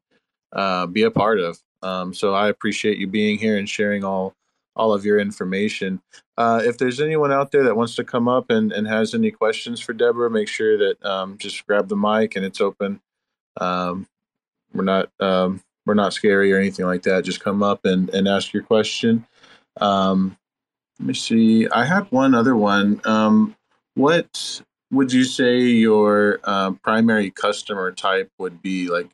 uh, 0.52 0.86
be 0.86 1.04
a 1.04 1.12
part 1.12 1.40
of. 1.40 1.58
Um, 1.82 2.14
so 2.14 2.34
I 2.34 2.50
appreciate 2.50 2.98
you 2.98 3.08
being 3.08 3.38
here 3.38 3.58
and 3.58 3.70
sharing 3.70 4.04
all 4.04 4.34
all 4.76 4.94
of 4.94 5.06
your 5.06 5.20
information. 5.20 6.02
Uh, 6.38 6.62
if 6.66 6.78
there's 6.78 7.00
anyone 7.00 7.32
out 7.32 7.52
there 7.52 7.64
that 7.64 7.78
wants 7.78 7.96
to 7.96 8.04
come 8.04 8.28
up 8.28 8.50
and, 8.50 8.74
and 8.74 8.86
has 8.86 9.14
any 9.14 9.32
questions 9.32 9.80
for 9.80 9.94
Deborah, 9.94 10.30
make 10.30 10.50
sure 10.50 10.78
that 10.78 11.06
um, 11.06 11.38
just 11.38 11.66
grab 11.66 11.88
the 11.88 11.96
mic 11.96 12.36
and 12.36 12.44
it's 12.44 12.60
open. 12.60 13.00
Um, 13.58 14.08
we're 14.74 14.84
not 14.84 15.10
um, 15.22 15.62
we're 15.86 15.94
not 15.94 16.12
scary 16.14 16.52
or 16.52 16.58
anything 16.58 16.86
like 16.86 17.04
that. 17.04 17.24
Just 17.24 17.40
come 17.40 17.64
up 17.64 17.86
and, 17.86 18.10
and 18.10 18.28
ask 18.28 18.52
your 18.52 18.64
question. 18.64 19.26
Um, 19.80 20.38
let 21.00 21.08
me 21.08 21.14
see. 21.14 21.68
I 21.68 21.86
had 21.86 22.12
one 22.12 22.34
other 22.34 22.56
one. 22.56 23.02
Um, 23.06 23.56
what 23.96 24.62
would 24.92 25.12
you 25.12 25.24
say 25.24 25.60
your 25.60 26.40
uh, 26.44 26.72
primary 26.84 27.32
customer 27.32 27.92
type 27.92 28.32
would 28.38 28.62
be? 28.62 28.88
Like, 28.88 29.10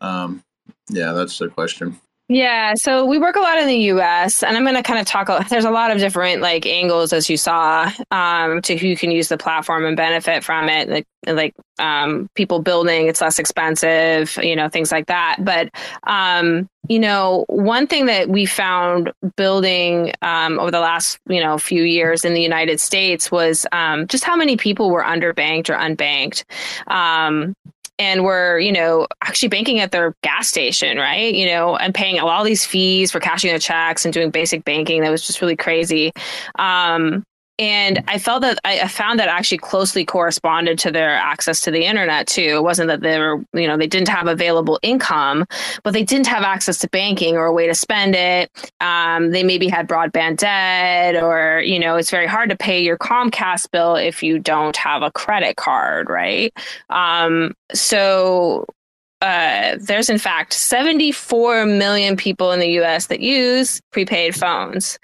um, 0.00 0.42
yeah, 0.90 1.12
that's 1.12 1.38
the 1.38 1.48
question. 1.48 2.00
Yeah, 2.28 2.72
so 2.76 3.04
we 3.04 3.18
work 3.18 3.36
a 3.36 3.40
lot 3.40 3.58
in 3.58 3.66
the 3.66 3.76
U.S., 3.76 4.42
and 4.42 4.56
I'm 4.56 4.62
going 4.64 4.76
to 4.76 4.82
kind 4.82 4.98
of 4.98 5.04
talk. 5.04 5.28
There's 5.50 5.66
a 5.66 5.70
lot 5.70 5.90
of 5.90 5.98
different 5.98 6.40
like 6.40 6.64
angles, 6.64 7.12
as 7.12 7.28
you 7.28 7.36
saw, 7.36 7.92
um, 8.10 8.62
to 8.62 8.76
who 8.76 8.96
can 8.96 9.10
use 9.10 9.28
the 9.28 9.36
platform 9.36 9.84
and 9.84 9.96
benefit 9.96 10.42
from 10.42 10.68
it. 10.68 10.88
Like, 10.88 11.06
like 11.26 11.54
um, 11.78 12.30
people 12.34 12.60
building, 12.60 13.06
it's 13.06 13.20
less 13.20 13.38
expensive, 13.38 14.38
you 14.42 14.56
know, 14.56 14.68
things 14.70 14.90
like 14.90 15.06
that. 15.06 15.36
But 15.40 15.70
um, 16.06 16.68
you 16.88 16.98
know, 16.98 17.44
one 17.48 17.86
thing 17.86 18.06
that 18.06 18.28
we 18.30 18.46
found 18.46 19.12
building 19.36 20.12
um, 20.22 20.58
over 20.58 20.70
the 20.70 20.80
last 20.80 21.18
you 21.28 21.40
know 21.42 21.58
few 21.58 21.82
years 21.82 22.24
in 22.24 22.32
the 22.32 22.42
United 22.42 22.80
States 22.80 23.30
was 23.30 23.66
um, 23.72 24.06
just 24.06 24.24
how 24.24 24.36
many 24.36 24.56
people 24.56 24.90
were 24.90 25.02
underbanked 25.02 25.68
or 25.68 25.74
unbanked. 25.74 26.44
And 27.98 28.24
were 28.24 28.58
you 28.58 28.72
know 28.72 29.06
actually 29.22 29.48
banking 29.48 29.78
at 29.80 29.92
their 29.92 30.14
gas 30.22 30.48
station 30.48 30.98
right? 30.98 31.34
You 31.34 31.46
know 31.46 31.76
and 31.76 31.94
paying 31.94 32.18
all 32.18 32.44
these 32.44 32.64
fees 32.64 33.10
for 33.12 33.20
cashing 33.20 33.50
their 33.50 33.58
checks 33.58 34.04
and 34.04 34.12
doing 34.12 34.30
basic 34.30 34.64
banking. 34.64 35.02
That 35.02 35.10
was 35.10 35.26
just 35.26 35.40
really 35.40 35.56
crazy. 35.56 36.12
Um, 36.58 37.24
and 37.58 38.02
I 38.08 38.18
felt 38.18 38.42
that 38.42 38.58
I 38.64 38.88
found 38.88 39.20
that 39.20 39.28
actually 39.28 39.58
closely 39.58 40.04
corresponded 40.04 40.78
to 40.80 40.90
their 40.90 41.10
access 41.10 41.60
to 41.62 41.70
the 41.70 41.84
internet 41.84 42.26
too. 42.26 42.56
It 42.56 42.62
wasn't 42.62 42.88
that 42.88 43.02
they 43.02 43.18
were, 43.18 43.44
you 43.52 43.68
know, 43.68 43.76
they 43.76 43.86
didn't 43.86 44.08
have 44.08 44.26
available 44.26 44.78
income, 44.82 45.44
but 45.82 45.92
they 45.92 46.02
didn't 46.02 46.26
have 46.28 46.44
access 46.44 46.78
to 46.78 46.88
banking 46.88 47.36
or 47.36 47.46
a 47.46 47.52
way 47.52 47.66
to 47.66 47.74
spend 47.74 48.14
it. 48.14 48.50
Um, 48.80 49.30
they 49.30 49.42
maybe 49.42 49.68
had 49.68 49.86
broadband 49.86 50.38
debt, 50.38 51.22
or 51.22 51.60
you 51.60 51.78
know, 51.78 51.96
it's 51.96 52.10
very 52.10 52.26
hard 52.26 52.48
to 52.50 52.56
pay 52.56 52.82
your 52.82 52.96
Comcast 52.96 53.70
bill 53.70 53.96
if 53.96 54.22
you 54.22 54.38
don't 54.38 54.76
have 54.76 55.02
a 55.02 55.12
credit 55.12 55.56
card, 55.56 56.08
right? 56.08 56.52
Um, 56.88 57.54
so 57.74 58.64
uh, 59.20 59.76
there's 59.78 60.10
in 60.10 60.18
fact 60.18 60.52
74 60.52 61.66
million 61.66 62.16
people 62.16 62.50
in 62.50 62.60
the 62.60 62.80
US 62.80 63.06
that 63.06 63.20
use 63.20 63.80
prepaid 63.92 64.34
phones. 64.34 64.98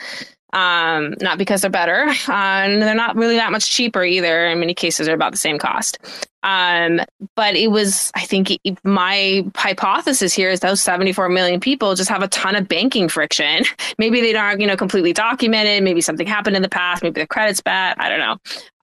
Um, 0.52 1.14
not 1.20 1.36
because 1.36 1.60
they're 1.60 1.70
better, 1.70 2.06
uh, 2.08 2.12
and 2.32 2.80
they're 2.80 2.94
not 2.94 3.16
really 3.16 3.36
that 3.36 3.52
much 3.52 3.70
cheaper 3.70 4.02
either. 4.02 4.46
In 4.46 4.60
many 4.60 4.74
cases, 4.74 5.06
they're 5.06 5.14
about 5.14 5.32
the 5.32 5.38
same 5.38 5.58
cost. 5.58 5.98
Um, 6.42 7.00
but 7.34 7.56
it 7.56 7.70
was, 7.70 8.10
I 8.14 8.20
think, 8.24 8.52
it- 8.64 8.78
my 8.84 9.44
hypothesis 9.56 10.32
here 10.32 10.48
is 10.50 10.60
those 10.60 10.80
74 10.80 11.28
million 11.28 11.60
people 11.60 11.94
just 11.94 12.08
have 12.08 12.22
a 12.22 12.28
ton 12.28 12.54
of 12.56 12.68
banking 12.68 13.08
friction. 13.08 13.64
Maybe 13.98 14.20
they 14.20 14.34
aren't, 14.34 14.60
you 14.60 14.66
know, 14.66 14.76
completely 14.76 15.12
documented. 15.12 15.82
Maybe 15.82 16.00
something 16.00 16.26
happened 16.26 16.56
in 16.56 16.62
the 16.62 16.68
past. 16.68 17.02
Maybe 17.02 17.20
the 17.20 17.26
credit's 17.26 17.60
bad. 17.60 17.96
I 17.98 18.08
don't 18.08 18.20
know. 18.20 18.36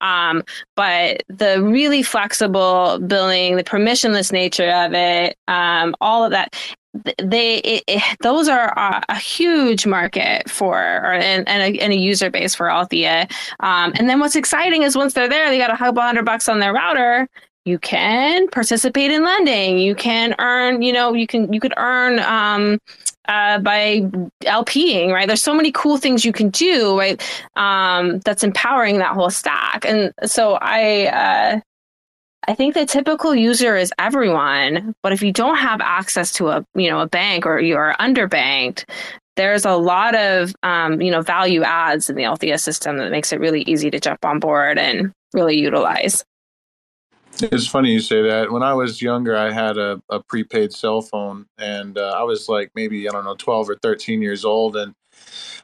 Um, 0.06 0.44
but 0.76 1.24
the 1.30 1.64
really 1.64 2.04
flexible 2.04 3.00
billing, 3.00 3.56
the 3.56 3.64
permissionless 3.64 4.32
nature 4.32 4.70
of 4.70 4.94
it, 4.94 5.38
um, 5.48 5.96
all 6.02 6.26
of 6.26 6.32
that, 6.32 6.52
th- 6.52 6.76
they 7.18 7.58
it, 7.58 7.84
it, 7.88 8.18
those 8.22 8.48
are 8.48 8.74
a, 8.78 9.04
a 9.10 9.16
huge 9.16 9.86
market 9.86 10.50
for 10.50 10.76
or 10.78 11.14
and, 11.14 11.48
and, 11.48 11.76
a, 11.76 11.80
and 11.82 11.94
a 11.94 11.98
user 11.98 12.30
base 12.30 12.56
for 12.56 12.70
Althea. 12.70 13.28
Um, 13.60 13.94
and 13.96 14.10
then 14.10 14.20
what's 14.20 14.36
exciting 14.36 14.84
is 14.84 14.96
once 14.96 15.14
they're 15.14 15.30
there, 15.30 15.50
they 15.50 15.58
got 15.58 15.74
a 15.74 15.78
couple 15.78 16.02
hundred 16.02 16.26
bucks 16.26 16.48
on 16.50 16.60
their 16.60 16.74
router. 16.74 17.28
You 17.66 17.80
can 17.80 18.48
participate 18.50 19.12
in 19.12 19.24
lending. 19.24 19.80
You 19.80 19.96
can 19.96 20.36
earn, 20.38 20.84
you 20.84 20.94
know, 20.94 21.14
you 21.14 21.26
can 21.26 21.52
you 21.52 21.60
could 21.60 21.74
earn 21.78 22.20
um, 22.20 22.80
uh, 23.28 23.60
by 23.60 24.02
LPing, 24.44 25.12
right? 25.12 25.28
There's 25.28 25.42
so 25.42 25.54
many 25.54 25.72
cool 25.72 25.98
things 25.98 26.24
you 26.24 26.32
can 26.32 26.50
do, 26.50 26.98
right? 26.98 27.22
Um, 27.56 28.20
that's 28.20 28.44
empowering 28.44 29.00
that 29.00 29.14
whole 29.14 29.30
stack. 29.30 29.86
And 29.86 30.14
so 30.26 30.60
I, 30.62 31.08
uh, 31.08 31.60
I 32.48 32.54
think 32.54 32.76
the 32.76 32.86
typical 32.86 33.34
user 33.34 33.76
is 33.76 33.92
everyone, 33.98 34.94
but 35.02 35.12
if 35.12 35.22
you 35.24 35.32
don't 35.32 35.58
have 35.58 35.82
access 35.82 36.32
to 36.34 36.50
a, 36.50 36.66
you 36.76 36.90
know, 36.90 37.00
a 37.00 37.08
bank 37.08 37.46
or 37.46 37.60
you're 37.60 37.96
underbanked, 38.00 38.86
there's 39.36 39.66
a 39.66 39.76
lot 39.76 40.16
of, 40.16 40.54
um, 40.64 41.02
you 41.02 41.12
know, 41.12 41.22
value 41.22 41.64
adds 41.64 42.10
in 42.10 42.16
the 42.16 42.26
Althea 42.26 42.58
system 42.58 42.98
that 42.98 43.12
makes 43.12 43.34
it 43.34 43.40
really 43.40 43.64
easy 43.64 43.90
to 43.90 44.00
jump 44.00 44.24
on 44.24 44.40
board 44.40 44.78
and 44.78 45.12
really 45.34 45.58
utilize. 45.58 46.24
It's 47.42 47.68
funny 47.68 47.92
you 47.92 48.00
say 48.00 48.22
that. 48.22 48.52
When 48.52 48.64
I 48.64 48.74
was 48.74 49.02
younger, 49.02 49.36
I 49.36 49.52
had 49.52 49.78
a, 49.78 50.02
a 50.10 50.22
prepaid 50.24 50.72
cell 50.72 51.02
phone, 51.02 51.48
and 51.58 51.98
uh, 51.98 52.14
I 52.16 52.24
was 52.24 52.48
like 52.48 52.72
maybe 52.76 53.10
I 53.10 53.12
don't 53.12 53.26
know, 53.26 53.36
twelve 53.36 53.70
or 53.70 53.76
thirteen 53.76 54.22
years 54.22 54.46
old, 54.46 54.78
and 54.78 54.94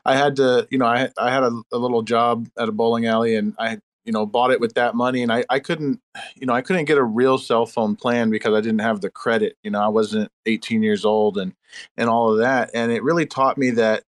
I 0.03 0.17
had 0.17 0.35
to, 0.35 0.67
you 0.69 0.77
know, 0.77 0.85
I 0.85 1.09
I 1.17 1.31
had 1.31 1.43
a, 1.43 1.61
a 1.71 1.77
little 1.77 2.01
job 2.01 2.49
at 2.57 2.67
a 2.67 2.73
bowling 2.73 3.05
alley, 3.05 3.35
and 3.35 3.55
I, 3.57 3.79
you 4.05 4.11
know, 4.11 4.25
bought 4.25 4.51
it 4.51 4.59
with 4.59 4.73
that 4.75 4.95
money, 4.95 5.21
and 5.23 5.31
I 5.31 5.43
I 5.49 5.59
couldn't, 5.59 5.99
you 6.35 6.47
know, 6.47 6.53
I 6.53 6.61
couldn't 6.61 6.85
get 6.85 6.97
a 6.97 7.03
real 7.03 7.37
cell 7.37 7.65
phone 7.65 7.95
plan 7.95 8.29
because 8.29 8.53
I 8.53 8.61
didn't 8.61 8.79
have 8.81 9.01
the 9.01 9.09
credit. 9.09 9.57
You 9.63 9.71
know, 9.71 9.81
I 9.81 9.87
wasn't 9.89 10.31
eighteen 10.45 10.83
years 10.83 11.05
old, 11.05 11.37
and 11.37 11.53
and 11.97 12.09
all 12.09 12.31
of 12.31 12.39
that, 12.39 12.71
and 12.73 12.91
it 12.91 13.03
really 13.03 13.25
taught 13.25 13.57
me 13.57 13.71
that 13.71 14.03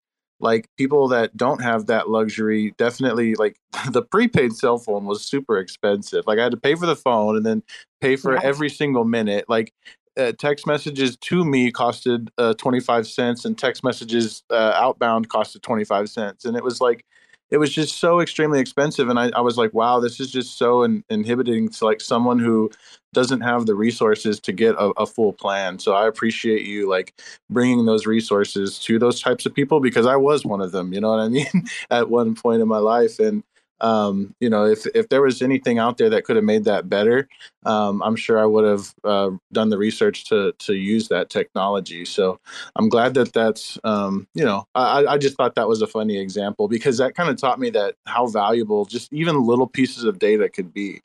like 0.40 0.68
people 0.76 1.08
that 1.08 1.36
don't 1.36 1.62
have 1.62 1.86
that 1.86 2.08
luxury 2.08 2.72
definitely 2.78 3.34
like 3.34 3.56
the 3.90 4.02
prepaid 4.02 4.52
cell 4.52 4.78
phone 4.78 5.04
was 5.04 5.24
super 5.24 5.58
expensive 5.58 6.24
like 6.28 6.38
i 6.38 6.42
had 6.44 6.52
to 6.52 6.56
pay 6.56 6.74
for 6.76 6.86
the 6.86 6.94
phone 6.94 7.36
and 7.36 7.44
then 7.44 7.62
pay 8.00 8.14
for 8.16 8.34
Yeah. 8.34 8.40
every 8.44 8.68
single 8.70 9.04
minute 9.04 9.44
like 9.48 9.72
uh, 10.16 10.32
text 10.38 10.66
messages 10.66 11.16
to 11.16 11.44
me 11.44 11.70
costed 11.72 12.28
uh, 12.38 12.54
25 12.54 13.06
cents 13.06 13.44
and 13.44 13.56
text 13.58 13.82
messages 13.84 14.42
uh, 14.50 14.72
outbound 14.76 15.28
costed 15.28 15.62
25 15.62 16.08
cents 16.08 16.44
and 16.44 16.56
it 16.56 16.62
was 16.62 16.80
like 16.80 17.04
it 17.50 17.58
was 17.58 17.72
just 17.72 17.98
so 17.98 18.20
extremely 18.20 18.60
expensive 18.60 19.08
and 19.08 19.18
i, 19.18 19.30
I 19.34 19.40
was 19.40 19.56
like 19.56 19.72
wow 19.72 20.00
this 20.00 20.20
is 20.20 20.30
just 20.30 20.58
so 20.58 20.82
in, 20.82 21.04
inhibiting 21.10 21.68
to 21.68 21.84
like 21.84 22.00
someone 22.00 22.38
who 22.38 22.70
doesn't 23.14 23.40
have 23.40 23.64
the 23.64 23.74
resources 23.74 24.38
to 24.40 24.52
get 24.52 24.74
a, 24.74 24.92
a 24.98 25.06
full 25.06 25.32
plan 25.32 25.78
so 25.78 25.94
i 25.94 26.06
appreciate 26.06 26.66
you 26.66 26.88
like 26.88 27.14
bringing 27.50 27.86
those 27.86 28.06
resources 28.06 28.78
to 28.78 28.98
those 28.98 29.20
types 29.20 29.46
of 29.46 29.54
people 29.54 29.80
because 29.80 30.06
I 30.06 30.16
was 30.16 30.44
one 30.44 30.60
of 30.60 30.72
them, 30.72 30.92
you 30.92 31.00
know 31.00 31.10
what 31.10 31.20
I 31.20 31.28
mean, 31.28 31.46
at 31.90 32.10
one 32.10 32.34
point 32.34 32.62
in 32.62 32.68
my 32.68 32.78
life. 32.78 33.18
And 33.18 33.42
um, 33.80 34.34
you 34.40 34.50
know, 34.50 34.64
if 34.64 34.86
if 34.94 35.08
there 35.08 35.22
was 35.22 35.42
anything 35.42 35.78
out 35.78 35.98
there 35.98 36.10
that 36.10 36.24
could 36.24 36.36
have 36.36 36.44
made 36.44 36.64
that 36.64 36.88
better, 36.88 37.28
um, 37.64 38.02
I'm 38.02 38.16
sure 38.16 38.38
I 38.38 38.46
would 38.46 38.64
have 38.64 38.94
uh, 39.04 39.30
done 39.52 39.68
the 39.68 39.78
research 39.78 40.24
to 40.26 40.52
to 40.58 40.74
use 40.74 41.08
that 41.08 41.30
technology. 41.30 42.04
So 42.04 42.40
I'm 42.76 42.88
glad 42.88 43.14
that 43.14 43.32
that's 43.32 43.78
um, 43.84 44.26
you 44.34 44.44
know, 44.44 44.66
I, 44.74 45.06
I 45.06 45.18
just 45.18 45.36
thought 45.36 45.54
that 45.54 45.68
was 45.68 45.82
a 45.82 45.86
funny 45.86 46.18
example 46.18 46.68
because 46.68 46.98
that 46.98 47.14
kind 47.14 47.28
of 47.28 47.36
taught 47.36 47.60
me 47.60 47.70
that 47.70 47.94
how 48.06 48.26
valuable 48.26 48.84
just 48.84 49.12
even 49.12 49.46
little 49.46 49.66
pieces 49.66 50.04
of 50.04 50.18
data 50.18 50.48
could 50.48 50.72
be. 50.72 51.00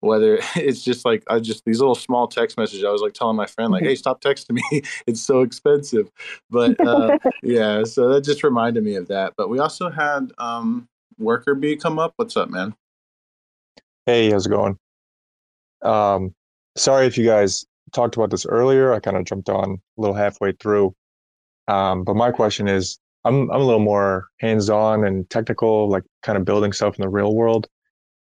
whether 0.00 0.38
it's 0.56 0.82
just 0.82 1.04
like 1.04 1.22
I 1.28 1.40
just 1.40 1.64
these 1.64 1.80
little 1.80 1.94
small 1.94 2.28
text 2.28 2.56
messages. 2.58 2.84
I 2.84 2.90
was 2.90 3.02
like 3.02 3.14
telling 3.14 3.36
my 3.36 3.46
friend 3.46 3.72
like, 3.72 3.84
"Hey, 3.84 3.94
stop 3.94 4.20
texting 4.20 4.52
me. 4.52 4.82
it's 5.06 5.20
so 5.20 5.42
expensive." 5.42 6.10
But 6.50 6.78
uh, 6.86 7.18
yeah, 7.42 7.84
so 7.84 8.08
that 8.10 8.22
just 8.22 8.44
reminded 8.44 8.84
me 8.84 8.96
of 8.96 9.08
that. 9.08 9.34
But 9.36 9.48
we 9.48 9.58
also 9.58 9.90
had 9.90 10.32
um, 10.38 10.88
Worker 11.18 11.54
Bee 11.54 11.76
come 11.76 11.98
up. 11.98 12.12
What's 12.16 12.36
up, 12.36 12.50
man? 12.50 12.74
Hey, 14.06 14.30
how's 14.30 14.46
it 14.46 14.50
going? 14.50 14.78
Um, 15.82 16.34
sorry 16.76 17.06
if 17.06 17.18
you 17.18 17.26
guys 17.26 17.66
talked 17.92 18.16
about 18.16 18.30
this 18.30 18.46
earlier. 18.46 18.92
I 18.92 19.00
kind 19.00 19.16
of 19.16 19.24
jumped 19.24 19.48
on 19.48 19.72
a 19.72 20.00
little 20.00 20.16
halfway 20.16 20.52
through. 20.52 20.94
Um, 21.66 22.04
but 22.04 22.16
my 22.16 22.30
question 22.30 22.68
is, 22.68 22.98
I'm 23.24 23.50
I'm 23.50 23.60
a 23.60 23.64
little 23.64 23.80
more 23.80 24.28
hands-on 24.38 25.04
and 25.04 25.28
technical, 25.28 25.88
like 25.88 26.04
kind 26.22 26.38
of 26.38 26.44
building 26.44 26.72
stuff 26.72 26.96
in 26.96 27.02
the 27.02 27.08
real 27.08 27.34
world. 27.34 27.66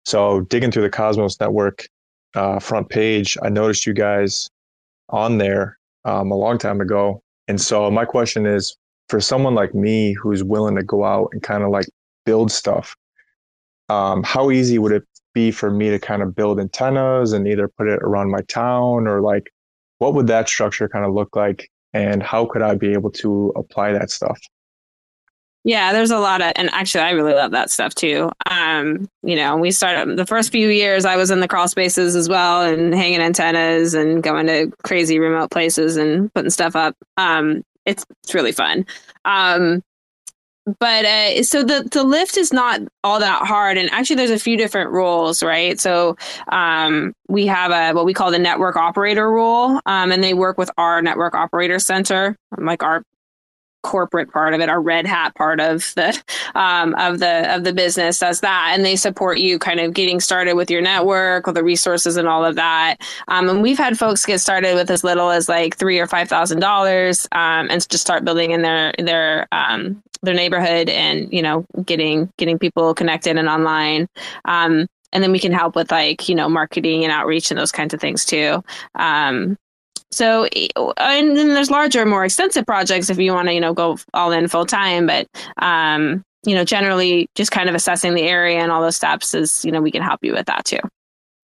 So 0.06 0.42
digging 0.42 0.72
through 0.72 0.84
the 0.84 0.90
Cosmos 0.90 1.40
Network 1.40 1.88
uh, 2.36 2.60
front 2.60 2.90
page, 2.90 3.38
I 3.44 3.50
noticed 3.50 3.86
you 3.86 3.94
guys 3.94 4.50
on 5.10 5.38
there 5.38 5.78
um, 6.06 6.32
a 6.32 6.36
long 6.36 6.58
time 6.58 6.82
ago. 6.82 7.22
And 7.48 7.62
so 7.62 7.92
my 7.92 8.06
question 8.06 8.46
is, 8.46 8.76
for 9.10 9.22
someone 9.22 9.54
like 9.54 9.76
me 9.76 10.14
who's 10.14 10.44
willing 10.44 10.76
to 10.76 10.84
go 10.84 11.04
out 11.04 11.30
and 11.32 11.44
kind 11.44 11.64
of 11.64 11.70
like 11.70 11.86
build 12.26 12.52
stuff, 12.52 12.96
um, 13.90 14.24
how 14.24 14.52
easy 14.52 14.80
would 14.80 14.92
it 14.92 15.04
be 15.34 15.52
for 15.52 15.70
me 15.70 15.90
to 15.90 16.00
kind 16.00 16.22
of 16.22 16.36
build 16.36 16.60
antennas 16.60 17.34
and 17.34 17.48
either 17.48 17.68
put 17.68 17.88
it 17.88 18.00
around 18.02 18.32
my 18.32 18.42
town 18.42 19.08
or 19.08 19.22
like 19.22 19.52
what 20.00 20.14
would 20.14 20.28
that 20.28 20.50
structure 20.50 20.90
kind 20.90 21.06
of 21.06 21.14
look 21.14 21.36
like 21.36 21.70
and 21.94 22.22
how 22.24 22.46
could 22.46 22.62
I 22.62 22.76
be 22.76 22.94
able 22.94 23.12
to 23.12 23.54
apply 23.56 23.94
that 23.94 24.10
stuff? 24.10 24.40
Yeah, 25.64 25.94
there's 25.94 26.12
a 26.12 26.20
lot 26.20 26.42
of, 26.44 26.52
and 26.58 26.70
actually, 26.74 27.02
I 27.02 27.10
really 27.12 27.34
love 27.34 27.50
that 27.52 27.72
stuff 27.72 27.96
too. 27.96 28.30
Um, 28.46 29.10
you 29.24 29.36
know, 29.36 29.58
we 29.58 29.72
started 29.72 30.16
the 30.16 30.26
first 30.26 30.52
few 30.52 30.70
years, 30.70 31.06
I 31.06 31.16
was 31.16 31.32
in 31.32 31.40
the 31.40 31.48
crawl 31.48 31.68
spaces 31.68 32.16
as 32.16 32.30
well 32.30 32.62
and 32.62 32.94
hanging 32.94 33.20
antennas 33.20 33.96
and 33.96 34.22
going 34.22 34.46
to 34.46 34.72
crazy 34.84 35.18
remote 35.18 35.50
places 35.50 35.98
and 35.98 36.32
putting 36.36 36.52
stuff 36.52 36.76
up. 36.76 36.96
Um, 37.18 37.64
it's 37.86 38.06
it's 38.24 38.36
really 38.36 38.52
fun. 38.52 38.86
Um, 39.26 39.82
but 40.80 41.06
uh, 41.06 41.44
so 41.44 41.64
the 41.64 41.88
the 41.92 42.04
lift 42.04 42.38
is 42.38 42.52
not 42.52 42.82
all 43.04 43.20
that 43.20 43.46
hard, 43.46 43.78
and 43.78 43.90
actually, 43.92 44.16
there's 44.16 44.32
a 44.32 44.40
few 44.40 44.58
different 44.58 44.90
rules, 44.90 45.44
right? 45.44 45.80
So 45.80 46.18
um, 46.52 47.14
we 47.28 47.46
have 47.46 47.72
a 47.72 47.96
what 47.96 48.06
we 48.06 48.14
call 48.14 48.32
the 48.32 48.40
network 48.40 48.76
operator 48.76 49.30
rule, 49.32 49.80
um, 49.86 50.12
and 50.12 50.24
they 50.24 50.34
work 50.34 50.58
with 50.58 50.72
our 50.78 51.02
network 51.02 51.36
operator 51.36 51.78
center, 51.78 52.36
like 52.58 52.82
our 52.82 53.04
corporate 53.86 54.32
part 54.32 54.56
of 54.56 54.62
it, 54.62 54.68
our 54.68 54.82
red 54.82 55.06
hat 55.06 55.36
part 55.36 55.60
of 55.60 55.94
the 55.96 56.20
um, 56.56 56.96
of 56.96 57.20
the 57.20 57.54
of 57.54 57.64
the 57.64 57.72
business 57.72 58.18
does 58.18 58.42
that, 58.42 58.72
and 58.74 58.84
they 58.84 58.96
support 58.96 59.38
you 59.38 59.60
kind 59.60 59.80
of 59.80 59.94
getting 59.94 60.20
started 60.20 60.56
with 60.56 60.72
your 60.72 60.82
network, 60.82 61.46
with 61.46 61.54
the 61.54 61.64
resources 61.64 62.18
and 62.18 62.28
all 62.28 62.44
of 62.44 62.56
that. 62.56 62.98
Um, 63.28 63.48
and 63.48 63.62
we've 63.62 63.78
had 63.78 63.98
folks 64.00 64.26
get 64.26 64.42
started 64.42 64.74
with 64.74 64.90
as 64.90 65.04
little 65.04 65.30
as 65.30 65.48
like 65.48 65.78
three 65.78 66.00
or 66.00 66.08
five 66.08 66.28
thousand 66.28 66.58
um, 66.58 66.62
dollars, 66.62 67.28
and 67.32 67.70
just 67.70 68.02
start 68.02 68.26
building 68.26 68.52
in 68.52 68.64
their 68.64 68.92
their 68.98 69.48
um, 69.52 70.02
their 70.24 70.34
neighborhood, 70.34 70.90
and 70.90 71.32
you 71.32 71.44
know 71.44 71.64
getting 71.86 72.32
getting 72.38 72.58
people 72.58 72.96
connected 72.96 73.38
and 73.38 73.48
online. 73.48 74.08
Um, 74.46 74.88
and 75.14 75.24
then 75.24 75.32
we 75.32 75.40
can 75.40 75.54
help 75.54 75.76
with 75.76 75.92
like 75.92 76.28
you 76.28 76.34
know 76.34 76.50
marketing 76.50 77.04
and 77.04 77.14
outreach 77.14 77.52
and 77.52 77.60
those 77.60 77.72
kinds 77.72 77.94
of 77.94 78.02
things 78.02 78.26
too. 78.26 78.64
Um, 78.96 79.58
so, 80.12 80.46
and 80.98 81.36
then 81.36 81.50
there's 81.50 81.72
larger, 81.72 82.06
more 82.06 82.26
extensive 82.26 82.66
projects 82.66 83.10
if 83.10 83.18
you 83.18 83.34
want 83.34 83.48
to, 83.48 83.54
you 83.54 83.60
know, 83.60 83.74
go 83.74 83.98
all 84.14 84.32
in 84.32 84.48
full 84.48 84.66
time. 84.66 85.08
But, 85.08 85.28
um, 85.58 86.24
you 86.46 86.56
know, 86.56 86.64
generally 86.64 87.28
just 87.36 87.52
kind 87.52 87.70
of 87.70 87.76
assessing 87.76 88.14
the 88.14 88.22
area 88.22 88.60
and 88.60 88.72
all 88.72 88.82
those 88.82 88.96
steps 88.96 89.34
is, 89.34 89.66
you 89.66 89.72
know, 89.72 89.82
we 89.82 89.92
can 89.92 90.02
help 90.02 90.24
you 90.24 90.34
with 90.34 90.46
that 90.46 90.66
too. 90.66 90.80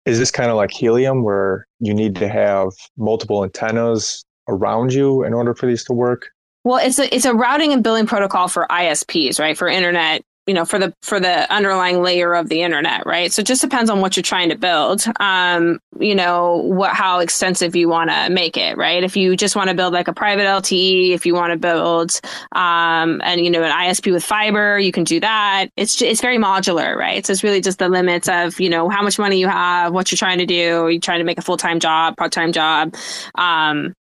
Is 0.06 0.20
this 0.20 0.32
kind 0.32 0.50
of 0.50 0.56
like 0.56 0.72
helium 0.72 1.24
where 1.24 1.68
you 1.80 1.94
need 1.94 2.16
to 2.16 2.28
have 2.28 2.70
multiple 2.98 3.44
antennas 3.44 4.24
around 4.48 4.94
you 4.94 5.24
in 5.24 5.34
order 5.34 5.54
for 5.54 5.66
these 5.66 5.84
to 5.86 5.94
work? 5.94 6.30
Well, 6.64 6.78
it's 6.78 7.00
a 7.00 7.14
it's 7.14 7.26
a 7.26 7.34
routing 7.34 7.74
and 7.74 7.84
billing 7.84 8.06
protocol 8.06 8.48
for 8.48 8.68
ISPs, 8.70 9.40
right? 9.40 9.58
For 9.58 9.68
internet 9.68 10.22
you 10.48 10.54
know 10.54 10.66
for 10.66 10.80
the 10.80 10.94
for 11.02 11.20
the 11.20 11.52
underlying 11.54 12.02
layer 12.02 12.34
of 12.34 12.50
the 12.50 12.62
internet 12.62 13.06
right? 13.06 13.32
So 13.32 13.42
it 13.42 13.48
just 13.48 13.62
depends 13.62 13.90
on 13.90 14.02
what 14.02 14.16
you're 14.16 14.24
trying 14.24 14.50
to 14.50 14.58
build 14.58 15.04
um 15.20 15.80
you 16.00 16.16
know 16.16 16.58
what 16.58 16.94
how 16.94 17.20
extensive 17.20 17.76
you 17.76 17.88
want 17.88 18.10
to 18.10 18.30
make 18.30 18.58
it 18.58 18.78
right? 18.78 19.04
If 19.04 19.16
you 19.16 19.36
just 19.36 19.56
want 19.56 19.70
to 19.70 19.76
build 19.76 19.94
like 19.94 20.08
a 20.08 20.14
private 20.14 20.44
lte 20.46 21.12
if 21.12 21.26
you 21.26 21.34
want 21.34 21.52
to 21.52 21.58
build 21.58 22.20
um 22.54 23.22
and 23.24 23.42
you 23.42 23.50
know 23.50 23.64
an 23.64 23.72
isp 23.90 24.12
with 24.12 24.24
fiber 24.24 24.80
you 24.80 24.92
can 24.92 25.04
do 25.04 25.20
that. 25.20 25.68
It's 25.78 26.02
it's 26.02 26.22
very 26.22 26.38
modular 26.38 26.96
right? 26.96 27.26
So 27.26 27.34
it's 27.34 27.44
really 27.44 27.62
just 27.62 27.80
the 27.80 27.90
limits 27.90 28.28
of 28.28 28.60
you 28.60 28.70
know 28.70 28.90
how 28.90 29.04
much 29.04 29.20
money 29.20 29.40
you 29.40 29.48
have 29.48 29.94
what 29.94 30.12
you're 30.12 30.18
trying 30.18 30.40
to 30.40 30.46
do. 30.46 30.82
Are 30.82 30.92
you 30.92 31.00
trying 31.00 31.20
to 31.20 31.26
make 31.26 31.38
a 31.38 31.44
full-time 31.44 31.80
job 31.80 32.18
part-time 32.18 32.52
job. 32.52 32.96
Um 33.36 33.94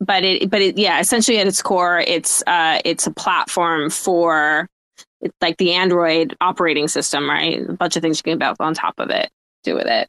but 0.00 0.24
it 0.24 0.50
but 0.50 0.60
it 0.60 0.76
yeah 0.76 1.00
essentially 1.00 1.38
at 1.38 1.46
its 1.46 1.62
core 1.62 2.00
it's 2.06 2.42
uh 2.46 2.80
it's 2.84 3.06
a 3.06 3.10
platform 3.10 3.88
for 3.88 4.68
it's 5.26 5.36
like 5.42 5.58
the 5.58 5.72
Android 5.72 6.36
operating 6.40 6.88
system, 6.88 7.28
right? 7.28 7.68
A 7.68 7.72
bunch 7.72 7.96
of 7.96 8.02
things 8.02 8.18
you 8.18 8.22
can 8.22 8.38
build 8.38 8.56
on 8.60 8.74
top 8.74 8.94
of 8.98 9.10
it, 9.10 9.30
do 9.62 9.74
with 9.74 9.86
it. 9.86 10.08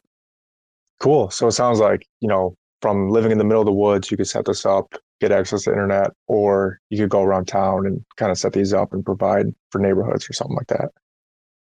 Cool. 1.00 1.30
So 1.30 1.48
it 1.48 1.52
sounds 1.52 1.80
like, 1.80 2.08
you 2.22 2.28
know, 2.28 2.56
from 2.82 3.10
living 3.10 3.32
in 3.32 3.38
the 3.38 3.44
middle 3.44 3.62
of 3.62 3.66
the 3.66 3.74
woods, 3.74 4.10
you 4.12 4.18
could 4.18 4.28
set 4.28 4.46
this 4.46 4.66
up, 4.66 4.94
get 5.20 5.32
access 5.32 5.64
to 5.64 5.72
internet, 5.72 6.12
or 6.28 6.80
you 6.90 6.98
could 6.98 7.10
go 7.10 7.22
around 7.22 7.48
town 7.48 7.86
and 7.86 8.04
kind 8.18 8.32
of 8.32 8.38
set 8.38 8.54
these 8.54 8.74
up 8.74 8.94
and 8.94 9.06
provide 9.06 9.48
for 9.72 9.80
neighborhoods 9.80 10.30
or 10.30 10.34
something 10.34 10.56
like 10.56 10.68
that. 10.68 10.90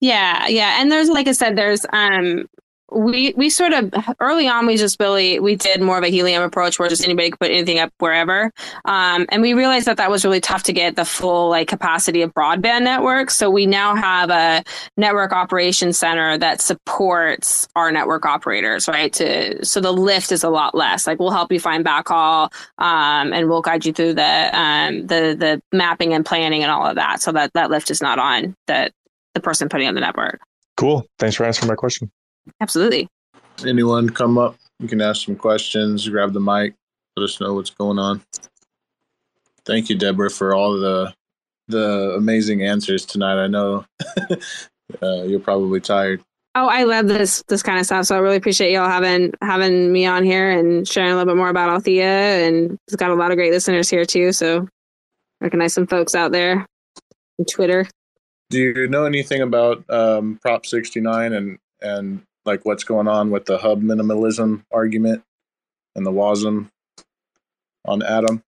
Yeah, 0.02 0.48
yeah. 0.48 0.82
And 0.82 0.91
there's 0.91 1.10
like 1.10 1.28
I 1.28 1.32
said, 1.32 1.56
there's 1.56 1.86
um 1.93 2.46
we 2.91 3.33
we 3.36 3.49
sort 3.49 3.73
of 3.73 3.93
early 4.19 4.47
on 4.47 4.67
we 4.67 4.77
just 4.77 4.99
really 4.99 5.39
we 5.39 5.55
did 5.55 5.81
more 5.81 5.97
of 5.97 6.03
a 6.03 6.07
helium 6.07 6.43
approach 6.43 6.77
where 6.77 6.88
just 6.88 7.03
anybody 7.03 7.31
could 7.31 7.39
put 7.39 7.51
anything 7.51 7.79
up 7.79 7.91
wherever. 7.97 8.51
Um, 8.86 9.25
and 9.29 9.41
we 9.41 9.53
realized 9.53 9.88
that 9.88 9.97
that 9.97 10.11
was 10.11 10.23
really 10.23 10.39
tough 10.39 10.63
to 10.63 10.73
get 10.73 10.95
the 10.95 11.05
full 11.05 11.49
like 11.49 11.67
capacity 11.67 12.21
of 12.21 12.33
broadband 12.33 12.83
networks. 12.83 13.36
So 13.36 13.49
we 13.49 13.65
now 13.65 13.95
have 13.95 14.29
a 14.29 14.63
network 14.97 15.33
operations 15.33 15.97
center 15.97 16.38
that 16.38 16.61
supports 16.61 17.67
our 17.75 17.91
network 17.91 18.25
operators 18.25 18.88
right? 18.88 19.11
To 19.13 19.65
so 19.65 19.81
the 19.81 19.91
lift 19.91 20.31
is 20.31 20.43
a 20.43 20.49
lot 20.49 20.75
less. 20.75 21.07
Like 21.07 21.19
we'll 21.19 21.31
help 21.31 21.51
you 21.51 21.59
find 21.59 21.83
backhaul 21.83 22.53
um, 22.77 23.33
and 23.33 23.49
we'll 23.49 23.61
guide 23.61 23.86
you 23.86 23.93
through 23.93 24.13
the 24.13 24.57
um, 24.57 25.07
the 25.07 25.36
the 25.38 25.61
mapping 25.75 26.13
and 26.13 26.25
planning 26.25 26.61
and 26.61 26.71
all 26.71 26.86
of 26.86 26.95
that. 26.95 27.21
So 27.21 27.31
that 27.31 27.51
that 27.53 27.71
lift 27.71 27.89
is 27.89 28.01
not 28.01 28.19
on 28.19 28.55
the 28.67 28.91
the 29.33 29.39
person 29.39 29.69
putting 29.69 29.88
on 29.88 29.95
the 29.95 30.01
network. 30.01 30.39
Cool. 30.77 31.05
Thanks 31.17 31.36
for 31.36 31.45
answering 31.45 31.67
my 31.67 31.75
question 31.75 32.11
Absolutely. 32.62 33.08
Anyone 33.66 34.10
come 34.10 34.38
up? 34.38 34.56
You 34.80 34.88
can 34.88 35.02
ask 35.02 35.26
some 35.26 35.36
questions, 35.36 36.08
grab 36.08 36.34
the 36.34 36.39
mic, 36.39 36.76
let 37.16 37.24
us 37.24 37.39
know 37.39 37.54
what's 37.54 37.70
going 37.70 37.98
on. 37.98 38.22
Thank 39.66 39.89
you, 39.89 39.96
Deborah, 39.96 40.30
for 40.30 40.54
all 40.54 40.78
the 40.78 41.14
the 41.68 42.14
amazing 42.16 42.62
answers 42.62 43.06
tonight. 43.06 43.43
I 43.43 43.48
know 43.48 43.86
uh, 45.02 45.24
you're 45.24 45.39
probably 45.39 45.80
tired. 45.80 46.22
Oh, 46.54 46.68
I 46.68 46.84
love 46.84 47.08
this 47.08 47.43
this 47.48 47.64
kind 47.64 47.80
of 47.80 47.86
stuff. 47.86 48.06
So 48.06 48.16
I 48.16 48.20
really 48.20 48.38
appreciate 48.38 48.72
y'all 48.72 48.89
having 48.89 49.34
having 49.41 49.91
me 49.91 50.06
on 50.06 50.24
here 50.24 50.52
and 50.52 50.88
sharing 50.88 51.12
a 51.12 51.16
little 51.16 51.34
bit 51.34 51.38
more 51.38 51.50
about 51.50 51.70
Althea. 51.70 52.48
And 52.48 52.78
it's 52.88 52.96
got 52.96 53.12
a 53.12 53.16
lot 53.16 53.32
of 53.32 53.38
great 53.38 53.52
listeners 53.52 53.89
here 53.89 54.06
too. 54.06 54.32
So 54.32 54.68
recognize 55.41 55.74
some 55.74 55.88
folks 55.88 56.16
out 56.16 56.32
there 56.32 56.66
on 57.39 57.46
Twitter. 57.50 57.88
Do 58.52 58.60
you 58.60 58.88
know 58.88 59.06
anything 59.06 59.41
about 59.41 59.84
um, 59.89 60.39
Prop 60.41 60.66
69 60.66 61.34
and 61.34 61.58
and 61.82 62.22
like 62.46 62.66
what's 62.66 62.84
going 62.84 63.08
on 63.08 63.32
with 63.32 63.46
the 63.46 63.58
hub 63.58 63.82
minimalism 63.82 64.64
argument 64.72 65.24
and 65.96 66.06
the 66.06 66.12
WASM 66.12 66.70
on 67.86 68.04
Atom? 68.04 68.43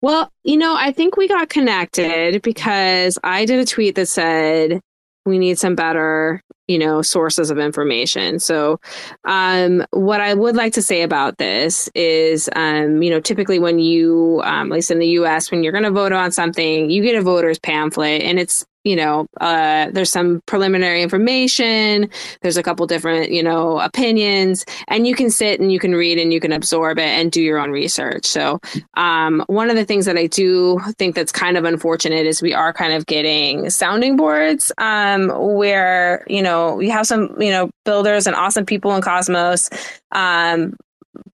Well, 0.00 0.32
you 0.42 0.56
know, 0.56 0.74
I 0.76 0.92
think 0.92 1.16
we 1.16 1.28
got 1.28 1.48
connected 1.48 2.42
because 2.42 3.18
I 3.22 3.44
did 3.44 3.60
a 3.60 3.64
tweet 3.64 3.94
that 3.94 4.06
said 4.06 4.80
we 5.24 5.38
need 5.38 5.58
some 5.58 5.76
better, 5.76 6.42
you 6.66 6.76
know, 6.78 7.02
sources 7.02 7.50
of 7.50 7.58
information. 7.58 8.40
So, 8.40 8.80
um, 9.24 9.84
what 9.90 10.20
I 10.20 10.34
would 10.34 10.56
like 10.56 10.72
to 10.72 10.82
say 10.82 11.02
about 11.02 11.38
this 11.38 11.88
is, 11.94 12.50
um, 12.56 13.00
you 13.02 13.10
know, 13.10 13.20
typically 13.20 13.60
when 13.60 13.78
you, 13.78 14.40
um, 14.44 14.72
at 14.72 14.76
least 14.76 14.90
in 14.90 14.98
the 14.98 15.08
U.S., 15.08 15.52
when 15.52 15.62
you're 15.62 15.72
going 15.72 15.84
to 15.84 15.92
vote 15.92 16.12
on 16.12 16.32
something, 16.32 16.90
you 16.90 17.02
get 17.02 17.14
a 17.14 17.22
voter's 17.22 17.60
pamphlet, 17.60 18.22
and 18.22 18.40
it's 18.40 18.66
you 18.84 18.96
know, 18.96 19.26
uh, 19.40 19.88
there's 19.92 20.10
some 20.10 20.42
preliminary 20.46 21.02
information. 21.02 22.10
There's 22.40 22.56
a 22.56 22.62
couple 22.62 22.86
different, 22.86 23.30
you 23.30 23.42
know, 23.42 23.78
opinions, 23.80 24.64
and 24.88 25.06
you 25.06 25.14
can 25.14 25.30
sit 25.30 25.60
and 25.60 25.72
you 25.72 25.78
can 25.78 25.94
read 25.94 26.18
and 26.18 26.32
you 26.32 26.40
can 26.40 26.52
absorb 26.52 26.98
it 26.98 27.08
and 27.08 27.30
do 27.30 27.40
your 27.40 27.58
own 27.58 27.70
research. 27.70 28.26
So, 28.26 28.60
um, 28.94 29.44
one 29.46 29.70
of 29.70 29.76
the 29.76 29.84
things 29.84 30.06
that 30.06 30.16
I 30.16 30.26
do 30.26 30.80
think 30.98 31.14
that's 31.14 31.32
kind 31.32 31.56
of 31.56 31.64
unfortunate 31.64 32.26
is 32.26 32.42
we 32.42 32.54
are 32.54 32.72
kind 32.72 32.92
of 32.92 33.06
getting 33.06 33.70
sounding 33.70 34.16
boards 34.16 34.72
um, 34.78 35.28
where, 35.28 36.24
you 36.28 36.42
know, 36.42 36.74
we 36.74 36.88
have 36.90 37.06
some, 37.06 37.40
you 37.40 37.50
know, 37.50 37.70
builders 37.84 38.26
and 38.26 38.34
awesome 38.36 38.66
people 38.66 38.94
in 38.94 39.02
Cosmos. 39.02 39.70
Um, 40.12 40.76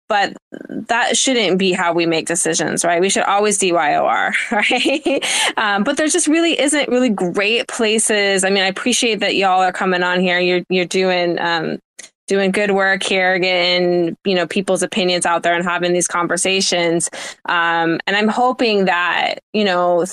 but 0.07 0.35
that 0.87 1.17
shouldn't 1.17 1.57
be 1.57 1.71
how 1.71 1.93
we 1.93 2.05
make 2.05 2.27
decisions, 2.27 2.85
right? 2.85 3.01
We 3.01 3.09
should 3.09 3.23
always 3.23 3.59
DYOR, 3.59 4.33
right? 4.51 5.57
um, 5.57 5.83
but 5.83 5.97
there 5.97 6.07
just 6.07 6.27
really 6.27 6.59
isn't 6.59 6.89
really 6.89 7.09
great 7.09 7.67
places. 7.67 8.43
I 8.43 8.49
mean, 8.49 8.63
I 8.63 8.67
appreciate 8.67 9.19
that 9.19 9.35
y'all 9.35 9.61
are 9.61 9.71
coming 9.71 10.03
on 10.03 10.19
here. 10.19 10.39
You're 10.39 10.63
you're 10.69 10.85
doing 10.85 11.39
um, 11.39 11.79
doing 12.27 12.51
good 12.51 12.71
work 12.71 13.03
here, 13.03 13.39
getting 13.39 14.15
you 14.25 14.35
know 14.35 14.47
people's 14.47 14.83
opinions 14.83 15.25
out 15.25 15.43
there 15.43 15.55
and 15.55 15.63
having 15.63 15.93
these 15.93 16.07
conversations. 16.07 17.09
Um, 17.45 17.99
and 18.07 18.15
I'm 18.15 18.29
hoping 18.29 18.85
that 18.85 19.39
you 19.53 19.63
know 19.63 20.05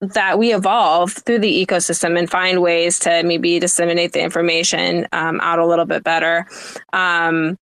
that 0.00 0.38
we 0.38 0.54
evolve 0.54 1.12
through 1.12 1.38
the 1.38 1.66
ecosystem 1.66 2.18
and 2.18 2.30
find 2.30 2.60
ways 2.60 2.98
to 3.00 3.22
maybe 3.22 3.58
disseminate 3.58 4.12
the 4.12 4.22
information 4.22 5.06
um, 5.12 5.40
out 5.40 5.58
a 5.58 5.66
little 5.66 5.86
bit 5.86 6.04
better. 6.04 6.46
Um, 6.92 7.56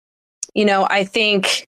you 0.54 0.64
know, 0.64 0.86
I 0.88 1.04
think 1.04 1.66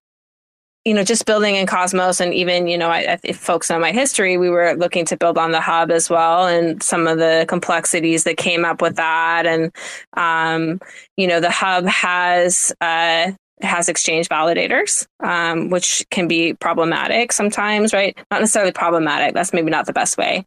you 0.85 0.93
know, 0.93 1.03
just 1.03 1.25
building 1.25 1.57
in 1.57 1.67
Cosmos 1.67 2.21
and 2.21 2.35
even, 2.35 2.67
you 2.67 2.77
know, 2.77 2.91
I, 2.91 3.19
if 3.25 3.39
folks 3.39 3.71
know 3.71 3.79
my 3.79 3.91
history, 3.91 4.37
we 4.37 4.51
were 4.51 4.75
looking 4.75 5.07
to 5.07 5.17
build 5.17 5.39
on 5.39 5.53
the 5.53 5.61
hub 5.61 5.91
as 5.91 6.11
well 6.11 6.47
and 6.47 6.83
some 6.83 7.07
of 7.07 7.19
the 7.19 7.47
complexities 7.49 8.25
that 8.25 8.37
came 8.37 8.67
up 8.67 8.83
with 8.83 8.97
that. 8.97 9.47
And, 9.47 9.75
um, 10.15 10.81
you 11.17 11.27
know, 11.27 11.41
the 11.41 11.51
hub 11.51 11.87
has, 11.87 12.71
uh, 12.83 13.33
has 13.63 13.89
exchange 13.89 14.29
validators, 14.29 15.07
um, 15.21 15.71
which 15.71 16.05
can 16.11 16.29
be 16.29 16.53
problematic 16.55 17.33
sometimes, 17.33 17.95
right? 17.95 18.15
Not 18.31 18.41
necessarily 18.41 18.73
problematic. 18.73 19.33
That's 19.33 19.55
maybe 19.55 19.71
not 19.71 19.87
the 19.87 19.93
best 19.95 20.19
way. 20.19 20.45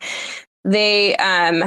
They, 0.63 1.15
um, 1.15 1.63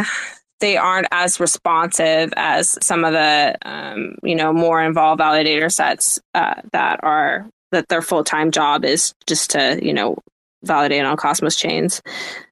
they 0.60 0.76
aren't 0.76 1.08
as 1.10 1.40
responsive 1.40 2.32
as 2.36 2.78
some 2.82 3.04
of 3.04 3.14
the 3.14 3.56
um, 3.62 4.14
you 4.22 4.34
know 4.34 4.52
more 4.52 4.82
involved 4.82 5.18
validator 5.18 5.72
sets 5.72 6.20
uh, 6.34 6.60
that 6.72 7.02
are 7.02 7.48
that 7.72 7.88
their 7.88 8.02
full 8.02 8.24
time 8.24 8.50
job 8.50 8.84
is 8.84 9.14
just 9.26 9.50
to, 9.50 9.78
you 9.82 9.92
know, 9.92 10.16
validate 10.62 11.04
on 11.04 11.16
Cosmos 11.16 11.56
chains. 11.56 12.02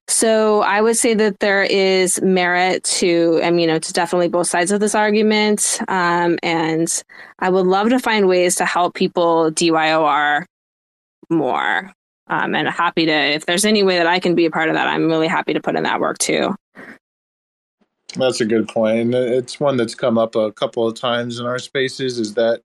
So 0.07 0.61
I 0.61 0.81
would 0.81 0.97
say 0.97 1.13
that 1.13 1.39
there 1.39 1.63
is 1.63 2.19
merit 2.21 2.83
to, 2.85 3.39
I 3.43 3.51
mean, 3.51 3.59
you 3.59 3.67
know, 3.67 3.79
to 3.79 3.93
definitely 3.93 4.29
both 4.29 4.47
sides 4.47 4.71
of 4.71 4.79
this 4.79 4.95
argument. 4.95 5.79
Um, 5.87 6.39
and 6.41 7.03
I 7.37 7.49
would 7.49 7.67
love 7.67 7.89
to 7.89 7.99
find 7.99 8.27
ways 8.27 8.55
to 8.55 8.65
help 8.65 8.95
people 8.95 9.51
DYOR 9.51 10.45
more. 11.29 11.91
Um, 12.27 12.55
and 12.55 12.67
happy 12.67 13.05
to, 13.05 13.11
if 13.11 13.45
there's 13.45 13.65
any 13.65 13.83
way 13.83 13.97
that 13.97 14.07
I 14.07 14.19
can 14.19 14.35
be 14.35 14.45
a 14.45 14.51
part 14.51 14.69
of 14.69 14.75
that, 14.75 14.87
I'm 14.87 15.07
really 15.07 15.27
happy 15.27 15.53
to 15.53 15.61
put 15.61 15.75
in 15.75 15.83
that 15.83 15.99
work 15.99 16.17
too. 16.17 16.55
That's 18.15 18.41
a 18.41 18.45
good 18.45 18.67
point. 18.67 18.99
And 18.99 19.15
it's 19.15 19.59
one 19.59 19.77
that's 19.77 19.95
come 19.95 20.17
up 20.17 20.35
a 20.35 20.51
couple 20.51 20.87
of 20.87 20.95
times 20.95 21.39
in 21.39 21.45
our 21.45 21.59
spaces 21.59 22.17
is 22.17 22.33
that 22.33 22.61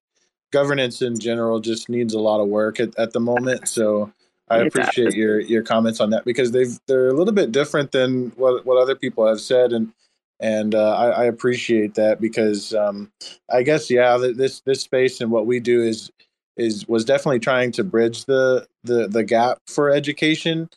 governance 0.54 1.02
in 1.02 1.18
general 1.18 1.58
just 1.58 1.88
needs 1.88 2.14
a 2.14 2.20
lot 2.20 2.40
of 2.40 2.46
work 2.48 2.78
at, 2.78 2.96
at 2.96 3.12
the 3.12 3.20
moment. 3.20 3.68
So 3.68 4.12
I 4.48 4.58
appreciate 4.58 5.14
your 5.14 5.40
your 5.40 5.62
comments 5.62 6.00
on 6.00 6.10
that 6.10 6.24
because 6.24 6.52
they've 6.52 6.78
they're 6.86 7.08
a 7.08 7.12
little 7.12 7.34
bit 7.34 7.50
different 7.50 7.90
than 7.90 8.30
what 8.36 8.64
what 8.64 8.80
other 8.80 8.94
people 8.94 9.26
have 9.26 9.40
said 9.40 9.72
and 9.72 9.92
and 10.40 10.74
uh, 10.74 10.94
I, 10.96 11.08
I, 11.10 11.24
appreciate 11.24 11.94
that 11.94 12.20
because 12.20 12.74
um, 12.74 13.10
I 13.50 13.62
guess 13.62 13.90
yeah 13.90 14.16
this 14.16 14.60
this 14.60 14.82
space 14.82 15.20
and 15.20 15.30
what 15.30 15.46
we 15.46 15.60
do 15.60 15.82
is 15.82 16.10
is 16.56 16.86
was 16.88 17.04
definitely 17.04 17.40
trying 17.40 17.72
to 17.72 17.84
bridge 17.84 18.26
the 18.26 18.66
the 18.82 19.08
the 19.08 19.24
gap 19.24 19.58
for 19.66 19.90
education 19.90 20.68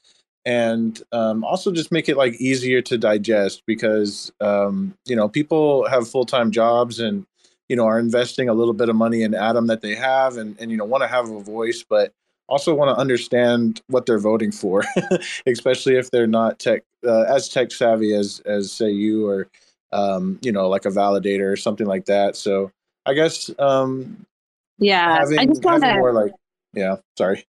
and 0.45 1.03
um, 1.11 1.43
also 1.43 1.71
just 1.71 1.91
make 1.91 2.07
it 2.07 2.15
like 2.15 2.33
easier 2.35 2.81
to 2.81 2.97
digest 2.97 3.63
because 3.65 4.31
um, 4.39 4.95
you 5.05 5.15
know 5.15 5.27
people 5.27 5.87
have 5.89 6.07
full 6.07 6.25
time 6.25 6.51
jobs 6.51 6.99
and 6.99 7.25
you 7.69 7.75
know 7.75 7.85
are 7.85 7.99
investing 7.99 8.49
a 8.49 8.53
little 8.53 8.73
bit 8.73 8.89
of 8.89 8.95
money 8.95 9.23
in 9.23 9.33
Atom 9.33 9.67
that 9.67 9.81
they 9.81 9.95
have 9.95 10.37
and 10.37 10.55
and 10.59 10.71
you 10.71 10.77
know 10.77 10.85
want 10.85 11.03
to 11.03 11.07
have 11.07 11.29
a 11.29 11.39
voice, 11.39 11.83
but 11.87 12.13
also 12.47 12.73
want 12.73 12.95
to 12.95 12.99
understand 12.99 13.81
what 13.87 14.05
they're 14.05 14.19
voting 14.19 14.51
for, 14.51 14.83
especially 15.45 15.95
if 15.95 16.11
they're 16.11 16.27
not 16.27 16.59
tech 16.59 16.83
uh, 17.05 17.23
as 17.23 17.49
tech 17.49 17.71
savvy 17.71 18.13
as 18.13 18.41
as 18.45 18.71
say 18.71 18.89
you 18.89 19.27
or 19.27 19.47
um, 19.91 20.39
you 20.41 20.51
know 20.51 20.69
like 20.69 20.85
a 20.85 20.89
validator 20.89 21.51
or 21.51 21.57
something 21.57 21.87
like 21.87 22.05
that. 22.05 22.35
So 22.35 22.71
I 23.05 23.13
guess 23.13 23.49
um, 23.59 24.25
yeah, 24.79 25.19
having, 25.19 25.39
I 25.39 25.45
just 25.45 25.63
want 25.63 25.83
to 25.83 25.93
more 25.93 26.13
like 26.13 26.31
yeah, 26.73 26.97
sorry. 27.17 27.45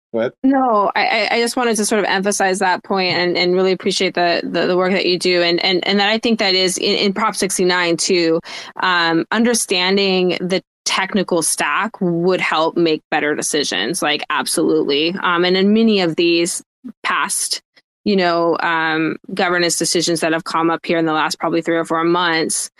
No, 0.43 0.93
I, 0.95 1.29
I 1.31 1.41
just 1.41 1.57
wanted 1.57 1.77
to 1.77 1.87
sort 1.87 2.01
of 2.01 2.05
emphasize 2.05 2.59
that 2.59 2.85
point 2.85 3.15
and, 3.15 3.37
and 3.37 3.55
really 3.55 3.73
appreciate 3.73 4.15
the, 4.15 4.43
the, 4.45 4.67
the 4.67 4.77
work 4.77 4.93
that 4.93 5.07
you 5.07 5.19
do. 5.19 5.43
And, 5.43 5.63
and, 5.65 5.87
and 5.87 5.99
that 5.99 6.09
I 6.09 6.19
think 6.19 6.39
that 6.39 6.55
is 6.55 6.77
in, 6.77 6.97
in 6.97 7.13
Prop 7.13 7.35
69 7.35 7.97
too, 7.97 8.41
um, 8.77 9.25
understanding 9.31 10.37
the 10.41 10.63
technical 10.85 11.43
stack 11.43 11.93
would 12.01 12.41
help 12.41 12.77
make 12.77 13.03
better 13.11 13.35
decisions. 13.35 14.03
Like, 14.03 14.23
absolutely. 14.31 15.15
Um, 15.23 15.45
and 15.45 15.57
in 15.57 15.73
many 15.73 16.01
of 16.01 16.17
these 16.17 16.63
past, 17.03 17.63
you 18.05 18.17
know, 18.17 18.59
um, 18.61 19.17
governance 19.33 19.79
decisions 19.79 20.21
that 20.21 20.33
have 20.33 20.45
come 20.45 20.71
up 20.71 20.85
here 20.85 20.99
in 20.99 21.07
the 21.07 21.13
last 21.13 21.39
probably 21.39 21.63
three 21.63 21.77
or 21.77 21.85
four 21.85 22.05
months, 22.05 22.71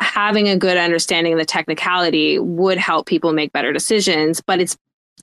having 0.00 0.48
a 0.48 0.56
good 0.56 0.76
understanding 0.76 1.32
of 1.32 1.38
the 1.38 1.44
technicality 1.44 2.38
would 2.38 2.78
help 2.78 3.06
people 3.06 3.32
make 3.32 3.52
better 3.52 3.72
decisions. 3.72 4.40
But 4.46 4.60
it's 4.60 4.76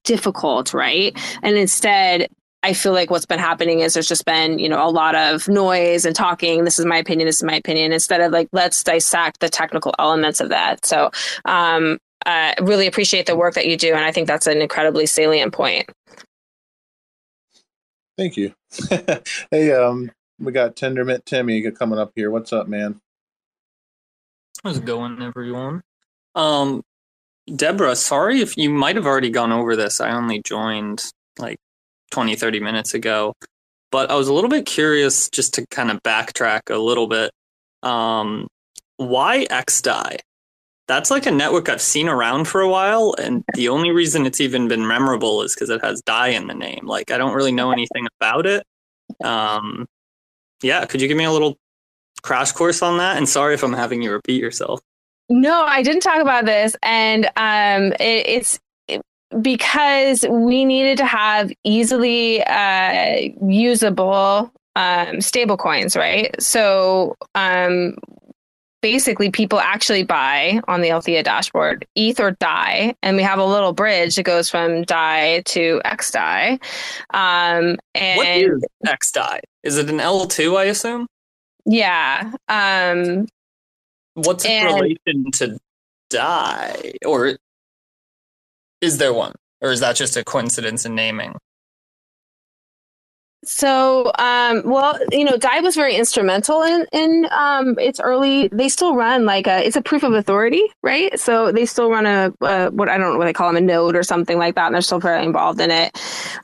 difficult, 0.04 0.74
right? 0.74 1.18
And 1.44 1.58
instead, 1.58 2.28
I 2.64 2.74
feel 2.74 2.94
like 2.94 3.12
what's 3.12 3.28
been 3.28 3.40
happening 3.40 3.82
is 3.82 3.94
there's 3.94 4.08
just 4.08 4.26
been, 4.26 4.58
you 4.58 4.68
know, 4.68 4.84
a 4.84 4.90
lot 4.90 5.14
of 5.14 5.48
noise 5.48 6.04
and 6.04 6.16
talking. 6.16 6.64
This 6.64 6.80
is 6.80 6.86
my 6.86 6.98
opinion. 6.98 7.28
This 7.28 7.38
is 7.38 7.44
my 7.44 7.56
opinion. 7.56 7.92
Instead 7.92 8.22
of 8.22 8.32
like, 8.32 8.50
let's 8.54 8.84
dissect 8.84 9.40
the 9.40 9.50
technical 9.50 9.94
elements 10.00 10.40
of 10.40 10.50
that. 10.50 10.86
So, 10.86 11.12
um, 11.46 12.00
I 12.26 12.56
uh, 12.58 12.66
really 12.66 12.88
appreciate 12.88 13.28
the 13.28 13.36
work 13.36 13.54
that 13.54 13.68
you 13.68 13.78
do. 13.78 13.94
And 13.94 14.04
I 14.04 14.12
think 14.12 14.28
that's 14.28 14.48
an 14.48 14.60
incredibly 14.60 15.06
salient 15.06 15.54
point. 15.54 15.88
Thank 18.18 18.36
you. 18.36 18.54
hey, 19.52 19.72
um, 19.74 20.12
we 20.40 20.52
got 20.52 20.76
Tendermint 20.76 21.26
Timmy 21.26 21.70
coming 21.72 22.00
up 22.00 22.14
here. 22.16 22.32
What's 22.32 22.52
up, 22.52 22.68
man? 22.68 23.00
How's 24.64 24.78
it 24.78 24.86
going, 24.86 25.22
everyone? 25.22 25.84
Um, 26.34 26.82
Deborah, 27.54 27.96
sorry 27.96 28.42
if 28.42 28.58
you 28.58 28.70
might 28.70 28.96
have 28.96 29.06
already 29.06 29.30
gone 29.30 29.52
over 29.52 29.76
this. 29.76 30.02
I 30.02 30.12
only 30.12 30.42
joined 30.42 31.06
like 31.38 31.58
20, 32.12 32.36
30 32.36 32.60
minutes 32.60 32.94
ago. 32.94 33.34
But 33.92 34.10
I 34.12 34.16
was 34.16 34.28
a 34.28 34.34
little 34.34 34.50
bit 34.50 34.66
curious 34.66 35.30
just 35.30 35.54
to 35.56 35.66
kind 35.68 35.92
of 35.92 36.02
backtrack 36.04 36.74
a 36.74 36.78
little 36.78 37.08
bit. 37.08 37.32
Um, 37.84 38.48
why 38.98 39.46
XDAI? 39.46 40.18
That's 40.88 41.10
like 41.10 41.26
a 41.26 41.32
network 41.32 41.70
I've 41.70 41.82
seen 41.82 42.08
around 42.08 42.46
for 42.46 42.62
a 42.62 42.70
while, 42.70 43.16
and 43.18 43.44
the 43.56 43.70
only 43.70 43.90
reason 43.92 44.26
it's 44.26 44.40
even 44.40 44.68
been 44.68 44.88
memorable 44.88 45.42
is 45.42 45.56
because 45.56 45.70
it 45.70 45.84
has 45.84 46.02
DAI 46.02 46.30
in 46.30 46.48
the 46.48 46.54
name. 46.54 46.82
Like 46.86 47.10
I 47.10 47.18
don't 47.18 47.34
really 47.34 47.52
know 47.52 47.72
anything 47.72 48.08
about 48.20 48.46
it. 48.46 48.64
Um, 49.24 49.88
yeah, 50.62 50.86
could 50.86 51.02
you 51.02 51.08
give 51.08 51.18
me 51.18 51.24
a 51.24 51.32
little 51.32 51.58
crash 52.22 52.52
course 52.52 52.82
on 52.82 52.98
that? 52.98 53.18
And 53.18 53.28
sorry 53.28 53.56
if 53.56 53.64
I'm 53.64 53.74
having 53.74 54.02
you 54.02 54.12
repeat 54.12 54.42
yourself. 54.42 54.80
No, 55.30 55.64
I 55.64 55.82
didn't 55.82 56.02
talk 56.02 56.22
about 56.22 56.46
this, 56.46 56.76
and 56.84 57.26
um, 57.36 57.94
it, 58.00 58.28
it's 58.28 58.60
because 59.42 60.26
we 60.30 60.66
needed 60.66 60.98
to 60.98 61.06
have 61.06 61.52
easily 61.64 62.44
uh, 62.44 63.30
usable 63.42 64.52
um, 64.76 65.22
stable 65.22 65.58
coins, 65.58 65.96
right? 65.96 66.36
So 66.42 67.16
um, 67.34 67.96
basically, 68.82 69.32
people 69.32 69.60
actually 69.60 70.04
buy 70.04 70.62
on 70.68 70.82
the 70.82 70.92
Althea 70.92 71.24
dashboard 71.24 71.86
ETH 71.96 72.20
or 72.20 72.32
DAI, 72.32 72.96
and 73.02 73.18
we 73.18 73.24
have 73.24 73.40
a 73.40 73.46
little 73.46 73.74
bridge 73.74 74.16
that 74.16 74.24
goes 74.24 74.50
from 74.50 74.84
DAI 74.84 75.42
to 75.46 75.82
XDAI. 75.86 76.62
Um, 77.14 77.78
and 77.96 78.18
what 78.18 78.28
is 78.28 78.66
XDAI? 78.86 79.40
Is 79.64 79.78
it 79.78 79.90
an 79.90 79.98
L2, 79.98 80.58
I 80.58 80.66
assume? 80.66 81.08
Yeah. 81.66 82.32
Um, 82.48 83.28
What's 84.16 84.46
its 84.46 84.66
relation 84.66 85.32
to 85.34 85.60
DAI? 86.10 86.94
Or 87.06 87.38
is 88.82 88.98
there 88.98 89.14
one? 89.14 89.34
Or 89.62 89.72
is 89.72 89.82
that 89.82 89.96
just 89.96 90.18
a 90.18 90.24
coincidence 90.24 90.86
in 90.86 90.96
naming? 90.96 91.36
So, 93.48 94.12
um, 94.18 94.64
well, 94.66 94.98
you 95.12 95.24
know, 95.24 95.38
DAI 95.38 95.60
was 95.62 95.76
very 95.76 95.96
instrumental 95.96 96.64
in 96.64 96.86
in 96.92 97.28
um, 97.32 97.78
its 97.80 98.00
early. 98.00 98.48
They 98.50 98.70
still 98.70 98.96
run 98.96 99.26
like 99.26 99.48
a 99.48 99.66
it's 99.66 99.76
a 99.76 99.82
proof 99.82 100.04
of 100.04 100.14
authority, 100.14 100.64
right? 100.84 101.18
So 101.20 101.52
they 101.52 101.66
still 101.66 101.90
run 101.90 102.06
a, 102.06 102.34
a 102.42 102.72
what 102.72 102.90
I 102.90 102.98
don't 102.98 103.14
know 103.14 103.18
what 103.18 103.26
they 103.26 103.34
call 103.34 103.48
them 103.48 103.58
a 103.58 103.66
node 103.66 103.96
or 103.96 104.04
something 104.04 104.38
like 104.38 104.56
that, 104.56 104.68
and 104.68 104.76
they're 104.76 104.82
still 104.82 105.00
very 105.00 105.24
involved 105.24 105.60
in 105.62 105.72
it. 105.72 105.98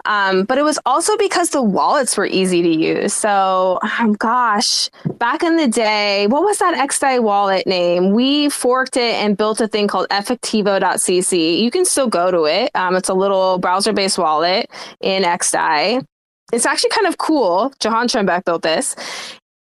Um, 0.05 0.43
but 0.45 0.57
it 0.57 0.63
was 0.63 0.79
also 0.85 1.17
because 1.17 1.49
the 1.49 1.61
wallets 1.61 2.17
were 2.17 2.25
easy 2.25 2.61
to 2.61 2.69
use. 2.69 3.13
So, 3.13 3.79
um, 3.99 4.13
gosh, 4.13 4.89
back 5.17 5.43
in 5.43 5.57
the 5.57 5.67
day, 5.67 6.27
what 6.27 6.43
was 6.43 6.59
that 6.59 6.75
XDAI 6.75 7.21
wallet 7.21 7.65
name? 7.67 8.11
We 8.11 8.49
forked 8.49 8.97
it 8.97 9.15
and 9.15 9.37
built 9.37 9.61
a 9.61 9.67
thing 9.67 9.87
called 9.87 10.07
Effectivo.cc. 10.09 11.59
You 11.59 11.71
can 11.71 11.85
still 11.85 12.07
go 12.07 12.31
to 12.31 12.45
it. 12.45 12.71
Um, 12.75 12.95
it's 12.95 13.09
a 13.09 13.13
little 13.13 13.57
browser 13.57 13.93
based 13.93 14.17
wallet 14.17 14.69
in 15.01 15.23
XDAI 15.23 16.05
it's 16.51 16.65
actually 16.65 16.89
kind 16.89 17.07
of 17.07 17.17
cool. 17.17 17.73
Jehan 17.79 18.07
Tremback 18.07 18.45
built 18.45 18.61
this. 18.61 18.95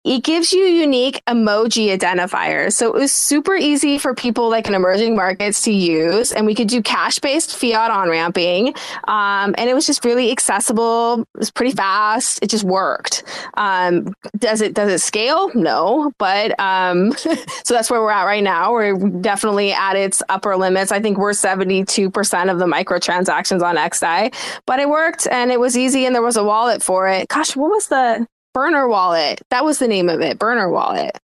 It 0.05 0.25
gives 0.25 0.53
you 0.53 0.65
unique 0.65 1.23
emoji 1.27 1.95
identifiers. 1.97 2.73
So 2.73 2.89
it 2.89 2.95
was 2.95 3.13
super 3.13 3.55
easy 3.55 3.99
for 3.99 4.15
people 4.15 4.49
like 4.49 4.67
in 4.67 4.75
emerging 4.75 5.15
markets 5.15 5.61
to 5.63 5.73
use. 5.73 6.33
And 6.33 6.47
we 6.47 6.55
could 6.55 6.69
do 6.69 6.81
cash 6.81 7.19
based 7.19 7.55
fiat 7.55 7.91
on 7.91 8.09
ramping. 8.09 8.69
Um, 9.09 9.55
and 9.59 9.69
it 9.69 9.75
was 9.75 9.87
just 9.87 10.05
really 10.05 10.31
accessible. 10.31 11.21
It 11.35 11.39
was 11.39 11.51
pretty 11.51 11.77
fast. 11.77 12.39
It 12.43 12.49
just 12.49 12.65
worked. 12.65 13.25
Um, 13.55 14.15
does 14.39 14.63
it, 14.63 14.73
does 14.73 14.91
it 14.91 15.01
scale? 15.01 15.51
No, 15.55 16.13
but, 16.19 16.59
um, 16.59 17.13
so 17.65 17.75
that's 17.75 17.91
where 17.91 18.01
we're 18.01 18.11
at 18.11 18.25
right 18.25 18.43
now. 18.43 18.73
We're 18.73 18.97
definitely 19.21 19.73
at 19.73 19.97
its 19.97 20.23
upper 20.31 20.57
limits. 20.57 20.93
I 20.93 21.01
think 21.01 21.19
we're 21.19 21.33
72% 21.33 22.51
of 22.51 22.59
the 22.59 22.67
microtransactions 22.67 23.61
on 23.61 23.77
XDAI, 23.77 24.35
but 24.65 24.81
it 24.81 24.89
worked 24.89 25.27
and 25.27 25.53
it 25.53 25.61
was 25.61 25.77
easy 25.77 26.07
and 26.07 26.15
there 26.15 26.23
was 26.23 26.39
a 26.39 26.45
wallet 26.45 26.83
for 26.83 27.07
it. 27.07 27.29
Gosh, 27.29 27.55
what 27.55 27.71
was 27.71 27.89
the, 27.89 28.27
Burner 28.55 28.89
Wallet. 28.89 29.41
That 29.51 29.65
was 29.65 29.79
the 29.79 29.89
name 29.89 30.09
of 30.09 30.21
it. 30.21 30.39
Burner 30.39 30.71
Wallet. 30.71 31.19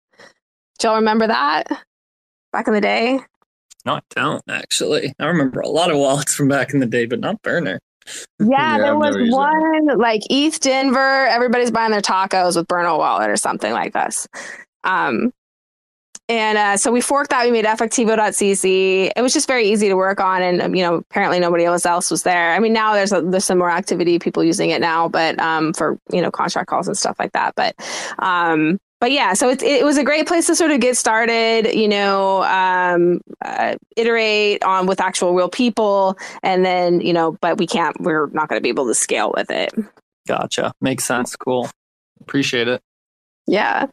Do 0.80 0.88
y'all 0.88 0.98
remember 0.98 1.28
that 1.28 1.66
back 2.52 2.68
in 2.68 2.74
the 2.74 2.82
day? 2.82 3.20
No, 3.86 3.96
I 3.96 4.02
don't 4.10 4.44
actually. 4.50 5.14
I 5.20 5.26
remember 5.26 5.62
a 5.62 5.68
lot 5.70 5.92
of 5.92 5.98
wallets 5.98 6.34
from 6.34 6.48
back 6.48 6.74
in 6.74 6.80
the 6.80 6.86
day, 6.86 7.06
but 7.06 7.20
not 7.20 7.42
Burner. 7.42 7.80
Yeah, 8.40 8.48
Yeah, 8.50 8.78
there 8.80 8.92
I've 8.94 8.98
was 8.98 9.16
never 9.16 9.26
that 9.26 9.32
one 9.32 9.98
like 10.00 10.22
ETHDenver. 10.30 11.30
Everybody's 11.30 11.72
buying 11.72 11.92
their 11.92 12.02
tacos 12.02 12.56
with 12.56 12.68
Burner 12.68 12.98
Wallet 12.98 13.30
or 13.30 13.38
something 13.38 13.72
like 13.72 13.94
this. 13.94 14.28
Um, 14.84 15.32
and 16.28 16.58
uh, 16.58 16.78
so 16.78 16.92
we 16.92 17.02
forked 17.02 17.30
that. 17.30 17.46
We 17.46 17.52
made 17.52 17.66
effectivo.cc. 17.66 19.12
It 19.16 19.22
was 19.22 19.34
just 19.34 19.48
very 19.48 19.70
easy 19.70 19.88
to 19.88 19.96
work 19.96 20.20
on, 20.20 20.42
and 20.42 20.62
um, 20.62 20.76
you 20.76 20.84
know, 20.84 20.96
apparently 20.96 21.40
nobody 21.40 21.66
else 21.66 21.86
else 21.86 22.10
was 22.10 22.24
there. 22.24 22.54
I 22.54 22.60
mean, 22.60 22.74
now 22.74 22.94
there's 22.94 23.12
a, 23.12 23.22
there's 23.22 23.46
some 23.46 23.58
more 23.58 23.70
activity, 23.72 24.20
people 24.20 24.44
using 24.44 24.72
it 24.72 24.82
now, 24.82 25.08
but 25.08 25.40
um, 25.40 25.74
for 25.74 26.00
you 26.12 26.22
know 26.22 26.32
contract 26.32 26.68
calls 26.68 26.88
and 26.88 26.98
stuff 26.98 27.18
like 27.20 27.34
that. 27.34 27.54
But 27.56 27.76
um, 28.20 28.80
but 29.02 29.12
yeah, 29.12 29.34
so 29.34 29.50
it, 29.50 29.62
it 29.62 29.86
was 29.86 29.98
a 29.98 30.04
great 30.04 30.26
place 30.26 30.48
to 30.48 30.56
sort 30.56 30.72
of 30.72 30.80
get 30.80 30.98
started, 30.98 31.74
you 31.74 31.88
know, 31.88 32.44
um, 32.44 33.22
uh, 33.44 33.76
iterate 33.98 34.64
on 34.64 34.88
with 34.88 35.00
actual 35.02 35.36
real 35.36 35.50
people. 35.50 36.18
And 36.42 36.66
then, 36.66 37.02
you 37.02 37.14
know, 37.14 37.38
but 37.42 37.58
we 37.58 37.68
can't, 37.68 38.00
we're 38.02 38.30
not 38.32 38.48
going 38.48 38.58
to 38.58 38.64
be 38.64 38.70
able 38.70 38.88
to 38.88 38.96
scale 38.96 39.34
with 39.36 39.52
it. 39.52 39.74
Gotcha. 40.28 40.74
Makes 40.82 41.04
sense. 41.04 41.36
Cool. 41.36 41.70
Appreciate 42.22 42.68
it. 42.68 42.82
Yeah. 43.46 43.88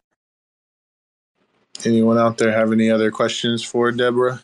Anyone 1.85 2.17
out 2.17 2.37
there 2.37 2.51
have 2.51 2.71
any 2.71 2.89
other 2.89 3.11
questions 3.11 3.63
for 3.63 3.91
Deborah? 3.91 4.41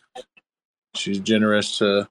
She's 0.94 1.20
generous 1.20 1.78
to 1.78 2.08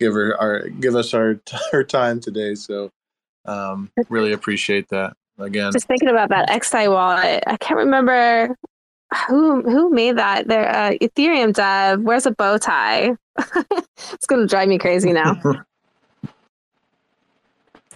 give 0.00 0.14
her 0.14 0.36
our 0.40 0.68
give 0.68 0.96
us 0.96 1.14
our 1.14 1.40
her 1.72 1.84
time 1.84 2.20
today, 2.20 2.54
so 2.54 2.90
um, 3.44 3.90
really 4.08 4.32
appreciate 4.32 4.88
that. 4.88 5.16
Again, 5.38 5.72
Just 5.72 5.86
thinking 5.86 6.08
about 6.08 6.28
that 6.28 6.48
XDAI 6.50 6.90
wallet. 6.90 7.42
I 7.46 7.56
can't 7.56 7.78
remember 7.78 8.56
who 9.28 9.62
who 9.62 9.90
made 9.90 10.16
that. 10.18 10.48
There, 10.48 10.68
uh, 10.68 10.92
Ethereum 11.00 11.54
dev. 11.54 12.00
Where's 12.00 12.26
a 12.26 12.32
bow 12.32 12.58
tie? 12.58 13.12
it's 14.12 14.26
going 14.26 14.42
to 14.42 14.46
drive 14.46 14.68
me 14.68 14.78
crazy 14.78 15.12
now. 15.12 15.40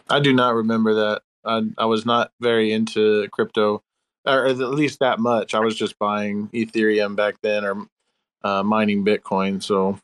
I 0.08 0.20
do 0.20 0.32
not 0.32 0.54
remember 0.54 0.94
that. 0.94 1.22
I 1.44 1.62
I 1.78 1.86
was 1.86 2.06
not 2.06 2.32
very 2.40 2.72
into 2.72 3.28
crypto, 3.28 3.82
or 4.26 4.46
at 4.46 4.58
least 4.58 5.00
that 5.00 5.18
much. 5.18 5.54
I 5.54 5.60
was 5.60 5.76
just 5.76 5.98
buying 5.98 6.48
Ethereum 6.48 7.16
back 7.16 7.36
then, 7.42 7.64
or 7.64 7.86
uh, 8.42 8.62
mining 8.62 9.04
Bitcoin. 9.04 9.62
So 9.62 9.98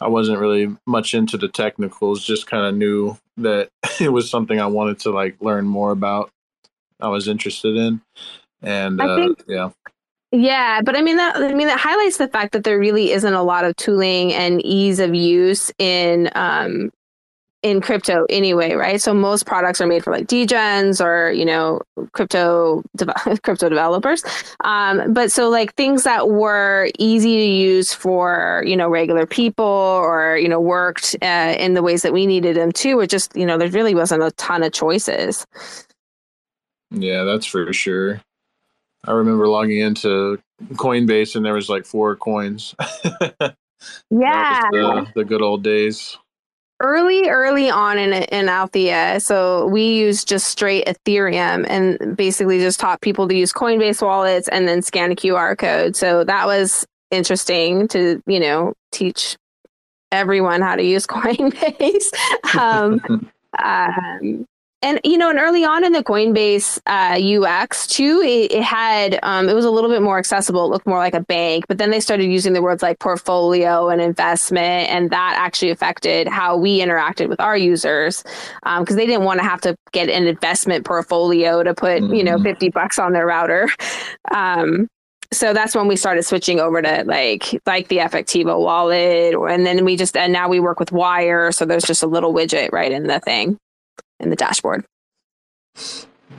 I 0.00 0.08
wasn't 0.08 0.38
really 0.38 0.76
much 0.86 1.14
into 1.14 1.36
the 1.36 1.48
technicals. 1.48 2.24
Just 2.24 2.46
kind 2.46 2.64
of 2.64 2.74
knew 2.74 3.16
that 3.36 3.68
it 4.00 4.10
was 4.10 4.30
something 4.30 4.60
I 4.60 4.66
wanted 4.66 5.00
to 5.00 5.10
like 5.10 5.36
learn 5.40 5.66
more 5.66 5.90
about. 5.90 6.30
I 7.00 7.08
was 7.08 7.28
interested 7.28 7.76
in, 7.76 8.00
and 8.62 9.00
uh, 9.00 9.16
think- 9.16 9.44
yeah, 9.48 9.70
Yeah, 10.32 10.80
but 10.82 10.96
I 10.96 11.02
mean 11.02 11.16
that 11.16 11.36
I 11.36 11.52
mean 11.54 11.66
that 11.66 11.80
highlights 11.80 12.16
the 12.16 12.28
fact 12.28 12.52
that 12.52 12.64
there 12.64 12.78
really 12.78 13.12
isn't 13.12 13.34
a 13.34 13.42
lot 13.42 13.64
of 13.64 13.76
tooling 13.76 14.32
and 14.32 14.64
ease 14.64 15.00
of 15.00 15.14
use 15.14 15.72
in 15.78 16.30
um 16.34 16.90
in 17.64 17.80
crypto 17.80 18.26
anyway, 18.28 18.74
right? 18.74 19.00
So 19.00 19.14
most 19.14 19.46
products 19.46 19.80
are 19.80 19.86
made 19.86 20.04
for 20.04 20.12
like 20.12 20.26
degens 20.26 21.02
or 21.02 21.32
you 21.32 21.46
know 21.46 21.80
crypto 22.12 22.84
de- 22.94 23.06
crypto 23.42 23.68
developers. 23.70 24.22
Um, 24.62 25.14
but 25.14 25.32
so 25.32 25.48
like 25.48 25.74
things 25.74 26.04
that 26.04 26.28
were 26.28 26.90
easy 26.98 27.36
to 27.36 27.44
use 27.44 27.92
for 27.92 28.62
you 28.66 28.76
know 28.76 28.88
regular 28.88 29.26
people 29.26 29.64
or 29.64 30.36
you 30.36 30.48
know 30.48 30.60
worked 30.60 31.16
uh, 31.22 31.56
in 31.58 31.72
the 31.72 31.82
ways 31.82 32.02
that 32.02 32.12
we 32.12 32.26
needed 32.26 32.54
them 32.54 32.70
to, 32.72 32.94
were 32.94 33.06
just 33.06 33.34
you 33.34 33.46
know 33.46 33.56
there 33.56 33.70
really 33.70 33.94
wasn't 33.94 34.22
a 34.22 34.30
ton 34.32 34.62
of 34.62 34.72
choices. 34.72 35.46
yeah, 36.90 37.24
that's 37.24 37.46
for 37.46 37.72
sure. 37.72 38.20
I 39.06 39.12
remember 39.12 39.48
logging 39.48 39.78
into 39.78 40.38
Coinbase 40.74 41.34
and 41.34 41.44
there 41.44 41.54
was 41.54 41.68
like 41.68 41.86
four 41.86 42.14
coins. 42.14 42.74
Yeah, 44.10 44.62
the, 44.70 45.06
the 45.14 45.24
good 45.24 45.42
old 45.42 45.62
days. 45.62 46.16
Early 46.84 47.28
early 47.28 47.70
on 47.70 47.98
in 47.98 48.12
in 48.12 48.48
Althea, 48.48 49.18
so 49.18 49.66
we 49.66 49.94
used 49.94 50.28
just 50.28 50.46
straight 50.48 50.86
Ethereum 50.86 51.66
and 51.68 52.16
basically 52.16 52.58
just 52.60 52.78
taught 52.78 53.00
people 53.00 53.26
to 53.26 53.34
use 53.34 53.52
Coinbase 53.52 54.02
wallets 54.02 54.46
and 54.48 54.68
then 54.68 54.82
scan 54.82 55.10
a 55.10 55.16
QR 55.16 55.58
code. 55.58 55.96
So 55.96 56.22
that 56.24 56.46
was 56.46 56.86
interesting 57.10 57.88
to 57.88 58.22
you 58.26 58.38
know 58.38 58.74
teach 58.92 59.36
everyone 60.12 60.60
how 60.60 60.76
to 60.76 60.84
use 60.84 61.06
Coinbase. 61.08 62.12
um, 62.56 63.00
um, 63.62 64.46
and 64.84 65.00
you 65.02 65.16
know, 65.18 65.30
and 65.30 65.38
early 65.38 65.64
on 65.64 65.82
in 65.82 65.92
the 65.92 66.04
Coinbase 66.04 66.78
uh, 66.86 67.18
UX 67.44 67.86
too, 67.86 68.20
it, 68.22 68.52
it 68.52 68.62
had 68.62 69.18
um, 69.22 69.48
it 69.48 69.54
was 69.54 69.64
a 69.64 69.70
little 69.70 69.88
bit 69.90 70.02
more 70.02 70.18
accessible. 70.18 70.66
It 70.66 70.68
looked 70.68 70.86
more 70.86 70.98
like 70.98 71.14
a 71.14 71.20
bank, 71.20 71.64
but 71.66 71.78
then 71.78 71.90
they 71.90 72.00
started 72.00 72.26
using 72.26 72.52
the 72.52 72.60
words 72.62 72.82
like 72.82 72.98
portfolio 73.00 73.88
and 73.88 74.00
investment, 74.02 74.90
and 74.90 75.10
that 75.10 75.34
actually 75.38 75.70
affected 75.70 76.28
how 76.28 76.56
we 76.56 76.80
interacted 76.80 77.28
with 77.28 77.40
our 77.40 77.56
users 77.56 78.22
because 78.78 78.94
they 78.96 79.06
didn't 79.06 79.24
want 79.24 79.40
to 79.40 79.44
have 79.44 79.60
to 79.62 79.74
get 79.92 80.08
an 80.10 80.26
investment 80.26 80.84
portfolio 80.84 81.62
to 81.62 81.74
put 81.74 82.02
you 82.02 82.22
know 82.22 82.36
Mhm. 82.36 82.42
fifty 82.44 82.68
bucks 82.68 82.98
on 82.98 83.12
their 83.12 83.26
router. 83.26 83.68
Um, 84.34 84.88
so 85.32 85.52
that's 85.52 85.74
when 85.74 85.88
we 85.88 85.96
started 85.96 86.22
switching 86.22 86.60
over 86.60 86.80
to 86.80 87.04
like 87.06 87.60
like 87.66 87.88
the 87.88 87.98
Effectivo 87.98 88.58
wallet, 88.60 89.34
and 89.50 89.66
then 89.66 89.84
we 89.84 89.96
just 89.96 90.16
and 90.16 90.32
now 90.32 90.48
we 90.48 90.60
work 90.60 90.78
with 90.78 90.92
Wyre, 90.92 91.52
so 91.52 91.64
there's 91.64 91.84
just 91.84 92.02
a 92.02 92.06
little 92.06 92.32
widget 92.32 92.70
right 92.72 92.92
in 92.92 93.06
the 93.06 93.20
thing 93.20 93.58
in 94.24 94.30
the 94.30 94.36
dashboard. 94.36 94.84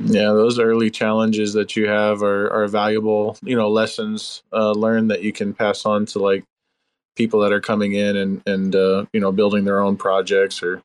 Yeah, 0.02 0.34
those 0.34 0.60
early 0.60 0.92
challenges 0.92 1.54
that 1.54 1.76
you 1.76 1.88
have 1.88 2.22
are, 2.22 2.52
are 2.52 2.68
valuable, 2.68 3.38
you 3.42 3.56
know, 3.56 3.70
lessons 3.70 4.44
uh, 4.52 4.72
learned 4.72 5.10
that 5.12 5.24
you 5.24 5.32
can 5.32 5.54
pass 5.54 5.86
on 5.86 6.06
to 6.08 6.20
like 6.20 6.44
people 7.16 7.40
that 7.40 7.54
are 7.54 7.62
coming 7.62 7.94
in 7.94 8.18
and, 8.18 8.42
and 8.46 8.76
uh, 8.76 9.06
you 9.14 9.22
know, 9.22 9.32
building 9.32 9.64
their 9.64 9.80
own 9.80 9.96
projects 9.96 10.62
or 10.62 10.82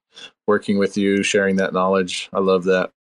working 0.47 0.79
with 0.79 0.97
you, 0.97 1.25
sharing 1.25 1.57
that 1.57 1.73
knowledge. 1.73 2.29
I 2.33 2.39
love 2.39 2.65
that. 2.65 2.91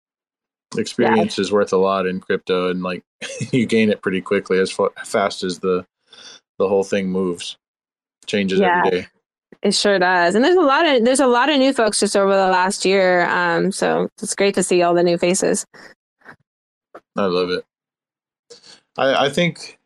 Experience 0.76 1.38
is 1.38 1.52
worth 1.52 1.72
a 1.72 1.76
lot 1.76 2.06
in 2.06 2.20
crypto 2.20 2.70
and 2.70 2.82
like 2.82 3.02
you 3.52 3.66
gain 3.66 3.90
it 3.90 4.02
pretty 4.02 4.20
quickly 4.20 4.58
as 4.58 4.70
fa- 4.70 4.90
fast 5.04 5.42
as 5.44 5.60
the 5.60 5.84
the 6.58 6.68
whole 6.68 6.84
thing 6.84 7.08
moves. 7.08 7.56
Changes 8.26 8.60
Yeah. 8.60 8.78
every 8.78 8.90
day. 8.90 9.06
It 9.62 9.74
sure 9.74 9.98
does, 9.98 10.34
and 10.34 10.42
there's 10.42 10.56
a 10.56 10.62
lot 10.62 10.86
of 10.86 11.04
there's 11.04 11.20
a 11.20 11.26
lot 11.26 11.50
of 11.50 11.58
new 11.58 11.74
folks 11.74 12.00
just 12.00 12.16
over 12.16 12.34
the 12.34 12.48
last 12.48 12.86
year. 12.86 13.28
Um, 13.28 13.70
so 13.70 14.08
it's 14.22 14.34
great 14.34 14.54
to 14.54 14.62
see 14.62 14.82
all 14.82 14.94
the 14.94 15.02
new 15.02 15.18
faces. 15.18 15.66
I 17.16 17.26
love 17.26 17.50
it. 17.50 17.64
I, 18.96 19.26
I 19.26 19.30
think, 19.30 19.78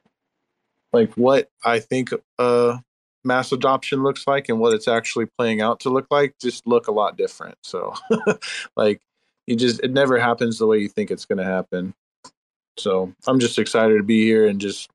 like, 0.93 1.13
what 1.15 1.49
I 1.65 1.81
think 1.81 2.11
uh, 2.39 2.79
mass 3.25 3.53
adoption 3.53 4.03
looks 4.03 4.27
like 4.27 4.49
and 4.49 4.61
what 4.61 4.75
it's 4.75 4.89
actually 4.89 5.27
playing 5.39 5.61
out 5.61 5.81
to 5.81 5.91
look 5.91 6.07
like 6.11 6.35
just 6.41 6.67
look 6.67 6.87
a 6.87 6.93
lot 6.93 7.17
different. 7.17 7.57
So, 7.63 7.95
like, 8.77 9.01
you 9.47 9.57
just, 9.57 9.81
it 9.83 9.93
never 9.93 10.19
happens 10.19 10.59
the 10.59 10.67
way 10.67 10.79
you 10.79 10.89
think 10.89 11.11
it's 11.11 11.25
going 11.25 11.39
to 11.39 11.45
happen. 11.45 11.95
So, 12.77 13.13
I'm 13.27 13.41
just 13.41 13.59
excited 13.59 13.97
to 13.97 14.03
be 14.03 14.25
here 14.25 14.47
and 14.47 14.61
just 14.61 14.91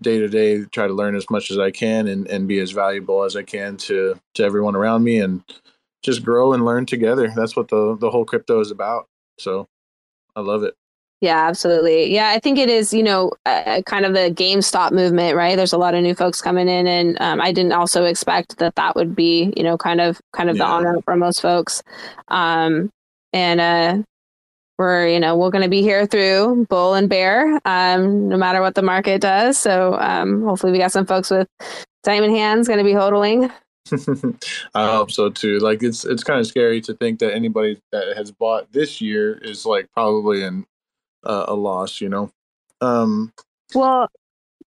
day 0.00 0.18
to 0.18 0.28
day 0.28 0.64
try 0.66 0.86
to 0.86 0.94
learn 0.94 1.16
as 1.16 1.28
much 1.30 1.50
as 1.50 1.58
I 1.58 1.70
can 1.70 2.06
and, 2.08 2.26
and 2.28 2.48
be 2.48 2.58
as 2.60 2.70
valuable 2.70 3.24
as 3.24 3.36
I 3.36 3.42
can 3.42 3.76
to, 3.78 4.18
to 4.34 4.44
everyone 4.44 4.76
around 4.76 5.04
me 5.04 5.20
and 5.20 5.42
just 6.02 6.22
grow 6.22 6.52
and 6.52 6.64
learn 6.64 6.86
together. 6.86 7.32
That's 7.34 7.56
what 7.56 7.68
the, 7.68 7.96
the 7.96 8.10
whole 8.10 8.24
crypto 8.24 8.60
is 8.60 8.70
about. 8.70 9.06
So, 9.38 9.66
I 10.36 10.40
love 10.40 10.62
it. 10.62 10.74
Yeah, 11.20 11.48
absolutely. 11.48 12.14
Yeah, 12.14 12.28
I 12.28 12.38
think 12.38 12.58
it 12.58 12.68
is, 12.68 12.94
you 12.94 13.02
know, 13.02 13.32
uh, 13.44 13.82
kind 13.86 14.04
of 14.04 14.14
the 14.14 14.30
GameStop 14.30 14.92
movement, 14.92 15.34
right? 15.34 15.56
There's 15.56 15.72
a 15.72 15.78
lot 15.78 15.94
of 15.94 16.02
new 16.02 16.14
folks 16.14 16.40
coming 16.40 16.68
in, 16.68 16.86
and 16.86 17.20
um, 17.20 17.40
I 17.40 17.50
didn't 17.50 17.72
also 17.72 18.04
expect 18.04 18.58
that 18.58 18.76
that 18.76 18.94
would 18.94 19.16
be, 19.16 19.52
you 19.56 19.64
know, 19.64 19.76
kind 19.76 20.00
of 20.00 20.20
kind 20.32 20.48
of 20.48 20.56
the 20.56 20.64
honor 20.64 21.00
for 21.04 21.16
most 21.16 21.42
folks. 21.42 21.82
Um, 22.28 22.90
and 23.32 23.60
uh, 23.60 24.02
we're, 24.78 25.08
you 25.08 25.18
know, 25.20 25.36
we're 25.36 25.50
going 25.50 25.64
to 25.64 25.68
be 25.68 25.82
here 25.82 26.06
through 26.06 26.66
bull 26.70 26.94
and 26.94 27.08
bear, 27.08 27.60
um, 27.64 28.28
no 28.28 28.36
matter 28.36 28.60
what 28.60 28.74
the 28.74 28.82
market 28.82 29.20
does. 29.20 29.58
So 29.58 29.94
um, 29.98 30.42
hopefully, 30.44 30.72
we 30.72 30.78
got 30.78 30.92
some 30.92 31.06
folks 31.06 31.30
with 31.30 31.48
diamond 32.04 32.34
hands 32.34 32.68
going 32.68 32.78
to 32.78 32.84
be 32.84 32.92
hodling. 32.92 33.52
I 34.74 34.86
hope 34.96 35.10
so 35.10 35.30
too. 35.30 35.58
Like 35.60 35.82
it's 35.82 36.04
it's 36.04 36.22
kind 36.22 36.38
of 36.40 36.46
scary 36.46 36.80
to 36.82 36.94
think 36.94 37.18
that 37.20 37.34
anybody 37.34 37.80
that 37.92 38.16
has 38.16 38.30
bought 38.30 38.70
this 38.72 39.00
year 39.00 39.38
is 39.42 39.64
like 39.66 39.90
probably 39.92 40.42
in 40.44 40.66
uh, 41.24 41.46
a 41.48 41.54
loss. 41.54 42.00
You 42.00 42.10
know, 42.10 42.30
Um, 42.80 43.32
Well, 43.74 44.08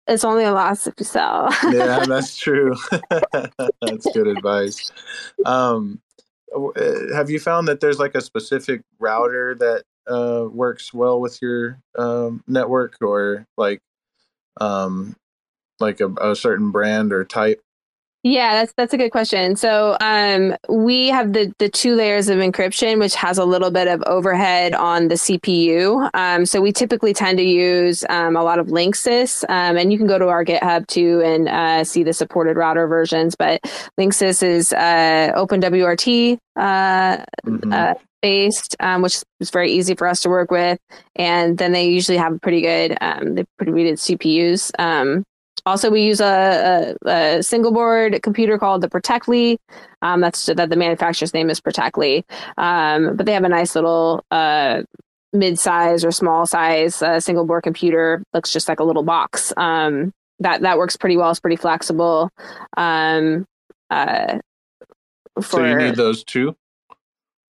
it's 0.08 0.24
only 0.24 0.46
a 0.46 0.54
loss 0.54 0.88
if 0.88 0.94
you 0.98 1.06
sell. 1.06 1.50
yeah, 1.70 2.06
that's 2.08 2.38
true. 2.38 2.76
that's 3.32 4.08
good 4.14 4.28
advice. 4.28 4.92
Um, 5.46 6.02
uh, 6.56 7.14
have 7.14 7.30
you 7.30 7.40
found 7.40 7.68
that 7.68 7.80
there's 7.80 8.00
like 8.00 8.16
a 8.16 8.22
specific 8.22 8.82
router 9.00 9.54
that 9.56 9.84
uh, 10.10 10.48
works 10.52 10.94
well 10.94 11.20
with 11.22 11.42
your 11.42 11.80
um, 11.98 12.44
network, 12.48 12.96
or 13.02 13.46
like 13.58 13.82
um, 14.60 15.16
like 15.80 16.00
a, 16.02 16.10
a 16.22 16.36
certain 16.36 16.72
brand 16.72 17.14
or 17.14 17.24
type? 17.26 17.62
Yeah, 18.22 18.54
that's 18.54 18.74
that's 18.76 18.94
a 18.94 18.98
good 18.98 19.12
question. 19.12 19.56
So 19.56 19.96
um, 20.02 20.54
we 20.68 21.08
have 21.08 21.32
the 21.32 21.54
the 21.58 21.70
two 21.70 21.96
layers 21.96 22.28
of 22.28 22.40
encryption, 22.40 23.00
which 23.00 23.16
has 23.16 23.38
a 23.38 23.46
little 23.46 23.72
bit 23.72 23.88
of 23.88 24.04
overhead 24.08 24.74
on 24.74 25.08
the 25.08 25.16
CPU. 25.16 26.10
Um, 26.14 26.46
so 26.46 26.60
we 26.60 26.74
typically 26.74 27.14
tend 27.14 27.38
to 27.38 27.46
use 27.46 28.04
um, 28.10 28.36
a 28.36 28.44
lot 28.44 28.60
of 28.60 28.68
Linksys, 28.68 29.46
um, 29.50 29.78
and 29.78 29.94
you 29.94 29.98
can 29.98 30.06
go 30.06 30.20
to 30.20 30.28
our 30.28 30.44
GitHub 30.44 30.86
too 30.88 31.22
and 31.24 31.48
uh, 31.48 31.86
see 31.86 32.04
the 32.04 32.12
supported 32.12 32.58
router 32.58 32.88
versions. 32.88 33.36
But 33.38 33.62
Linksys 33.98 34.44
is 34.44 34.74
uh, 34.74 35.32
OpenWRT 35.38 36.40
uh, 36.58 37.24
Mhm. 37.46 37.96
Based, 38.22 38.76
um, 38.80 39.02
which 39.02 39.22
is 39.40 39.50
very 39.50 39.72
easy 39.72 39.96
for 39.96 40.08
us 40.08 40.22
to 40.22 40.30
work 40.30 40.52
with. 40.52 40.80
And 41.16 41.58
then 41.58 41.72
they 41.72 41.88
usually 41.88 42.18
have 42.18 42.42
pretty 42.42 42.62
good, 42.62 42.98
um, 43.00 43.36
they 43.36 43.46
pretty 43.58 43.72
good 43.72 43.96
CPUs. 43.96 44.72
Um, 44.78 45.24
also, 45.66 45.90
we 45.90 46.04
use 46.04 46.20
a, 46.22 46.96
a, 47.06 47.38
a 47.38 47.44
single 47.44 47.72
board 47.72 48.22
computer 48.24 48.58
called 48.58 48.82
the 48.82 48.90
Protectli. 48.90 49.58
Um, 50.02 50.22
that's 50.22 50.46
that 50.48 50.70
the 50.70 50.76
manufacturer's 50.76 51.34
name 51.34 51.50
is 51.50 51.62
Protectli. 51.62 52.24
Um, 52.58 53.16
but 53.16 53.26
they 53.26 53.34
have 53.34 53.44
a 53.44 53.50
nice 53.50 53.76
little 53.76 54.24
uh, 54.32 54.84
mid-size 55.34 56.04
or 56.04 56.12
small 56.12 56.46
size 56.46 57.02
uh, 57.02 57.20
single 57.20 57.46
board 57.46 57.64
computer. 57.64 58.24
Looks 58.34 58.52
just 58.52 58.68
like 58.68 58.80
a 58.80 58.84
little 58.84 59.04
box. 59.04 59.54
Um, 59.58 60.14
that 60.40 60.62
that 60.62 60.78
works 60.78 60.98
pretty 60.98 61.18
well. 61.18 61.32
It's 61.32 61.40
pretty 61.40 61.58
flexible. 61.58 62.32
Um, 62.78 63.46
uh, 63.90 64.40
for 65.36 65.42
So 65.42 65.66
you 65.66 65.76
need 65.76 65.96
those 65.96 66.24
two. 66.24 66.56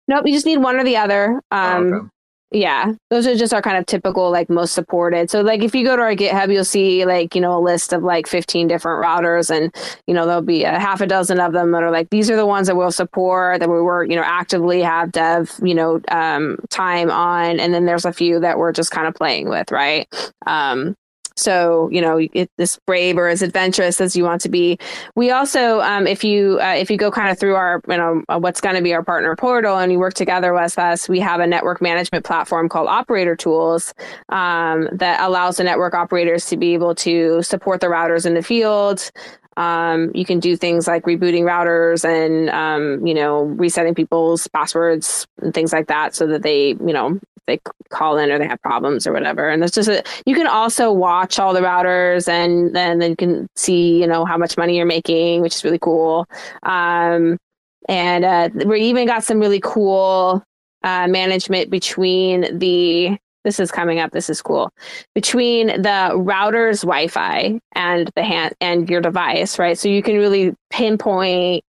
Nope, 0.09 0.25
you 0.27 0.33
just 0.33 0.45
need 0.45 0.57
one 0.57 0.75
or 0.75 0.83
the 0.83 0.97
other. 0.97 1.41
Um, 1.51 1.93
Oh, 1.93 1.97
okay. 1.97 2.07
yeah, 2.51 2.93
those 3.11 3.27
are 3.27 3.35
just 3.35 3.53
our 3.53 3.61
kind 3.61 3.77
of 3.77 3.85
typical, 3.85 4.31
like 4.31 4.49
most 4.49 4.73
supported. 4.73 5.29
So, 5.29 5.41
like, 5.41 5.61
if 5.63 5.75
you 5.75 5.85
go 5.85 5.95
to 5.95 6.01
our 6.01 6.15
GitHub, 6.15 6.51
you'll 6.51 6.65
see 6.65 7.05
like 7.05 7.35
you 7.35 7.41
know 7.41 7.57
a 7.57 7.61
list 7.61 7.93
of 7.93 8.01
like 8.03 8.25
15 8.27 8.67
different 8.67 9.03
routers, 9.05 9.55
and 9.55 9.73
you 10.07 10.15
know 10.15 10.25
there'll 10.25 10.41
be 10.41 10.63
a 10.63 10.79
half 10.79 10.99
a 10.99 11.07
dozen 11.07 11.39
of 11.39 11.53
them 11.53 11.71
that 11.71 11.83
are 11.83 11.91
like 11.91 12.09
these 12.09 12.29
are 12.31 12.35
the 12.35 12.47
ones 12.47 12.67
that 12.67 12.75
we'll 12.75 12.91
support 12.91 13.59
that 13.59 13.69
we 13.69 13.81
work 13.81 14.09
you 14.09 14.15
know 14.15 14.23
actively 14.25 14.81
have 14.81 15.11
dev 15.11 15.51
you 15.63 15.75
know 15.75 16.01
um, 16.09 16.57
time 16.69 17.11
on, 17.11 17.59
and 17.59 17.71
then 17.73 17.85
there's 17.85 18.05
a 18.05 18.11
few 18.13 18.39
that 18.39 18.57
we're 18.57 18.73
just 18.73 18.89
kind 18.91 19.07
of 19.07 19.13
playing 19.13 19.47
with, 19.47 19.71
right? 19.71 20.07
Um, 20.47 20.95
so 21.39 21.89
you 21.91 22.01
know 22.01 22.19
it, 22.33 22.49
as 22.57 22.79
brave 22.85 23.17
or 23.17 23.27
as 23.27 23.41
adventurous 23.41 24.01
as 24.01 24.15
you 24.15 24.23
want 24.23 24.41
to 24.41 24.49
be. 24.49 24.77
We 25.15 25.31
also 25.31 25.81
um, 25.81 26.07
if 26.07 26.23
you 26.23 26.59
uh, 26.61 26.75
if 26.75 26.91
you 26.91 26.97
go 26.97 27.11
kind 27.11 27.29
of 27.29 27.39
through 27.39 27.55
our 27.55 27.81
you 27.87 27.97
know 27.97 28.23
uh, 28.29 28.39
what's 28.39 28.61
going 28.61 28.75
to 28.75 28.81
be 28.81 28.93
our 28.93 29.03
partner 29.03 29.35
portal 29.35 29.77
and 29.77 29.91
you 29.91 29.99
work 29.99 30.13
together 30.13 30.53
with 30.53 30.77
us 30.77 31.07
we 31.09 31.19
have 31.19 31.39
a 31.39 31.47
network 31.47 31.81
management 31.81 32.25
platform 32.25 32.69
called 32.69 32.87
operator 32.87 33.35
tools 33.35 33.93
um, 34.29 34.87
that 34.91 35.19
allows 35.21 35.57
the 35.57 35.63
network 35.63 35.93
operators 35.93 36.45
to 36.47 36.57
be 36.57 36.73
able 36.73 36.93
to 36.95 37.41
support 37.41 37.81
the 37.81 37.87
routers 37.87 38.25
in 38.25 38.33
the 38.33 38.43
field 38.43 39.11
um, 39.57 40.11
you 40.13 40.25
can 40.25 40.39
do 40.39 40.55
things 40.55 40.87
like 40.87 41.03
rebooting 41.03 41.43
routers 41.43 42.05
and 42.05 42.49
um, 42.49 43.05
you 43.05 43.13
know 43.13 43.43
resetting 43.43 43.95
people's 43.95 44.47
passwords 44.47 45.27
and 45.41 45.53
things 45.53 45.73
like 45.73 45.87
that 45.87 46.15
so 46.15 46.27
that 46.27 46.43
they 46.43 46.69
you 46.69 46.93
know 46.93 47.19
they 47.49 47.59
call 47.89 48.17
in 48.17 48.31
or 48.31 48.37
they 48.37 48.47
have 48.47 48.61
problems 48.61 49.07
or 49.07 49.11
whatever. 49.11 49.49
And 49.49 49.61
that's 49.61 49.73
just 49.73 49.89
a, 49.89 50.03
you 50.25 50.35
can 50.35 50.45
also 50.45 50.91
watch 50.91 51.39
all 51.39 51.53
the 51.53 51.61
routers 51.61 52.27
and 52.27 52.75
then 52.75 52.99
then 52.99 53.11
you 53.11 53.15
can 53.15 53.47
see 53.55 53.99
you 53.99 54.07
know 54.07 54.23
how 54.23 54.37
much 54.37 54.55
money 54.55 54.77
you're 54.77 54.85
making 54.85 55.41
which 55.41 55.55
is 55.55 55.63
really 55.63 55.79
cool. 55.79 56.27
Um, 56.63 57.37
and 57.87 58.23
uh, 58.23 58.49
we 58.65 58.81
even 58.81 59.07
got 59.07 59.23
some 59.23 59.39
really 59.39 59.59
cool 59.61 60.43
uh, 60.83 61.07
management 61.07 61.69
between 61.69 62.59
the 62.59 63.17
this 63.49 63.59
is 63.59 63.71
coming 63.71 63.99
up 63.99 64.11
this 64.11 64.29
is 64.29 64.41
cool. 64.41 64.71
Between 65.15 65.67
the 65.67 66.11
router's 66.15 66.81
wi-fi 66.81 67.59
and 67.73 68.11
the 68.15 68.23
hand 68.23 68.53
and 68.61 68.89
your 68.89 69.01
device 69.01 69.57
right? 69.57 69.77
So 69.77 69.89
you 69.89 70.03
can 70.03 70.17
really 70.17 70.55
pinpoint 70.69 71.63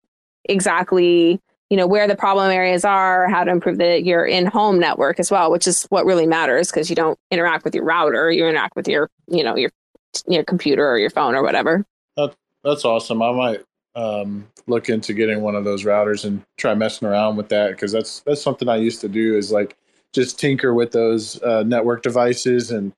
exactly 0.45 1.39
you 1.69 1.77
know 1.77 1.87
where 1.87 2.07
the 2.07 2.15
problem 2.15 2.51
areas 2.51 2.83
are 2.83 3.29
how 3.29 3.43
to 3.43 3.51
improve 3.51 3.77
the 3.77 4.01
your 4.01 4.25
in-home 4.25 4.79
network 4.79 5.19
as 5.19 5.31
well 5.31 5.51
which 5.51 5.67
is 5.67 5.85
what 5.85 6.05
really 6.05 6.25
matters 6.25 6.69
because 6.69 6.89
you 6.89 6.95
don't 6.95 7.17
interact 7.29 7.63
with 7.63 7.75
your 7.75 7.85
router 7.85 8.31
you 8.31 8.45
interact 8.45 8.75
with 8.75 8.87
your 8.87 9.09
you 9.27 9.43
know 9.43 9.55
your 9.55 9.69
your 10.27 10.43
computer 10.43 10.87
or 10.87 10.97
your 10.97 11.09
phone 11.09 11.35
or 11.35 11.43
whatever. 11.43 11.85
That's 12.63 12.85
awesome. 12.85 13.21
I 13.21 13.31
might 13.31 13.61
um, 13.95 14.47
look 14.67 14.89
into 14.89 15.13
getting 15.13 15.41
one 15.41 15.55
of 15.55 15.63
those 15.63 15.83
routers 15.83 16.25
and 16.25 16.43
try 16.57 16.73
messing 16.73 17.07
around 17.07 17.37
with 17.37 17.49
that 17.49 17.71
because 17.71 17.91
that's 17.91 18.21
that's 18.21 18.41
something 18.41 18.69
I 18.69 18.77
used 18.77 19.01
to 19.01 19.09
do 19.09 19.35
is 19.35 19.51
like 19.51 19.75
just 20.13 20.39
tinker 20.39 20.73
with 20.73 20.91
those 20.91 21.41
uh, 21.43 21.63
network 21.63 22.03
devices 22.03 22.71
and 22.71 22.93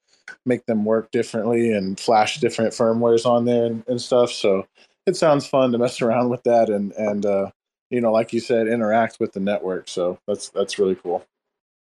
make 0.45 0.65
them 0.65 0.85
work 0.85 1.11
differently 1.11 1.72
and 1.72 1.99
flash 1.99 2.40
different 2.40 2.73
firmwares 2.73 3.26
on 3.26 3.45
there 3.45 3.65
and, 3.65 3.84
and 3.88 4.02
stuff. 4.02 4.31
So 4.31 4.65
it 5.06 5.15
sounds 5.15 5.45
fun 5.45 5.72
to 5.72 5.77
mess 5.80 6.02
around 6.02 6.30
with 6.30 6.44
that 6.44 6.69
and 6.69 6.91
and 6.94 7.26
uh, 7.26 7.52
you 7.90 8.02
know, 8.02 8.11
like 8.11 8.34
you 8.34 8.40
said, 8.40 8.68
interact 8.68 9.19
with 9.19 9.34
the 9.34 9.40
network. 9.40 9.88
So 9.88 10.18
that's 10.27 10.49
that's 10.49 10.80
really 10.80 10.95
cool. 10.95 11.26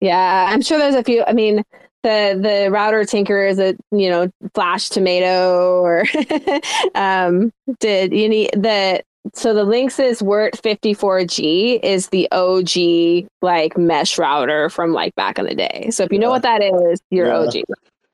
Yeah, 0.01 0.47
I'm 0.49 0.63
sure 0.63 0.79
there's 0.79 0.95
a 0.95 1.03
few. 1.03 1.25
I 1.27 1.33
mean, 1.33 1.65
the 2.03 2.39
the 2.41 2.71
router 2.71 3.05
tinker 3.05 3.45
is 3.45 3.59
a 3.59 3.77
you 3.91 4.09
know 4.09 4.31
flash 4.55 4.89
tomato 4.89 5.81
or 5.83 6.05
um 6.95 7.53
did 7.81 8.13
you 8.13 8.29
need 8.29 8.51
the 8.53 9.03
so 9.35 9.53
the 9.53 9.65
Linksys 9.65 10.23
WRT54G 10.23 11.81
is 11.83 12.09
the 12.09 12.29
OG 12.33 13.29
like 13.43 13.77
mesh 13.77 14.19
router 14.19 14.71
from 14.71 14.93
like 14.93 15.15
back 15.15 15.39
in 15.39 15.47
the 15.47 15.55
day. 15.55 15.89
So 15.91 16.05
if 16.05 16.13
you 16.13 16.19
know 16.19 16.31
what 16.31 16.43
that 16.43 16.63
is, 16.63 17.01
you're 17.11 17.27
Yeah. 17.27 17.39
OG. 17.39 17.55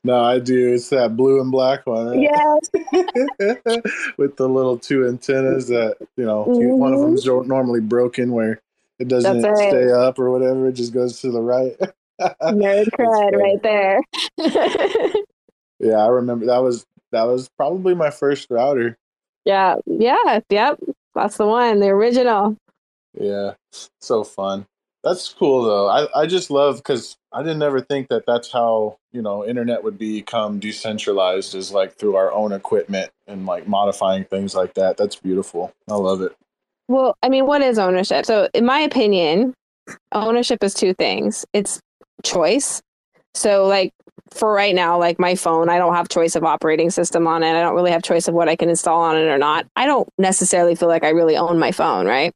No, 0.07 0.23
I 0.23 0.39
do. 0.39 0.75
It's 0.75 0.91
that 0.91 1.17
blue 1.17 1.41
and 1.41 1.51
black 1.51 1.87
one. 1.87 2.09
right? 2.09 2.19
Yes. 2.21 2.71
with 4.19 4.37
the 4.37 4.49
little 4.49 4.79
two 4.79 5.07
antennas 5.07 5.69
that 5.69 5.97
you 6.17 6.25
know 6.25 6.43
one 6.43 6.93
of 6.93 7.01
them's 7.01 7.25
mm-hmm. 7.27 7.49
normally 7.49 7.81
broken 7.81 8.33
where 8.33 8.61
it 8.99 9.09
doesn't 9.09 9.43
right. 9.43 9.71
stay 9.71 9.91
up 9.91 10.19
or 10.19 10.31
whatever 10.31 10.69
it 10.69 10.75
just 10.75 10.93
goes 10.93 11.21
to 11.21 11.31
the 11.31 11.41
right 11.41 11.77
Nerd 12.21 12.89
cred 12.91 13.33
right 13.33 13.63
there. 13.63 14.01
yeah 15.81 15.97
i 15.97 16.07
remember 16.07 16.47
that 16.47 16.63
was 16.63 16.87
that 17.11 17.25
was 17.25 17.49
probably 17.59 17.93
my 17.95 18.11
first 18.11 18.49
router 18.51 18.97
yeah, 19.45 19.77
yeah, 19.87 20.41
yep. 20.49 20.81
That's 21.15 21.37
the 21.37 21.47
one, 21.47 21.81
the 21.81 21.89
original. 21.89 22.57
yeah 23.19 23.55
so 24.01 24.25
fun 24.25 24.67
that's 25.05 25.33
cool 25.33 25.63
though 25.63 25.89
i, 25.89 26.23
I 26.23 26.27
just 26.27 26.51
love 26.51 26.79
because 26.79 27.17
i 27.33 27.43
didn't 27.43 27.63
ever 27.63 27.81
think 27.81 28.09
that 28.09 28.25
that's 28.27 28.51
how 28.51 28.99
you 29.13 29.23
know 29.23 29.47
internet 29.47 29.85
would 29.85 29.99
become 29.99 30.59
decentralized 30.59 31.55
is 31.55 31.71
like 31.71 31.95
through 31.97 32.17
our 32.17 32.33
own 32.33 32.53
equipment 32.53 33.11
and 33.29 33.47
like 33.47 33.69
modifying 33.69 34.25
things 34.25 34.55
like 34.57 34.75
that 34.75 34.97
that's 34.97 35.15
beautiful 35.17 35.73
i 35.89 35.95
love 35.95 36.23
it 36.23 36.35
Well, 36.89 37.17
I 37.23 37.29
mean, 37.29 37.47
what 37.47 37.63
is 37.63 37.79
ownership? 37.79 38.27
So, 38.27 38.49
in 38.53 38.67
my 38.67 38.81
opinion, 38.81 39.55
ownership 40.13 40.63
is 40.63 40.75
two 40.75 40.93
things 40.95 41.45
it's 41.53 41.81
choice. 42.23 42.83
So, 43.35 43.67
like, 43.67 43.93
for 44.35 44.53
right 44.53 44.75
now, 44.75 44.99
like 44.99 45.19
my 45.19 45.35
phone, 45.35 45.69
I 45.69 45.79
don't 45.79 45.95
have 45.95 46.09
choice 46.09 46.35
of 46.37 46.45
operating 46.45 46.91
system 46.91 47.27
on 47.27 47.43
it. 47.43 47.51
I 47.51 47.63
don't 47.63 47.75
really 47.75 47.93
have 47.93 48.03
choice 48.03 48.29
of 48.29 48.35
what 48.35 48.49
I 48.49 48.57
can 48.57 48.69
install 48.69 49.03
on 49.03 49.17
it 49.17 49.27
or 49.27 49.39
not. 49.39 49.67
I 49.77 49.87
don't 49.87 50.09
necessarily 50.19 50.75
feel 50.75 50.89
like 50.89 51.05
I 51.05 51.11
really 51.11 51.37
own 51.37 51.59
my 51.59 51.73
phone, 51.73 52.07
right? 52.07 52.33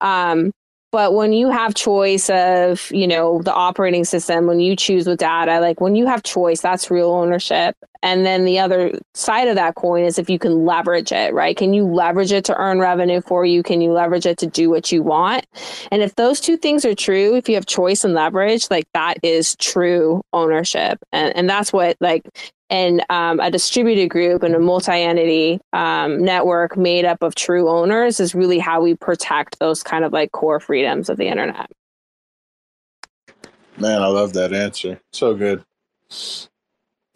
Um, 0.00 0.52
but 0.90 1.14
when 1.14 1.32
you 1.32 1.50
have 1.50 1.74
choice 1.74 2.30
of, 2.30 2.90
you 2.90 3.06
know, 3.06 3.42
the 3.42 3.52
operating 3.52 4.04
system, 4.04 4.46
when 4.46 4.60
you 4.60 4.74
choose 4.74 5.06
with 5.06 5.18
data, 5.18 5.60
like 5.60 5.80
when 5.80 5.94
you 5.94 6.06
have 6.06 6.22
choice, 6.22 6.60
that's 6.60 6.90
real 6.90 7.10
ownership. 7.10 7.76
And 8.02 8.24
then 8.24 8.44
the 8.44 8.58
other 8.58 8.98
side 9.14 9.48
of 9.48 9.56
that 9.56 9.74
coin 9.74 10.04
is 10.04 10.18
if 10.18 10.30
you 10.30 10.38
can 10.38 10.64
leverage 10.64 11.12
it, 11.12 11.34
right? 11.34 11.56
Can 11.56 11.74
you 11.74 11.84
leverage 11.84 12.32
it 12.32 12.44
to 12.46 12.56
earn 12.56 12.78
revenue 12.78 13.20
for 13.20 13.44
you? 13.44 13.62
Can 13.62 13.80
you 13.80 13.92
leverage 13.92 14.24
it 14.24 14.38
to 14.38 14.46
do 14.46 14.70
what 14.70 14.90
you 14.90 15.02
want? 15.02 15.46
And 15.90 16.00
if 16.00 16.14
those 16.14 16.40
two 16.40 16.56
things 16.56 16.84
are 16.84 16.94
true, 16.94 17.34
if 17.34 17.48
you 17.48 17.56
have 17.56 17.66
choice 17.66 18.04
and 18.04 18.14
leverage, 18.14 18.68
like 18.70 18.86
that 18.94 19.18
is 19.22 19.56
true 19.56 20.22
ownership. 20.32 21.00
And, 21.12 21.36
and 21.36 21.50
that's 21.50 21.72
what 21.72 21.96
like 22.00 22.22
and 22.70 23.04
um, 23.08 23.40
a 23.40 23.50
distributed 23.50 24.08
group 24.08 24.42
and 24.42 24.54
a 24.54 24.58
multi-entity 24.58 25.60
um, 25.72 26.22
network 26.22 26.76
made 26.76 27.04
up 27.04 27.22
of 27.22 27.34
true 27.34 27.68
owners 27.68 28.20
is 28.20 28.34
really 28.34 28.58
how 28.58 28.80
we 28.80 28.94
protect 28.94 29.58
those 29.58 29.82
kind 29.82 30.04
of 30.04 30.12
like 30.12 30.32
core 30.32 30.60
freedoms 30.60 31.08
of 31.08 31.16
the 31.16 31.28
internet. 31.28 31.70
Man, 33.78 34.02
I 34.02 34.06
love 34.08 34.32
that 34.34 34.52
answer. 34.52 35.00
So 35.12 35.34
good. 35.34 35.64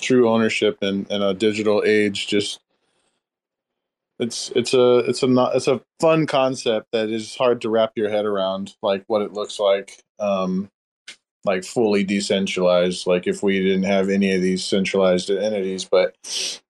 True 0.00 0.28
ownership 0.28 0.78
in, 0.82 1.06
in 1.10 1.22
a 1.22 1.34
digital 1.34 1.82
age 1.84 2.26
just 2.26 2.60
it's 4.18 4.50
it's 4.54 4.72
a 4.72 4.98
it's 4.98 5.22
a 5.22 5.26
not 5.26 5.56
it's 5.56 5.66
a 5.66 5.80
fun 6.00 6.26
concept 6.26 6.86
that 6.92 7.08
is 7.08 7.34
hard 7.34 7.60
to 7.60 7.68
wrap 7.68 7.92
your 7.96 8.08
head 8.08 8.24
around 8.24 8.74
like 8.82 9.02
what 9.08 9.22
it 9.22 9.32
looks 9.32 9.58
like 9.58 10.02
um 10.20 10.70
like 11.44 11.64
fully 11.64 12.04
decentralized 12.04 13.06
like 13.06 13.26
if 13.26 13.42
we 13.42 13.58
didn't 13.60 13.82
have 13.82 14.08
any 14.08 14.32
of 14.32 14.42
these 14.42 14.64
centralized 14.64 15.30
entities 15.30 15.84
but 15.84 16.16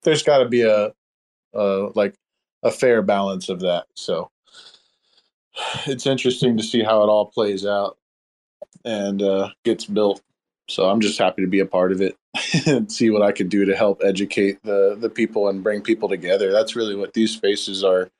there's 0.02 0.22
got 0.22 0.38
to 0.38 0.48
be 0.48 0.62
a, 0.62 0.92
a 1.54 1.90
like 1.94 2.14
a 2.62 2.70
fair 2.70 3.02
balance 3.02 3.48
of 3.48 3.60
that 3.60 3.86
so. 3.94 4.30
It's 5.86 6.06
interesting 6.06 6.56
to 6.56 6.62
see 6.62 6.82
how 6.82 7.02
it 7.02 7.08
all 7.08 7.26
plays 7.26 7.66
out 7.66 7.98
and 8.86 9.20
uh, 9.20 9.50
gets 9.64 9.84
built 9.84 10.22
so 10.68 10.88
i'm 10.88 11.00
just 11.00 11.18
happy 11.18 11.42
to 11.42 11.48
be 11.48 11.60
a 11.60 11.66
part 11.66 11.92
of 11.92 12.00
it 12.00 12.16
and 12.66 12.90
see 12.90 13.10
what 13.10 13.22
i 13.22 13.32
can 13.32 13.48
do 13.48 13.64
to 13.64 13.76
help 13.76 14.00
educate 14.02 14.62
the 14.62 14.96
the 14.98 15.10
people 15.10 15.48
and 15.48 15.62
bring 15.62 15.82
people 15.82 16.08
together. 16.08 16.52
That's 16.52 16.74
really 16.74 16.94
what 16.94 17.12
these 17.12 17.32
spaces 17.32 17.84
are 17.84 18.10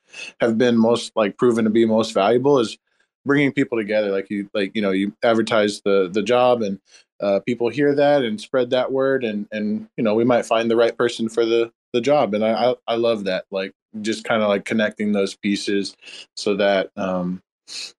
have 0.40 0.58
been 0.58 0.76
most 0.76 1.12
like 1.16 1.38
proven 1.38 1.64
to 1.64 1.70
be 1.70 1.86
most 1.86 2.12
valuable 2.12 2.58
is 2.58 2.76
bringing 3.24 3.52
people 3.52 3.78
together 3.78 4.10
like 4.10 4.28
you 4.30 4.48
like 4.54 4.72
you 4.74 4.82
know 4.82 4.90
you 4.90 5.14
advertise 5.22 5.80
the 5.82 6.08
the 6.12 6.22
job 6.22 6.62
and 6.62 6.80
uh, 7.20 7.38
people 7.46 7.68
hear 7.68 7.94
that 7.94 8.24
and 8.24 8.40
spread 8.40 8.70
that 8.70 8.90
word 8.90 9.22
and 9.22 9.46
and 9.52 9.88
you 9.96 10.02
know 10.02 10.14
we 10.14 10.24
might 10.24 10.44
find 10.44 10.70
the 10.70 10.76
right 10.76 10.96
person 10.98 11.28
for 11.28 11.44
the 11.44 11.70
the 11.92 12.00
job. 12.00 12.34
And 12.34 12.44
i 12.44 12.70
i, 12.70 12.74
I 12.88 12.96
love 12.96 13.24
that 13.24 13.44
like 13.50 13.72
just 14.00 14.24
kind 14.24 14.42
of 14.42 14.48
like 14.48 14.64
connecting 14.64 15.12
those 15.12 15.36
pieces 15.36 15.96
so 16.36 16.54
that 16.56 16.90
um 16.96 17.42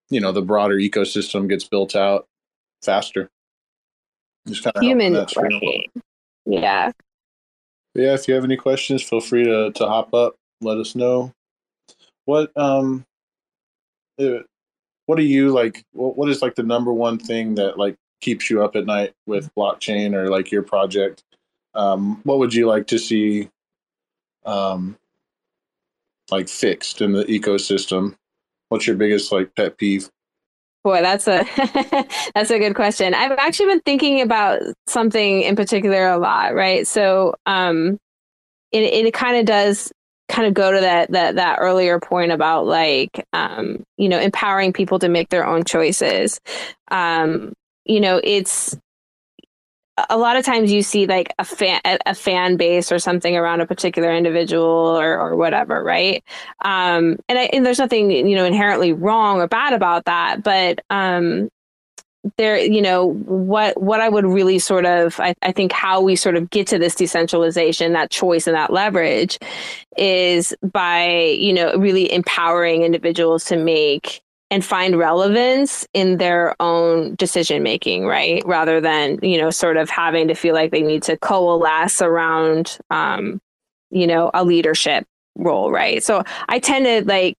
you 0.10 0.20
know 0.20 0.32
the 0.32 0.42
broader 0.42 0.76
ecosystem 0.76 1.48
gets 1.48 1.68
built 1.68 1.96
out 1.96 2.28
faster. 2.82 3.30
Just 4.48 4.64
kind 4.64 4.76
of 4.76 4.84
human 4.84 5.14
yeah. 6.46 6.92
Yeah 7.96 8.14
if 8.14 8.28
you 8.28 8.34
have 8.34 8.44
any 8.44 8.58
questions 8.58 9.02
feel 9.02 9.22
free 9.22 9.46
to 9.46 9.72
to 9.72 9.88
hop 9.88 10.14
up 10.14 10.36
let 10.62 10.78
us 10.78 10.96
know. 10.96 11.32
What 12.26 12.52
um 12.58 13.06
uh, 14.20 14.40
what 15.06 15.20
are 15.20 15.24
you 15.24 15.50
like 15.50 15.86
what, 15.92 16.18
what 16.18 16.30
is 16.30 16.42
like 16.42 16.56
the 16.56 16.64
number 16.64 16.94
one 16.94 17.18
thing 17.18 17.56
that 17.56 17.78
like 17.78 17.96
keeps 18.22 18.50
you 18.50 18.64
up 18.64 18.76
at 18.76 18.86
night 18.86 19.14
with 19.26 19.54
blockchain 19.56 20.14
or 20.14 20.30
like 20.30 20.52
your 20.52 20.64
project 20.64 21.24
um 21.76 22.22
what 22.24 22.40
would 22.40 22.54
you 22.54 22.68
like 22.68 22.88
to 22.88 22.98
see 22.98 23.50
um 24.46 24.98
like 26.32 26.48
fixed 26.48 27.02
in 27.02 27.12
the 27.12 27.26
ecosystem 27.26 28.16
what's 28.70 28.88
your 28.88 28.96
biggest 28.96 29.32
like 29.32 29.54
pet 29.56 29.78
peeve 29.78 30.10
Boy, 30.84 31.02
that's 31.02 31.30
a 31.30 31.46
that's 32.36 32.52
a 32.52 32.60
good 32.60 32.76
question. 32.76 33.14
I've 33.14 33.32
actually 33.32 33.68
been 33.68 33.80
thinking 33.82 34.20
about 34.20 34.62
something 34.86 35.42
in 35.42 35.56
particular 35.56 36.10
a 36.10 36.18
lot, 36.18 36.54
right? 36.56 36.86
So, 36.86 37.36
um, 37.46 37.98
it 38.74 38.82
it 38.82 39.14
kind 39.14 39.38
of 39.38 39.46
does 39.46 39.94
kind 40.30 40.48
of 40.48 40.54
go 40.54 40.72
to 40.72 40.82
that 40.82 41.12
that 41.12 41.36
that 41.36 41.58
earlier 41.60 42.00
point 42.00 42.32
about 42.32 42.66
like 42.66 43.26
um, 43.34 43.84
you 43.98 44.10
know 44.10 44.20
empowering 44.20 44.74
people 44.74 45.00
to 45.00 45.10
make 45.10 45.30
their 45.30 45.46
own 45.46 45.64
choices. 45.64 46.40
Um, 46.90 47.54
you 47.86 48.00
know, 48.00 48.22
it's 48.24 48.78
a 50.10 50.18
lot 50.18 50.38
of 50.38 50.46
times 50.46 50.72
you 50.72 50.82
see 50.82 51.06
like 51.06 51.34
a 51.38 51.46
fan 51.46 51.80
a 52.06 52.16
fan 52.16 52.58
base 52.58 52.92
or 52.92 52.98
something 52.98 53.36
around 53.38 53.62
a 53.62 53.68
particular 53.68 54.12
individual 54.12 54.66
or, 54.66 55.20
or 55.20 55.36
whatever 55.36 55.84
right 55.84 56.24
um, 56.66 57.18
and, 57.30 57.38
I, 57.38 57.44
and 57.54 57.66
there's 57.66 57.80
nothing 57.80 58.10
you 58.10 58.36
know 58.36 58.46
inherently 58.46 58.92
wrong 58.92 59.40
or 59.40 59.48
bad 59.48 59.74
about 59.74 60.06
that 60.06 60.42
but 60.44 60.82
um, 60.90 61.50
there 62.38 62.58
you 62.58 62.82
know 62.82 63.14
what 63.26 63.80
what 63.82 64.00
i 64.00 64.08
would 64.08 64.26
really 64.26 64.58
sort 64.58 64.86
of 64.86 65.20
I, 65.20 65.36
I 65.42 65.52
think 65.52 65.72
how 65.72 66.02
we 66.02 66.16
sort 66.16 66.36
of 66.36 66.50
get 66.50 66.68
to 66.68 66.80
this 66.80 66.96
decentralization 66.96 67.94
that 67.94 68.12
choice 68.12 68.48
and 68.48 68.56
that 68.56 68.72
leverage 68.72 69.40
is 69.98 70.56
by 70.62 71.12
you 71.38 71.54
know 71.54 71.76
really 71.76 72.12
empowering 72.12 72.84
individuals 72.84 73.46
to 73.46 73.58
make 73.58 74.22
and 74.50 74.64
find 74.64 74.98
relevance 74.98 75.88
in 75.94 76.18
their 76.18 76.56
own 76.62 77.16
decision 77.16 77.64
making 77.64 78.06
right? 78.06 78.44
Rather 78.46 78.80
than 78.80 79.20
you 79.22 79.38
know 79.38 79.50
sort 79.50 79.78
of 79.78 79.90
having 79.90 80.28
to 80.30 80.36
feel 80.36 80.54
like 80.54 80.72
they 80.72 80.82
need 80.82 81.04
to 81.04 81.18
coalesce 81.18 82.02
around 82.02 82.78
um 82.90 83.42
you 83.90 84.08
know 84.08 84.32
a 84.34 84.46
leadership 84.46 85.06
role 85.36 85.72
right? 85.72 86.02
So 86.02 86.24
i 86.48 86.60
tend 86.60 86.86
to 86.86 87.04
like 87.06 87.36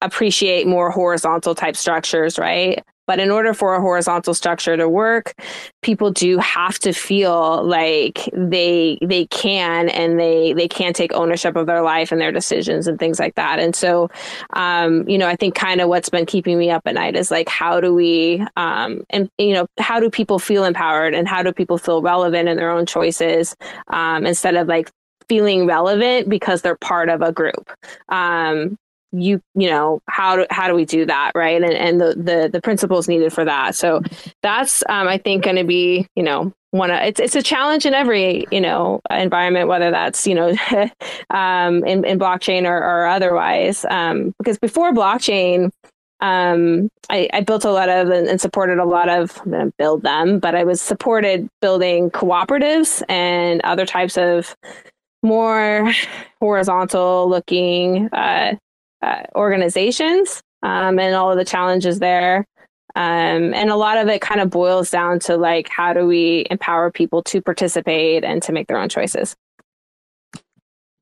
appreciate 0.00 0.66
more 0.66 0.90
horizontal 0.90 1.54
type 1.54 1.76
structures 1.76 2.38
right 2.38 2.82
but 3.06 3.20
in 3.20 3.30
order 3.30 3.54
for 3.54 3.74
a 3.74 3.80
horizontal 3.80 4.34
structure 4.34 4.76
to 4.76 4.88
work, 4.88 5.34
people 5.82 6.10
do 6.10 6.38
have 6.38 6.78
to 6.80 6.92
feel 6.92 7.62
like 7.64 8.28
they 8.32 8.98
they 9.02 9.26
can 9.26 9.88
and 9.90 10.18
they 10.18 10.52
they 10.52 10.68
can 10.68 10.92
take 10.92 11.12
ownership 11.12 11.56
of 11.56 11.66
their 11.66 11.82
life 11.82 12.12
and 12.12 12.20
their 12.20 12.32
decisions 12.32 12.86
and 12.86 12.98
things 12.98 13.18
like 13.18 13.34
that. 13.34 13.58
And 13.58 13.74
so, 13.74 14.10
um, 14.54 15.08
you 15.08 15.18
know, 15.18 15.28
I 15.28 15.36
think 15.36 15.54
kind 15.54 15.80
of 15.80 15.88
what's 15.88 16.08
been 16.08 16.26
keeping 16.26 16.58
me 16.58 16.70
up 16.70 16.82
at 16.86 16.94
night 16.94 17.16
is 17.16 17.30
like 17.30 17.48
how 17.48 17.80
do 17.80 17.94
we 17.94 18.44
um, 18.56 19.04
and 19.10 19.28
you 19.38 19.52
know 19.54 19.66
how 19.78 20.00
do 20.00 20.10
people 20.10 20.38
feel 20.38 20.64
empowered 20.64 21.14
and 21.14 21.28
how 21.28 21.42
do 21.42 21.52
people 21.52 21.78
feel 21.78 22.02
relevant 22.02 22.48
in 22.48 22.56
their 22.56 22.70
own 22.70 22.86
choices 22.86 23.56
um, 23.88 24.26
instead 24.26 24.56
of 24.56 24.68
like 24.68 24.90
feeling 25.28 25.66
relevant 25.66 26.28
because 26.28 26.62
they're 26.62 26.76
part 26.76 27.08
of 27.08 27.22
a 27.22 27.32
group. 27.32 27.70
Um, 28.08 28.76
you 29.14 29.40
you 29.54 29.68
know 29.68 30.00
how 30.08 30.36
do 30.36 30.46
how 30.50 30.68
do 30.68 30.74
we 30.74 30.84
do 30.84 31.06
that 31.06 31.32
right? 31.34 31.62
And 31.62 31.72
and 31.72 32.00
the 32.00 32.14
the, 32.16 32.50
the 32.52 32.60
principles 32.60 33.08
needed 33.08 33.32
for 33.32 33.44
that. 33.44 33.74
So 33.74 34.02
that's 34.42 34.82
um, 34.88 35.08
i 35.08 35.18
think 35.18 35.44
going 35.44 35.56
to 35.56 35.64
be 35.64 36.06
you 36.16 36.22
know 36.22 36.52
one 36.70 36.90
of 36.90 36.98
it's 37.02 37.20
it's 37.20 37.36
a 37.36 37.42
challenge 37.42 37.86
in 37.86 37.94
every 37.94 38.46
you 38.50 38.60
know 38.60 39.00
environment 39.10 39.68
whether 39.68 39.90
that's 39.90 40.26
you 40.26 40.34
know 40.34 40.52
um, 41.30 41.84
in, 41.84 42.04
in 42.04 42.18
blockchain 42.18 42.66
or, 42.66 42.76
or 42.76 43.06
otherwise. 43.06 43.84
Um, 43.88 44.34
because 44.38 44.58
before 44.58 44.92
blockchain 44.92 45.70
um, 46.20 46.88
I, 47.10 47.28
I, 47.34 47.40
built 47.42 47.64
a 47.64 47.70
lot 47.70 47.90
of 47.90 48.08
and, 48.08 48.40
supported 48.40 48.78
a 48.78 48.84
lot 48.84 49.10
of 49.10 49.38
I'm 49.44 49.50
to 49.50 49.72
build 49.76 50.02
them, 50.02 50.38
but 50.38 50.54
I 50.54 50.64
was 50.64 50.80
supported 50.80 51.48
building 51.60 52.10
cooperatives 52.10 53.02
and 53.10 53.60
other 53.62 53.84
types 53.84 54.16
of 54.16 54.56
more 55.22 55.92
horizontal 56.40 57.28
looking 57.28 58.08
uh, 58.12 58.54
uh, 59.04 59.22
organizations 59.34 60.42
um, 60.62 60.98
and 60.98 61.14
all 61.14 61.30
of 61.30 61.38
the 61.38 61.44
challenges 61.44 61.98
there. 61.98 62.46
Um, 62.96 63.52
and 63.54 63.70
a 63.70 63.76
lot 63.76 63.98
of 63.98 64.08
it 64.08 64.20
kind 64.20 64.40
of 64.40 64.50
boils 64.50 64.90
down 64.90 65.18
to 65.20 65.36
like, 65.36 65.68
how 65.68 65.92
do 65.92 66.06
we 66.06 66.46
empower 66.50 66.90
people 66.90 67.22
to 67.24 67.42
participate 67.42 68.24
and 68.24 68.42
to 68.42 68.52
make 68.52 68.68
their 68.68 68.78
own 68.78 68.88
choices? 68.88 69.34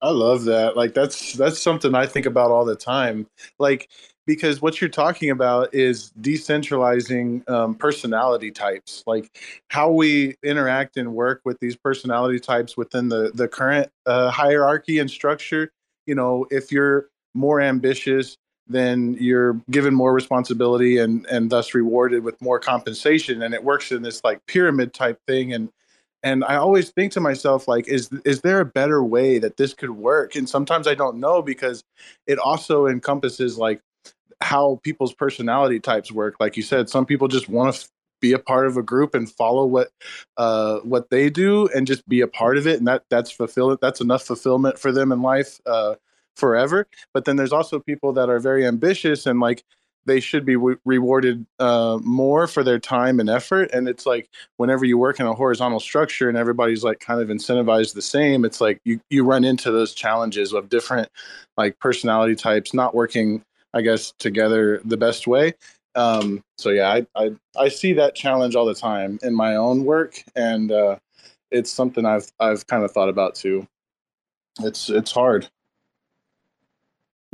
I 0.01 0.11
love 0.11 0.45
that. 0.45 0.77
Like 0.77 0.95
that's 0.95 1.35
that's 1.35 1.63
something 1.63 1.95
I 1.95 2.07
think 2.07 2.27
about 2.27 2.51
all 2.51 2.65
the 2.65 2.75
time. 2.75 3.29
Like 3.61 3.89
because 4.27 4.63
what 4.63 4.81
you're 4.81 4.91
talking 4.91 5.31
about 5.31 5.75
is 5.75 6.13
decentralizing 6.21 7.49
um, 7.49 7.75
personality 7.75 8.51
types, 8.51 9.05
like 9.07 9.31
how 9.69 9.91
we 9.91 10.37
interact 10.43 10.97
and 10.97 11.15
work 11.15 11.41
with 11.45 11.59
these 11.61 11.77
personality 11.77 12.41
types 12.41 12.77
within 12.77 13.09
the 13.09 13.31
the 13.35 13.47
current 13.47 13.91
uh, 14.07 14.31
hierarchy 14.31 14.99
and 14.99 15.11
structure. 15.11 15.71
You 16.07 16.17
know, 16.17 16.47
if 16.51 16.73
you're 16.73 17.09
more 17.35 17.61
ambitious, 17.61 18.37
then 18.67 19.17
you're 19.19 19.61
given 19.71 19.95
more 19.95 20.13
responsibility 20.13 20.99
and 20.99 21.27
and 21.27 21.51
thus 21.51 21.75
rewarded 21.75 22.25
with 22.25 22.41
more 22.41 22.59
compensation. 22.59 23.43
And 23.43 23.55
it 23.55 23.65
works 23.65 23.93
in 23.93 24.03
this 24.03 24.23
like 24.25 24.45
pyramid 24.47 24.95
type 24.95 25.19
thing. 25.27 25.53
And 25.53 25.71
and 26.23 26.45
I 26.45 26.57
always 26.57 26.91
think 26.91 27.13
to 27.13 27.21
myself 27.21 27.67
like, 27.67 27.89
is 27.89 28.11
is 28.25 28.41
there 28.43 28.61
a 28.61 28.65
better 28.65 29.03
way 29.03 29.39
that 29.39 29.57
this 29.57 29.75
could 29.75 29.91
work? 29.91 30.37
And 30.37 30.49
sometimes 30.49 30.87
I 30.87 30.95
don't 30.95 31.19
know 31.19 31.43
because 31.43 31.83
it 32.27 32.39
also 32.39 32.87
encompasses 32.87 33.59
like 33.59 33.81
how 34.41 34.81
people's 34.83 35.15
personality 35.15 35.81
types 35.81 36.11
work. 36.11 36.37
Like 36.41 36.57
you 36.57 36.63
said, 36.63 36.89
some 36.89 37.07
people 37.07 37.29
just 37.29 37.49
want 37.49 37.75
to 37.75 37.89
be 38.21 38.33
a 38.33 38.39
part 38.39 38.67
of 38.67 38.77
a 38.77 38.83
group 38.83 39.15
and 39.15 39.31
follow 39.31 39.67
what 39.67 39.89
uh, 40.37 40.79
what 40.79 41.11
they 41.11 41.29
do 41.29 41.69
and 41.75 41.87
just 41.87 42.09
be 42.09 42.21
a 42.21 42.29
part 42.29 42.57
of 42.57 42.67
it 42.67 42.79
and 42.79 42.87
that 42.87 43.03
that's 43.11 43.31
fulfillment 43.31 43.81
that's 43.81 44.01
enough 44.01 44.23
fulfillment 44.23 44.79
for 44.79 44.93
them 44.93 45.11
in 45.13 45.21
life 45.21 45.61
uh, 45.67 45.97
forever. 46.37 46.87
But 47.15 47.25
then 47.25 47.37
there's 47.37 47.53
also 47.53 47.81
people 47.81 48.13
that 48.15 48.29
are 48.29 48.39
very 48.39 48.67
ambitious 48.67 49.27
and 49.27 49.41
like 49.41 49.65
they 50.05 50.21
should 50.21 50.45
be 50.45 50.57
re- 50.57 50.77
rewarded 50.85 51.47
uh, 51.59 51.99
more 52.03 52.47
for 52.47 52.65
their 52.65 52.79
time 52.79 53.21
and 53.21 53.31
effort. 53.31 53.71
And 53.73 53.89
it's 53.89 54.07
like 54.07 54.29
whenever 54.57 54.85
you 54.85 54.99
work 54.99 55.21
in 55.21 55.27
a 55.27 55.35
horizontal 55.35 55.81
structure 55.81 56.29
and 56.29 56.37
everybody's 56.37 56.85
like 56.85 57.01
kind 57.01 57.21
of 57.21 57.29
incentivized 57.29 57.95
the 57.95 58.03
same, 58.03 58.45
it's 58.45 58.61
like 58.61 58.81
you 58.85 59.01
you 59.11 59.25
run 59.25 59.45
into 59.45 59.71
those 59.71 59.95
challenges 59.95 60.53
of 60.53 60.69
different 60.69 61.09
like 61.57 61.79
personality 61.79 62.35
types 62.35 62.75
not 62.75 62.95
working, 62.95 63.43
I 63.75 63.83
guess, 63.83 64.13
together 64.19 64.81
the 64.85 64.97
best 64.97 65.27
way. 65.27 65.55
Um, 65.95 66.43
so 66.59 66.71
yeah, 66.71 66.91
I, 66.91 67.07
I 67.15 67.31
I 67.57 67.69
see 67.69 67.93
that 67.95 68.15
challenge 68.15 68.57
all 68.57 68.67
the 68.67 68.75
time 68.75 69.19
in 69.23 69.35
my 69.35 69.57
own 69.57 69.85
work, 69.85 70.23
and 70.35 70.73
uh, 70.73 70.97
it's 71.51 71.71
something 71.71 72.07
I've 72.07 72.33
I've 72.41 72.67
kind 72.67 72.85
of 72.85 72.93
thought 72.93 73.09
about 73.09 73.35
too. 73.35 73.67
It's 74.61 74.89
it's 74.91 75.13
hard. 75.13 75.49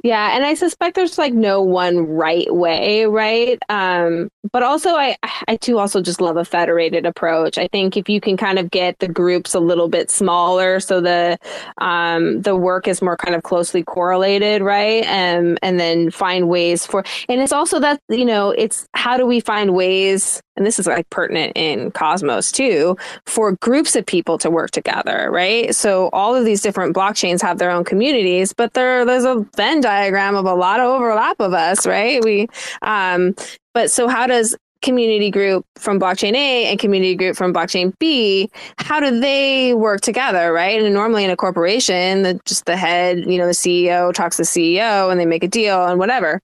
Yeah, 0.05 0.37
and 0.37 0.45
I 0.45 0.55
suspect 0.55 0.95
there's 0.95 1.19
like 1.19 1.35
no 1.35 1.61
one 1.61 2.07
right 2.07 2.47
way, 2.55 3.05
right? 3.07 3.59
Um, 3.69 4.31
but 4.53 4.63
also 4.63 4.91
I 4.91 5.17
I 5.49 5.57
too 5.57 5.79
also 5.79 6.01
just 6.01 6.21
love 6.21 6.37
a 6.37 6.45
federated 6.45 7.05
approach. 7.05 7.59
I 7.59 7.67
think 7.67 7.97
if 7.97 8.09
you 8.09 8.21
can 8.21 8.37
kind 8.37 8.61
of 8.61 8.71
get 8.71 9.01
the 9.01 9.09
groups 9.09 9.55
a 9.55 9.61
little 9.61 9.89
bit 9.89 10.09
smaller 10.11 10.79
so 10.79 11.01
the 11.01 11.37
um 11.79 12.43
the 12.43 12.55
work 12.55 12.87
is 12.87 13.03
more 13.03 13.17
kind 13.17 13.35
of 13.35 13.43
closely 13.43 13.83
correlated, 13.83 14.63
right? 14.63 15.05
And 15.05 15.53
um, 15.53 15.59
and 15.63 15.81
then 15.81 16.11
find 16.13 16.49
ways 16.49 16.87
for 16.87 17.05
and 17.29 17.41
it's 17.41 17.53
also 17.53 17.81
that, 17.81 18.01
you 18.09 18.25
know, 18.25 18.51
it's 18.51 18.87
how 18.95 19.17
do 19.17 19.27
we 19.27 19.41
find 19.41 19.75
ways 19.75 20.41
and 20.59 20.67
this 20.67 20.79
is 20.79 20.87
like 20.87 21.09
pertinent 21.11 21.53
in 21.55 21.91
Cosmos 21.93 22.53
too, 22.53 22.97
for 23.27 23.53
groups 23.63 23.97
of 23.97 24.05
people 24.05 24.37
to 24.39 24.51
work 24.51 24.73
together, 24.73 25.31
right? 25.31 25.75
So 25.75 26.11
all 26.13 26.35
of 26.35 26.45
these 26.45 26.61
different 26.61 26.95
blockchains 26.95 27.41
have 27.41 27.59
their 27.59 27.71
own 27.71 27.85
communities, 27.85 28.53
but 28.53 28.75
there 28.75 29.05
there's 29.05 29.25
a 29.25 29.47
Venn 29.57 29.81
diagram 29.81 30.35
of 30.35 30.45
a 30.45 30.55
lot 30.55 30.81
of 30.81 30.87
overlap 30.87 31.41
of 31.41 31.55
us, 31.55 31.87
right? 31.87 32.23
We 32.23 32.49
um 32.83 33.35
but 33.73 33.91
so 33.91 34.09
how 34.09 34.27
does 34.27 34.57
community 34.83 35.31
group 35.31 35.67
from 35.77 35.99
blockchain 35.99 36.35
A 36.35 36.67
and 36.67 36.79
community 36.79 37.15
group 37.15 37.37
from 37.37 37.53
blockchain 37.53 37.93
B, 37.99 38.51
how 38.79 39.01
do 39.01 39.19
they 39.21 39.75
work 39.75 40.01
together, 40.01 40.53
right? 40.53 40.81
And 40.81 40.95
normally 40.95 41.25
in 41.25 41.31
a 41.31 41.37
corporation, 41.37 42.23
the, 42.23 42.41
just 42.45 42.65
the 42.67 42.77
head, 42.77 43.19
you 43.27 43.39
know, 43.39 43.47
the 43.47 43.53
CEO 43.53 44.13
talks 44.13 44.37
to 44.37 44.43
the 44.43 44.47
CEO 44.47 45.11
and 45.11 45.19
they 45.19 45.27
make 45.27 45.43
a 45.43 45.49
deal 45.49 45.85
and 45.85 45.99
whatever. 45.99 46.41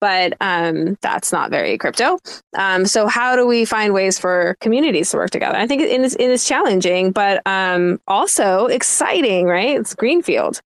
But 0.00 0.34
um, 0.40 0.96
that's 1.00 1.32
not 1.32 1.50
very 1.50 1.76
crypto. 1.76 2.18
Um, 2.56 2.86
so 2.86 3.06
how 3.06 3.34
do 3.34 3.46
we 3.46 3.64
find 3.64 3.92
ways 3.92 4.18
for 4.18 4.56
communities 4.60 5.10
to 5.10 5.16
work 5.16 5.30
together? 5.30 5.56
I 5.56 5.66
think 5.66 5.82
it 5.82 6.00
is, 6.00 6.14
it 6.14 6.30
is 6.30 6.44
challenging, 6.44 7.10
but 7.10 7.42
um, 7.46 8.00
also 8.06 8.66
exciting, 8.66 9.46
right? 9.46 9.78
It's 9.78 9.94
greenfield. 9.94 10.60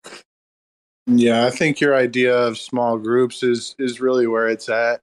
Yeah, 1.05 1.45
I 1.45 1.49
think 1.49 1.79
your 1.79 1.95
idea 1.95 2.35
of 2.35 2.57
small 2.57 2.97
groups 2.97 3.41
is 3.41 3.75
is 3.79 3.99
really 3.99 4.27
where 4.27 4.47
it's 4.47 4.69
at. 4.69 5.01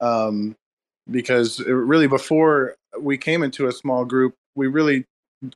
Um, 0.00 0.56
because 1.10 1.60
really 1.60 2.06
before 2.06 2.76
we 3.00 3.18
came 3.18 3.42
into 3.42 3.66
a 3.66 3.72
small 3.72 4.04
group, 4.04 4.34
we 4.54 4.66
really 4.66 5.04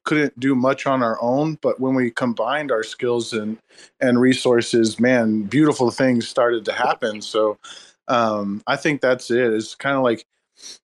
couldn't 0.04 0.38
do 0.38 0.54
much 0.54 0.86
on 0.86 1.02
our 1.02 1.20
own 1.20 1.58
but 1.60 1.80
when 1.80 1.94
we 1.94 2.08
combined 2.08 2.70
our 2.70 2.84
skills 2.84 3.32
and 3.32 3.58
and 4.00 4.20
resources 4.20 5.00
man 5.00 5.42
beautiful 5.42 5.90
things 5.90 6.28
started 6.28 6.64
to 6.64 6.72
happen 6.72 7.20
so 7.20 7.58
um 8.08 8.62
i 8.66 8.76
think 8.76 9.00
that's 9.00 9.30
it 9.30 9.52
it's 9.52 9.74
kind 9.74 9.96
of 9.96 10.02
like 10.02 10.26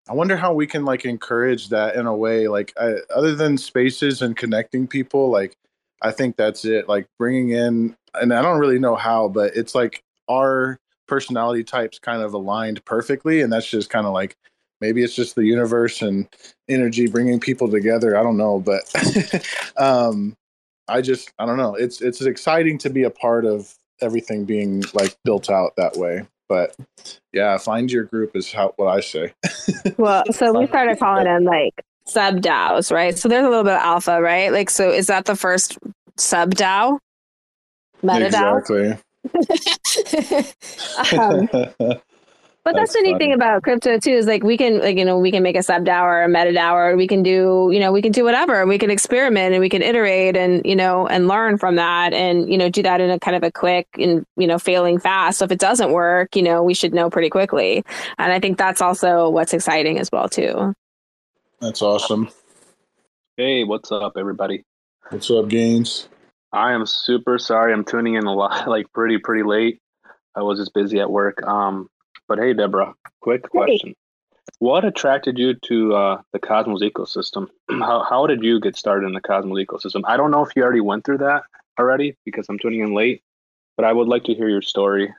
i 0.09 0.13
wonder 0.13 0.37
how 0.37 0.53
we 0.53 0.67
can 0.67 0.85
like 0.85 1.05
encourage 1.05 1.69
that 1.69 1.97
in 1.97 2.07
a 2.07 2.15
way 2.15 2.49
like 2.49 2.73
I, 2.79 2.97
other 3.15 3.35
than 3.35 3.59
spaces 3.59 4.23
and 4.23 4.37
connecting 4.37 4.87
people 4.87 5.31
like 5.31 5.57
i 6.03 6.11
think 6.11 6.37
that's 6.37 6.65
it 6.65 6.89
like 6.89 7.07
bringing 7.19 7.51
in 7.51 7.97
and 8.15 8.33
i 8.33 8.43
don't 8.43 8.59
really 8.59 8.79
know 8.79 8.97
how 8.97 9.29
but 9.29 9.57
it's 9.57 9.75
like 9.75 10.03
our 10.29 10.79
personality 11.07 11.65
types 11.65 11.99
kind 11.99 12.23
of 12.23 12.35
aligned 12.35 12.85
perfectly 12.85 13.41
and 13.41 13.53
that's 13.53 13.69
just 13.69 13.91
kind 13.91 14.07
of 14.07 14.13
like 14.13 14.37
maybe 14.81 15.03
it's 15.03 15.15
just 15.15 15.35
the 15.35 15.45
universe 15.45 16.03
and 16.03 16.29
energy 16.69 17.07
bringing 17.07 17.41
people 17.41 17.69
together 17.69 18.17
i 18.17 18.23
don't 18.23 18.37
know 18.37 18.61
but 18.61 18.83
um 19.77 20.37
i 20.87 21.01
just 21.01 21.33
i 21.39 21.47
don't 21.47 21.57
know 21.57 21.75
it's 21.75 22.01
it's 22.01 22.21
exciting 22.23 22.79
to 22.79 22.91
be 22.91 23.03
a 23.03 23.11
part 23.11 23.45
of 23.45 23.75
everything 24.01 24.45
being 24.45 24.85
like 24.95 25.17
built 25.25 25.51
out 25.51 25.75
that 25.77 25.97
way 25.97 26.23
but 26.49 26.75
yeah 27.33 27.57
find 27.59 27.93
your 27.93 28.05
group 28.05 28.35
is 28.35 28.53
how 28.53 28.73
what 28.77 28.89
i 28.89 29.01
say 29.01 29.33
well 29.97 30.25
so 30.31 30.59
we 30.59 30.67
started 30.67 30.99
calling 30.99 31.25
them 31.25 31.45
like 31.45 31.85
sub 32.09 32.41
DAOs, 32.41 32.91
right? 32.91 33.17
So 33.17 33.29
there's 33.29 33.45
a 33.45 33.49
little 33.49 33.65
bit 33.65 33.75
of 33.75 33.83
alpha, 33.83 34.21
right? 34.21 34.53
Like, 34.53 34.71
so 34.71 34.91
is 34.91 35.07
that 35.09 35.27
the 35.27 35.37
first 35.37 35.79
sub 36.17 36.55
DAO? 36.55 36.99
Meta 38.03 38.27
exactly 38.27 38.97
um, 41.19 41.49
but 42.69 42.79
that's, 42.79 42.93
that's 42.93 43.03
the 43.03 43.11
neat 43.11 43.19
thing 43.19 43.33
about 43.33 43.63
crypto 43.63 43.99
too 43.99 44.11
is 44.11 44.27
like 44.27 44.43
we 44.43 44.59
can 44.59 44.81
like 44.81 44.99
you 44.99 45.05
know 45.05 45.19
we 45.19 45.31
can 45.31 45.43
make 45.43 45.57
a 45.57 45.63
sub 45.63 45.87
DAO 45.87 46.03
or 46.03 46.23
a 46.25 46.29
meta 46.29 46.51
DAO 46.51 46.75
or 46.75 46.97
we 46.97 47.07
can 47.07 47.23
do 47.23 47.71
you 47.73 47.81
know 47.81 47.91
we 47.91 48.03
can 48.03 48.13
do 48.13 48.25
whatever 48.25 48.67
we 48.67 48.77
can 48.77 48.91
experiment 48.91 49.55
and 49.55 49.61
we 49.61 49.71
can 49.71 49.81
iterate 49.81 50.37
and 50.37 50.61
you 50.67 50.77
know 50.77 51.07
and 51.07 51.29
learn 51.29 51.57
from 51.57 51.77
that 51.77 52.13
and 52.13 52.51
you 52.51 52.59
know 52.59 52.69
do 52.69 52.83
that 52.83 53.01
in 53.01 53.09
a 53.09 53.19
kind 53.19 53.35
of 53.35 53.43
a 53.43 53.51
quick 53.51 53.89
and 53.95 54.27
you 54.37 54.47
know 54.47 54.59
failing 54.59 54.99
fast. 54.99 55.39
So 55.39 55.47
if 55.47 55.51
it 55.51 55.59
doesn't 55.59 55.93
work, 55.93 56.37
you 56.37 56.43
know 56.43 56.63
we 56.63 56.75
should 56.75 56.93
know 56.93 57.09
pretty 57.09 57.31
quickly. 57.31 57.83
And 58.19 58.33
I 58.33 58.39
think 58.39 58.59
that's 58.59 58.83
also 58.83 59.31
what's 59.31 59.55
exciting 59.55 59.99
as 59.99 60.11
well 60.13 60.29
too. 60.29 60.75
That's 61.61 61.81
awesome. 61.81 62.29
Hey, 63.39 63.65
what's 63.65 63.91
up, 63.91 64.13
everybody? 64.19 64.63
What's 65.09 65.31
up, 65.31 65.47
Gainzz? 65.47 66.09
I 66.53 66.73
am 66.73 66.85
super 66.85 67.39
sorry. 67.39 67.73
I'm 67.73 67.85
tuning 67.85 68.15
in 68.15 68.25
a 68.25 68.35
lot, 68.35 68.69
like 68.69 68.93
pretty 68.93 69.17
pretty 69.17 69.43
late. 69.43 69.81
I 70.35 70.43
was 70.43 70.59
just 70.59 70.75
busy 70.75 71.01
at 71.01 71.11
work. 71.11 71.43
Um, 71.43 71.89
but 72.29 72.39
hey, 72.39 72.53
Deborah, 72.53 72.95
quick 73.21 73.49
question. 73.51 73.91
Hey. 73.91 73.95
What 74.61 74.85
attracted 74.85 75.39
you 75.39 75.55
to 75.55 75.95
uh, 75.95 76.23
the 76.33 76.39
Cosmos 76.39 76.83
ecosystem? 76.83 77.49
how, 77.71 78.05
how 78.09 78.27
did 78.27 78.43
you 78.43 78.61
get 78.61 78.77
started 78.77 79.07
in 79.07 79.13
the 79.13 79.21
Cosmos 79.21 79.59
ecosystem? 79.59 80.03
I 80.05 80.17
don't 80.17 80.31
know 80.31 80.45
if 80.45 80.51
you 80.57 80.63
already 80.63 80.81
went 80.81 81.05
through 81.05 81.19
that 81.19 81.43
already 81.79 82.17
because 82.25 82.47
I'm 82.49 82.59
tuning 82.59 82.81
in 82.81 82.95
late, 82.95 83.23
but 83.77 83.85
I 83.85 83.93
would 83.93 84.09
like 84.09 84.25
to 84.25 84.35
hear 84.35 84.49
your 84.49 84.63
story. 84.63 85.15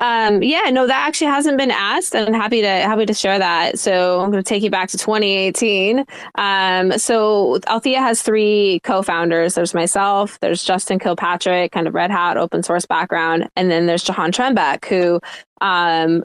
Um, 0.00 0.42
yeah, 0.42 0.68
no, 0.70 0.86
that 0.86 1.06
actually 1.06 1.28
hasn't 1.28 1.56
been 1.56 1.70
asked. 1.70 2.14
I'm 2.14 2.34
happy 2.34 2.60
to 2.60 2.68
happy 2.68 3.06
to 3.06 3.14
share 3.14 3.38
that. 3.38 3.78
So 3.78 4.20
I'm 4.20 4.30
going 4.30 4.42
to 4.42 4.48
take 4.48 4.62
you 4.62 4.70
back 4.70 4.90
to 4.90 4.98
2018. 4.98 6.04
Um, 6.34 6.98
so 6.98 7.58
Althea 7.66 8.00
has 8.00 8.20
three 8.20 8.80
co-founders. 8.84 9.54
There's 9.54 9.72
myself, 9.72 10.38
there's 10.40 10.62
Justin 10.62 10.98
Kilpatrick, 10.98 11.72
kind 11.72 11.88
of 11.88 11.94
red 11.94 12.10
hat 12.10 12.36
open 12.36 12.62
source 12.62 12.84
background, 12.84 13.48
and 13.56 13.70
then 13.70 13.86
there's 13.86 14.02
Jehan 14.02 14.32
Tremback, 14.32 14.84
who 14.84 15.18
um, 15.62 16.24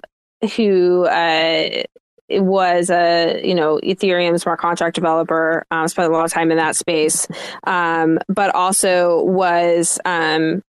who 0.58 1.06
uh, 1.06 1.84
was 2.30 2.90
a 2.90 3.42
you 3.42 3.56
know 3.56 3.80
Ethereum 3.84 4.38
smart 4.38 4.60
contract 4.60 4.96
developer. 4.96 5.66
Um, 5.72 5.88
spent 5.88 6.12
a 6.12 6.16
lot 6.16 6.26
of 6.26 6.32
time 6.32 6.52
in 6.52 6.58
that 6.58 6.76
space, 6.76 7.26
um, 7.64 8.20
but 8.28 8.54
also 8.54 9.24
was 9.24 9.98
um, 10.04 10.62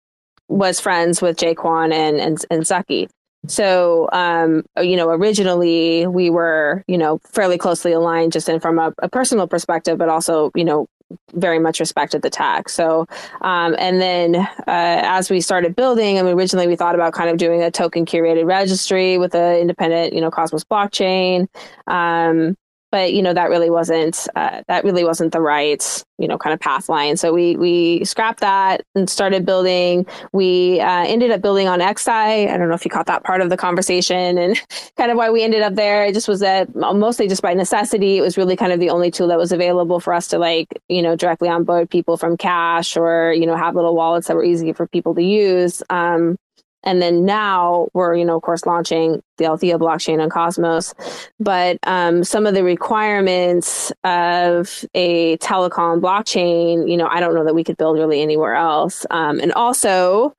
was 0.49 0.81
friends 0.81 1.23
with 1.23 1.37
Jae 1.37 1.55
Kwon 1.55 1.93
and 1.93 2.21
and, 2.21 2.45
and 2.51 2.67
Zaki. 2.67 3.09
So, 3.49 4.09
um, 4.13 4.65
you 4.81 4.97
know, 4.97 5.09
originally 5.09 6.07
we 6.07 6.31
were, 6.31 6.85
you 6.87 6.97
know, 6.97 7.19
fairly 7.25 7.59
closely 7.59 7.91
aligned 7.91 8.33
just 8.33 8.49
in 8.49 8.61
from 8.61 8.79
a, 8.79 8.95
a 8.99 9.09
personal 9.09 9.49
perspective, 9.49 9.99
but 9.99 10.09
also, 10.09 10.53
you 10.55 10.65
know, 10.65 10.87
very 11.35 11.59
much 11.59 11.81
respected 11.81 12.23
the 12.23 12.31
tech. 12.31 12.69
So, 12.69 13.07
um, 13.41 13.75
and 13.79 14.01
then 14.01 14.37
uh, 14.37 14.47
as 14.67 15.29
we 15.29 15.41
started 15.41 15.75
building, 15.75 16.19
I 16.19 16.23
mean, 16.23 16.35
originally 16.35 16.69
we 16.69 16.77
thought 16.77 16.95
about 16.95 17.13
kind 17.15 17.31
of 17.31 17.37
doing 17.37 17.63
a 17.63 17.71
token 17.71 18.07
curated 18.07 18.47
registry 18.47 19.19
with 19.19 19.35
an 19.35 19.57
independent, 19.57 20.13
you 20.13 20.21
know, 20.21 20.31
Cosmos 20.31 20.65
blockchain. 20.65 21.49
Um, 21.87 22.57
but 22.93 23.13
you 23.13 23.23
know 23.23 23.35
that 23.35 23.49
really 23.51 23.71
wasn't 23.71 24.29
uh, 24.37 24.63
that 24.69 24.85
really 24.85 25.03
wasn't 25.03 25.33
the 25.33 25.41
right 25.41 26.05
you 26.19 26.29
know 26.29 26.39
kind 26.39 26.55
of 26.55 26.61
path 26.61 26.89
line. 26.89 27.17
So 27.17 27.33
we 27.33 27.57
we 27.57 28.05
scrapped 28.05 28.41
that 28.41 28.83
and 28.95 29.11
started 29.11 29.45
building. 29.45 30.07
We 30.33 30.79
uh, 30.79 31.05
ended 31.07 31.33
up 31.33 31.41
building 31.41 31.67
on 31.67 31.81
XDAI. 31.81 32.47
Don't 32.47 32.69
know 32.69 32.75
if 32.75 32.85
you 32.85 32.91
caught 32.91 33.07
that 33.07 33.25
part 33.25 33.41
of 33.41 33.51
the 33.51 33.57
conversation 33.57 34.39
and 34.39 34.61
kind 34.97 35.11
of 35.11 35.17
why 35.17 35.31
we 35.31 35.43
ended 35.43 35.63
up 35.63 35.75
there. 35.75 36.05
It 36.05 36.15
just 36.15 36.29
was 36.29 36.41
that 36.41 36.73
mostly 36.77 37.27
just 37.27 37.43
by 37.43 37.55
necessity. 37.55 38.19
It 38.19 38.21
was 38.21 38.37
really 38.37 38.55
kind 38.55 38.73
of 38.73 38.79
the 38.79 38.91
only 38.91 39.11
tool 39.11 39.27
that 39.29 39.39
was 39.39 39.51
available 39.51 39.99
for 39.99 40.13
us 40.13 40.29
to 40.29 40.39
like 40.39 40.69
you 40.89 41.03
know 41.03 41.17
directly 41.17 41.49
onboard 41.49 41.91
people 41.91 42.17
from 42.17 42.37
cash 42.37 42.97
or 42.97 43.33
you 43.33 43.47
know 43.47 43.57
have 43.57 43.75
little 43.75 43.97
wallets 43.97 44.29
that 44.29 44.37
were 44.37 44.45
easy 44.45 44.73
for 44.73 44.87
people 44.87 45.15
to 45.17 45.23
use. 45.23 45.83
Um, 45.91 46.37
and 46.85 47.01
then 47.01 47.25
now 47.25 47.89
we're, 47.93 48.15
you 48.17 48.25
know, 48.25 48.37
of 48.37 48.43
course, 48.43 48.67
launching 48.67 49.23
the 49.39 49.47
Althea 49.47 49.79
blockchain 49.79 50.23
on 50.23 50.31
Cosmos. 50.31 50.95
But 51.41 51.79
um, 51.85 52.25
some 52.25 52.47
of 52.47 52.55
the 52.55 52.65
requirements 52.65 53.93
of 54.05 54.85
a 54.95 55.37
telecom 55.39 56.01
blockchain, 56.01 56.91
you 56.91 56.97
know, 56.97 57.07
I 57.07 57.21
don't 57.21 57.35
know 57.35 57.45
that 57.45 57.55
we 57.55 57.65
could 57.65 57.77
build 57.77 57.99
really 57.99 58.21
anywhere 58.21 58.55
else. 58.55 59.07
Um, 59.11 59.41
and 59.41 59.53
also, 59.53 60.35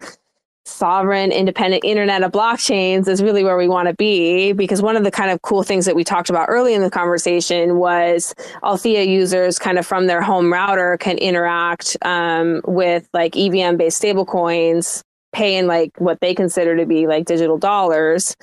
sovereign 0.65 1.32
independent 1.32 1.84
internet 1.84 2.24
of 2.24 2.32
blockchains 2.32 3.07
is 3.07 3.22
really 3.22 3.44
where 3.44 3.57
we 3.57 3.68
want 3.68 3.90
to 3.90 3.94
be 3.95 4.53
because 4.53 4.82
one 4.82 4.95
of 4.95 5.03
the 5.03 5.11
kind 5.11 5.30
of 5.30 5.41
cool 5.41 5.61
things 5.61 5.86
that 5.86 5.95
we 5.95 6.06
talked 6.06 6.30
about 6.30 6.45
early 6.48 6.74
in 6.74 6.82
the 6.82 6.90
conversation 6.90 7.78
was 7.78 8.34
althea 8.64 9.03
users 9.03 9.60
kind 9.60 9.78
of 9.78 9.86
from 9.86 10.07
their 10.07 10.22
home 10.22 10.53
router 10.53 10.98
can 10.98 11.18
interact 11.18 11.98
um, 12.03 12.61
with 12.65 13.10
like 13.14 13.34
evm 13.34 13.78
based 13.78 14.02
stablecoins 14.02 15.03
pay 15.34 15.55
in 15.57 15.68
like 15.68 15.91
what 15.99 16.22
they 16.22 16.34
consider 16.34 16.77
to 16.77 16.85
be 16.85 17.07
like 17.07 17.26
digital 17.26 17.57
dollars 17.57 18.35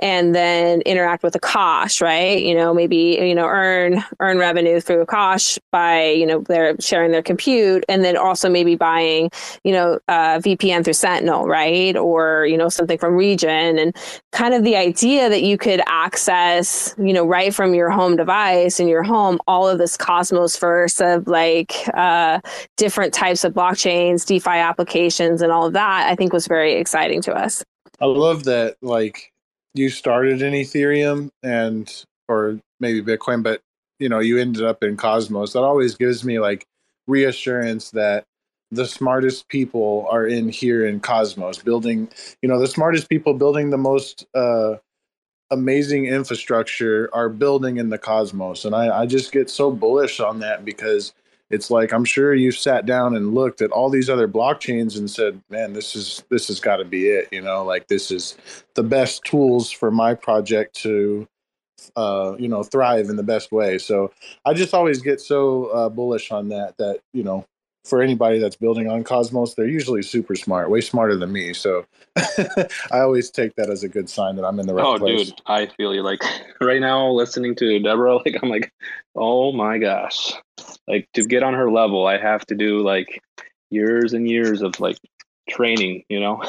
and 0.00 0.34
then 0.34 0.80
interact 0.82 1.22
with 1.22 1.34
Akash, 1.34 2.02
right? 2.02 2.42
You 2.42 2.54
know, 2.54 2.74
maybe 2.74 3.18
you 3.20 3.34
know 3.34 3.46
earn 3.46 4.04
earn 4.20 4.38
revenue 4.38 4.80
through 4.80 5.04
Akash 5.04 5.58
by 5.70 6.08
you 6.10 6.26
know 6.26 6.40
they're 6.40 6.76
sharing 6.80 7.12
their 7.12 7.22
compute, 7.22 7.84
and 7.88 8.04
then 8.04 8.16
also 8.16 8.48
maybe 8.48 8.74
buying 8.74 9.30
you 9.62 9.72
know 9.72 9.98
uh, 10.08 10.38
VPN 10.38 10.84
through 10.84 10.94
Sentinel, 10.94 11.46
right? 11.46 11.96
Or 11.96 12.46
you 12.46 12.56
know 12.56 12.68
something 12.68 12.98
from 12.98 13.14
Regen, 13.14 13.78
and 13.78 13.96
kind 14.32 14.54
of 14.54 14.64
the 14.64 14.76
idea 14.76 15.28
that 15.28 15.42
you 15.42 15.56
could 15.56 15.80
access 15.86 16.94
you 16.98 17.12
know 17.12 17.24
right 17.24 17.54
from 17.54 17.74
your 17.74 17.90
home 17.90 18.16
device 18.16 18.80
in 18.80 18.88
your 18.88 19.02
home 19.02 19.38
all 19.46 19.68
of 19.68 19.78
this 19.78 19.96
cosmos 19.96 20.56
first 20.56 21.00
of 21.00 21.26
like 21.28 21.74
uh, 21.94 22.40
different 22.76 23.14
types 23.14 23.44
of 23.44 23.52
blockchains, 23.52 24.26
DeFi 24.26 24.50
applications, 24.50 25.42
and 25.42 25.52
all 25.52 25.66
of 25.66 25.72
that. 25.74 26.08
I 26.08 26.14
think 26.14 26.32
was 26.32 26.46
very 26.46 26.74
exciting 26.74 27.22
to 27.22 27.32
us. 27.32 27.64
I 28.00 28.06
love 28.06 28.44
that, 28.44 28.76
like 28.82 29.32
you 29.74 29.90
started 29.90 30.42
in 30.42 30.52
Ethereum 30.54 31.30
and 31.42 32.04
or 32.28 32.60
maybe 32.80 33.02
Bitcoin, 33.02 33.42
but 33.42 33.60
you 33.98 34.08
know, 34.08 34.20
you 34.20 34.38
ended 34.38 34.64
up 34.64 34.82
in 34.82 34.96
Cosmos. 34.96 35.52
That 35.52 35.62
always 35.62 35.96
gives 35.96 36.24
me 36.24 36.38
like 36.40 36.66
reassurance 37.06 37.90
that 37.92 38.24
the 38.70 38.86
smartest 38.86 39.48
people 39.48 40.06
are 40.10 40.26
in 40.26 40.48
here 40.48 40.86
in 40.86 41.00
Cosmos 41.00 41.58
building, 41.58 42.08
you 42.42 42.48
know, 42.48 42.60
the 42.60 42.66
smartest 42.66 43.08
people 43.08 43.34
building 43.34 43.70
the 43.70 43.78
most 43.78 44.26
uh 44.34 44.76
amazing 45.50 46.06
infrastructure 46.06 47.10
are 47.14 47.30
building 47.30 47.78
in 47.78 47.90
the 47.90 47.98
cosmos 47.98 48.64
and 48.66 48.74
I, 48.74 49.02
I 49.02 49.06
just 49.06 49.32
get 49.32 49.50
so 49.50 49.72
bullish 49.72 50.20
on 50.20 50.40
that 50.40 50.64
because 50.64 51.14
it's 51.54 51.70
like 51.70 51.92
i'm 51.92 52.04
sure 52.04 52.34
you've 52.34 52.56
sat 52.56 52.84
down 52.84 53.16
and 53.16 53.34
looked 53.34 53.62
at 53.62 53.70
all 53.70 53.88
these 53.88 54.10
other 54.10 54.28
blockchains 54.28 54.98
and 54.98 55.10
said 55.10 55.40
man 55.48 55.72
this 55.72 55.96
is 55.96 56.24
this 56.30 56.48
has 56.48 56.60
got 56.60 56.76
to 56.76 56.84
be 56.84 57.08
it 57.08 57.28
you 57.32 57.40
know 57.40 57.64
like 57.64 57.88
this 57.88 58.10
is 58.10 58.36
the 58.74 58.82
best 58.82 59.24
tools 59.24 59.70
for 59.70 59.90
my 59.90 60.14
project 60.14 60.74
to 60.74 61.26
uh, 61.96 62.34
you 62.38 62.48
know 62.48 62.62
thrive 62.62 63.08
in 63.08 63.16
the 63.16 63.22
best 63.22 63.52
way. 63.52 63.78
So 63.78 64.12
i 64.44 64.54
just 64.54 64.74
always 64.74 65.02
get 65.02 65.20
so 65.20 65.66
uh, 65.66 65.88
bullish 65.88 66.30
on 66.30 66.48
that 66.48 66.76
that 66.78 67.00
you 67.12 67.22
know 67.22 67.44
for 67.84 68.00
anybody 68.00 68.38
that's 68.38 68.56
building 68.56 68.88
on 68.88 69.04
Cosmos, 69.04 69.54
they're 69.54 69.66
usually 69.66 70.02
super 70.02 70.34
smart, 70.34 70.70
way 70.70 70.80
smarter 70.80 71.16
than 71.16 71.32
me. 71.32 71.52
So 71.52 71.84
I 72.16 73.00
always 73.00 73.30
take 73.30 73.54
that 73.56 73.68
as 73.68 73.84
a 73.84 73.88
good 73.88 74.08
sign 74.08 74.36
that 74.36 74.44
I'm 74.44 74.58
in 74.58 74.66
the 74.66 74.74
right 74.74 74.84
oh, 74.84 74.98
place. 74.98 75.12
oh, 75.12 75.16
place. 75.16 75.30
dude, 75.30 75.40
I 75.46 75.66
feel 75.66 75.94
you. 75.94 76.02
Like 76.02 76.22
right 76.60 76.80
now, 76.80 77.10
listening 77.10 77.54
to 77.56 77.78
Deborah, 77.80 78.16
like 78.24 78.36
I'm 78.42 78.48
like, 78.48 78.72
oh 79.14 79.52
my 79.52 79.78
gosh, 79.78 80.32
like 80.88 81.08
to 81.14 81.24
get 81.24 81.42
on 81.42 81.54
her 81.54 81.70
level, 81.70 82.06
I 82.06 82.18
have 82.18 82.46
to 82.46 82.54
do 82.54 82.82
like 82.82 83.22
years 83.70 84.14
and 84.14 84.28
years 84.28 84.62
of 84.62 84.80
like 84.80 84.98
training. 85.48 86.04
You 86.08 86.20
know. 86.20 86.42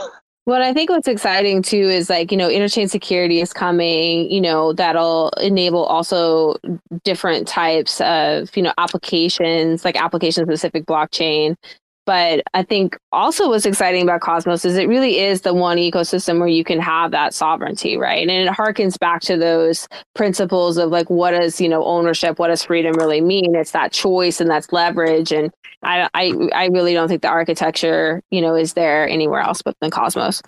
Well, 0.46 0.62
I 0.62 0.74
think 0.74 0.92
what's 0.92 1.08
exciting 1.08 1.64
too 1.64 1.78
is 1.78 2.08
like, 2.08 2.32
you 2.32 2.38
know, 2.38 2.50
interchain 2.50 2.88
security 2.88 3.42
is 3.42 3.52
coming, 3.52 4.30
you 4.30 4.40
know, 4.40 4.74
that'll 4.74 5.30
enable 5.42 5.84
also 5.84 6.56
different 7.04 7.48
types 7.48 8.00
of, 8.02 8.56
you 8.56 8.62
know, 8.62 8.74
applications, 8.78 9.84
like 9.84 10.00
application 10.00 10.46
specific 10.46 10.86
blockchain. 10.86 11.56
But 12.06 12.44
I 12.54 12.62
think 12.62 12.98
also 13.12 13.50
what's 13.50 13.66
exciting 13.66 14.04
about 14.04 14.22
Cosmos 14.22 14.64
is 14.64 14.78
it 14.78 14.88
really 14.88 15.20
is 15.20 15.42
the 15.42 15.56
one 15.56 15.78
ecosystem 15.78 16.38
where 16.38 16.48
you 16.48 16.64
can 16.64 16.80
have 16.80 17.12
that 17.12 17.34
sovereignty, 17.34 17.98
right? 17.98 18.28
And 18.28 18.30
it 18.30 18.48
harkens 18.48 19.00
back 19.00 19.22
to 19.22 19.38
those 19.38 19.88
principles 20.14 20.78
of 20.78 20.92
like 20.92 21.10
what 21.10 21.32
does, 21.32 21.60
you 21.60 21.68
know, 21.68 21.84
ownership, 21.84 22.38
what 22.38 22.50
does 22.50 22.64
freedom 22.64 22.94
really 22.94 23.22
mean? 23.22 23.56
It's 23.56 23.72
that 23.72 23.92
choice 23.92 24.40
and 24.40 24.50
that's 24.50 24.72
leverage. 24.72 25.32
And 25.32 25.52
I, 25.82 26.08
I, 26.14 26.32
I 26.54 26.66
really 26.68 26.94
don't 26.94 27.08
think 27.08 27.24
the 27.24 27.28
architecture, 27.28 28.22
you 28.30 28.42
know, 28.42 28.56
is 28.56 28.74
there 28.74 29.10
anywhere 29.10 29.40
else 29.40 29.64
but 29.64 29.76
in 29.82 29.90
Cosmos. 29.90 30.44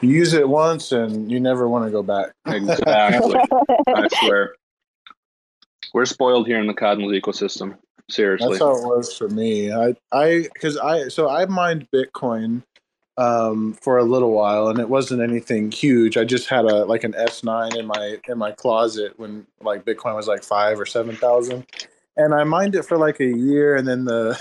You 0.00 0.10
use 0.10 0.32
it 0.32 0.48
once 0.48 0.92
and 0.92 1.30
you 1.30 1.38
never 1.38 1.68
want 1.68 1.84
to 1.84 1.90
go 1.90 2.02
back. 2.02 2.32
Exactly. 2.46 3.36
I 3.88 4.08
swear. 4.20 4.54
We're 5.98 6.06
spoiled 6.06 6.46
here 6.46 6.60
in 6.60 6.68
the 6.68 6.74
Cosmos 6.74 7.10
ecosystem. 7.10 7.76
Seriously. 8.08 8.50
That's 8.50 8.60
how 8.60 8.70
it 8.70 8.86
was 8.86 9.12
for 9.12 9.28
me. 9.28 9.72
I, 9.72 9.96
I, 10.12 10.46
because 10.54 10.78
I, 10.78 11.08
so 11.08 11.28
I 11.28 11.44
mined 11.46 11.88
Bitcoin 11.92 12.62
um, 13.16 13.76
for 13.82 13.98
a 13.98 14.04
little 14.04 14.30
while, 14.30 14.68
and 14.68 14.78
it 14.78 14.88
wasn't 14.88 15.22
anything 15.22 15.72
huge. 15.72 16.16
I 16.16 16.22
just 16.22 16.48
had 16.48 16.66
a 16.66 16.84
like 16.84 17.02
an 17.02 17.14
S9 17.14 17.76
in 17.76 17.88
my 17.88 18.16
in 18.28 18.38
my 18.38 18.52
closet 18.52 19.18
when 19.18 19.44
like 19.60 19.84
Bitcoin 19.84 20.14
was 20.14 20.28
like 20.28 20.44
five 20.44 20.78
or 20.78 20.86
seven 20.86 21.16
thousand, 21.16 21.66
and 22.16 22.32
I 22.32 22.44
mined 22.44 22.76
it 22.76 22.84
for 22.84 22.96
like 22.96 23.18
a 23.18 23.26
year, 23.26 23.74
and 23.74 23.88
then 23.88 24.04
the 24.04 24.38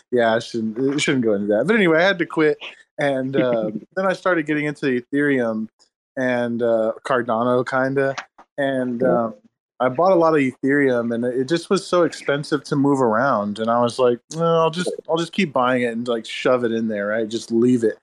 yeah, 0.10 0.34
I 0.34 0.40
shouldn't 0.40 0.76
it 0.76 1.00
shouldn't 1.00 1.22
go 1.24 1.34
into 1.34 1.46
that. 1.54 1.68
But 1.68 1.76
anyway, 1.76 1.98
I 1.98 2.02
had 2.08 2.18
to 2.18 2.26
quit, 2.26 2.58
and 2.98 3.36
uh, 3.36 3.70
then 3.94 4.06
I 4.06 4.12
started 4.12 4.46
getting 4.46 4.64
into 4.64 4.86
Ethereum 4.86 5.68
and 6.16 6.62
uh, 6.62 6.94
Cardano 7.04 7.64
kind 7.64 7.96
of, 7.96 8.16
and 8.58 9.04
um, 9.04 9.34
I 9.78 9.88
bought 9.90 10.12
a 10.12 10.16
lot 10.16 10.34
of 10.34 10.40
Ethereum, 10.40 11.14
and 11.14 11.24
it 11.24 11.48
just 11.48 11.68
was 11.68 11.86
so 11.86 12.04
expensive 12.04 12.64
to 12.64 12.76
move 12.76 13.00
around. 13.00 13.58
And 13.58 13.70
I 13.70 13.80
was 13.80 13.98
like, 13.98 14.18
no, 14.34 14.60
I'll 14.60 14.70
just 14.70 14.90
I'll 15.08 15.18
just 15.18 15.32
keep 15.32 15.52
buying 15.52 15.82
it 15.82 15.92
and 15.92 16.08
like 16.08 16.24
shove 16.24 16.64
it 16.64 16.72
in 16.72 16.88
there, 16.88 17.08
right? 17.08 17.28
Just 17.28 17.50
leave 17.50 17.84
it. 17.84 17.98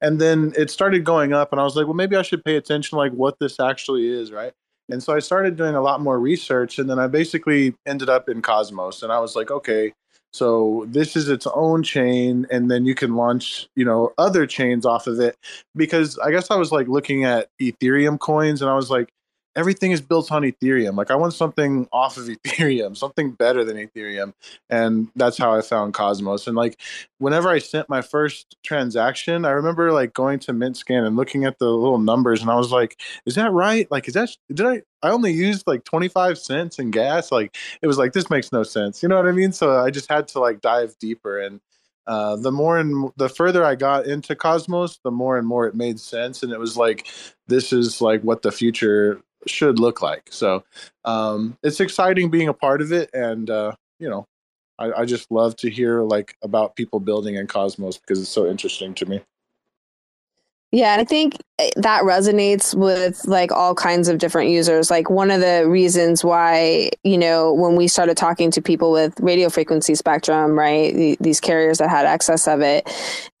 And 0.00 0.20
then 0.20 0.52
it 0.56 0.70
started 0.70 1.04
going 1.04 1.32
up, 1.32 1.52
and 1.52 1.60
I 1.60 1.64
was 1.64 1.74
like, 1.74 1.86
well, 1.86 1.94
maybe 1.94 2.16
I 2.16 2.22
should 2.22 2.44
pay 2.44 2.56
attention 2.56 2.96
like 2.96 3.12
what 3.12 3.38
this 3.40 3.58
actually 3.58 4.06
is, 4.08 4.30
right? 4.30 4.52
And 4.88 5.02
so 5.02 5.14
I 5.14 5.18
started 5.18 5.56
doing 5.56 5.74
a 5.74 5.80
lot 5.80 6.00
more 6.00 6.20
research, 6.20 6.78
and 6.78 6.88
then 6.88 7.00
I 7.00 7.08
basically 7.08 7.74
ended 7.86 8.08
up 8.08 8.28
in 8.28 8.40
Cosmos, 8.40 9.02
and 9.02 9.12
I 9.12 9.18
was 9.18 9.34
like, 9.34 9.50
okay, 9.50 9.92
so 10.32 10.84
this 10.88 11.16
is 11.16 11.28
its 11.28 11.46
own 11.48 11.82
chain, 11.82 12.46
and 12.52 12.70
then 12.70 12.84
you 12.84 12.94
can 12.94 13.16
launch, 13.16 13.68
you 13.74 13.84
know, 13.84 14.12
other 14.18 14.46
chains 14.46 14.86
off 14.86 15.08
of 15.08 15.18
it. 15.18 15.36
Because 15.74 16.18
I 16.20 16.30
guess 16.30 16.52
I 16.52 16.56
was 16.56 16.70
like 16.70 16.86
looking 16.86 17.24
at 17.24 17.48
Ethereum 17.60 18.20
coins, 18.20 18.62
and 18.62 18.70
I 18.70 18.74
was 18.74 18.90
like, 18.90 19.08
everything 19.56 19.90
is 19.90 20.02
built 20.02 20.30
on 20.30 20.42
Ethereum. 20.42 20.96
Like 20.96 21.10
I 21.10 21.16
want 21.16 21.32
something 21.32 21.88
off 21.92 22.18
of 22.18 22.24
Ethereum, 22.44 22.96
something 22.96 23.32
better 23.32 23.64
than 23.64 23.78
Ethereum. 23.78 24.34
And 24.70 25.08
that's 25.16 25.38
how 25.38 25.54
I 25.54 25.62
found 25.62 25.94
Cosmos. 25.94 26.46
And 26.46 26.54
like 26.54 26.78
whenever 27.18 27.48
I 27.48 27.58
sent 27.58 27.88
my 27.88 28.02
first 28.02 28.56
transaction, 28.62 29.44
I 29.44 29.50
remember 29.50 29.90
like 29.92 30.12
going 30.12 30.38
to 30.40 30.52
MintScan 30.52 31.06
and 31.06 31.16
looking 31.16 31.44
at 31.44 31.58
the 31.58 31.70
little 31.70 31.98
numbers 31.98 32.42
and 32.42 32.50
I 32.50 32.56
was 32.56 32.70
like, 32.70 33.00
is 33.24 33.34
that 33.34 33.50
right? 33.50 33.90
Like 33.90 34.06
is 34.06 34.14
that 34.14 34.36
did 34.52 34.66
I 34.66 34.82
I 35.02 35.10
only 35.10 35.32
used 35.32 35.66
like 35.66 35.84
25 35.84 36.38
cents 36.38 36.78
in 36.78 36.90
gas? 36.90 37.32
Like 37.32 37.56
it 37.80 37.86
was 37.86 37.98
like 37.98 38.12
this 38.12 38.30
makes 38.30 38.52
no 38.52 38.62
sense. 38.62 39.02
You 39.02 39.08
know 39.08 39.16
what 39.16 39.26
I 39.26 39.32
mean? 39.32 39.52
So 39.52 39.82
I 39.82 39.90
just 39.90 40.10
had 40.10 40.28
to 40.28 40.40
like 40.40 40.60
dive 40.60 40.96
deeper 41.00 41.40
and 41.40 41.60
uh, 42.06 42.36
the 42.36 42.52
more 42.52 42.78
and 42.78 43.10
the 43.16 43.28
further 43.28 43.64
I 43.64 43.74
got 43.74 44.06
into 44.06 44.36
Cosmos, 44.36 45.00
the 45.02 45.10
more 45.10 45.38
and 45.38 45.46
more 45.46 45.66
it 45.66 45.74
made 45.74 45.98
sense, 45.98 46.44
and 46.44 46.52
it 46.52 46.60
was 46.60 46.76
like, 46.76 47.08
this 47.48 47.72
is 47.72 48.00
like 48.00 48.22
what 48.22 48.42
the 48.42 48.52
future 48.52 49.20
should 49.46 49.78
look 49.78 50.02
like. 50.02 50.28
So 50.30 50.64
um, 51.04 51.56
it's 51.62 51.80
exciting 51.80 52.30
being 52.30 52.48
a 52.48 52.54
part 52.54 52.80
of 52.80 52.92
it, 52.92 53.10
and 53.12 53.48
uh, 53.50 53.72
you 53.98 54.08
know, 54.08 54.26
I, 54.78 54.92
I 54.92 55.04
just 55.04 55.30
love 55.30 55.56
to 55.56 55.70
hear 55.70 56.02
like 56.02 56.36
about 56.42 56.76
people 56.76 57.00
building 57.00 57.36
in 57.36 57.46
Cosmos 57.46 57.98
because 57.98 58.20
it's 58.20 58.30
so 58.30 58.46
interesting 58.46 58.94
to 58.94 59.06
me. 59.06 59.20
Yeah, 60.72 60.96
I 60.98 61.04
think 61.04 61.36
that 61.76 62.02
resonates 62.02 62.74
with 62.74 63.24
like 63.26 63.50
all 63.50 63.74
kinds 63.74 64.08
of 64.08 64.18
different 64.18 64.50
users. 64.50 64.90
Like 64.90 65.08
one 65.08 65.30
of 65.30 65.40
the 65.40 65.64
reasons 65.66 66.22
why, 66.22 66.90
you 67.02 67.16
know, 67.16 67.54
when 67.54 67.76
we 67.76 67.88
started 67.88 68.14
talking 68.16 68.50
to 68.50 68.60
people 68.60 68.92
with 68.92 69.18
radio 69.20 69.48
frequency 69.48 69.94
spectrum, 69.94 70.58
right, 70.58 71.16
these 71.18 71.40
carriers 71.40 71.78
that 71.78 71.88
had 71.88 72.04
excess 72.04 72.46
of 72.46 72.60
it, 72.60 72.86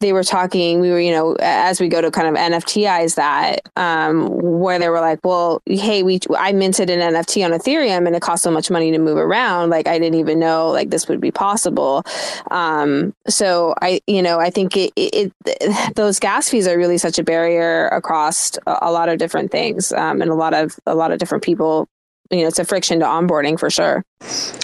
they 0.00 0.14
were 0.14 0.24
talking, 0.24 0.80
we 0.80 0.90
were, 0.90 1.00
you 1.00 1.10
know, 1.12 1.36
as 1.40 1.78
we 1.78 1.88
go 1.88 2.00
to 2.00 2.10
kind 2.10 2.26
of 2.26 2.34
NFTize 2.34 3.16
that, 3.16 3.60
um, 3.76 4.28
where 4.28 4.78
they 4.78 4.88
were 4.88 5.00
like, 5.00 5.20
well, 5.22 5.60
hey, 5.66 6.02
we, 6.02 6.18
I 6.38 6.52
minted 6.52 6.88
an 6.88 7.00
NFT 7.00 7.44
on 7.44 7.50
Ethereum 7.50 8.06
and 8.06 8.16
it 8.16 8.22
cost 8.22 8.42
so 8.42 8.50
much 8.50 8.70
money 8.70 8.92
to 8.92 8.98
move 8.98 9.18
around. 9.18 9.68
Like 9.68 9.86
I 9.86 9.98
didn't 9.98 10.18
even 10.18 10.38
know 10.38 10.70
like 10.70 10.88
this 10.88 11.06
would 11.08 11.20
be 11.20 11.30
possible. 11.30 12.02
Um, 12.50 13.14
so 13.28 13.74
I, 13.82 14.00
you 14.06 14.22
know, 14.22 14.40
I 14.40 14.48
think 14.48 14.74
it, 14.74 14.92
it, 14.96 15.32
it 15.44 15.94
those 15.96 16.18
gas 16.18 16.48
fees 16.48 16.66
are 16.66 16.78
really 16.78 16.96
such 16.96 17.18
a 17.18 17.22
barrier 17.22 17.88
across 18.06 18.52
a, 18.68 18.92
lot 18.92 19.08
of 19.08 19.18
different 19.18 19.50
things 19.50 19.92
um, 19.92 20.22
and 20.22 20.30
a 20.30 20.34
lot 20.34 20.54
of 20.54 20.78
a 20.86 20.94
lot 20.94 21.10
of 21.10 21.18
different 21.18 21.42
people 21.42 21.88
you 22.30 22.40
know 22.40 22.46
it's 22.46 22.58
a 22.58 22.64
friction 22.64 23.00
to 23.00 23.04
onboarding 23.04 23.58
for 23.58 23.68
sure 23.68 24.04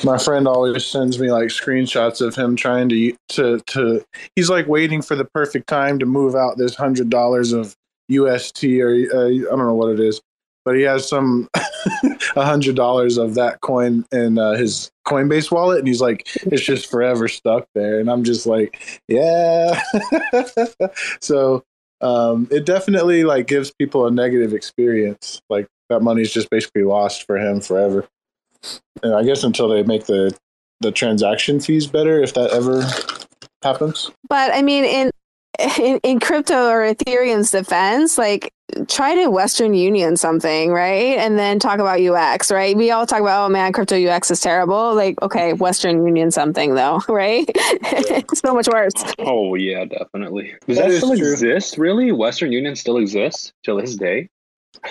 my 0.05 0.16
friend 0.16 0.47
always 0.47 0.86
sends 0.86 1.19
me 1.19 1.32
like 1.32 1.48
screenshots 1.48 2.20
of 2.24 2.36
him 2.36 2.55
trying 2.55 2.89
to 2.89 3.16
to 3.28 3.59
to 3.66 4.05
he's 4.36 4.48
like 4.48 4.69
waiting 4.69 5.02
for 5.02 5.16
the 5.16 5.24
perfect 5.24 5.66
time 5.66 5.98
to 5.98 6.06
move 6.06 6.36
out 6.36 6.56
this 6.56 6.77
hundred 6.77 7.10
dollars 7.10 7.52
of 7.52 7.74
ust 8.10 8.62
or 8.62 8.90
uh, 9.12 9.27
i 9.27 9.39
don't 9.39 9.59
know 9.59 9.74
what 9.74 9.90
it 9.90 9.98
is 9.98 10.20
but 10.64 10.77
he 10.77 10.82
has 10.82 11.09
some 11.09 11.48
a 12.36 12.44
hundred 12.44 12.77
dollars 12.77 13.19
of 13.19 13.35
that 13.35 13.60
coin 13.60 14.05
in 14.12 14.39
uh, 14.39 14.52
his 14.52 14.93
Coinbase 15.05 15.51
wallet, 15.51 15.81
and 15.81 15.89
he's 15.89 16.01
like, 16.01 16.28
it's 16.47 16.62
just 16.62 16.89
forever 16.89 17.27
stuck 17.27 17.66
there, 17.74 17.98
and 17.98 18.09
I'm 18.09 18.23
just 18.23 18.47
like, 18.47 19.02
yeah. 19.09 19.82
so 21.20 21.64
um, 22.03 22.49
it 22.51 22.66
definitely 22.66 23.24
like 23.24 23.47
gives 23.47 23.70
people 23.70 24.07
a 24.07 24.11
negative 24.11 24.53
experience. 24.53 25.41
Like 25.49 25.66
that 25.89 26.03
money's 26.03 26.33
just 26.33 26.51
basically 26.51 26.83
lost 26.83 27.27
for 27.27 27.39
him 27.39 27.61
forever. 27.61 28.07
And 29.03 29.15
I 29.15 29.23
guess 29.23 29.45
until 29.45 29.69
they 29.69 29.83
make 29.83 30.07
the 30.07 30.37
the 30.81 30.93
transaction 30.93 31.61
fees 31.61 31.87
better, 31.87 32.20
if 32.20 32.35
that 32.35 32.51
ever 32.51 32.85
happens. 33.62 34.11
But 34.29 34.53
I 34.53 34.62
mean, 34.62 34.85
in 34.85 35.11
in, 35.79 35.99
in 36.03 36.20
crypto 36.20 36.69
or 36.69 36.95
Ethereum's 36.95 37.51
defense, 37.51 38.19
like 38.19 38.53
try 38.89 39.15
to 39.15 39.29
Western 39.29 39.74
Union 39.74 40.16
something, 40.16 40.73
right? 40.73 41.19
And 41.19 41.39
then 41.39 41.59
talk 41.59 41.79
about 41.79 42.01
UX, 42.01 42.51
right? 42.51 42.77
We 42.77 42.91
all 42.91 43.07
talk 43.07 43.20
about, 43.20 43.47
oh 43.47 43.49
man, 43.49 43.73
crypto 43.73 43.97
UX 43.97 44.31
is 44.31 44.41
terrible. 44.41 44.95
Like, 44.95 45.20
okay, 45.23 45.53
Western 45.53 46.07
Union 46.07 46.31
something 46.31 46.74
though, 46.74 47.01
right? 47.09 47.45
It's 47.55 48.41
so 48.45 48.55
much 48.55 48.69
worse. 48.69 48.93
Oh 49.19 49.55
yeah, 49.55 49.85
definitely. 49.85 50.55
Does 50.66 50.79
that, 50.79 50.89
that 50.89 50.97
still 50.99 51.16
true. 51.16 51.33
exist? 51.33 51.79
Really? 51.79 52.12
Western 52.12 52.53
Union 52.53 52.77
still 52.77 52.97
exists 52.97 53.53
till 53.62 53.77
this 53.77 53.97
day? 53.97 54.29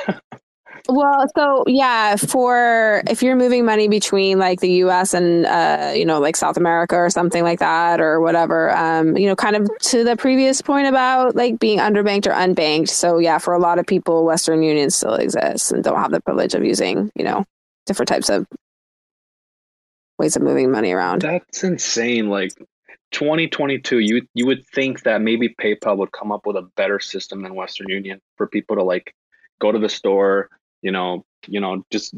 Well, 0.89 1.25
so 1.35 1.63
yeah, 1.67 2.15
for 2.15 3.03
if 3.09 3.21
you're 3.21 3.35
moving 3.35 3.65
money 3.65 3.87
between 3.87 4.39
like 4.39 4.59
the 4.59 4.71
U.S. 4.85 5.13
and 5.13 5.45
uh, 5.45 5.93
you 5.95 6.05
know 6.05 6.19
like 6.19 6.35
South 6.35 6.57
America 6.57 6.95
or 6.95 7.09
something 7.09 7.43
like 7.43 7.59
that 7.59 8.01
or 8.01 8.19
whatever, 8.19 8.75
um, 8.75 9.17
you 9.17 9.27
know, 9.27 9.35
kind 9.35 9.55
of 9.55 9.69
to 9.79 10.03
the 10.03 10.15
previous 10.15 10.61
point 10.61 10.87
about 10.87 11.35
like 11.35 11.59
being 11.59 11.79
underbanked 11.79 12.27
or 12.27 12.31
unbanked. 12.31 12.89
So 12.89 13.17
yeah, 13.17 13.37
for 13.37 13.53
a 13.53 13.59
lot 13.59 13.79
of 13.79 13.85
people, 13.85 14.25
Western 14.25 14.63
Union 14.63 14.89
still 14.89 15.15
exists 15.15 15.71
and 15.71 15.83
don't 15.83 15.99
have 15.99 16.11
the 16.11 16.21
privilege 16.21 16.53
of 16.53 16.63
using 16.63 17.11
you 17.15 17.23
know 17.23 17.45
different 17.85 18.09
types 18.09 18.29
of 18.29 18.47
ways 20.17 20.35
of 20.35 20.41
moving 20.41 20.71
money 20.71 20.91
around. 20.91 21.21
That's 21.21 21.63
insane. 21.63 22.29
Like 22.29 22.53
2022, 23.11 23.99
you 23.99 24.27
you 24.33 24.45
would 24.45 24.65
think 24.67 25.03
that 25.03 25.21
maybe 25.21 25.49
PayPal 25.49 25.97
would 25.97 26.11
come 26.11 26.31
up 26.31 26.45
with 26.45 26.55
a 26.55 26.67
better 26.75 26.99
system 26.99 27.43
than 27.43 27.55
Western 27.55 27.89
Union 27.89 28.21
for 28.37 28.47
people 28.47 28.77
to 28.77 28.83
like 28.83 29.13
go 29.59 29.71
to 29.71 29.79
the 29.79 29.89
store, 29.89 30.49
you 30.81 30.91
know, 30.91 31.25
you 31.47 31.59
know, 31.59 31.85
just 31.91 32.13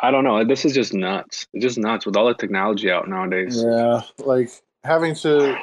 I 0.00 0.10
don't 0.10 0.24
know. 0.24 0.44
This 0.44 0.64
is 0.64 0.74
just 0.74 0.92
nuts. 0.94 1.46
It's 1.52 1.62
just 1.62 1.78
nuts 1.78 2.06
with 2.06 2.16
all 2.16 2.26
the 2.26 2.34
technology 2.34 2.90
out 2.90 3.08
nowadays. 3.08 3.62
Yeah, 3.62 4.02
like 4.18 4.50
having 4.84 5.14
to 5.16 5.56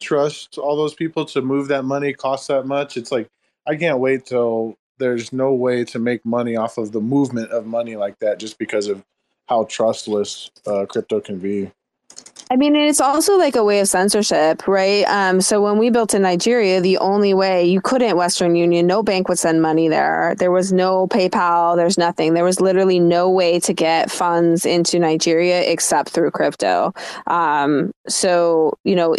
trust 0.00 0.58
all 0.58 0.76
those 0.76 0.94
people 0.94 1.24
to 1.26 1.42
move 1.42 1.68
that 1.68 1.84
money 1.84 2.12
costs 2.12 2.46
that 2.48 2.66
much. 2.66 2.96
It's 2.96 3.12
like 3.12 3.28
I 3.66 3.76
can't 3.76 3.98
wait 3.98 4.26
till 4.26 4.76
there's 4.98 5.32
no 5.32 5.52
way 5.52 5.84
to 5.84 5.98
make 5.98 6.24
money 6.24 6.56
off 6.56 6.78
of 6.78 6.92
the 6.92 7.00
movement 7.00 7.50
of 7.50 7.66
money 7.66 7.96
like 7.96 8.18
that 8.18 8.38
just 8.38 8.58
because 8.58 8.88
of 8.88 9.04
how 9.46 9.64
trustless 9.64 10.50
uh, 10.66 10.86
crypto 10.86 11.20
can 11.20 11.38
be. 11.38 11.70
I 12.50 12.56
mean, 12.56 12.74
it's 12.76 13.00
also 13.00 13.36
like 13.36 13.56
a 13.56 13.64
way 13.64 13.80
of 13.80 13.88
censorship, 13.88 14.66
right? 14.66 15.04
Um, 15.04 15.42
so 15.42 15.60
when 15.60 15.76
we 15.76 15.90
built 15.90 16.14
in 16.14 16.22
Nigeria, 16.22 16.80
the 16.80 16.96
only 16.96 17.34
way 17.34 17.66
you 17.66 17.82
couldn't 17.82 18.16
Western 18.16 18.56
Union, 18.56 18.86
no 18.86 19.02
bank 19.02 19.28
would 19.28 19.38
send 19.38 19.60
money 19.60 19.88
there. 19.88 20.34
There 20.38 20.50
was 20.50 20.72
no 20.72 21.08
PayPal. 21.08 21.76
There's 21.76 21.98
nothing. 21.98 22.32
There 22.32 22.44
was 22.44 22.58
literally 22.58 23.00
no 23.00 23.28
way 23.28 23.60
to 23.60 23.74
get 23.74 24.10
funds 24.10 24.64
into 24.64 24.98
Nigeria 24.98 25.60
except 25.70 26.08
through 26.08 26.30
crypto. 26.30 26.94
Um, 27.26 27.92
so 28.08 28.78
you 28.84 28.96
know, 28.96 29.14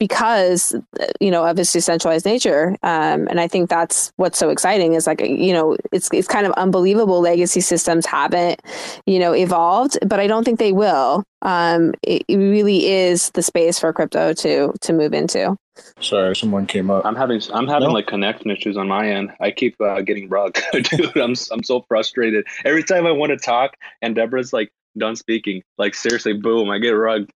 because 0.00 0.74
you 1.20 1.30
know 1.30 1.44
of 1.44 1.56
its 1.60 1.72
decentralized 1.72 2.26
nature, 2.26 2.70
um, 2.82 3.28
and 3.28 3.38
I 3.38 3.46
think 3.46 3.70
that's 3.70 4.12
what's 4.16 4.38
so 4.38 4.48
exciting 4.48 4.94
is 4.94 5.06
like 5.06 5.20
you 5.20 5.52
know 5.52 5.76
it's 5.92 6.10
it's 6.12 6.26
kind 6.26 6.44
of 6.44 6.52
unbelievable 6.54 7.20
legacy 7.20 7.60
systems 7.60 8.04
haven't 8.04 8.60
you 9.06 9.20
know 9.20 9.32
evolved, 9.32 9.96
but 10.04 10.18
I 10.18 10.26
don't 10.26 10.42
think 10.42 10.58
they 10.58 10.72
will 10.72 11.24
um, 11.44 11.92
it, 12.02 12.24
it, 12.26 12.36
really 12.36 12.86
is 12.86 13.30
the 13.30 13.42
space 13.42 13.78
for 13.78 13.92
crypto 13.92 14.32
to 14.32 14.72
to 14.80 14.92
move 14.92 15.12
into. 15.12 15.56
Sorry, 16.00 16.34
someone 16.34 16.66
came 16.66 16.90
up. 16.90 17.04
I'm 17.04 17.14
having 17.14 17.40
I'm 17.52 17.68
having 17.68 17.88
no? 17.88 17.94
like 17.94 18.06
connection 18.06 18.50
issues 18.50 18.76
on 18.76 18.88
my 18.88 19.08
end. 19.10 19.30
I 19.40 19.50
keep 19.50 19.80
uh, 19.80 20.00
getting 20.00 20.28
rugged, 20.28 20.64
dude. 20.90 21.16
I'm 21.16 21.34
I'm 21.52 21.62
so 21.62 21.84
frustrated. 21.86 22.46
Every 22.64 22.82
time 22.82 23.06
I 23.06 23.12
want 23.12 23.30
to 23.30 23.36
talk, 23.36 23.76
and 24.00 24.14
Deborah's 24.14 24.52
like 24.52 24.72
done 24.96 25.16
speaking, 25.16 25.62
like 25.76 25.94
seriously, 25.94 26.32
boom, 26.32 26.70
I 26.70 26.78
get 26.78 26.90
rugged. 26.90 27.30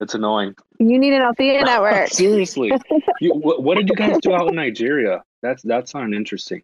It's 0.00 0.14
annoying. 0.14 0.56
You 0.80 0.98
need 0.98 1.14
an 1.14 1.22
Althea 1.22 1.62
network. 1.64 2.08
seriously, 2.08 2.72
you, 3.20 3.34
what, 3.34 3.62
what 3.62 3.76
did 3.76 3.88
you 3.88 3.94
guys 3.94 4.18
do 4.20 4.34
out 4.34 4.48
in 4.48 4.56
Nigeria? 4.56 5.22
That's 5.42 5.62
that's 5.62 5.92
sounding 5.92 6.18
interesting. 6.18 6.62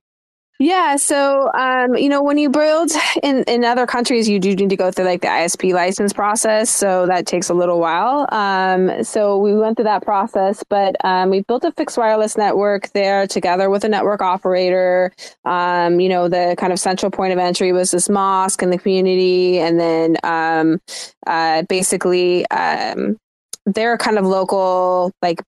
Yeah. 0.61 0.97
So, 0.97 1.51
um, 1.55 1.97
you 1.97 2.11
know, 2.11 2.23
when 2.23 2.37
you 2.37 2.51
build 2.51 2.91
in, 3.23 3.45
in 3.45 3.65
other 3.65 3.87
countries, 3.87 4.28
you 4.28 4.39
do 4.39 4.55
need 4.55 4.69
to 4.69 4.77
go 4.77 4.91
through 4.91 5.07
like 5.07 5.23
the 5.23 5.28
ISP 5.28 5.73
license 5.73 6.12
process. 6.12 6.69
So 6.69 7.07
that 7.07 7.24
takes 7.24 7.49
a 7.49 7.55
little 7.55 7.81
while. 7.81 8.27
Um, 8.31 9.03
so 9.03 9.39
we 9.39 9.57
went 9.57 9.78
through 9.78 9.85
that 9.85 10.05
process, 10.05 10.62
but 10.69 11.03
um, 11.03 11.31
we 11.31 11.41
built 11.45 11.65
a 11.65 11.73
fixed 11.73 11.97
wireless 11.97 12.37
network 12.37 12.91
there 12.91 13.27
together 13.27 13.70
with 13.70 13.85
a 13.85 13.89
network 13.89 14.20
operator. 14.20 15.15
Um, 15.47 15.99
you 15.99 16.11
know, 16.11 16.28
the 16.28 16.57
kind 16.59 16.74
of 16.74 16.78
central 16.78 17.11
point 17.11 17.32
of 17.32 17.39
entry 17.39 17.73
was 17.73 17.91
this 17.91 18.11
mosque 18.11 18.61
and 18.61 18.70
the 18.70 18.77
community. 18.77 19.61
And 19.61 19.81
then 19.81 20.19
um, 20.24 20.78
uh, 21.27 21.62
basically, 21.70 22.47
um, 22.51 23.16
they're 23.65 23.97
kind 23.97 24.19
of 24.19 24.27
local 24.27 25.12
like 25.23 25.41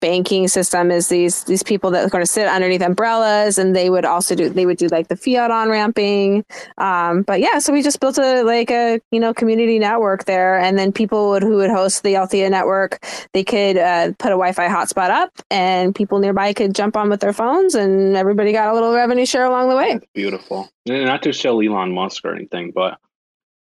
banking 0.00 0.48
system 0.48 0.90
is 0.90 1.08
these 1.08 1.44
these 1.44 1.62
people 1.62 1.90
that 1.90 2.04
are 2.04 2.08
going 2.08 2.22
to 2.22 2.30
sit 2.30 2.46
underneath 2.46 2.82
umbrellas 2.82 3.58
and 3.58 3.74
they 3.74 3.90
would 3.90 4.04
also 4.04 4.34
do 4.34 4.48
they 4.48 4.66
would 4.66 4.78
do 4.78 4.86
like 4.88 5.08
the 5.08 5.16
fiat 5.16 5.50
on 5.50 5.68
ramping. 5.68 6.44
Um, 6.78 7.22
but 7.22 7.40
yeah 7.40 7.58
so 7.58 7.72
we 7.72 7.82
just 7.82 8.00
built 8.00 8.18
a 8.18 8.42
like 8.42 8.70
a 8.70 9.00
you 9.10 9.20
know 9.20 9.34
community 9.34 9.78
network 9.78 10.24
there. 10.24 10.58
And 10.58 10.78
then 10.78 10.92
people 10.92 11.30
would 11.30 11.42
who 11.42 11.56
would 11.56 11.70
host 11.70 12.02
the 12.02 12.16
althea 12.16 12.48
network 12.50 13.04
they 13.32 13.44
could 13.44 13.76
uh, 13.76 14.12
put 14.18 14.28
a 14.28 14.38
wi-fi 14.38 14.68
hotspot 14.68 15.10
up 15.10 15.30
and 15.50 15.94
people 15.94 16.18
nearby 16.18 16.52
could 16.52 16.74
jump 16.74 16.96
on 16.96 17.08
with 17.08 17.20
their 17.20 17.32
phones 17.32 17.74
and 17.74 18.16
everybody 18.16 18.52
got 18.52 18.68
a 18.68 18.74
little 18.74 18.94
revenue 18.94 19.26
share 19.26 19.44
along 19.44 19.68
the 19.68 19.76
way. 19.76 20.00
Beautiful. 20.14 20.68
Not 20.86 21.22
to 21.22 21.32
show 21.32 21.60
elon 21.60 21.92
musk 21.92 22.24
or 22.24 22.34
anything 22.34 22.72
but 22.74 22.98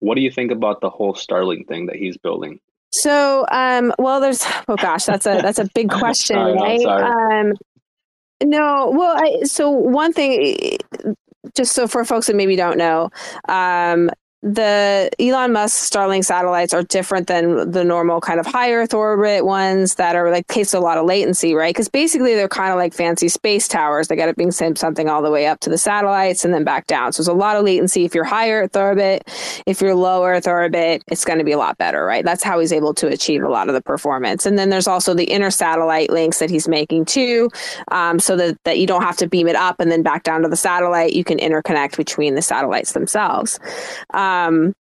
what 0.00 0.14
do 0.14 0.20
you 0.20 0.30
think 0.30 0.50
about 0.50 0.80
the 0.80 0.90
whole 0.90 1.14
starlink 1.14 1.66
thing 1.66 1.86
that 1.86 1.96
he's 1.96 2.16
building 2.16 2.60
so, 2.92 3.46
um, 3.50 3.92
well, 3.98 4.20
there's 4.20 4.44
oh 4.68 4.76
gosh, 4.76 5.04
that's 5.04 5.26
a 5.26 5.40
that's 5.42 5.58
a 5.58 5.68
big 5.74 5.90
question, 5.90 6.36
right? 6.36 6.84
Um, 6.84 7.54
no, 8.42 8.90
well, 8.94 9.16
I, 9.16 9.44
so 9.44 9.70
one 9.70 10.12
thing, 10.12 10.78
just 11.54 11.72
so 11.72 11.88
for 11.88 12.04
folks 12.04 12.26
that 12.26 12.36
maybe 12.36 12.56
don't 12.56 12.76
know, 12.76 13.10
um, 13.48 14.10
the 14.46 15.10
Elon 15.18 15.52
Musk 15.52 15.92
Starlink 15.92 16.24
satellites 16.24 16.72
are 16.72 16.84
different 16.84 17.26
than 17.26 17.72
the 17.72 17.82
normal 17.82 18.20
kind 18.20 18.38
of 18.38 18.46
high 18.46 18.72
Earth 18.72 18.94
orbit 18.94 19.44
ones 19.44 19.96
that 19.96 20.14
are 20.14 20.30
like 20.30 20.46
face 20.46 20.72
a 20.72 20.78
lot 20.78 20.98
of 20.98 21.04
latency, 21.04 21.52
right? 21.52 21.74
Because 21.74 21.88
basically 21.88 22.36
they're 22.36 22.46
kind 22.46 22.70
of 22.70 22.76
like 22.76 22.94
fancy 22.94 23.28
space 23.28 23.66
towers. 23.66 24.06
They 24.06 24.14
got 24.14 24.26
to 24.26 24.34
bring 24.34 24.52
something 24.52 25.08
all 25.08 25.20
the 25.20 25.32
way 25.32 25.48
up 25.48 25.58
to 25.60 25.70
the 25.70 25.76
satellites 25.76 26.44
and 26.44 26.54
then 26.54 26.62
back 26.62 26.86
down. 26.86 27.12
So 27.12 27.22
there's 27.22 27.28
a 27.28 27.32
lot 27.32 27.56
of 27.56 27.64
latency. 27.64 28.04
If 28.04 28.14
you're 28.14 28.22
high 28.22 28.52
Earth 28.52 28.76
orbit, 28.76 29.28
if 29.66 29.80
you're 29.80 29.96
low 29.96 30.24
Earth 30.24 30.46
orbit, 30.46 31.02
it's 31.08 31.24
going 31.24 31.40
to 31.40 31.44
be 31.44 31.50
a 31.50 31.58
lot 31.58 31.76
better, 31.76 32.04
right? 32.04 32.24
That's 32.24 32.44
how 32.44 32.60
he's 32.60 32.72
able 32.72 32.94
to 32.94 33.08
achieve 33.08 33.42
a 33.42 33.48
lot 33.48 33.66
of 33.68 33.74
the 33.74 33.82
performance. 33.82 34.46
And 34.46 34.56
then 34.56 34.70
there's 34.70 34.86
also 34.86 35.12
the 35.12 35.24
inner 35.24 35.50
satellite 35.50 36.10
links 36.10 36.38
that 36.38 36.50
he's 36.50 36.68
making 36.68 37.06
too, 37.06 37.50
um, 37.90 38.20
so 38.20 38.36
that 38.36 38.62
that 38.62 38.78
you 38.78 38.86
don't 38.86 39.02
have 39.02 39.16
to 39.16 39.26
beam 39.26 39.48
it 39.48 39.56
up 39.56 39.80
and 39.80 39.90
then 39.90 40.04
back 40.04 40.22
down 40.22 40.42
to 40.42 40.48
the 40.48 40.56
satellite. 40.56 41.14
You 41.14 41.24
can 41.24 41.38
interconnect 41.38 41.96
between 41.96 42.36
the 42.36 42.42
satellites 42.42 42.92
themselves. 42.92 43.58
Um, 44.14 44.35
um, 44.44 44.74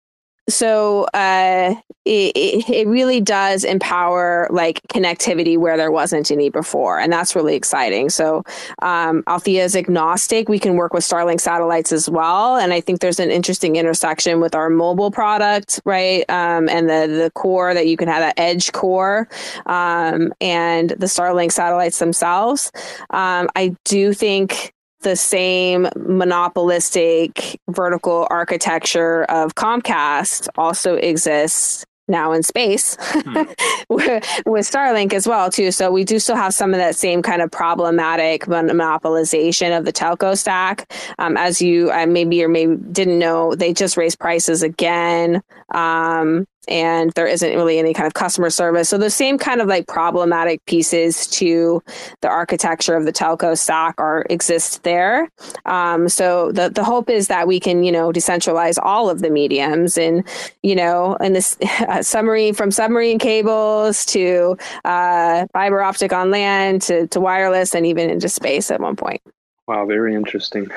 so 0.48 1.04
uh, 1.14 1.74
it, 2.04 2.68
it 2.68 2.86
really 2.86 3.20
does 3.20 3.64
empower 3.64 4.46
like 4.50 4.80
connectivity 4.88 5.56
where 5.56 5.78
there 5.78 5.90
wasn't 5.90 6.30
any 6.30 6.50
before 6.50 6.98
and 6.98 7.10
that's 7.10 7.34
really 7.34 7.54
exciting. 7.54 8.10
So 8.10 8.42
um, 8.82 9.24
althea 9.26 9.64
is 9.64 9.74
agnostic. 9.74 10.50
We 10.50 10.58
can 10.58 10.74
work 10.74 10.92
with 10.92 11.02
starlink 11.02 11.40
satellites 11.40 11.92
as 11.92 12.10
well 12.10 12.56
and 12.56 12.72
i 12.74 12.80
think 12.80 13.00
there's 13.00 13.20
an 13.20 13.30
interesting 13.30 13.76
intersection 13.76 14.40
with 14.40 14.54
our 14.54 14.68
mobile 14.68 15.10
product 15.10 15.80
right? 15.84 16.28
Um, 16.28 16.68
and 16.68 16.88
the, 16.88 17.06
the 17.06 17.30
core 17.34 17.72
that 17.72 17.86
you 17.86 17.96
can 17.96 18.08
have 18.08 18.20
that 18.20 18.38
edge 18.38 18.72
core 18.72 19.28
um, 19.66 20.32
and 20.40 20.90
the 20.90 21.06
starlink 21.06 21.52
satellites 21.52 21.98
themselves. 21.98 22.70
Um, 23.10 23.48
i 23.56 23.74
do 23.84 24.12
think 24.12 24.73
the 25.04 25.16
same 25.16 25.88
monopolistic 25.96 27.58
vertical 27.70 28.26
architecture 28.30 29.24
of 29.24 29.54
Comcast 29.54 30.48
also 30.56 30.96
exists 30.96 31.86
now 32.08 32.32
in 32.32 32.42
space 32.42 32.96
hmm. 33.00 33.34
with, 33.88 34.22
Starlink 34.64 35.12
as 35.12 35.26
well 35.26 35.50
too. 35.50 35.70
So 35.70 35.90
we 35.90 36.04
do 36.04 36.18
still 36.18 36.36
have 36.36 36.52
some 36.52 36.74
of 36.74 36.78
that 36.78 36.96
same 36.96 37.22
kind 37.22 37.40
of 37.40 37.50
problematic 37.50 38.44
monopolization 38.44 39.76
of 39.76 39.84
the 39.84 39.92
telco 39.92 40.36
stack. 40.36 40.92
Um, 41.18 41.36
as 41.36 41.62
you 41.62 41.90
uh, 41.90 42.06
maybe 42.06 42.42
or 42.44 42.48
maybe 42.48 42.76
didn't 42.76 43.18
know, 43.18 43.54
they 43.54 43.72
just 43.72 43.96
raised 43.96 44.18
prices 44.18 44.62
again. 44.62 45.42
Um, 45.74 46.46
and 46.68 47.12
there 47.12 47.26
isn't 47.26 47.54
really 47.54 47.78
any 47.78 47.94
kind 47.94 48.06
of 48.06 48.14
customer 48.14 48.50
service. 48.50 48.88
So 48.88 48.98
the 48.98 49.10
same 49.10 49.38
kind 49.38 49.60
of 49.60 49.68
like 49.68 49.86
problematic 49.86 50.64
pieces 50.66 51.26
to 51.28 51.82
the 52.20 52.28
architecture 52.28 52.96
of 52.96 53.04
the 53.04 53.12
telco 53.12 53.56
stack 53.56 53.94
are 53.98 54.26
exist 54.30 54.82
there. 54.82 55.28
Um, 55.66 56.08
so 56.08 56.52
the 56.52 56.68
the 56.68 56.84
hope 56.84 57.10
is 57.10 57.28
that 57.28 57.46
we 57.46 57.60
can 57.60 57.84
you 57.84 57.92
know 57.92 58.12
decentralize 58.12 58.78
all 58.82 59.10
of 59.10 59.20
the 59.20 59.30
mediums 59.30 59.98
and 59.98 60.26
you 60.62 60.74
know 60.74 61.16
and 61.20 61.34
this 61.34 61.56
uh, 61.88 62.02
submarine 62.14 62.54
from 62.54 62.70
submarine 62.70 63.18
cables 63.18 64.04
to 64.06 64.56
uh, 64.84 65.46
fiber 65.52 65.82
optic 65.82 66.12
on 66.12 66.30
land 66.30 66.82
to 66.82 67.06
to 67.08 67.20
wireless 67.20 67.74
and 67.74 67.86
even 67.86 68.10
into 68.10 68.28
space 68.28 68.70
at 68.70 68.80
one 68.80 68.96
point. 68.96 69.22
Wow, 69.66 69.86
very 69.86 70.14
interesting. 70.14 70.70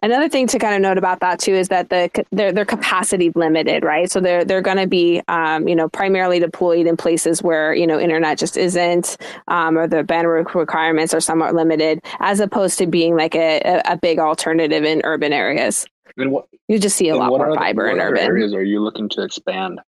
Another 0.00 0.28
thing 0.28 0.46
to 0.48 0.60
kind 0.60 0.76
of 0.76 0.80
note 0.80 0.96
about 0.96 1.18
that 1.20 1.40
too 1.40 1.54
is 1.54 1.68
that 1.68 1.90
the 1.90 2.08
their 2.30 2.52
their 2.52 2.64
capacity 2.64 3.32
limited, 3.34 3.82
right? 3.82 4.10
So 4.10 4.20
they're 4.20 4.44
they're 4.44 4.62
going 4.62 4.76
to 4.76 4.86
be, 4.86 5.20
um, 5.26 5.66
you 5.66 5.74
know, 5.74 5.88
primarily 5.88 6.38
deployed 6.38 6.86
in 6.86 6.96
places 6.96 7.42
where 7.42 7.74
you 7.74 7.86
know 7.86 7.98
internet 7.98 8.38
just 8.38 8.56
isn't, 8.56 9.16
um, 9.48 9.76
or 9.76 9.88
the 9.88 10.04
bandwidth 10.04 10.54
requirements 10.54 11.12
are 11.14 11.20
somewhat 11.20 11.54
limited, 11.54 12.00
as 12.20 12.38
opposed 12.38 12.78
to 12.78 12.86
being 12.86 13.16
like 13.16 13.34
a, 13.34 13.82
a 13.86 13.96
big 13.96 14.20
alternative 14.20 14.84
in 14.84 15.00
urban 15.02 15.32
areas. 15.32 15.84
What 16.16 16.46
you 16.68 16.78
just 16.78 16.96
see 16.96 17.08
a 17.08 17.16
lot 17.16 17.30
more 17.30 17.54
fiber 17.56 17.88
in 17.88 18.00
urban 18.00 18.22
areas. 18.22 18.54
Are 18.54 18.62
you 18.62 18.80
looking 18.80 19.08
to 19.10 19.22
expand? 19.22 19.80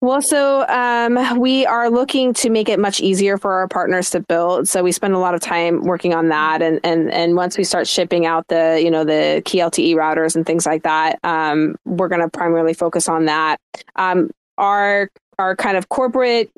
Well, 0.00 0.22
so 0.22 0.64
um, 0.68 1.40
we 1.40 1.66
are 1.66 1.90
looking 1.90 2.32
to 2.34 2.50
make 2.50 2.68
it 2.68 2.78
much 2.78 3.00
easier 3.00 3.36
for 3.36 3.54
our 3.54 3.66
partners 3.66 4.10
to 4.10 4.20
build. 4.20 4.68
So 4.68 4.84
we 4.84 4.92
spend 4.92 5.14
a 5.14 5.18
lot 5.18 5.34
of 5.34 5.40
time 5.40 5.82
working 5.82 6.14
on 6.14 6.28
that, 6.28 6.62
and 6.62 6.78
and 6.84 7.10
and 7.10 7.34
once 7.34 7.58
we 7.58 7.64
start 7.64 7.88
shipping 7.88 8.24
out 8.24 8.46
the 8.46 8.80
you 8.82 8.92
know 8.92 9.02
the 9.02 9.42
key 9.44 9.58
LTE 9.58 9.96
routers 9.96 10.36
and 10.36 10.46
things 10.46 10.66
like 10.66 10.84
that, 10.84 11.18
um, 11.24 11.74
we're 11.84 12.08
going 12.08 12.20
to 12.20 12.28
primarily 12.28 12.74
focus 12.74 13.08
on 13.08 13.24
that. 13.24 13.60
Um, 13.96 14.30
our 14.56 15.10
our 15.40 15.56
kind 15.56 15.76
of 15.76 15.88
corporate 15.88 16.52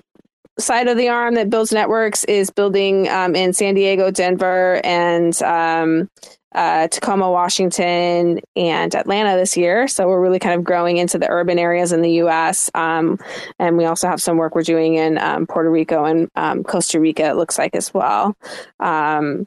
side 0.58 0.88
of 0.88 0.98
the 0.98 1.08
arm 1.08 1.34
that 1.34 1.48
builds 1.48 1.72
networks 1.72 2.24
is 2.24 2.50
building 2.50 3.08
um, 3.08 3.34
in 3.34 3.54
San 3.54 3.74
Diego, 3.74 4.10
Denver, 4.10 4.82
and 4.84 5.40
um, 5.42 6.10
uh, 6.54 6.88
Tacoma, 6.88 7.30
Washington, 7.30 8.40
and 8.56 8.94
Atlanta 8.94 9.36
this 9.36 9.56
year. 9.56 9.86
So 9.86 10.08
we're 10.08 10.20
really 10.20 10.38
kind 10.38 10.58
of 10.58 10.64
growing 10.64 10.96
into 10.96 11.18
the 11.18 11.28
urban 11.30 11.58
areas 11.58 11.92
in 11.92 12.02
the 12.02 12.10
U.S. 12.12 12.70
Um, 12.74 13.18
and 13.58 13.76
we 13.76 13.84
also 13.84 14.08
have 14.08 14.20
some 14.20 14.36
work 14.36 14.54
we're 14.54 14.62
doing 14.62 14.94
in 14.94 15.18
um, 15.18 15.46
Puerto 15.46 15.70
Rico 15.70 16.04
and 16.04 16.28
um, 16.34 16.64
Costa 16.64 17.00
Rica. 17.00 17.28
It 17.28 17.36
looks 17.36 17.58
like 17.58 17.74
as 17.74 17.94
well. 17.94 18.36
Um, 18.80 19.46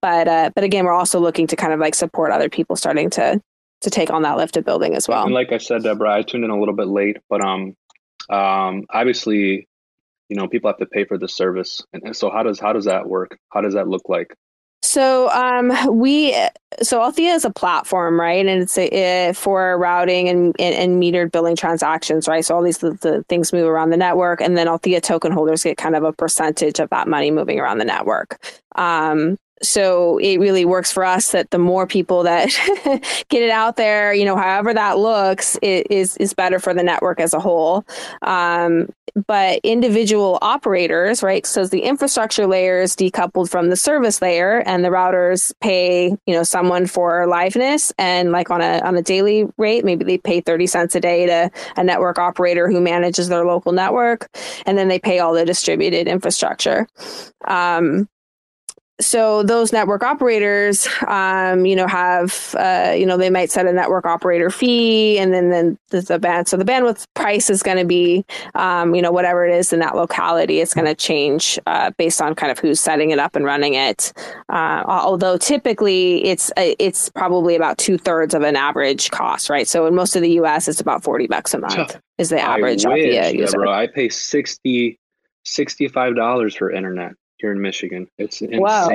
but 0.00 0.28
uh, 0.28 0.50
but 0.54 0.64
again, 0.64 0.84
we're 0.84 0.92
also 0.92 1.18
looking 1.18 1.46
to 1.48 1.56
kind 1.56 1.72
of 1.72 1.80
like 1.80 1.94
support 1.94 2.30
other 2.30 2.48
people 2.48 2.76
starting 2.76 3.10
to 3.10 3.40
to 3.80 3.90
take 3.90 4.10
on 4.10 4.22
that 4.22 4.36
lift 4.36 4.56
of 4.56 4.64
building 4.64 4.94
as 4.94 5.08
well. 5.08 5.24
And 5.24 5.34
like 5.34 5.52
I 5.52 5.58
said, 5.58 5.82
Deborah, 5.82 6.12
I 6.12 6.22
tuned 6.22 6.44
in 6.44 6.50
a 6.50 6.58
little 6.58 6.74
bit 6.74 6.88
late, 6.88 7.18
but 7.30 7.40
um, 7.40 7.76
um, 8.28 8.84
obviously, 8.90 9.68
you 10.28 10.36
know, 10.36 10.48
people 10.48 10.68
have 10.68 10.78
to 10.78 10.86
pay 10.86 11.04
for 11.04 11.16
the 11.16 11.28
service, 11.28 11.80
and 11.92 12.14
so 12.14 12.30
how 12.30 12.42
does 12.42 12.60
how 12.60 12.72
does 12.72 12.84
that 12.84 13.08
work? 13.08 13.38
How 13.50 13.60
does 13.60 13.74
that 13.74 13.88
look 13.88 14.08
like? 14.08 14.34
So 14.82 15.28
um, 15.30 15.98
we 15.98 16.34
so 16.82 17.02
Althea 17.02 17.34
is 17.34 17.44
a 17.44 17.50
platform, 17.50 18.18
right? 18.20 18.46
And 18.46 18.62
it's 18.62 18.78
a, 18.78 19.32
for 19.34 19.76
routing 19.76 20.28
and, 20.28 20.54
and, 20.58 20.74
and, 20.74 21.02
metered 21.02 21.32
billing 21.32 21.56
transactions, 21.56 22.28
right? 22.28 22.44
So 22.44 22.54
all 22.54 22.62
these 22.62 22.78
the, 22.78 22.92
the, 22.92 23.24
things 23.28 23.52
move 23.52 23.66
around 23.66 23.90
the 23.90 23.96
network, 23.96 24.40
and 24.40 24.56
then 24.56 24.68
Althea 24.68 25.00
token 25.00 25.32
holders 25.32 25.64
get 25.64 25.76
kind 25.76 25.96
of 25.96 26.04
a 26.04 26.12
percentage 26.12 26.78
of 26.78 26.90
that 26.90 27.08
money 27.08 27.30
moving 27.30 27.58
around 27.58 27.78
the 27.78 27.84
network. 27.84 28.38
Um, 28.76 29.38
so 29.62 30.18
it 30.18 30.38
really 30.38 30.64
works 30.64 30.92
for 30.92 31.04
us 31.04 31.32
that 31.32 31.50
the 31.50 31.58
more 31.58 31.86
people 31.86 32.22
that 32.22 32.48
get 33.28 33.42
it 33.42 33.50
out 33.50 33.76
there, 33.76 34.12
you 34.14 34.24
know, 34.24 34.36
however 34.36 34.72
that 34.72 34.98
looks, 34.98 35.58
it 35.62 35.86
is 35.90 36.16
is 36.18 36.34
better 36.34 36.58
for 36.58 36.72
the 36.72 36.82
network 36.82 37.20
as 37.20 37.34
a 37.34 37.40
whole. 37.40 37.84
Um, 38.22 38.88
but 39.26 39.60
individual 39.62 40.38
operators, 40.42 41.22
right? 41.22 41.46
So 41.46 41.66
the 41.66 41.82
infrastructure 41.82 42.46
layer 42.46 42.80
is 42.80 42.94
decoupled 42.94 43.50
from 43.50 43.70
the 43.70 43.76
service 43.76 44.22
layer, 44.22 44.62
and 44.66 44.84
the 44.84 44.88
routers 44.88 45.52
pay, 45.60 46.16
you 46.26 46.34
know, 46.34 46.42
someone 46.42 46.86
for 46.86 47.26
liveness, 47.26 47.92
and 47.98 48.32
like 48.32 48.50
on 48.50 48.60
a 48.60 48.80
on 48.80 48.96
a 48.96 49.02
daily 49.02 49.46
rate, 49.56 49.84
maybe 49.84 50.04
they 50.04 50.18
pay 50.18 50.40
thirty 50.40 50.66
cents 50.66 50.94
a 50.94 51.00
day 51.00 51.26
to 51.26 51.50
a 51.76 51.84
network 51.84 52.18
operator 52.18 52.70
who 52.70 52.80
manages 52.80 53.28
their 53.28 53.44
local 53.44 53.72
network, 53.72 54.28
and 54.66 54.78
then 54.78 54.88
they 54.88 54.98
pay 54.98 55.18
all 55.18 55.34
the 55.34 55.44
distributed 55.44 56.08
infrastructure. 56.08 56.86
Um, 57.46 58.08
so 59.00 59.44
those 59.44 59.72
network 59.72 60.02
operators, 60.02 60.88
um, 61.06 61.64
you 61.64 61.76
know, 61.76 61.86
have, 61.86 62.54
uh, 62.58 62.92
you 62.96 63.06
know, 63.06 63.16
they 63.16 63.30
might 63.30 63.50
set 63.50 63.66
a 63.66 63.72
network 63.72 64.04
operator 64.04 64.50
fee, 64.50 65.18
and 65.18 65.32
then 65.32 65.50
then 65.50 65.78
the 65.90 66.00
the 66.00 66.18
band. 66.18 66.48
So 66.48 66.56
the 66.56 66.64
bandwidth 66.64 67.04
price 67.14 67.48
is 67.48 67.62
going 67.62 67.76
to 67.78 67.84
be, 67.84 68.24
um, 68.56 68.94
you 68.94 69.02
know, 69.02 69.12
whatever 69.12 69.46
it 69.46 69.54
is 69.54 69.72
in 69.72 69.78
that 69.80 69.94
locality. 69.94 70.60
It's 70.60 70.74
going 70.74 70.86
to 70.86 70.96
change 70.96 71.58
uh, 71.66 71.92
based 71.96 72.20
on 72.20 72.34
kind 72.34 72.50
of 72.50 72.58
who's 72.58 72.80
setting 72.80 73.10
it 73.10 73.20
up 73.20 73.36
and 73.36 73.44
running 73.44 73.74
it. 73.74 74.12
Uh, 74.48 74.82
although 74.86 75.36
typically 75.36 76.24
it's 76.24 76.50
uh, 76.56 76.74
it's 76.78 77.08
probably 77.10 77.54
about 77.54 77.78
two 77.78 77.98
thirds 77.98 78.34
of 78.34 78.42
an 78.42 78.56
average 78.56 79.10
cost, 79.10 79.48
right? 79.48 79.68
So 79.68 79.86
in 79.86 79.94
most 79.94 80.16
of 80.16 80.22
the 80.22 80.30
U.S., 80.32 80.66
it's 80.66 80.80
about 80.80 81.04
forty 81.04 81.28
bucks 81.28 81.54
a 81.54 81.60
month 81.60 82.00
is 82.18 82.30
the 82.30 82.40
average. 82.40 82.84
I 82.84 82.94
wish, 82.94 83.32
user. 83.34 83.58
Bro, 83.58 83.72
I 83.72 83.86
pay 83.86 84.08
60 84.08 84.98
$65 85.46 86.58
for 86.58 86.70
internet 86.70 87.12
here 87.38 87.52
in 87.52 87.60
Michigan. 87.60 88.08
It's 88.18 88.42
insane, 88.42 88.60
wow. 88.60 88.88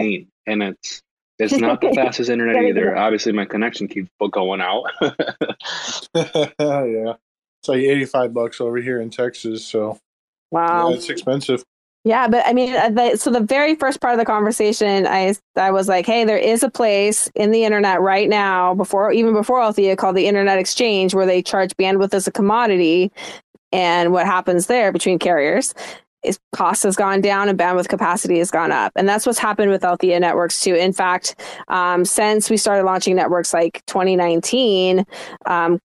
and 0.45 0.64
it's 0.64 1.02
it's 1.40 1.53
not 1.53 1.82
the 1.82 1.91
fastest 1.95 2.30
internet 2.30 2.64
either. 2.64 2.95
Obviously, 2.95 3.32
my 3.32 3.45
connection 3.45 3.88
keeps 3.88 4.10
going 4.32 4.61
out. 4.61 4.86
yeah, 5.02 5.11
it's 6.15 7.68
like 7.68 7.80
eighty 7.80 8.06
five 8.06 8.34
bucks 8.34 8.61
over 8.61 8.78
here 8.78 9.02
in 9.02 9.10
Texas. 9.10 9.65
So 9.65 9.99
wow, 10.52 10.90
yeah, 10.90 10.95
it's 10.95 11.10
expensive. 11.10 11.64
Yeah, 12.06 12.28
but 12.28 12.45
I 12.45 12.52
mean, 12.52 12.76
uh, 12.76 12.90
the, 12.90 13.15
so 13.15 13.32
the 13.32 13.40
very 13.40 13.76
first 13.76 14.02
part 14.02 14.14
of 14.14 14.20
the 14.20 14.26
conversation, 14.26 15.07
I 15.07 15.36
I 15.56 15.72
was 15.72 15.88
like, 15.88 16.06
hey, 16.06 16.26
there 16.26 16.38
is 16.38 16.61
a 16.61 16.70
place 16.70 17.32
in 17.34 17.52
the 17.52 17.64
internet 17.64 18.02
right 18.02 18.28
now, 18.28 18.76
before 18.76 19.14
even 19.14 19.34
before 19.34 19.61
Althea, 19.61 19.95
called 19.95 20.18
the 20.18 20.28
Internet 20.28 20.60
Exchange, 20.60 21.14
where 21.14 21.26
they 21.26 21.41
charge 21.41 21.76
bandwidth 21.78 22.14
as 22.14 22.28
a 22.28 22.32
commodity, 22.32 23.10
and 23.72 24.11
what 24.11 24.26
happens 24.26 24.68
there 24.68 24.91
between 24.91 25.18
carriers 25.18 25.74
is 26.24 26.40
cost 26.54 26.84
has 26.84 26.95
gone 26.95 27.22
down 27.22 27.50
and 27.50 27.58
bandwidth 27.58 27.88
capacity 27.88 28.40
has 28.40 28.52
gone 28.52 28.72
up. 28.72 28.91
And 28.95 29.08
that's 29.08 29.26
what's 29.26 29.40
happened 29.40 29.72
with 29.72 29.84
Althea 29.84 30.20
networks 30.20 30.62
too. 30.62 30.76
In 30.76 30.94
fact, 30.94 31.36
um, 31.68 32.06
since 32.06 32.50
we 32.50 32.58
started 32.58 32.84
launching 32.84 33.16
networks 33.16 33.54
like 33.54 33.84
2019, 33.88 35.06
um, 35.45 35.80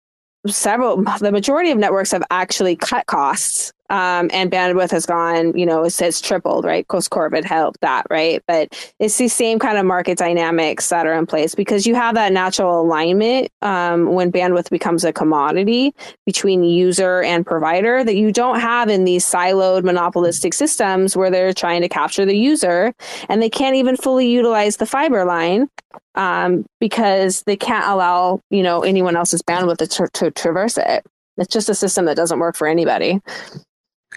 several, 0.47 1.03
the 1.19 1.31
majority 1.31 1.71
of 1.71 1.77
networks 1.77 2.11
have 2.11 2.23
actually 2.29 2.75
cut 2.75 3.05
costs 3.05 3.73
um, 3.89 4.29
and 4.31 4.51
bandwidth 4.51 4.91
has 4.91 5.05
gone, 5.05 5.57
you 5.57 5.65
know, 5.65 5.83
it 5.83 5.91
says 5.91 6.21
tripled, 6.21 6.65
right? 6.65 6.87
Post 6.87 7.09
COVID 7.09 7.43
helped 7.43 7.81
that, 7.81 8.05
right? 8.09 8.43
But 8.47 8.93
it's 8.99 9.17
the 9.17 9.27
same 9.27 9.59
kind 9.59 9.77
of 9.77 9.85
market 9.85 10.17
dynamics 10.17 10.89
that 10.89 11.07
are 11.07 11.13
in 11.13 11.25
place 11.25 11.55
because 11.55 11.87
you 11.87 11.95
have 11.95 12.15
that 12.15 12.31
natural 12.31 12.81
alignment 12.81 13.49
um, 13.61 14.13
when 14.13 14.31
bandwidth 14.31 14.69
becomes 14.69 15.03
a 15.03 15.13
commodity 15.13 15.93
between 16.25 16.63
user 16.63 17.21
and 17.23 17.45
provider 17.45 18.03
that 18.03 18.15
you 18.15 18.31
don't 18.31 18.59
have 18.59 18.89
in 18.89 19.05
these 19.05 19.25
siloed 19.25 19.83
monopolistic 19.83 20.53
systems 20.53 21.17
where 21.17 21.31
they're 21.31 21.53
trying 21.53 21.81
to 21.81 21.89
capture 21.89 22.25
the 22.25 22.37
user 22.37 22.93
and 23.27 23.41
they 23.41 23.49
can't 23.49 23.75
even 23.75 23.97
fully 23.97 24.27
utilize 24.27 24.77
the 24.77 24.85
fiber 24.85 25.25
line 25.25 25.67
um, 26.15 26.65
because 26.79 27.43
they 27.43 27.55
can't 27.55 27.87
allow, 27.87 28.41
you 28.49 28.61
know, 28.61 28.81
anyone 28.81 29.15
else's 29.15 29.41
bandwidth 29.41 29.77
to, 29.77 29.87
tra- 29.87 30.09
to 30.11 30.31
traverse 30.31 30.77
it. 30.77 31.05
It's 31.37 31.51
just 31.51 31.69
a 31.69 31.75
system 31.75 32.05
that 32.05 32.17
doesn't 32.17 32.39
work 32.39 32.55
for 32.55 32.67
anybody. 32.67 33.21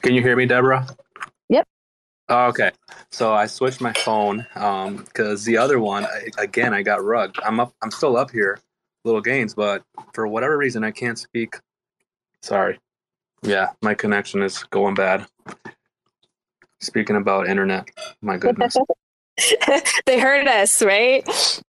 Can 0.02 0.14
you 0.14 0.22
hear 0.22 0.36
me, 0.36 0.46
Deborah? 0.46 0.86
Yep. 1.48 1.66
Oh, 2.28 2.46
okay. 2.46 2.72
So 3.10 3.32
I 3.32 3.46
switched 3.46 3.80
my 3.80 3.92
phone 3.92 4.46
because 4.54 5.40
um, 5.40 5.44
the 5.44 5.56
other 5.58 5.78
one, 5.78 6.04
I, 6.04 6.28
again, 6.38 6.74
I 6.74 6.82
got 6.82 7.04
rugged. 7.04 7.36
I'm 7.44 7.60
up. 7.60 7.72
I'm 7.82 7.90
still 7.90 8.16
up 8.16 8.30
here, 8.30 8.58
little 9.04 9.22
Gainzz, 9.22 9.54
but 9.54 9.82
for 10.12 10.26
whatever 10.26 10.58
reason, 10.58 10.84
I 10.84 10.90
can't 10.90 11.18
speak. 11.18 11.56
Sorry. 12.42 12.78
Yeah, 13.42 13.70
my 13.82 13.94
connection 13.94 14.42
is 14.42 14.64
going 14.64 14.94
bad. 14.94 15.26
Speaking 16.80 17.16
about 17.16 17.48
internet, 17.48 17.88
my 18.22 18.36
goodness. 18.36 18.76
they 20.06 20.18
heard 20.18 20.48
us, 20.48 20.82
right? 20.82 21.24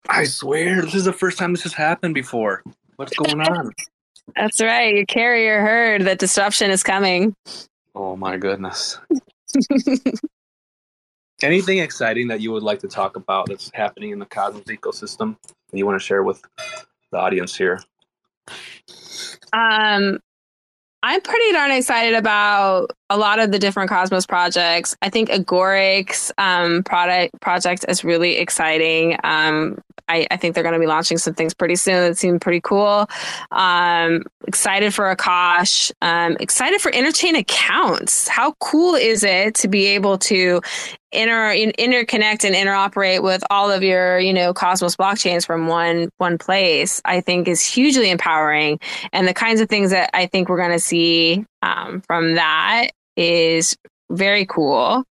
I 0.08 0.24
swear, 0.24 0.82
this 0.82 0.94
is 0.94 1.04
the 1.04 1.12
first 1.12 1.38
time 1.38 1.52
this 1.52 1.62
has 1.62 1.74
happened 1.74 2.14
before. 2.14 2.62
What's 2.96 3.16
going 3.16 3.40
on? 3.40 3.70
That's 4.36 4.60
right. 4.60 4.94
Your 4.94 5.06
carrier 5.06 5.62
heard 5.62 6.02
that 6.02 6.18
disruption 6.18 6.70
is 6.70 6.82
coming. 6.82 7.34
Oh 7.98 8.14
my 8.14 8.36
goodness. 8.36 8.96
Anything 11.42 11.78
exciting 11.78 12.28
that 12.28 12.40
you 12.40 12.52
would 12.52 12.62
like 12.62 12.78
to 12.80 12.88
talk 12.88 13.16
about 13.16 13.48
that's 13.48 13.72
happening 13.74 14.12
in 14.12 14.20
the 14.20 14.26
Cosmos 14.26 14.62
ecosystem 14.66 15.36
that 15.42 15.76
you 15.76 15.84
want 15.84 16.00
to 16.00 16.06
share 16.06 16.22
with 16.22 16.40
the 17.10 17.18
audience 17.18 17.56
here? 17.56 17.80
Um, 19.52 20.20
I'm 21.02 21.20
pretty 21.20 21.52
darn 21.52 21.70
excited 21.70 22.14
about 22.14 22.90
a 23.08 23.16
lot 23.16 23.38
of 23.38 23.52
the 23.52 23.58
different 23.58 23.88
Cosmos 23.88 24.26
projects. 24.26 24.96
I 25.00 25.10
think 25.10 25.30
Agoric's 25.30 26.32
um, 26.38 26.82
product 26.82 27.40
project 27.40 27.84
is 27.88 28.02
really 28.02 28.36
exciting. 28.36 29.16
Um, 29.22 29.78
I, 30.08 30.26
I, 30.30 30.36
think 30.36 30.54
they're 30.54 30.64
going 30.64 30.74
to 30.74 30.80
be 30.80 30.86
launching 30.86 31.18
some 31.18 31.34
things 31.34 31.54
pretty 31.54 31.76
soon 31.76 32.08
that 32.08 32.18
seem 32.18 32.40
pretty 32.40 32.60
cool. 32.62 33.08
Um, 33.52 34.24
excited 34.46 34.92
for 34.94 35.14
Akash. 35.14 35.92
Um, 36.02 36.36
excited 36.40 36.80
for 36.80 36.90
Interchain 36.90 37.38
accounts. 37.38 38.26
How 38.26 38.52
cool 38.60 38.94
is 38.94 39.22
it 39.22 39.54
to 39.56 39.68
be 39.68 39.86
able 39.86 40.18
to 40.18 40.60
inter 41.12 41.54
interconnect 41.54 42.44
and 42.44 42.54
interoperate 42.54 43.22
with 43.22 43.42
all 43.50 43.70
of 43.70 43.82
your 43.82 44.18
you 44.18 44.32
know 44.32 44.52
Cosmos 44.52 44.96
blockchains 44.96 45.46
from 45.46 45.66
one 45.66 46.10
one 46.18 46.38
place? 46.38 47.00
I 47.04 47.20
think 47.20 47.48
is 47.48 47.64
hugely 47.64 48.10
empowering, 48.10 48.78
and 49.12 49.26
the 49.26 49.34
kinds 49.34 49.60
of 49.60 49.68
things 49.68 49.90
that 49.90 50.10
I 50.14 50.26
think 50.26 50.48
we're 50.48 50.58
going 50.58 50.72
to 50.72 50.80
see 50.80 51.44
um, 51.62 52.02
from 52.06 52.34
that 52.34 52.90
is 53.16 53.76
very 54.10 54.46
cool. 54.46 55.04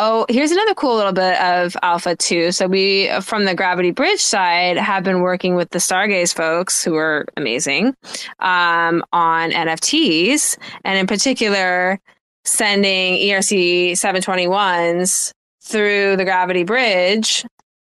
Oh, 0.00 0.26
here's 0.28 0.52
another 0.52 0.74
cool 0.74 0.94
little 0.94 1.12
bit 1.12 1.40
of 1.40 1.76
alpha 1.82 2.14
too. 2.14 2.52
So 2.52 2.68
we, 2.68 3.10
from 3.20 3.46
the 3.46 3.54
Gravity 3.54 3.90
Bridge 3.90 4.20
side, 4.20 4.76
have 4.76 5.02
been 5.02 5.22
working 5.22 5.56
with 5.56 5.70
the 5.70 5.80
Stargaze 5.80 6.32
folks, 6.32 6.84
who 6.84 6.94
are 6.94 7.26
amazing, 7.36 7.96
um, 8.38 9.02
on 9.12 9.50
NFTs, 9.50 10.56
and 10.84 10.96
in 10.96 11.08
particular, 11.08 11.98
sending 12.44 13.14
ERC 13.14 13.92
721s 13.92 15.32
through 15.62 16.16
the 16.16 16.24
Gravity 16.24 16.64
Bridge 16.64 17.44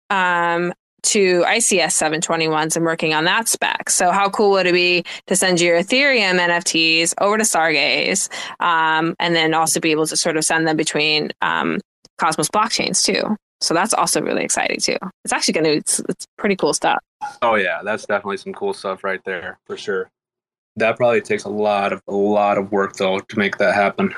um, 0.10 0.74
to 1.04 1.44
ICS 1.44 1.92
721s 1.92 2.76
and 2.76 2.86
working 2.86 3.14
on 3.14 3.26
that 3.26 3.48
spec. 3.48 3.90
So 3.90 4.12
how 4.12 4.30
cool 4.30 4.52
would 4.52 4.68
it 4.68 4.74
be 4.74 5.04
to 5.28 5.36
send 5.36 5.62
your 5.62 5.80
Ethereum 5.80 6.40
NFTs 6.40 7.14
over 7.22 7.38
to 7.38 7.44
Stargaze 7.44 8.30
um, 8.60 9.16
and 9.20 9.36
then 9.36 9.54
also 9.54 9.80
be 9.80 9.92
able 9.92 10.08
to 10.08 10.18
sort 10.18 10.38
of 10.38 10.44
send 10.44 10.68
them 10.68 10.78
between 10.78 11.32
um, 11.42 11.80
Cosmos 12.18 12.50
blockchains 12.50 13.04
too? 13.04 13.36
So 13.62 13.74
that's 13.74 13.94
also 13.94 14.22
really 14.22 14.44
exciting 14.44 14.80
too. 14.80 14.98
It's 15.24 15.34
actually 15.34 15.54
going 15.54 15.66
to, 15.66 15.74
it's, 15.74 16.00
it's 16.10 16.26
pretty 16.38 16.56
cool 16.56 16.74
stuff. 16.74 17.00
Oh 17.42 17.56
yeah, 17.56 17.82
that's 17.84 18.06
definitely 18.06 18.38
some 18.38 18.54
cool 18.54 18.74
stuff 18.74 19.04
right 19.04 19.24
there 19.26 19.60
for 19.66 19.78
sure. 19.78 20.10
That 20.80 20.98
probably 20.98 21.22
takes 21.22 21.44
a 21.44 21.50
lot 21.50 21.94
of, 21.94 22.02
a 22.08 22.14
lot 22.14 22.58
of 22.58 22.72
work 22.72 22.96
though 22.96 23.20
to 23.20 23.38
make 23.38 23.58
that 23.58 23.76
happen. 23.76 24.14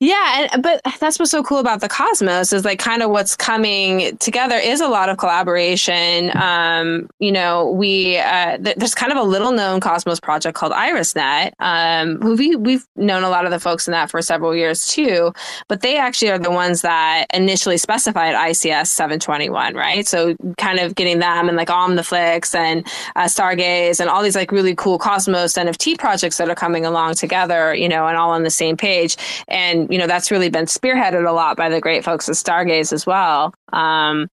Yeah, 0.00 0.48
and, 0.52 0.62
but 0.62 0.80
that's 1.00 1.18
what's 1.18 1.32
so 1.32 1.42
cool 1.42 1.58
about 1.58 1.80
the 1.80 1.88
Cosmos 1.88 2.52
is 2.52 2.64
like 2.64 2.78
kind 2.78 3.02
of 3.02 3.10
what's 3.10 3.34
coming 3.34 4.16
together 4.18 4.54
is 4.54 4.80
a 4.80 4.86
lot 4.86 5.08
of 5.08 5.18
collaboration. 5.18 6.30
Um, 6.36 7.10
you 7.18 7.32
know, 7.32 7.72
we 7.72 8.16
uh, 8.18 8.58
th- 8.58 8.76
there's 8.76 8.94
kind 8.94 9.10
of 9.10 9.18
a 9.18 9.24
little 9.24 9.50
known 9.50 9.80
Cosmos 9.80 10.20
project 10.20 10.56
called 10.56 10.72
IrisNet, 10.72 11.50
um, 11.58 12.20
who 12.20 12.36
we 12.36 12.54
we've 12.54 12.86
known 12.94 13.24
a 13.24 13.28
lot 13.28 13.44
of 13.44 13.50
the 13.50 13.58
folks 13.58 13.88
in 13.88 13.92
that 13.92 14.08
for 14.08 14.22
several 14.22 14.54
years 14.54 14.86
too. 14.86 15.32
But 15.66 15.80
they 15.80 15.98
actually 15.98 16.30
are 16.30 16.38
the 16.38 16.52
ones 16.52 16.82
that 16.82 17.26
initially 17.34 17.76
specified 17.76 18.36
ICS 18.36 18.86
721, 18.86 19.74
right? 19.74 20.06
So 20.06 20.36
kind 20.58 20.78
of 20.78 20.94
getting 20.94 21.18
them 21.18 21.48
and 21.48 21.56
like 21.56 21.68
OmniFlix 21.70 22.54
and 22.54 22.86
uh, 23.16 23.24
Stargaze 23.24 23.98
and 23.98 24.08
all 24.08 24.22
these 24.22 24.36
like 24.36 24.52
really 24.52 24.76
cool 24.76 24.96
Cosmos 24.96 25.54
NFT 25.54 25.98
projects 25.98 26.36
that 26.36 26.48
are 26.48 26.54
coming 26.54 26.86
along 26.86 27.14
together, 27.14 27.74
you 27.74 27.88
know, 27.88 28.06
and 28.06 28.16
all 28.16 28.30
on 28.30 28.44
the 28.44 28.50
same 28.50 28.76
page 28.76 29.16
and 29.48 29.87
you 29.88 29.98
know 29.98 30.06
that's 30.06 30.30
really 30.30 30.50
been 30.50 30.66
spearheaded 30.66 31.28
a 31.28 31.32
lot 31.32 31.56
by 31.56 31.68
the 31.68 31.80
great 31.80 32.04
folks 32.04 32.28
at 32.28 32.34
Stargaze 32.34 32.92
as 32.92 33.06
well. 33.06 33.54
Um, 33.72 34.28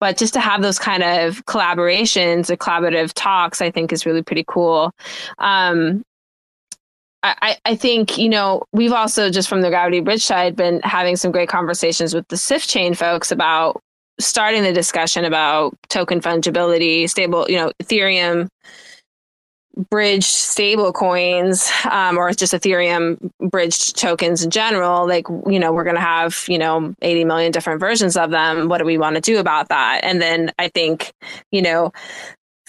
but 0.00 0.16
just 0.16 0.32
to 0.34 0.40
have 0.40 0.62
those 0.62 0.78
kind 0.78 1.02
of 1.02 1.44
collaborations 1.44 2.48
or 2.48 2.56
collaborative 2.56 3.12
talks, 3.14 3.60
I 3.60 3.70
think 3.70 3.92
is 3.92 4.06
really 4.06 4.22
pretty 4.22 4.44
cool. 4.46 4.92
Um, 5.38 6.02
I, 7.22 7.58
I 7.66 7.76
think, 7.76 8.16
you 8.16 8.30
know, 8.30 8.62
we've 8.72 8.94
also 8.94 9.28
just 9.28 9.46
from 9.46 9.60
the 9.60 9.68
Gravity 9.68 10.00
Bridge 10.00 10.24
side 10.24 10.56
been 10.56 10.80
having 10.84 11.16
some 11.16 11.30
great 11.30 11.50
conversations 11.50 12.14
with 12.14 12.26
the 12.28 12.36
Sifchain 12.36 12.96
folks 12.96 13.30
about 13.30 13.78
starting 14.18 14.62
the 14.62 14.72
discussion 14.72 15.26
about 15.26 15.76
token 15.88 16.22
fungibility, 16.22 17.08
stable, 17.10 17.44
you 17.50 17.56
know, 17.56 17.72
Ethereum 17.82 18.48
bridge 19.76 20.24
stable 20.24 20.92
coins 20.92 21.70
um, 21.90 22.18
or 22.18 22.32
just 22.32 22.52
ethereum 22.52 23.30
bridged 23.40 23.96
tokens 23.96 24.42
in 24.42 24.50
general 24.50 25.06
like 25.06 25.26
you 25.46 25.58
know 25.58 25.72
we're 25.72 25.84
going 25.84 25.96
to 25.96 26.02
have 26.02 26.44
you 26.48 26.58
know 26.58 26.94
80 27.02 27.24
million 27.24 27.52
different 27.52 27.80
versions 27.80 28.16
of 28.16 28.30
them. 28.30 28.68
What 28.68 28.78
do 28.78 28.84
we 28.84 28.98
want 28.98 29.16
to 29.16 29.20
do 29.20 29.38
about 29.38 29.68
that? 29.68 30.00
And 30.02 30.20
then 30.20 30.52
i 30.58 30.68
think 30.68 31.12
you 31.52 31.62
know 31.62 31.92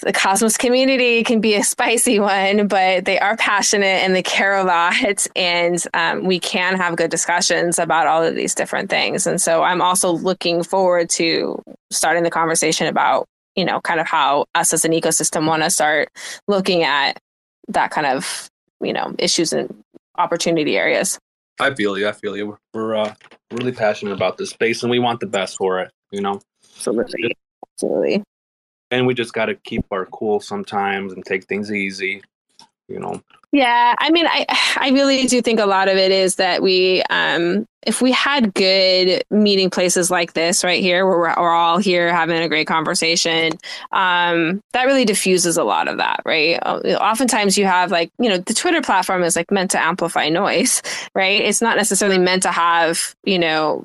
the 0.02 0.12
cosmos 0.12 0.56
community 0.56 1.22
can 1.22 1.40
be 1.40 1.54
a 1.54 1.64
spicy 1.64 2.18
one 2.18 2.66
but 2.68 3.04
they 3.04 3.18
are 3.18 3.36
passionate 3.36 4.02
and 4.02 4.14
they 4.14 4.22
care 4.22 4.56
a 4.56 4.64
lot. 4.64 5.26
And 5.36 5.82
um, 5.94 6.24
we 6.24 6.38
can 6.38 6.76
have 6.76 6.96
good 6.96 7.10
discussions 7.10 7.78
about 7.78 8.06
all 8.06 8.22
of 8.22 8.34
these 8.34 8.54
different 8.54 8.90
things. 8.90 9.26
And 9.26 9.40
so 9.40 9.62
i'm 9.62 9.82
also 9.82 10.12
looking 10.12 10.62
forward 10.62 11.10
to 11.10 11.60
starting 11.90 12.22
the 12.22 12.30
conversation 12.30 12.86
about 12.86 13.26
you 13.56 13.64
know, 13.64 13.80
kind 13.80 14.00
of 14.00 14.06
how 14.06 14.46
us 14.54 14.72
as 14.72 14.84
an 14.84 14.92
ecosystem 14.92 15.46
want 15.46 15.62
to 15.62 15.70
start 15.70 16.08
looking 16.48 16.82
at 16.82 17.18
that 17.68 17.90
kind 17.90 18.06
of, 18.06 18.50
you 18.80 18.92
know, 18.92 19.14
issues 19.18 19.52
and 19.52 19.82
opportunity 20.16 20.76
areas. 20.76 21.18
I 21.60 21.74
feel 21.74 21.98
you. 21.98 22.08
I 22.08 22.12
feel 22.12 22.36
you. 22.36 22.46
We're, 22.48 22.58
we're 22.74 22.96
uh, 22.96 23.14
really 23.52 23.72
passionate 23.72 24.12
about 24.12 24.38
this 24.38 24.50
space 24.50 24.82
and 24.82 24.90
we 24.90 24.98
want 24.98 25.20
the 25.20 25.26
best 25.26 25.56
for 25.56 25.80
it, 25.80 25.90
you 26.10 26.20
know? 26.20 26.40
Absolutely. 26.76 27.36
Absolutely. 27.74 28.22
And 28.90 29.06
we 29.06 29.14
just 29.14 29.32
got 29.32 29.46
to 29.46 29.54
keep 29.54 29.84
our 29.90 30.06
cool 30.06 30.40
sometimes 30.40 31.12
and 31.12 31.24
take 31.24 31.44
things 31.44 31.72
easy, 31.72 32.22
you 32.92 33.00
know? 33.00 33.20
Yeah, 33.52 33.94
I 33.98 34.10
mean, 34.10 34.26
I 34.26 34.46
I 34.78 34.90
really 34.90 35.26
do 35.26 35.42
think 35.42 35.60
a 35.60 35.66
lot 35.66 35.88
of 35.88 35.96
it 35.96 36.10
is 36.10 36.36
that 36.36 36.62
we, 36.62 37.02
um, 37.10 37.66
if 37.82 38.00
we 38.00 38.12
had 38.12 38.54
good 38.54 39.24
meeting 39.30 39.68
places 39.68 40.10
like 40.10 40.32
this 40.32 40.64
right 40.64 40.80
here, 40.80 41.06
where 41.06 41.18
we're, 41.18 41.34
we're 41.36 41.50
all 41.50 41.78
here 41.78 42.14
having 42.14 42.40
a 42.40 42.48
great 42.48 42.66
conversation, 42.66 43.52
um, 43.90 44.62
that 44.72 44.84
really 44.84 45.04
diffuses 45.04 45.56
a 45.56 45.64
lot 45.64 45.88
of 45.88 45.98
that, 45.98 46.22
right? 46.24 46.58
Uh, 46.62 46.78
oftentimes, 47.00 47.58
you 47.58 47.66
have 47.66 47.90
like 47.90 48.10
you 48.18 48.30
know 48.30 48.38
the 48.38 48.54
Twitter 48.54 48.80
platform 48.80 49.22
is 49.22 49.36
like 49.36 49.50
meant 49.50 49.72
to 49.72 49.82
amplify 49.82 50.28
noise, 50.30 50.82
right? 51.14 51.42
It's 51.42 51.60
not 51.60 51.76
necessarily 51.76 52.18
meant 52.18 52.44
to 52.44 52.52
have 52.52 53.14
you 53.24 53.38
know 53.38 53.84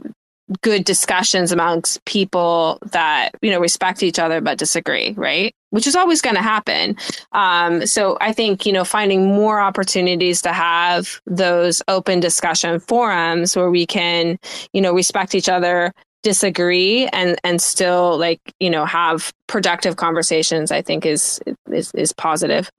good 0.61 0.86
discussions 0.86 1.52
amongst 1.52 2.03
people 2.06 2.80
that 2.91 3.32
you 3.41 3.52
know 3.52 3.60
respect 3.60 4.02
each 4.02 4.18
other 4.18 4.40
but 4.40 4.57
disagree 4.57 5.14
right 5.18 5.53
which 5.72 5.86
is 5.86 5.95
always 5.95 6.22
going 6.22 6.36
to 6.36 6.41
happen 6.41 6.95
um, 7.34 7.86
so 7.86 8.18
i 8.22 8.32
think 8.32 8.65
you 8.65 8.72
know 8.72 8.86
finding 8.86 9.26
more 9.26 9.60
opportunities 9.60 10.41
to 10.41 10.53
have 10.53 11.19
those 11.26 11.82
open 11.88 12.19
discussion 12.19 12.80
forums 12.80 13.56
where 13.56 13.69
we 13.69 13.86
can 13.86 14.38
you 14.74 14.82
know 14.82 14.94
respect 14.94 15.36
each 15.36 15.49
other 15.49 15.91
disagree 16.24 17.07
and 17.07 17.38
and 17.44 17.61
still 17.61 18.18
like 18.18 18.40
you 18.60 18.69
know 18.69 18.86
have 18.86 19.34
productive 19.48 19.98
conversations 19.98 20.72
i 20.72 20.82
think 20.82 21.06
is 21.06 21.41
is, 21.72 21.91
is 21.94 22.14
positive 22.14 22.69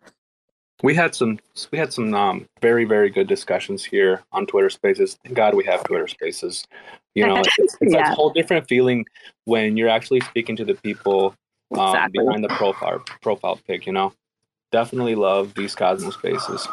we 0.83 0.95
had 0.95 1.15
some 1.15 1.39
we 1.73 1.79
had 1.79 1.93
some 1.93 2.15
um, 2.15 2.47
very 2.63 2.85
very 2.85 3.11
good 3.11 3.27
discussions 3.27 3.85
here 3.85 4.23
on 4.33 4.47
Twitter 4.47 4.71
Spaces. 4.71 5.19
Thank 5.25 5.37
God 5.37 5.55
we 5.55 5.65
have 5.65 5.83
Twitter 5.85 6.07
Spaces. 6.07 6.65
You 7.15 7.27
know, 7.27 7.39
it's, 7.39 7.57
it's 7.59 7.77
yeah. 7.81 8.13
a 8.13 8.15
whole 8.15 8.31
different 8.31 8.69
feeling 8.69 9.07
when 9.45 9.77
you're 9.77 9.89
actually 9.89 10.21
speaking 10.21 10.57
to 10.57 10.65
the 10.65 10.75
people 10.75 11.35
um, 11.77 11.89
exactly. 11.89 12.25
behind 12.25 12.45
the 12.45 12.49
profile 12.49 13.03
profile 13.23 13.59
pic. 13.67 13.87
You 13.87 13.93
know, 13.93 14.13
definitely 14.73 15.15
love 15.15 15.55
these 15.55 15.75
Cosmos 15.75 16.15
Spaces. 16.15 16.69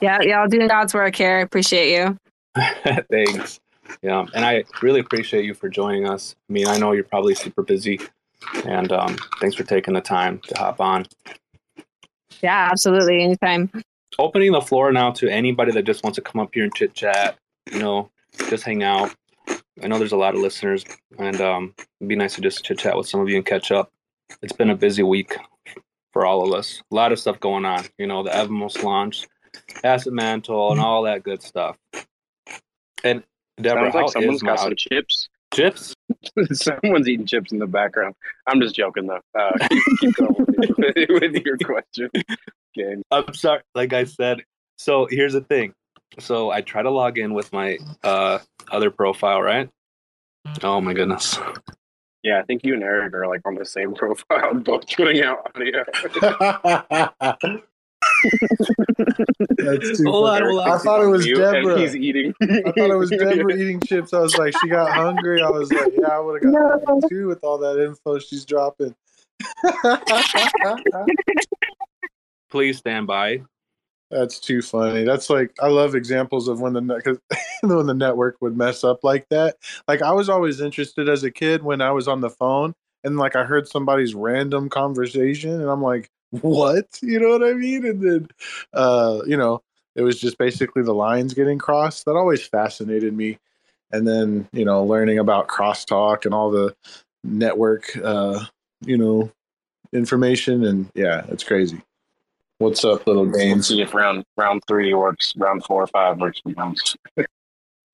Yeah, 0.00 0.20
y'all 0.22 0.48
doing 0.48 0.68
God's 0.68 0.94
work 0.94 1.16
here. 1.16 1.38
I 1.38 1.40
appreciate 1.40 1.96
you. 1.96 2.16
Thanks. 3.10 3.60
Yeah, 4.02 4.24
and 4.34 4.44
I 4.44 4.64
really 4.82 5.00
appreciate 5.00 5.44
you 5.44 5.54
for 5.54 5.68
joining 5.68 6.08
us. 6.08 6.36
I 6.48 6.52
mean, 6.52 6.68
I 6.68 6.78
know 6.78 6.92
you're 6.92 7.04
probably 7.04 7.34
super 7.34 7.62
busy, 7.62 8.00
and 8.64 8.92
um, 8.92 9.16
thanks 9.40 9.56
for 9.56 9.64
taking 9.64 9.94
the 9.94 10.00
time 10.00 10.40
to 10.46 10.56
hop 10.56 10.80
on. 10.80 11.06
Yeah, 12.40 12.68
absolutely. 12.70 13.22
Anytime. 13.22 13.70
Opening 14.18 14.52
the 14.52 14.60
floor 14.60 14.92
now 14.92 15.10
to 15.12 15.28
anybody 15.28 15.72
that 15.72 15.82
just 15.82 16.04
wants 16.04 16.16
to 16.16 16.22
come 16.22 16.40
up 16.40 16.50
here 16.52 16.64
and 16.64 16.74
chit 16.74 16.94
chat, 16.94 17.36
you 17.72 17.78
know, 17.78 18.10
just 18.48 18.64
hang 18.64 18.82
out. 18.82 19.14
I 19.82 19.86
know 19.86 19.98
there's 19.98 20.12
a 20.12 20.16
lot 20.16 20.34
of 20.34 20.40
listeners, 20.40 20.84
and 21.18 21.40
um, 21.40 21.74
it'd 22.00 22.08
be 22.08 22.16
nice 22.16 22.34
to 22.34 22.40
just 22.40 22.64
chit 22.64 22.78
chat 22.78 22.96
with 22.96 23.08
some 23.08 23.20
of 23.20 23.28
you 23.28 23.36
and 23.36 23.46
catch 23.46 23.70
up. 23.72 23.90
It's 24.42 24.52
been 24.52 24.70
a 24.70 24.76
busy 24.76 25.02
week 25.02 25.36
for 26.12 26.26
all 26.26 26.46
of 26.46 26.52
us. 26.52 26.82
A 26.90 26.94
lot 26.94 27.12
of 27.12 27.18
stuff 27.18 27.40
going 27.40 27.64
on. 27.64 27.84
You 27.98 28.06
know, 28.06 28.22
the 28.22 28.30
Evmos 28.30 28.82
launch, 28.82 29.26
Asset 29.82 30.12
Mantle, 30.12 30.72
and 30.72 30.80
all 30.80 31.02
that 31.04 31.22
good 31.22 31.42
stuff. 31.42 31.76
And 33.04 33.22
Deborah, 33.60 33.92
Sounds 33.92 33.94
like 33.94 34.12
someone's 34.12 34.42
got 34.42 34.60
some 34.60 34.74
chips. 34.76 35.28
Chips? 35.52 35.94
Someone's 36.52 37.08
eating 37.08 37.26
chips 37.26 37.50
in 37.50 37.58
the 37.58 37.66
background. 37.66 38.14
I'm 38.46 38.60
just 38.60 38.74
joking 38.74 39.06
though. 39.06 39.20
Uh, 39.36 39.50
keep, 39.68 39.82
keep 40.00 40.14
going 40.14 40.34
with, 40.38 41.08
with 41.08 41.44
your 41.44 41.56
question. 41.58 42.08
Okay. 42.78 43.02
I'm 43.10 43.34
sorry. 43.34 43.62
Like 43.74 43.92
I 43.92 44.04
said, 44.04 44.42
so 44.78 45.08
here's 45.10 45.32
the 45.32 45.40
thing. 45.40 45.74
So 46.18 46.50
I 46.50 46.60
try 46.60 46.82
to 46.82 46.90
log 46.90 47.18
in 47.18 47.34
with 47.34 47.52
my 47.52 47.78
uh, 48.02 48.38
other 48.70 48.90
profile, 48.90 49.40
right? 49.40 49.68
Oh 50.62 50.80
my 50.80 50.92
goodness. 50.92 51.38
Yeah, 52.22 52.38
I 52.38 52.42
think 52.42 52.64
you 52.64 52.74
and 52.74 52.82
Eric 52.82 53.14
are 53.14 53.26
like 53.26 53.40
on 53.46 53.54
the 53.54 53.64
same 53.64 53.94
profile, 53.96 54.54
both 54.54 54.86
putting 54.94 55.22
out 55.22 55.50
audio. 55.54 55.84
That's 59.56 59.98
too 59.98 60.04
hold 60.04 60.28
on, 60.28 60.42
hold 60.42 60.60
on. 60.60 60.70
I 60.70 60.78
thought 60.78 61.02
it 61.02 61.06
was 61.06 61.26
Deborah. 61.26 61.78
He's 61.78 61.96
eating. 61.96 62.34
I 62.42 62.72
thought 62.72 62.90
it 62.90 62.98
was 62.98 63.10
Deborah 63.10 63.54
eating 63.54 63.80
chips. 63.80 64.12
I 64.12 64.20
was 64.20 64.36
like, 64.36 64.54
she 64.60 64.68
got 64.68 64.90
hungry. 64.92 65.42
I 65.42 65.50
was 65.50 65.72
like, 65.72 65.92
yeah, 65.98 66.08
I 66.08 66.18
would 66.18 66.42
have 66.42 66.52
got 66.52 66.82
no. 66.86 67.00
too 67.08 67.28
with 67.28 67.42
all 67.44 67.58
that 67.58 67.82
info 67.82 68.18
she's 68.18 68.44
dropping. 68.44 68.94
Please 72.50 72.78
stand 72.78 73.06
by. 73.06 73.42
That's 74.10 74.40
too 74.40 74.60
funny. 74.60 75.04
That's 75.04 75.30
like 75.30 75.52
I 75.60 75.68
love 75.68 75.94
examples 75.94 76.48
of 76.48 76.60
when 76.60 76.72
the 76.72 76.80
because 76.80 77.18
when 77.62 77.86
the 77.86 77.94
network 77.94 78.36
would 78.40 78.56
mess 78.56 78.82
up 78.82 79.04
like 79.04 79.28
that. 79.28 79.56
Like 79.86 80.02
I 80.02 80.12
was 80.12 80.28
always 80.28 80.60
interested 80.60 81.08
as 81.08 81.22
a 81.22 81.30
kid 81.30 81.62
when 81.62 81.80
I 81.80 81.92
was 81.92 82.08
on 82.08 82.20
the 82.20 82.30
phone 82.30 82.74
and 83.04 83.16
like 83.16 83.36
I 83.36 83.44
heard 83.44 83.68
somebody's 83.68 84.14
random 84.14 84.68
conversation 84.68 85.60
and 85.60 85.70
I'm 85.70 85.82
like, 85.82 86.10
what? 86.30 86.86
You 87.02 87.20
know 87.20 87.30
what 87.30 87.44
I 87.44 87.52
mean? 87.52 87.86
And 87.86 88.00
then, 88.02 88.28
uh, 88.72 89.20
you 89.26 89.36
know, 89.36 89.62
it 89.94 90.02
was 90.02 90.20
just 90.20 90.38
basically 90.38 90.82
the 90.82 90.94
lines 90.94 91.34
getting 91.34 91.58
crossed. 91.58 92.04
That 92.04 92.16
always 92.16 92.46
fascinated 92.46 93.16
me. 93.16 93.38
And 93.92 94.06
then, 94.06 94.48
you 94.52 94.64
know, 94.64 94.84
learning 94.84 95.18
about 95.18 95.48
crosstalk 95.48 96.24
and 96.24 96.34
all 96.34 96.50
the 96.50 96.74
network, 97.24 97.96
uh, 98.02 98.44
you 98.84 98.96
know, 98.96 99.32
information. 99.92 100.64
And 100.64 100.90
yeah, 100.94 101.24
it's 101.28 101.42
crazy. 101.44 101.80
What's 102.60 102.84
up, 102.84 103.06
little 103.06 103.24
Gainzz? 103.24 103.68
see 103.68 103.80
if 103.80 103.94
round 103.94 104.22
round 104.36 104.60
three 104.68 104.92
works, 104.92 105.32
round 105.34 105.64
four 105.64 105.82
or 105.82 105.86
five 105.86 106.18
works. 106.18 106.42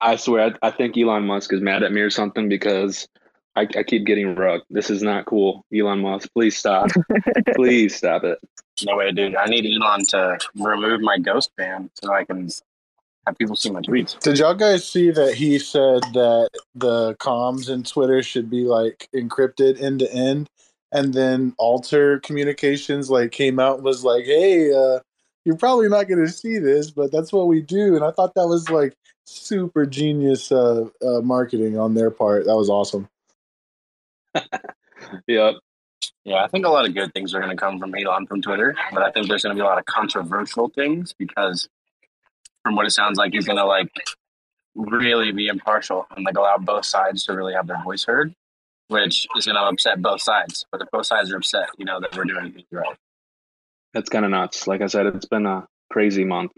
I 0.01 0.17
swear, 0.17 0.57
I, 0.61 0.67
I 0.67 0.71
think 0.73 0.99
Elon 0.99 1.25
Musk 1.25 1.53
is 1.53 1.61
mad 1.61 1.85
at 1.85 1.93
me 1.93 2.01
or 2.01 2.11
something 2.11 2.49
because 2.49 3.07
I, 3.55 3.69
I 3.77 3.85
keep 3.85 4.05
getting 4.05 4.35
rugged. 4.35 4.67
This 4.69 4.91
is 4.91 5.03
not 5.03 5.25
cool. 5.25 5.65
Elon 5.73 6.01
Musk, 6.01 6.31
please 6.35 6.57
stop. 6.57 6.91
please 7.55 7.95
stop 7.95 8.25
it. 8.25 8.41
No 8.85 8.97
way, 8.97 9.13
dude. 9.13 9.37
I 9.37 9.45
need 9.45 9.73
Elon 9.73 10.05
to 10.07 10.37
remove 10.57 11.01
my 11.01 11.21
ghost 11.21 11.53
ban 11.57 11.89
so 12.03 12.13
I 12.13 12.25
can 12.25 12.49
have 13.25 13.39
people 13.39 13.55
see 13.55 13.71
my 13.71 13.83
tweets. 13.83 14.19
Did 14.19 14.41
y'all 14.41 14.53
guys 14.53 14.85
see 14.85 15.13
that 15.13 15.35
he 15.35 15.61
said 15.61 16.03
that 16.15 16.51
the 16.75 17.15
comms 17.21 17.71
in 17.71 17.85
Twitter 17.85 18.21
should 18.21 18.51
be 18.51 18.65
like 18.65 19.09
encrypted 19.15 19.81
end 19.81 20.01
to 20.01 20.13
end? 20.13 20.51
And 20.93 21.13
then 21.13 21.55
Alter 21.59 22.21
Communications 22.21 23.11
like 23.11 23.33
came 23.33 23.59
out 23.59 23.83
was 23.83 24.05
like, 24.05 24.25
hey, 24.25 24.73
uh, 24.73 25.01
you're 25.45 25.57
probably 25.57 25.89
not 25.89 26.09
going 26.09 26.25
to 26.25 26.33
see 26.33 26.59
this, 26.59 26.91
but 26.91 27.13
that's 27.13 27.33
what 27.33 27.49
we 27.49 27.61
do. 27.61 27.97
And 27.97 28.05
I 28.05 28.11
thought 28.11 28.35
that 28.35 28.49
was 28.49 28.69
like 28.71 28.97
super 29.25 29.87
genius 29.87 30.51
uh, 30.51 30.89
uh, 31.03 31.21
marketing 31.21 31.79
on 31.79 31.95
their 31.95 32.11
part. 32.11 32.47
That 32.47 32.57
was 32.57 32.71
awesome. 32.71 33.09
yeah 35.27 35.53
Yeah, 36.25 36.45
I 36.45 36.49
think 36.49 36.67
a 36.67 36.69
lot 36.69 36.87
of 36.87 36.95
good 36.95 37.13
things 37.15 37.35
are 37.35 37.41
going 37.41 37.51
to 37.51 37.57
come 37.57 37.79
from 37.79 37.95
Elon 37.95 38.27
from 38.27 38.43
Twitter, 38.43 38.75
but 38.93 39.03
I 39.03 39.11
think 39.11 39.29
there's 39.29 39.43
going 39.43 39.57
to 39.57 39.61
be 39.61 39.65
a 39.65 39.69
lot 39.69 39.79
of 39.79 39.85
controversial 39.87 40.69
things 40.69 41.15
because, 41.17 41.69
from 42.63 42.75
what 42.75 42.87
it 42.87 42.91
sounds 42.91 43.17
like, 43.17 43.33
he's 43.33 43.47
going 43.47 43.59
to 43.59 43.65
like 43.65 43.89
really 44.75 45.33
be 45.33 45.47
impartial 45.47 46.07
and 46.17 46.25
like 46.25 46.37
allow 46.37 46.57
both 46.59 46.85
sides 46.85 47.25
to 47.25 47.33
really 47.33 47.55
have 47.55 47.67
their 47.67 47.83
voice 47.83 48.05
heard, 48.05 48.35
which 48.89 49.27
is 49.37 49.47
going 49.47 49.57
to 49.57 49.63
upset 49.63 50.01
both 50.01 50.23
sides. 50.23 50.65
But 50.71 50.83
if 50.83 50.91
both 50.91 51.07
sides 51.07 51.33
are 51.33 51.37
upset, 51.37 51.69
you 51.79 51.85
know 51.85 52.01
that 52.01 52.17
we're 52.17 52.25
doing 52.25 52.53
things 52.53 52.67
right. 52.71 52.97
That's 53.95 54.09
kind 54.09 54.25
of 54.25 54.31
nuts. 54.31 54.67
Like 54.67 54.83
I 54.83 54.87
said, 54.87 55.07
it's 55.07 55.27
been 55.27 55.47
a 55.47 55.67
crazy 55.91 56.25
month, 56.25 56.53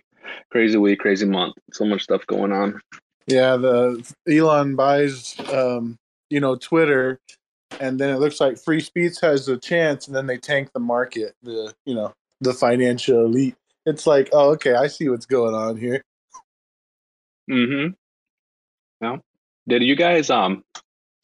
crazy 0.51 0.77
week, 0.77 0.99
crazy 0.99 1.27
month. 1.27 1.55
So 1.73 1.85
much 1.85 2.03
stuff 2.03 2.27
going 2.27 2.53
on. 2.53 2.81
Yeah, 3.27 3.57
the 3.57 4.05
Elon 4.29 4.75
buys, 4.75 5.37
um, 5.53 5.97
you 6.31 6.41
know, 6.41 6.57
Twitter, 6.57 7.21
and 7.79 7.99
then 7.99 8.15
it 8.15 8.19
looks 8.19 8.41
like 8.41 8.59
free 8.59 8.81
speech 8.81 9.17
has 9.21 9.49
a 9.49 9.57
chance, 9.57 10.07
and 10.07 10.17
then 10.17 10.27
they 10.27 10.39
tank 10.39 10.71
the 10.73 10.81
market, 10.81 11.35
the 11.43 11.75
you 11.85 11.95
know, 11.95 12.13
the 12.41 12.55
financial 12.55 13.25
elite. 13.25 13.55
It's 13.87 14.07
like, 14.07 14.31
oh, 14.33 14.51
okay, 14.53 14.75
I 14.75 14.87
see 14.87 15.09
what's 15.09 15.27
going 15.27 15.55
on 15.55 15.77
here. 15.77 16.03
Mm-hmm. 17.51 17.93
No. 19.01 19.21
Did 19.69 19.83
you 19.83 19.97
guys 19.97 20.31
um 20.31 20.65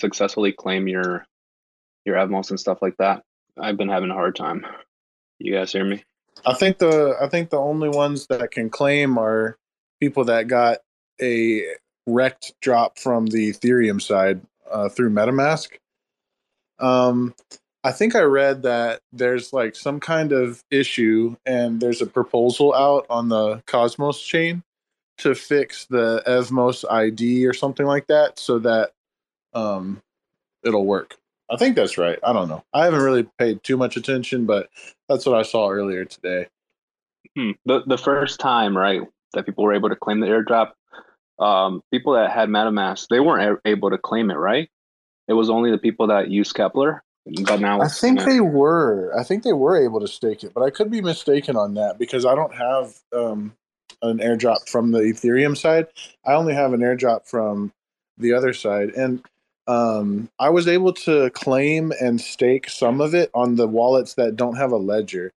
successfully 0.00 0.52
claim 0.52 0.88
your 0.88 1.26
your 2.04 2.16
Evmos 2.16 2.50
and 2.50 2.60
stuff 2.60 2.82
like 2.82 2.96
that? 2.98 3.22
I've 3.58 3.76
been 3.76 3.88
having 3.88 4.10
a 4.10 4.14
hard 4.14 4.36
time. 4.36 4.66
You 5.38 5.52
guys 5.52 5.72
hear 5.72 5.84
me? 5.84 6.04
I 6.44 6.54
think 6.54 6.78
the 6.78 7.16
I 7.20 7.28
think 7.28 7.50
the 7.50 7.58
only 7.58 7.88
ones 7.88 8.26
that 8.26 8.50
can 8.50 8.70
claim 8.70 9.18
are 9.18 9.56
people 10.00 10.24
that 10.24 10.48
got 10.48 10.78
a 11.20 11.62
Rektdrop 12.08 12.98
from 12.98 13.26
the 13.26 13.50
Ethereum 13.52 14.00
side 14.00 14.40
uh, 14.70 14.88
through 14.88 15.10
MetaMask. 15.10 15.70
Um, 16.78 17.34
I 17.82 17.92
think 17.92 18.14
I 18.14 18.22
read 18.22 18.62
that 18.62 19.00
there's 19.12 19.52
like 19.52 19.76
some 19.76 20.00
kind 20.00 20.32
of 20.32 20.62
issue, 20.70 21.36
and 21.46 21.80
there's 21.80 22.02
a 22.02 22.06
proposal 22.06 22.74
out 22.74 23.06
on 23.08 23.28
the 23.28 23.62
Cosmos 23.66 24.20
chain 24.20 24.62
to 25.18 25.34
fix 25.34 25.86
the 25.86 26.22
Evmos 26.26 26.84
ID 26.90 27.46
or 27.46 27.54
something 27.54 27.86
like 27.86 28.06
that, 28.08 28.38
so 28.38 28.58
that 28.60 28.92
um, 29.54 30.02
it'll 30.64 30.86
work. 30.86 31.16
I 31.50 31.56
think 31.56 31.76
that's 31.76 31.98
right. 31.98 32.18
I 32.22 32.32
don't 32.32 32.48
know. 32.48 32.64
I 32.72 32.84
haven't 32.84 33.02
really 33.02 33.24
paid 33.38 33.62
too 33.62 33.76
much 33.76 33.96
attention, 33.96 34.46
but 34.46 34.70
that's 35.08 35.26
what 35.26 35.38
I 35.38 35.42
saw 35.42 35.68
earlier 35.68 36.04
today. 36.04 36.46
Hmm. 37.36 37.52
The 37.66 37.82
the 37.86 37.98
first 37.98 38.40
time, 38.40 38.76
right, 38.76 39.02
that 39.34 39.46
people 39.46 39.64
were 39.64 39.74
able 39.74 39.88
to 39.90 39.96
claim 39.96 40.20
the 40.20 40.26
airdrop, 40.26 40.72
um, 41.38 41.82
people 41.90 42.14
that 42.14 42.30
had 42.30 42.48
MetaMask, 42.48 43.08
they 43.08 43.20
weren't 43.20 43.60
able 43.64 43.90
to 43.90 43.98
claim 43.98 44.30
it, 44.30 44.34
right? 44.34 44.70
It 45.28 45.34
was 45.34 45.50
only 45.50 45.70
the 45.70 45.78
people 45.78 46.06
that 46.08 46.30
used 46.30 46.54
Keplr. 46.54 47.00
But 47.46 47.60
now 47.60 47.80
I 47.80 47.88
think 47.88 48.22
they 48.24 48.40
were. 48.40 49.10
I 49.18 49.24
think 49.24 49.44
they 49.44 49.54
were 49.54 49.82
able 49.82 50.00
to 50.00 50.08
stake 50.08 50.44
it, 50.44 50.52
but 50.52 50.62
I 50.62 50.68
could 50.68 50.90
be 50.90 51.00
mistaken 51.00 51.56
on 51.56 51.74
that 51.74 51.98
because 51.98 52.26
I 52.26 52.34
don't 52.34 52.54
have 52.54 52.98
um, 53.16 53.54
an 54.02 54.18
airdrop 54.18 54.68
from 54.68 54.90
the 54.90 55.00
Ethereum 55.00 55.56
side. 55.56 55.86
I 56.26 56.34
only 56.34 56.52
have 56.52 56.74
an 56.74 56.80
airdrop 56.80 57.26
from 57.26 57.72
the 58.18 58.34
other 58.34 58.52
side, 58.52 58.90
and 58.90 59.24
um, 59.66 60.28
I 60.38 60.50
was 60.50 60.68
able 60.68 60.92
to 60.92 61.30
claim 61.30 61.92
and 62.00 62.20
stake 62.20 62.68
some 62.68 63.00
of 63.00 63.14
it 63.14 63.30
on 63.34 63.56
the 63.56 63.66
wallets 63.66 64.14
that 64.14 64.36
don't 64.36 64.56
have 64.56 64.72
a 64.72 64.76
ledger. 64.76 65.32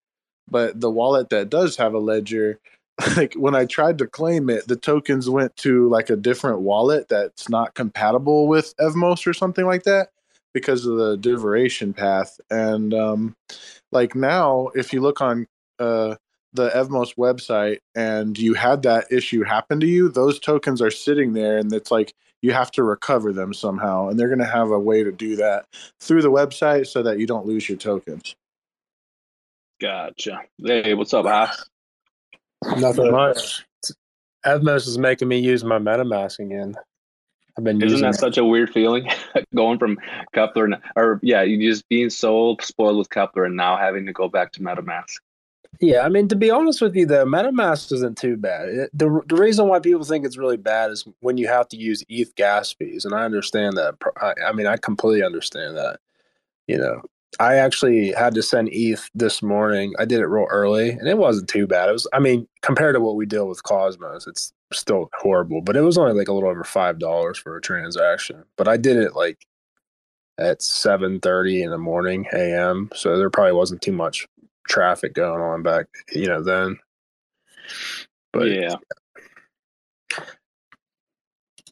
But 0.50 0.80
the 0.80 0.90
wallet 0.90 1.30
that 1.30 1.50
does 1.50 1.76
have 1.76 1.94
a 1.94 1.98
ledger, 1.98 2.58
like 3.16 3.34
when 3.34 3.54
I 3.54 3.66
tried 3.66 3.98
to 3.98 4.06
claim 4.06 4.48
it, 4.50 4.66
the 4.66 4.76
tokens 4.76 5.28
went 5.28 5.56
to 5.58 5.88
like 5.88 6.10
a 6.10 6.16
different 6.16 6.60
wallet 6.60 7.08
that's 7.08 7.48
not 7.48 7.74
compatible 7.74 8.46
with 8.46 8.74
Evmos 8.78 9.26
or 9.26 9.34
something 9.34 9.66
like 9.66 9.84
that 9.84 10.10
because 10.52 10.86
of 10.86 10.96
the 10.96 11.16
derivation 11.16 11.92
path. 11.92 12.40
And 12.50 12.94
um, 12.94 13.36
like 13.92 14.14
now, 14.14 14.68
if 14.74 14.92
you 14.92 15.00
look 15.00 15.20
on 15.20 15.46
uh, 15.78 16.14
the 16.52 16.70
Evmos 16.70 17.16
website 17.16 17.78
and 17.94 18.38
you 18.38 18.54
had 18.54 18.82
that 18.82 19.10
issue 19.10 19.42
happen 19.42 19.80
to 19.80 19.86
you, 19.86 20.08
those 20.08 20.38
tokens 20.38 20.80
are 20.80 20.90
sitting 20.90 21.32
there, 21.32 21.58
and 21.58 21.72
it's 21.72 21.90
like 21.90 22.14
you 22.44 22.52
have 22.52 22.70
to 22.70 22.82
recover 22.82 23.32
them 23.32 23.54
somehow. 23.54 24.10
And 24.10 24.20
they're 24.20 24.28
going 24.28 24.38
to 24.38 24.44
have 24.44 24.70
a 24.70 24.78
way 24.78 25.02
to 25.02 25.10
do 25.10 25.34
that 25.36 25.64
through 25.98 26.20
the 26.20 26.30
website 26.30 26.86
so 26.86 27.02
that 27.02 27.18
you 27.18 27.26
don't 27.26 27.46
lose 27.46 27.66
your 27.70 27.78
tokens. 27.78 28.36
Gotcha. 29.80 30.42
Hey, 30.62 30.92
what's 30.92 31.14
up, 31.14 31.24
HOSS? 31.24 31.70
Nothing 32.76 33.12
much. 33.12 33.64
Evmos 34.44 34.86
is 34.86 34.98
making 34.98 35.28
me 35.28 35.38
use 35.38 35.64
my 35.64 35.78
MetaMask 35.78 36.38
again. 36.38 36.74
I've 37.56 37.64
been 37.64 37.78
Isn't 37.78 37.88
using 37.88 38.02
that 38.02 38.16
it. 38.16 38.18
such 38.18 38.36
a 38.36 38.44
weird 38.44 38.70
feeling? 38.74 39.08
Going 39.54 39.78
from 39.78 39.96
Keplr, 40.36 40.64
and, 40.64 40.76
or 40.96 41.20
yeah, 41.22 41.40
you 41.42 41.70
just 41.70 41.88
being 41.88 42.10
so 42.10 42.58
spoiled 42.60 42.98
with 42.98 43.08
Keplr 43.08 43.46
and 43.46 43.56
now 43.56 43.78
having 43.78 44.04
to 44.04 44.12
go 44.12 44.28
back 44.28 44.52
to 44.52 44.60
MetaMask. 44.60 45.14
Yeah, 45.80 46.00
I 46.00 46.08
mean, 46.08 46.28
to 46.28 46.36
be 46.36 46.50
honest 46.50 46.80
with 46.80 46.94
you, 46.94 47.06
the 47.06 47.24
MetaMask 47.24 47.92
isn't 47.92 48.18
too 48.18 48.36
bad. 48.36 48.68
It, 48.68 48.90
the 48.92 49.22
the 49.26 49.36
reason 49.36 49.68
why 49.68 49.80
people 49.80 50.04
think 50.04 50.24
it's 50.24 50.36
really 50.36 50.56
bad 50.56 50.90
is 50.90 51.06
when 51.20 51.36
you 51.38 51.48
have 51.48 51.68
to 51.68 51.76
use 51.76 52.04
ETH 52.08 52.34
gas 52.36 52.72
fees, 52.72 53.04
and 53.04 53.14
I 53.14 53.24
understand 53.24 53.76
that. 53.76 53.96
I, 54.20 54.34
I 54.48 54.52
mean, 54.52 54.66
I 54.66 54.76
completely 54.76 55.24
understand 55.24 55.76
that. 55.76 56.00
You 56.68 56.78
know, 56.78 57.02
I 57.40 57.56
actually 57.56 58.12
had 58.12 58.34
to 58.34 58.42
send 58.42 58.70
ETH 58.72 59.10
this 59.14 59.42
morning. 59.42 59.94
I 59.98 60.04
did 60.04 60.20
it 60.20 60.26
real 60.26 60.46
early, 60.50 60.90
and 60.90 61.08
it 61.08 61.18
wasn't 61.18 61.48
too 61.48 61.66
bad. 61.66 61.88
It 61.88 61.92
was, 61.92 62.08
I 62.12 62.20
mean, 62.20 62.48
compared 62.62 62.94
to 62.96 63.00
what 63.00 63.16
we 63.16 63.26
deal 63.26 63.48
with 63.48 63.62
Cosmos, 63.64 64.26
it's 64.26 64.52
still 64.72 65.10
horrible, 65.14 65.60
but 65.62 65.76
it 65.76 65.82
was 65.82 65.98
only 65.98 66.14
like 66.14 66.28
a 66.28 66.32
little 66.32 66.50
over 66.50 66.64
five 66.64 66.98
dollars 66.98 67.38
for 67.38 67.56
a 67.56 67.62
transaction. 67.62 68.44
But 68.56 68.68
I 68.68 68.76
did 68.76 68.96
it 68.96 69.14
like 69.16 69.46
at 70.38 70.62
seven 70.62 71.20
thirty 71.20 71.62
in 71.62 71.70
the 71.70 71.78
morning 71.78 72.26
a.m. 72.32 72.90
So 72.94 73.18
there 73.18 73.30
probably 73.30 73.52
wasn't 73.52 73.82
too 73.82 73.92
much 73.92 74.26
traffic 74.68 75.14
going 75.14 75.40
on 75.40 75.62
back, 75.62 75.86
you 76.12 76.26
know, 76.26 76.42
then. 76.42 76.78
But 78.32 78.48
yeah. 78.48 78.74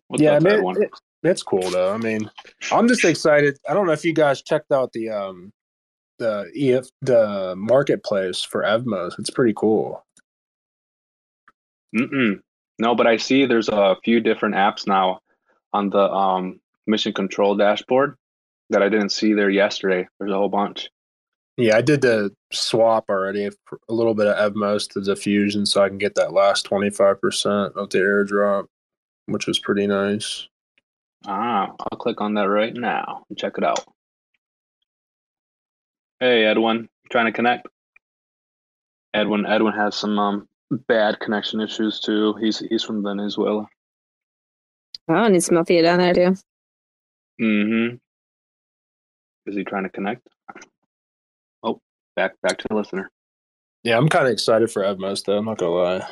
What's 0.08 0.22
yeah, 0.22 0.36
I 0.36 0.40
mean, 0.40 0.82
it, 0.82 0.90
it's 1.22 1.42
cool 1.42 1.70
though. 1.70 1.92
I 1.92 1.98
mean, 1.98 2.30
I'm 2.70 2.88
just 2.88 3.04
excited. 3.04 3.58
I 3.68 3.74
don't 3.74 3.86
know 3.86 3.92
if 3.92 4.04
you 4.04 4.12
guys 4.12 4.42
checked 4.42 4.72
out 4.72 4.92
the 4.92 5.10
um 5.10 5.52
the 6.18 6.50
EF 6.54 6.88
the 7.00 7.54
marketplace 7.56 8.42
for 8.42 8.62
Evmos. 8.62 9.18
It's 9.18 9.30
pretty 9.30 9.54
cool. 9.56 10.04
Mm-mm. 11.96 12.40
No, 12.78 12.94
but 12.94 13.06
I 13.06 13.16
see 13.16 13.46
there's 13.46 13.68
a 13.68 13.96
few 14.04 14.20
different 14.20 14.54
apps 14.54 14.86
now 14.86 15.20
on 15.72 15.90
the 15.90 16.10
um, 16.10 16.60
mission 16.86 17.12
control 17.12 17.54
dashboard 17.54 18.16
that 18.70 18.82
I 18.82 18.88
didn't 18.88 19.10
see 19.10 19.34
there 19.34 19.50
yesterday. 19.50 20.08
There's 20.18 20.32
a 20.32 20.36
whole 20.36 20.48
bunch. 20.48 20.88
Yeah, 21.58 21.76
I 21.76 21.82
did 21.82 22.00
the 22.00 22.34
swap 22.50 23.10
already, 23.10 23.46
a 23.46 23.92
little 23.92 24.14
bit 24.14 24.26
of 24.26 24.52
Evmos 24.52 24.90
to 24.92 25.02
Diffusion, 25.02 25.66
so 25.66 25.82
I 25.82 25.88
can 25.88 25.98
get 25.98 26.14
that 26.14 26.32
last 26.32 26.68
25% 26.68 27.74
of 27.74 27.90
the 27.90 27.98
airdrop, 27.98 28.68
which 29.26 29.46
was 29.46 29.58
pretty 29.58 29.86
nice. 29.86 30.48
Ah, 31.26 31.70
I'll 31.78 31.98
click 31.98 32.20
on 32.20 32.34
that 32.34 32.48
right 32.48 32.74
now 32.74 33.24
and 33.28 33.38
check 33.38 33.54
it 33.58 33.64
out. 33.64 33.84
Hey, 36.20 36.44
Edwin, 36.44 36.88
trying 37.10 37.26
to 37.26 37.32
connect? 37.32 37.68
Edwin, 39.14 39.44
Edwin 39.44 39.74
has 39.74 39.94
some 39.94 40.18
um, 40.18 40.48
bad 40.88 41.20
connection 41.20 41.60
issues 41.60 42.00
too. 42.00 42.34
He's 42.40 42.60
he's 42.60 42.82
from 42.82 43.02
Venezuela. 43.02 43.66
Oh, 45.08 45.28
need 45.28 45.42
some 45.42 45.58
Althea 45.58 45.82
down 45.82 45.98
there 45.98 46.14
too. 46.14 46.34
Mm-hmm. 47.40 47.96
Is 49.46 49.56
he 49.56 49.64
trying 49.64 49.82
to 49.82 49.90
connect? 49.90 50.26
Back 52.16 52.34
back 52.42 52.58
to 52.58 52.66
the 52.68 52.76
listener. 52.76 53.10
Yeah, 53.84 53.96
I'm 53.96 54.08
kind 54.08 54.26
of 54.26 54.32
excited 54.32 54.70
for 54.70 54.82
Evmos 54.82 55.24
though. 55.24 55.38
I'm 55.38 55.44
not 55.44 55.58
gonna 55.58 55.72
lie. 55.72 56.08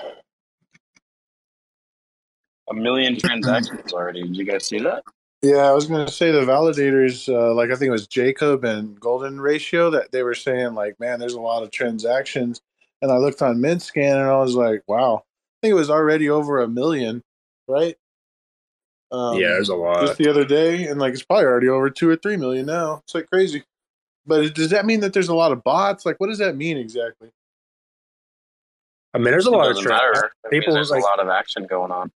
A 2.71 2.75
million 2.75 3.19
transactions 3.19 3.93
already. 3.93 4.23
Did 4.23 4.37
you 4.37 4.45
guys 4.45 4.67
see 4.67 4.79
that? 4.79 5.03
Yeah, 5.43 5.69
I 5.69 5.73
was 5.73 5.87
going 5.87 6.05
to 6.05 6.13
say 6.13 6.31
the 6.31 6.43
validators, 6.43 7.27
uh, 7.29 7.55
like 7.55 7.71
I 7.71 7.75
think 7.75 7.89
it 7.89 7.93
was 7.93 8.07
Jacob 8.07 8.63
and 8.63 9.01
Golden 9.01 9.41
Ratio, 9.41 9.91
that 9.91 10.13
they 10.13 10.23
were 10.23 10.35
saying 10.35 10.75
like, 10.75 11.01
man, 11.01 11.19
there's 11.19 11.33
a 11.33 11.41
lot 11.41 11.63
of 11.63 11.71
transactions. 11.71 12.61
And 13.01 13.11
I 13.11 13.17
looked 13.17 13.41
on 13.41 13.57
MintScan 13.57 14.13
and 14.13 14.31
I 14.31 14.37
was 14.37 14.55
like, 14.55 14.83
wow, 14.87 15.23
I 15.25 15.57
think 15.63 15.73
it 15.73 15.77
was 15.77 15.89
already 15.89 16.29
over 16.29 16.61
a 16.61 16.69
million, 16.69 17.23
right? 17.67 17.97
Um, 19.11 19.39
yeah, 19.39 19.49
there's 19.49 19.71
a 19.71 19.75
lot. 19.75 20.03
just 20.03 20.19
the 20.19 20.29
other 20.29 20.45
day, 20.45 20.87
and 20.87 21.01
like 21.01 21.15
it's 21.15 21.23
probably 21.23 21.47
already 21.47 21.69
over 21.69 21.91
two 21.91 22.09
or 22.09 22.17
three 22.17 22.37
million 22.37 22.67
now. 22.67 23.01
It's 23.05 23.15
like 23.15 23.29
crazy. 23.29 23.65
But 24.31 24.55
does 24.55 24.71
that 24.71 24.87
mean 24.87 25.01
that 25.01 25.13
there's 25.13 25.29
a 25.29 25.35
lot 25.35 25.51
of 25.51 25.65
bots? 25.65 26.07
Like, 26.07 26.21
what 26.21 26.29
does 26.29 26.39
that 26.39 26.57
mean 26.57 26.77
exactly? 26.77 27.31
I 29.13 29.19
mean, 29.19 29.25
there's 29.25 29.49
a 29.49 29.51
It 29.51 29.53
lot 29.53 29.71
of 29.71 29.75
doesn't 29.75 29.83
tra- 29.83 29.93
matter. 29.93 30.31
It 30.45 30.53
means 30.53 30.65
people 30.65 30.75
there's 30.75 30.93
like 30.93 31.03
a 31.03 31.05
lot 31.05 31.19
of 31.19 31.29
action 31.29 31.67
going 31.67 31.91
on. 31.91 32.13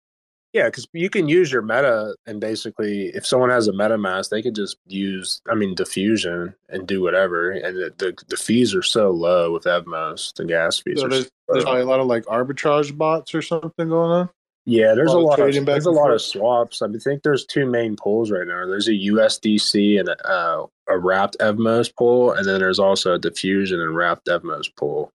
Yeah, 0.53 0.67
because 0.67 0.87
you 0.93 1.09
can 1.09 1.27
use 1.31 1.51
your 1.51 1.63
meta 1.63 2.15
and 2.27 2.39
basically, 2.39 3.07
if 3.15 3.27
someone 3.27 3.49
has 3.49 3.67
a 3.67 3.73
MetaMask, 3.73 4.29
they 4.29 4.43
could 4.43 4.55
just 4.55 4.77
use, 4.87 5.41
I 5.51 5.55
mean, 5.55 5.75
diffusion 5.75 6.55
and 6.69 6.87
do 6.87 7.01
whatever. 7.01 7.53
And 7.53 7.75
the, 7.75 7.95
the, 7.97 8.15
the 8.29 8.37
fees 8.37 8.75
are 8.75 8.83
so 8.83 9.11
low 9.11 9.51
with 9.55 9.65
Evmos, 9.65 10.35
the 10.35 10.45
gas 10.45 10.79
fees. 10.79 11.01
So 11.01 11.07
are 11.07 11.09
there's, 11.09 11.25
so 11.25 11.31
there's 11.49 11.65
probably 11.65 11.81
a 11.81 11.87
lot 11.87 12.01
of 12.01 12.09
like 12.09 12.25
arbitrage 12.27 12.95
bots 12.95 13.35
or 13.35 13.41
something 13.41 13.89
going 13.89 14.11
on. 14.11 14.29
Yeah, 14.67 14.95
there's 14.95 15.13
a 15.13 15.19
lot 15.19 15.41
of 15.41 15.47
lot 15.47 15.57
of 15.57 15.65
there's 15.65 15.87
a 15.87 15.91
lot 15.91 16.13
of 16.13 16.21
swaps. 16.21 16.83
I 16.83 16.89
mean, 16.89 17.01
think 17.01 17.23
there's 17.23 17.47
two 17.47 17.65
main 17.65 17.97
pools 17.97 18.31
right 18.31 18.47
now. 18.47 18.67
There's 18.67 18.89
a 18.89 18.93
USDC 18.93 19.99
and 19.99 20.11
a, 20.11 20.29
uh, 20.29 20.67
a 20.93 20.98
wrapped 20.98 21.36
Evmos 21.40 21.94
pool, 21.94 22.32
and 22.32 22.47
then 22.47 22.60
there's 22.60 22.78
also 22.78 23.14
a 23.14 23.19
diffusion 23.19 23.81
and 23.81 23.97
wrapped 23.97 24.27
Evmos 24.27 24.74
pool. 24.77 25.12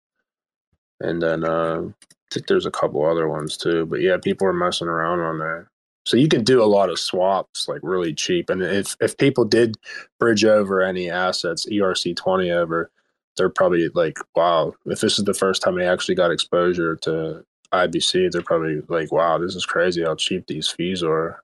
And 1.00 1.22
then 1.22 1.44
uh, 1.44 1.82
I 1.82 2.34
think 2.34 2.46
there's 2.46 2.66
a 2.66 2.70
couple 2.70 3.04
other 3.04 3.28
ones 3.28 3.56
too. 3.56 3.86
But 3.86 4.00
yeah, 4.00 4.16
people 4.16 4.46
are 4.46 4.52
messing 4.52 4.88
around 4.88 5.20
on 5.20 5.38
there. 5.38 5.70
So 6.06 6.16
you 6.16 6.28
can 6.28 6.44
do 6.44 6.62
a 6.62 6.64
lot 6.64 6.88
of 6.88 7.00
swaps 7.00 7.66
like 7.68 7.80
really 7.82 8.14
cheap. 8.14 8.48
And 8.48 8.62
if 8.62 8.96
if 9.00 9.16
people 9.16 9.44
did 9.44 9.76
bridge 10.18 10.44
over 10.44 10.80
any 10.80 11.10
assets, 11.10 11.66
ERC 11.66 12.16
twenty 12.16 12.50
over, 12.50 12.90
they're 13.36 13.50
probably 13.50 13.88
like, 13.94 14.18
wow, 14.34 14.72
if 14.86 15.00
this 15.00 15.18
is 15.18 15.24
the 15.24 15.34
first 15.34 15.62
time 15.62 15.76
they 15.76 15.86
actually 15.86 16.14
got 16.14 16.30
exposure 16.30 16.96
to 17.02 17.44
IBC, 17.72 18.30
they're 18.30 18.42
probably 18.42 18.82
like, 18.88 19.12
wow, 19.12 19.38
this 19.38 19.56
is 19.56 19.66
crazy 19.66 20.02
how 20.02 20.14
cheap 20.14 20.46
these 20.46 20.68
fees 20.68 21.02
are. 21.02 21.42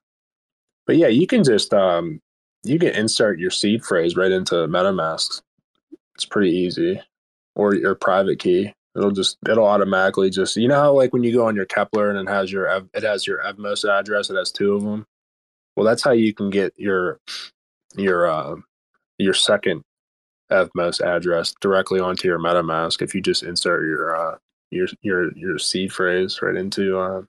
But 0.87 0.95
yeah, 0.95 1.07
you 1.07 1.27
can 1.27 1.43
just 1.43 1.73
um 1.73 2.21
you 2.63 2.79
can 2.79 2.89
insert 2.89 3.39
your 3.39 3.51
seed 3.51 3.83
phrase 3.83 4.15
right 4.15 4.31
into 4.31 4.55
MetaMask. 4.55 5.41
It's 6.15 6.25
pretty 6.25 6.51
easy. 6.51 7.01
Or 7.55 7.75
your 7.75 7.95
private 7.95 8.39
key. 8.39 8.73
It'll 8.95 9.11
just 9.11 9.37
it'll 9.49 9.65
automatically 9.65 10.29
just 10.29 10.55
you 10.55 10.67
know 10.67 10.79
how 10.79 10.93
like 10.93 11.13
when 11.13 11.23
you 11.23 11.33
go 11.33 11.47
on 11.47 11.55
your 11.55 11.65
Keplr 11.65 12.09
and 12.09 12.27
it 12.27 12.31
has 12.31 12.51
your 12.51 12.67
it 12.93 13.03
has 13.03 13.25
your 13.25 13.39
Evmos 13.39 13.87
address, 13.87 14.29
it 14.29 14.35
has 14.35 14.51
two 14.51 14.75
of 14.75 14.83
them. 14.83 15.05
Well, 15.75 15.85
that's 15.85 16.03
how 16.03 16.11
you 16.11 16.33
can 16.33 16.51
get 16.51 16.73
your 16.77 17.19
your 17.95 18.27
uh, 18.27 18.55
your 19.17 19.33
second 19.33 19.81
Evmos 20.51 21.01
address 21.01 21.55
directly 21.59 21.99
onto 21.99 22.27
your 22.27 22.37
MetaMask 22.37 23.01
if 23.01 23.15
you 23.15 23.21
just 23.21 23.41
insert 23.41 23.83
your 23.83 24.15
uh, 24.15 24.37
your 24.69 24.87
your 25.01 25.35
your 25.35 25.57
seed 25.57 25.91
phrase 25.91 26.39
right 26.43 26.55
into 26.55 26.99
uh, 26.99 27.23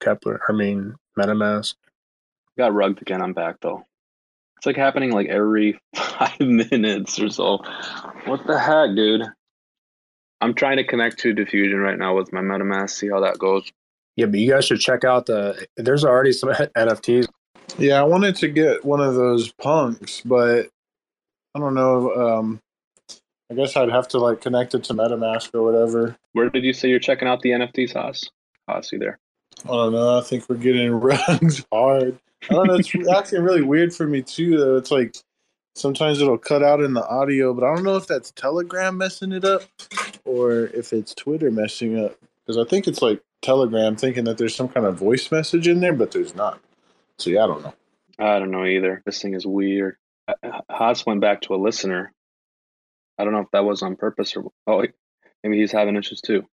Kepler. 0.00 0.40
I 0.48 0.52
mean 0.52 0.94
MetaMask. 1.18 1.74
Got 2.56 2.72
rugged 2.72 3.02
again. 3.02 3.20
I'm 3.20 3.32
back 3.32 3.56
though. 3.60 3.84
It's 4.64 4.66
like 4.66 4.76
happening 4.76 5.12
like 5.12 5.26
every 5.26 5.78
five 5.94 6.40
minutes 6.40 7.20
or 7.20 7.28
so. 7.28 7.58
What 8.24 8.46
the 8.46 8.58
heck, 8.58 8.96
dude? 8.96 9.20
I'm 10.40 10.54
trying 10.54 10.78
to 10.78 10.84
connect 10.84 11.18
to 11.18 11.34
Diffusion 11.34 11.80
right 11.80 11.98
now 11.98 12.16
with 12.16 12.32
my 12.32 12.40
MetaMask. 12.40 12.88
See 12.88 13.10
how 13.10 13.20
that 13.20 13.38
goes. 13.38 13.70
Yeah, 14.16 14.24
but 14.24 14.40
you 14.40 14.50
guys 14.50 14.64
should 14.64 14.80
check 14.80 15.04
out 15.04 15.26
the. 15.26 15.66
There's 15.76 16.02
already 16.02 16.32
some 16.32 16.48
NFTs. 16.78 17.26
Yeah, 17.76 18.00
I 18.00 18.04
wanted 18.04 18.36
to 18.36 18.48
get 18.48 18.86
one 18.86 19.00
of 19.00 19.14
those 19.16 19.52
punks, 19.52 20.22
but 20.24 20.70
I 21.54 21.58
don't 21.58 21.74
know. 21.74 22.14
Um, 22.14 22.60
I 23.50 23.54
guess 23.56 23.76
I'd 23.76 23.90
have 23.90 24.08
to 24.08 24.18
like 24.18 24.40
connect 24.40 24.74
it 24.74 24.84
to 24.84 24.94
MetaMask 24.94 25.50
or 25.52 25.62
whatever. 25.62 26.16
Where 26.32 26.48
did 26.48 26.64
you 26.64 26.72
say 26.72 26.88
you're 26.88 27.00
checking 27.00 27.28
out 27.28 27.42
the 27.42 27.50
NFTs, 27.50 27.92
HOSS? 27.92 28.30
HOSS, 28.70 28.92
you 28.92 28.98
there? 28.98 29.18
I 29.66 29.68
don't 29.68 29.92
know. 29.92 30.18
I 30.18 30.22
think 30.22 30.48
we're 30.48 30.56
getting 30.56 30.90
rugs 30.94 31.62
hard. 31.70 32.18
I 32.50 32.54
don't 32.54 32.66
know. 32.66 32.74
It's 32.74 33.08
actually 33.14 33.40
really 33.40 33.62
weird 33.62 33.94
for 33.94 34.06
me 34.06 34.22
too. 34.22 34.58
Though 34.58 34.76
it's 34.76 34.90
like 34.90 35.16
sometimes 35.74 36.20
it'll 36.20 36.38
cut 36.38 36.62
out 36.62 36.80
in 36.80 36.94
the 36.94 37.06
audio, 37.06 37.54
but 37.54 37.64
I 37.64 37.74
don't 37.74 37.84
know 37.84 37.96
if 37.96 38.06
that's 38.06 38.30
Telegram 38.32 38.96
messing 38.96 39.32
it 39.32 39.44
up 39.44 39.62
or 40.24 40.66
if 40.66 40.92
it's 40.92 41.14
Twitter 41.14 41.50
messing 41.50 42.02
up. 42.02 42.16
Because 42.44 42.58
I 42.58 42.68
think 42.68 42.86
it's 42.86 43.02
like 43.02 43.22
Telegram 43.42 43.96
thinking 43.96 44.24
that 44.24 44.38
there's 44.38 44.54
some 44.54 44.68
kind 44.68 44.86
of 44.86 44.96
voice 44.96 45.30
message 45.30 45.68
in 45.68 45.80
there, 45.80 45.94
but 45.94 46.12
there's 46.12 46.34
not. 46.34 46.60
So 47.18 47.30
yeah, 47.30 47.44
I 47.44 47.46
don't 47.46 47.62
know. 47.62 47.74
I 48.18 48.38
don't 48.38 48.50
know 48.50 48.64
either. 48.64 49.02
This 49.04 49.20
thing 49.20 49.34
is 49.34 49.46
weird. 49.46 49.96
Uh, 50.28 50.60
HOSS 50.70 51.06
went 51.06 51.20
back 51.20 51.42
to 51.42 51.54
a 51.54 51.56
listener. 51.56 52.12
I 53.18 53.24
don't 53.24 53.32
know 53.32 53.40
if 53.40 53.50
that 53.52 53.64
was 53.64 53.82
on 53.82 53.96
purpose 53.96 54.36
or 54.36 54.50
oh, 54.66 54.84
maybe 55.42 55.58
he's 55.58 55.72
having 55.72 55.96
issues 55.96 56.20
too. 56.20 56.46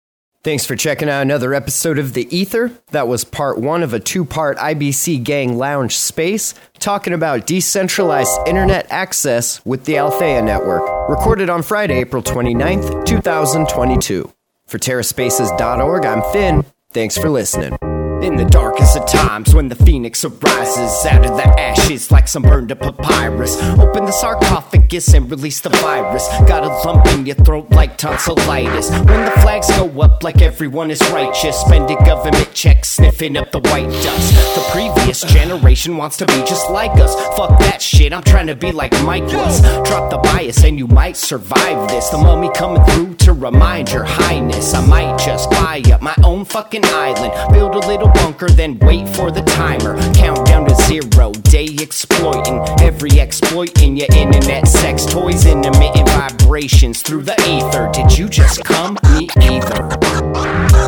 Thanks 0.45 0.65
for 0.65 0.77
checking 0.77 1.09
out 1.09 1.23
another 1.23 1.53
episode 1.53 1.99
of 1.99 2.15
The 2.15 2.35
Ether. 2.35 2.71
That 2.93 3.09
was 3.09 3.25
part 3.25 3.59
one 3.59 3.83
of 3.83 3.93
a 3.93 3.99
two 4.01 4.25
part 4.25 4.57
IBC 4.59 5.25
Gang 5.25 5.59
Lounge 5.59 5.97
space 5.97 6.55
talking 6.79 7.13
about 7.13 7.47
decentralized 7.47 8.47
internet 8.47 8.87
access 8.91 9.65
with 9.67 9.85
the 9.85 9.99
Althea 9.99 10.41
Network. 10.43 10.83
Recorded 11.09 11.51
on 11.51 11.63
Friday, 11.63 11.99
April 11.99 12.23
29th, 12.23 13.05
2022. 13.05 14.33
For 14.67 14.79
TerraSpaces.org, 14.79 16.05
I'm 16.05 16.23
Finn. 16.33 16.65
Thanks 16.93 17.19
for 17.19 17.29
listening. 17.29 17.77
In 18.23 18.35
the 18.35 18.45
darkest 18.45 18.97
of 18.97 19.07
times, 19.07 19.55
when 19.55 19.69
the 19.69 19.77
phoenix 19.77 20.25
arises 20.25 21.07
out 21.07 21.25
of 21.25 21.37
the 21.37 21.47
ashes 21.61 22.11
like 22.11 22.27
some 22.27 22.43
burned 22.43 22.73
up 22.73 22.81
papyrus, 22.81 23.63
open 23.79 24.07
the 24.07 24.13
sarcophagus 24.13 25.15
and 25.15 25.31
release 25.31 25.61
the 25.61 25.69
virus. 25.69 26.27
Got 26.49 26.65
a 26.65 26.69
lump 26.89 27.07
in 27.15 27.27
your 27.27 27.37
throat 27.37 27.71
like 27.71 27.97
tonsillitis. 27.97 28.91
When 28.91 29.25
the 29.25 29.31
flags 29.43 29.69
go 29.71 29.89
up 30.03 30.25
like 30.25 30.43
everyone 30.43 30.91
is 30.91 31.01
righteous, 31.13 31.57
spending 31.61 31.97
government 31.99 32.53
checks, 32.53 32.89
sniffing 32.89 33.37
up 33.37 33.53
the 33.53 33.61
white 33.61 33.89
dust. 34.03 34.33
The 34.57 34.67
previous 34.73 35.23
generation 35.23 35.97
wants 35.97 36.17
to 36.17 36.27
be 36.27 36.39
just 36.45 36.69
like 36.71 36.99
us. 37.01 37.15
Fuck 37.37 37.59
that 37.61 37.81
shit, 37.81 38.13
I'm 38.13 38.25
trying 38.25 38.49
to 38.49 38.57
be 38.57 38.73
like 38.73 38.93
Mike 39.05 39.33
was. 39.33 39.61
Drop 39.89 40.11
the 40.11 40.19
bias 40.19 40.65
and 40.65 40.77
you 40.77 40.89
might 40.89 41.17
survive 41.17 41.89
this. 41.89 42.09
The 42.09 42.19
mummy 42.19 42.51
coming 42.55 42.85
through 42.87 43.15
to 43.27 43.33
remind 43.33 43.93
your 43.93 44.05
highness. 44.05 44.75
I 44.75 44.85
might 44.85 45.19
just 45.19 45.49
buy 45.51 45.83
up 45.93 46.03
my 46.03 46.17
own 46.25 46.45
fucking 46.45 46.85
island, 46.85 47.53
build 47.53 47.77
a 47.77 47.87
little 47.87 48.08
bunker, 48.15 48.49
then 48.49 48.79
wait 48.81 49.09
for 49.09 49.31
the 49.31 49.43
timer. 49.43 49.97
Countdown 50.15 50.67
to 50.67 50.75
zero, 50.75 51.33
day 51.33 51.69
exploiting. 51.81 52.61
Every 52.81 53.21
exploit 53.21 53.83
in 53.83 53.97
your 53.97 54.09
internet 54.15 54.67
sex 54.67 55.05
toys, 55.07 55.47
intermittent 55.47 56.09
vibrations 56.11 57.03
through 57.03 57.23
the 57.23 57.37
ether. 57.47 57.91
Did 57.93 58.17
you 58.17 58.29
just 58.29 58.65
come? 58.65 58.99
Me 59.15 59.29
either. 59.43 60.88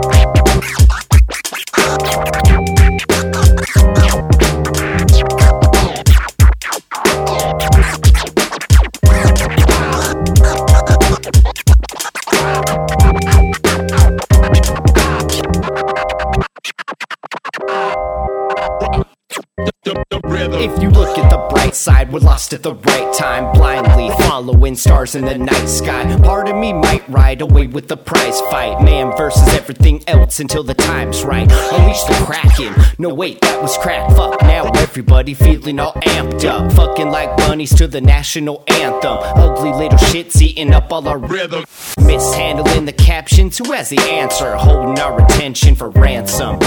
If 20.60 20.82
you 20.82 20.90
look 20.90 21.16
at 21.16 21.30
the 21.30 21.38
bright 21.48 21.74
side, 21.74 22.12
we're 22.12 22.20
lost 22.20 22.52
at 22.52 22.62
the 22.62 22.74
right 22.74 23.14
time, 23.14 23.50
blindly 23.54 24.10
following 24.26 24.76
stars 24.76 25.14
in 25.14 25.24
the 25.24 25.38
night 25.38 25.66
sky. 25.66 26.04
Part 26.18 26.50
of 26.50 26.56
me 26.56 26.74
might 26.74 27.08
ride 27.08 27.40
away 27.40 27.66
with 27.66 27.88
the 27.88 27.96
prize 27.96 28.38
fight, 28.42 28.84
man 28.84 29.16
versus 29.16 29.48
everything 29.54 30.04
else 30.06 30.38
until 30.38 30.62
the 30.62 30.74
time's 30.74 31.24
right. 31.24 31.50
Unleash 31.50 32.02
the 32.02 32.24
kraken. 32.26 32.74
No 32.98 33.08
wait, 33.14 33.40
that 33.40 33.62
was 33.62 33.74
crack. 33.78 34.14
Fuck 34.14 34.42
now, 34.42 34.66
everybody 34.76 35.32
feeling 35.32 35.80
all 35.80 35.94
amped 35.94 36.44
up, 36.44 36.70
fucking 36.72 37.08
like 37.08 37.34
bunnies 37.38 37.74
to 37.76 37.88
the 37.88 38.02
national 38.02 38.62
anthem. 38.68 39.16
Ugly 39.16 39.72
little 39.72 39.98
shits 40.10 40.42
eating 40.42 40.74
up 40.74 40.92
all 40.92 41.08
our 41.08 41.16
rhythm. 41.16 41.64
Mishandling 42.00 42.84
the 42.84 42.92
captions, 42.92 43.56
who 43.56 43.72
has 43.72 43.88
the 43.88 44.00
answer? 44.00 44.54
Holding 44.56 44.98
our 44.98 45.24
attention 45.24 45.74
for 45.74 45.88
ransom. 45.88 46.58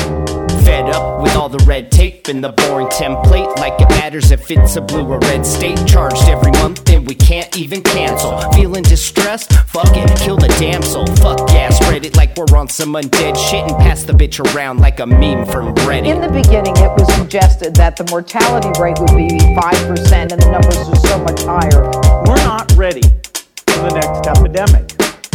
Fed 0.65 0.89
up 0.89 1.21
with 1.21 1.35
all 1.35 1.49
the 1.49 1.63
red 1.65 1.91
tape 1.91 2.27
and 2.27 2.43
the 2.43 2.49
boring 2.49 2.87
template, 2.87 3.55
like 3.57 3.79
it 3.81 3.89
matters 3.89 4.31
if 4.31 4.49
it's 4.49 4.75
a 4.75 4.81
blue 4.81 5.05
or 5.05 5.19
red 5.19 5.45
state. 5.45 5.77
Charged 5.87 6.23
every 6.29 6.51
month 6.51 6.89
and 6.89 7.05
we 7.07 7.15
can't 7.15 7.55
even 7.57 7.81
cancel. 7.81 8.39
Feeling 8.51 8.83
distressed? 8.83 9.51
Fuck 9.67 9.95
it, 9.95 10.17
kill 10.17 10.37
the 10.37 10.47
damsel. 10.59 11.05
Fuck 11.17 11.49
yeah, 11.49 11.69
spread 11.69 12.05
it 12.05 12.15
like 12.15 12.35
we're 12.37 12.57
on 12.57 12.67
some 12.67 12.93
undead 12.93 13.37
shit 13.37 13.63
and 13.63 13.77
pass 13.77 14.03
the 14.03 14.13
bitch 14.13 14.39
around 14.53 14.79
like 14.79 14.99
a 14.99 15.05
meme 15.05 15.45
from 15.45 15.73
Reddit. 15.75 16.07
In 16.07 16.21
the 16.21 16.29
beginning, 16.29 16.75
it 16.77 16.91
was 16.97 17.13
suggested 17.15 17.75
that 17.75 17.95
the 17.97 18.05
mortality 18.05 18.69
rate 18.81 18.99
would 18.99 19.15
be 19.17 19.27
5% 19.27 20.31
and 20.31 20.41
the 20.41 20.51
numbers 20.51 20.77
are 20.77 21.07
so 21.07 21.19
much 21.19 21.43
higher. 21.43 21.83
We're 22.25 22.43
not 22.45 22.71
ready 22.75 23.01
for 23.01 23.89
the 23.89 23.91
next 23.95 24.27
epidemic. 24.27 24.92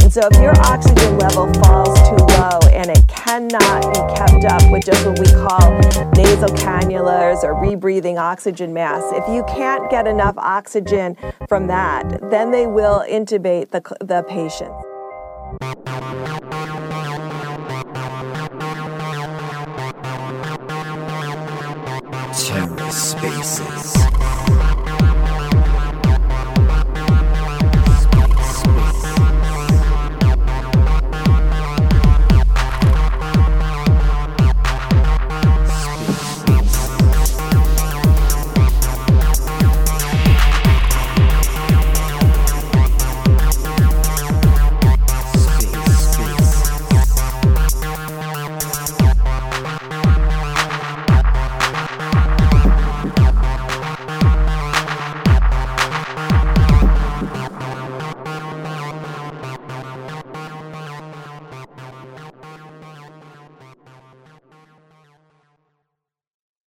And 0.09 0.15
so 0.15 0.27
if 0.33 0.41
your 0.41 0.59
oxygen 0.61 1.19
level 1.19 1.53
falls 1.61 1.95
too 2.09 2.17
low 2.17 2.61
and 2.73 2.89
it 2.89 3.07
cannot 3.09 3.83
be 3.93 4.15
kept 4.17 4.43
up 4.47 4.73
with 4.73 4.87
just 4.87 5.05
what 5.05 5.19
we 5.19 5.27
call 5.27 5.79
nasal 6.17 6.49
cannulas 6.57 7.45
or 7.45 7.53
rebreathing 7.53 8.17
oxygen 8.19 8.73
masks, 8.73 9.11
if 9.13 9.29
you 9.29 9.45
can't 9.47 9.91
get 9.91 10.07
enough 10.07 10.35
oxygen 10.39 11.15
from 11.47 11.67
that, 11.67 12.09
then 12.31 12.51
they 12.53 12.67
will 12.67 13.05
intubate 13.07 13.71
the, 13.71 13.83
the 14.01 14.23
patient. 14.27 14.73
Terra 22.33 22.91
Spaces. 22.91 24.48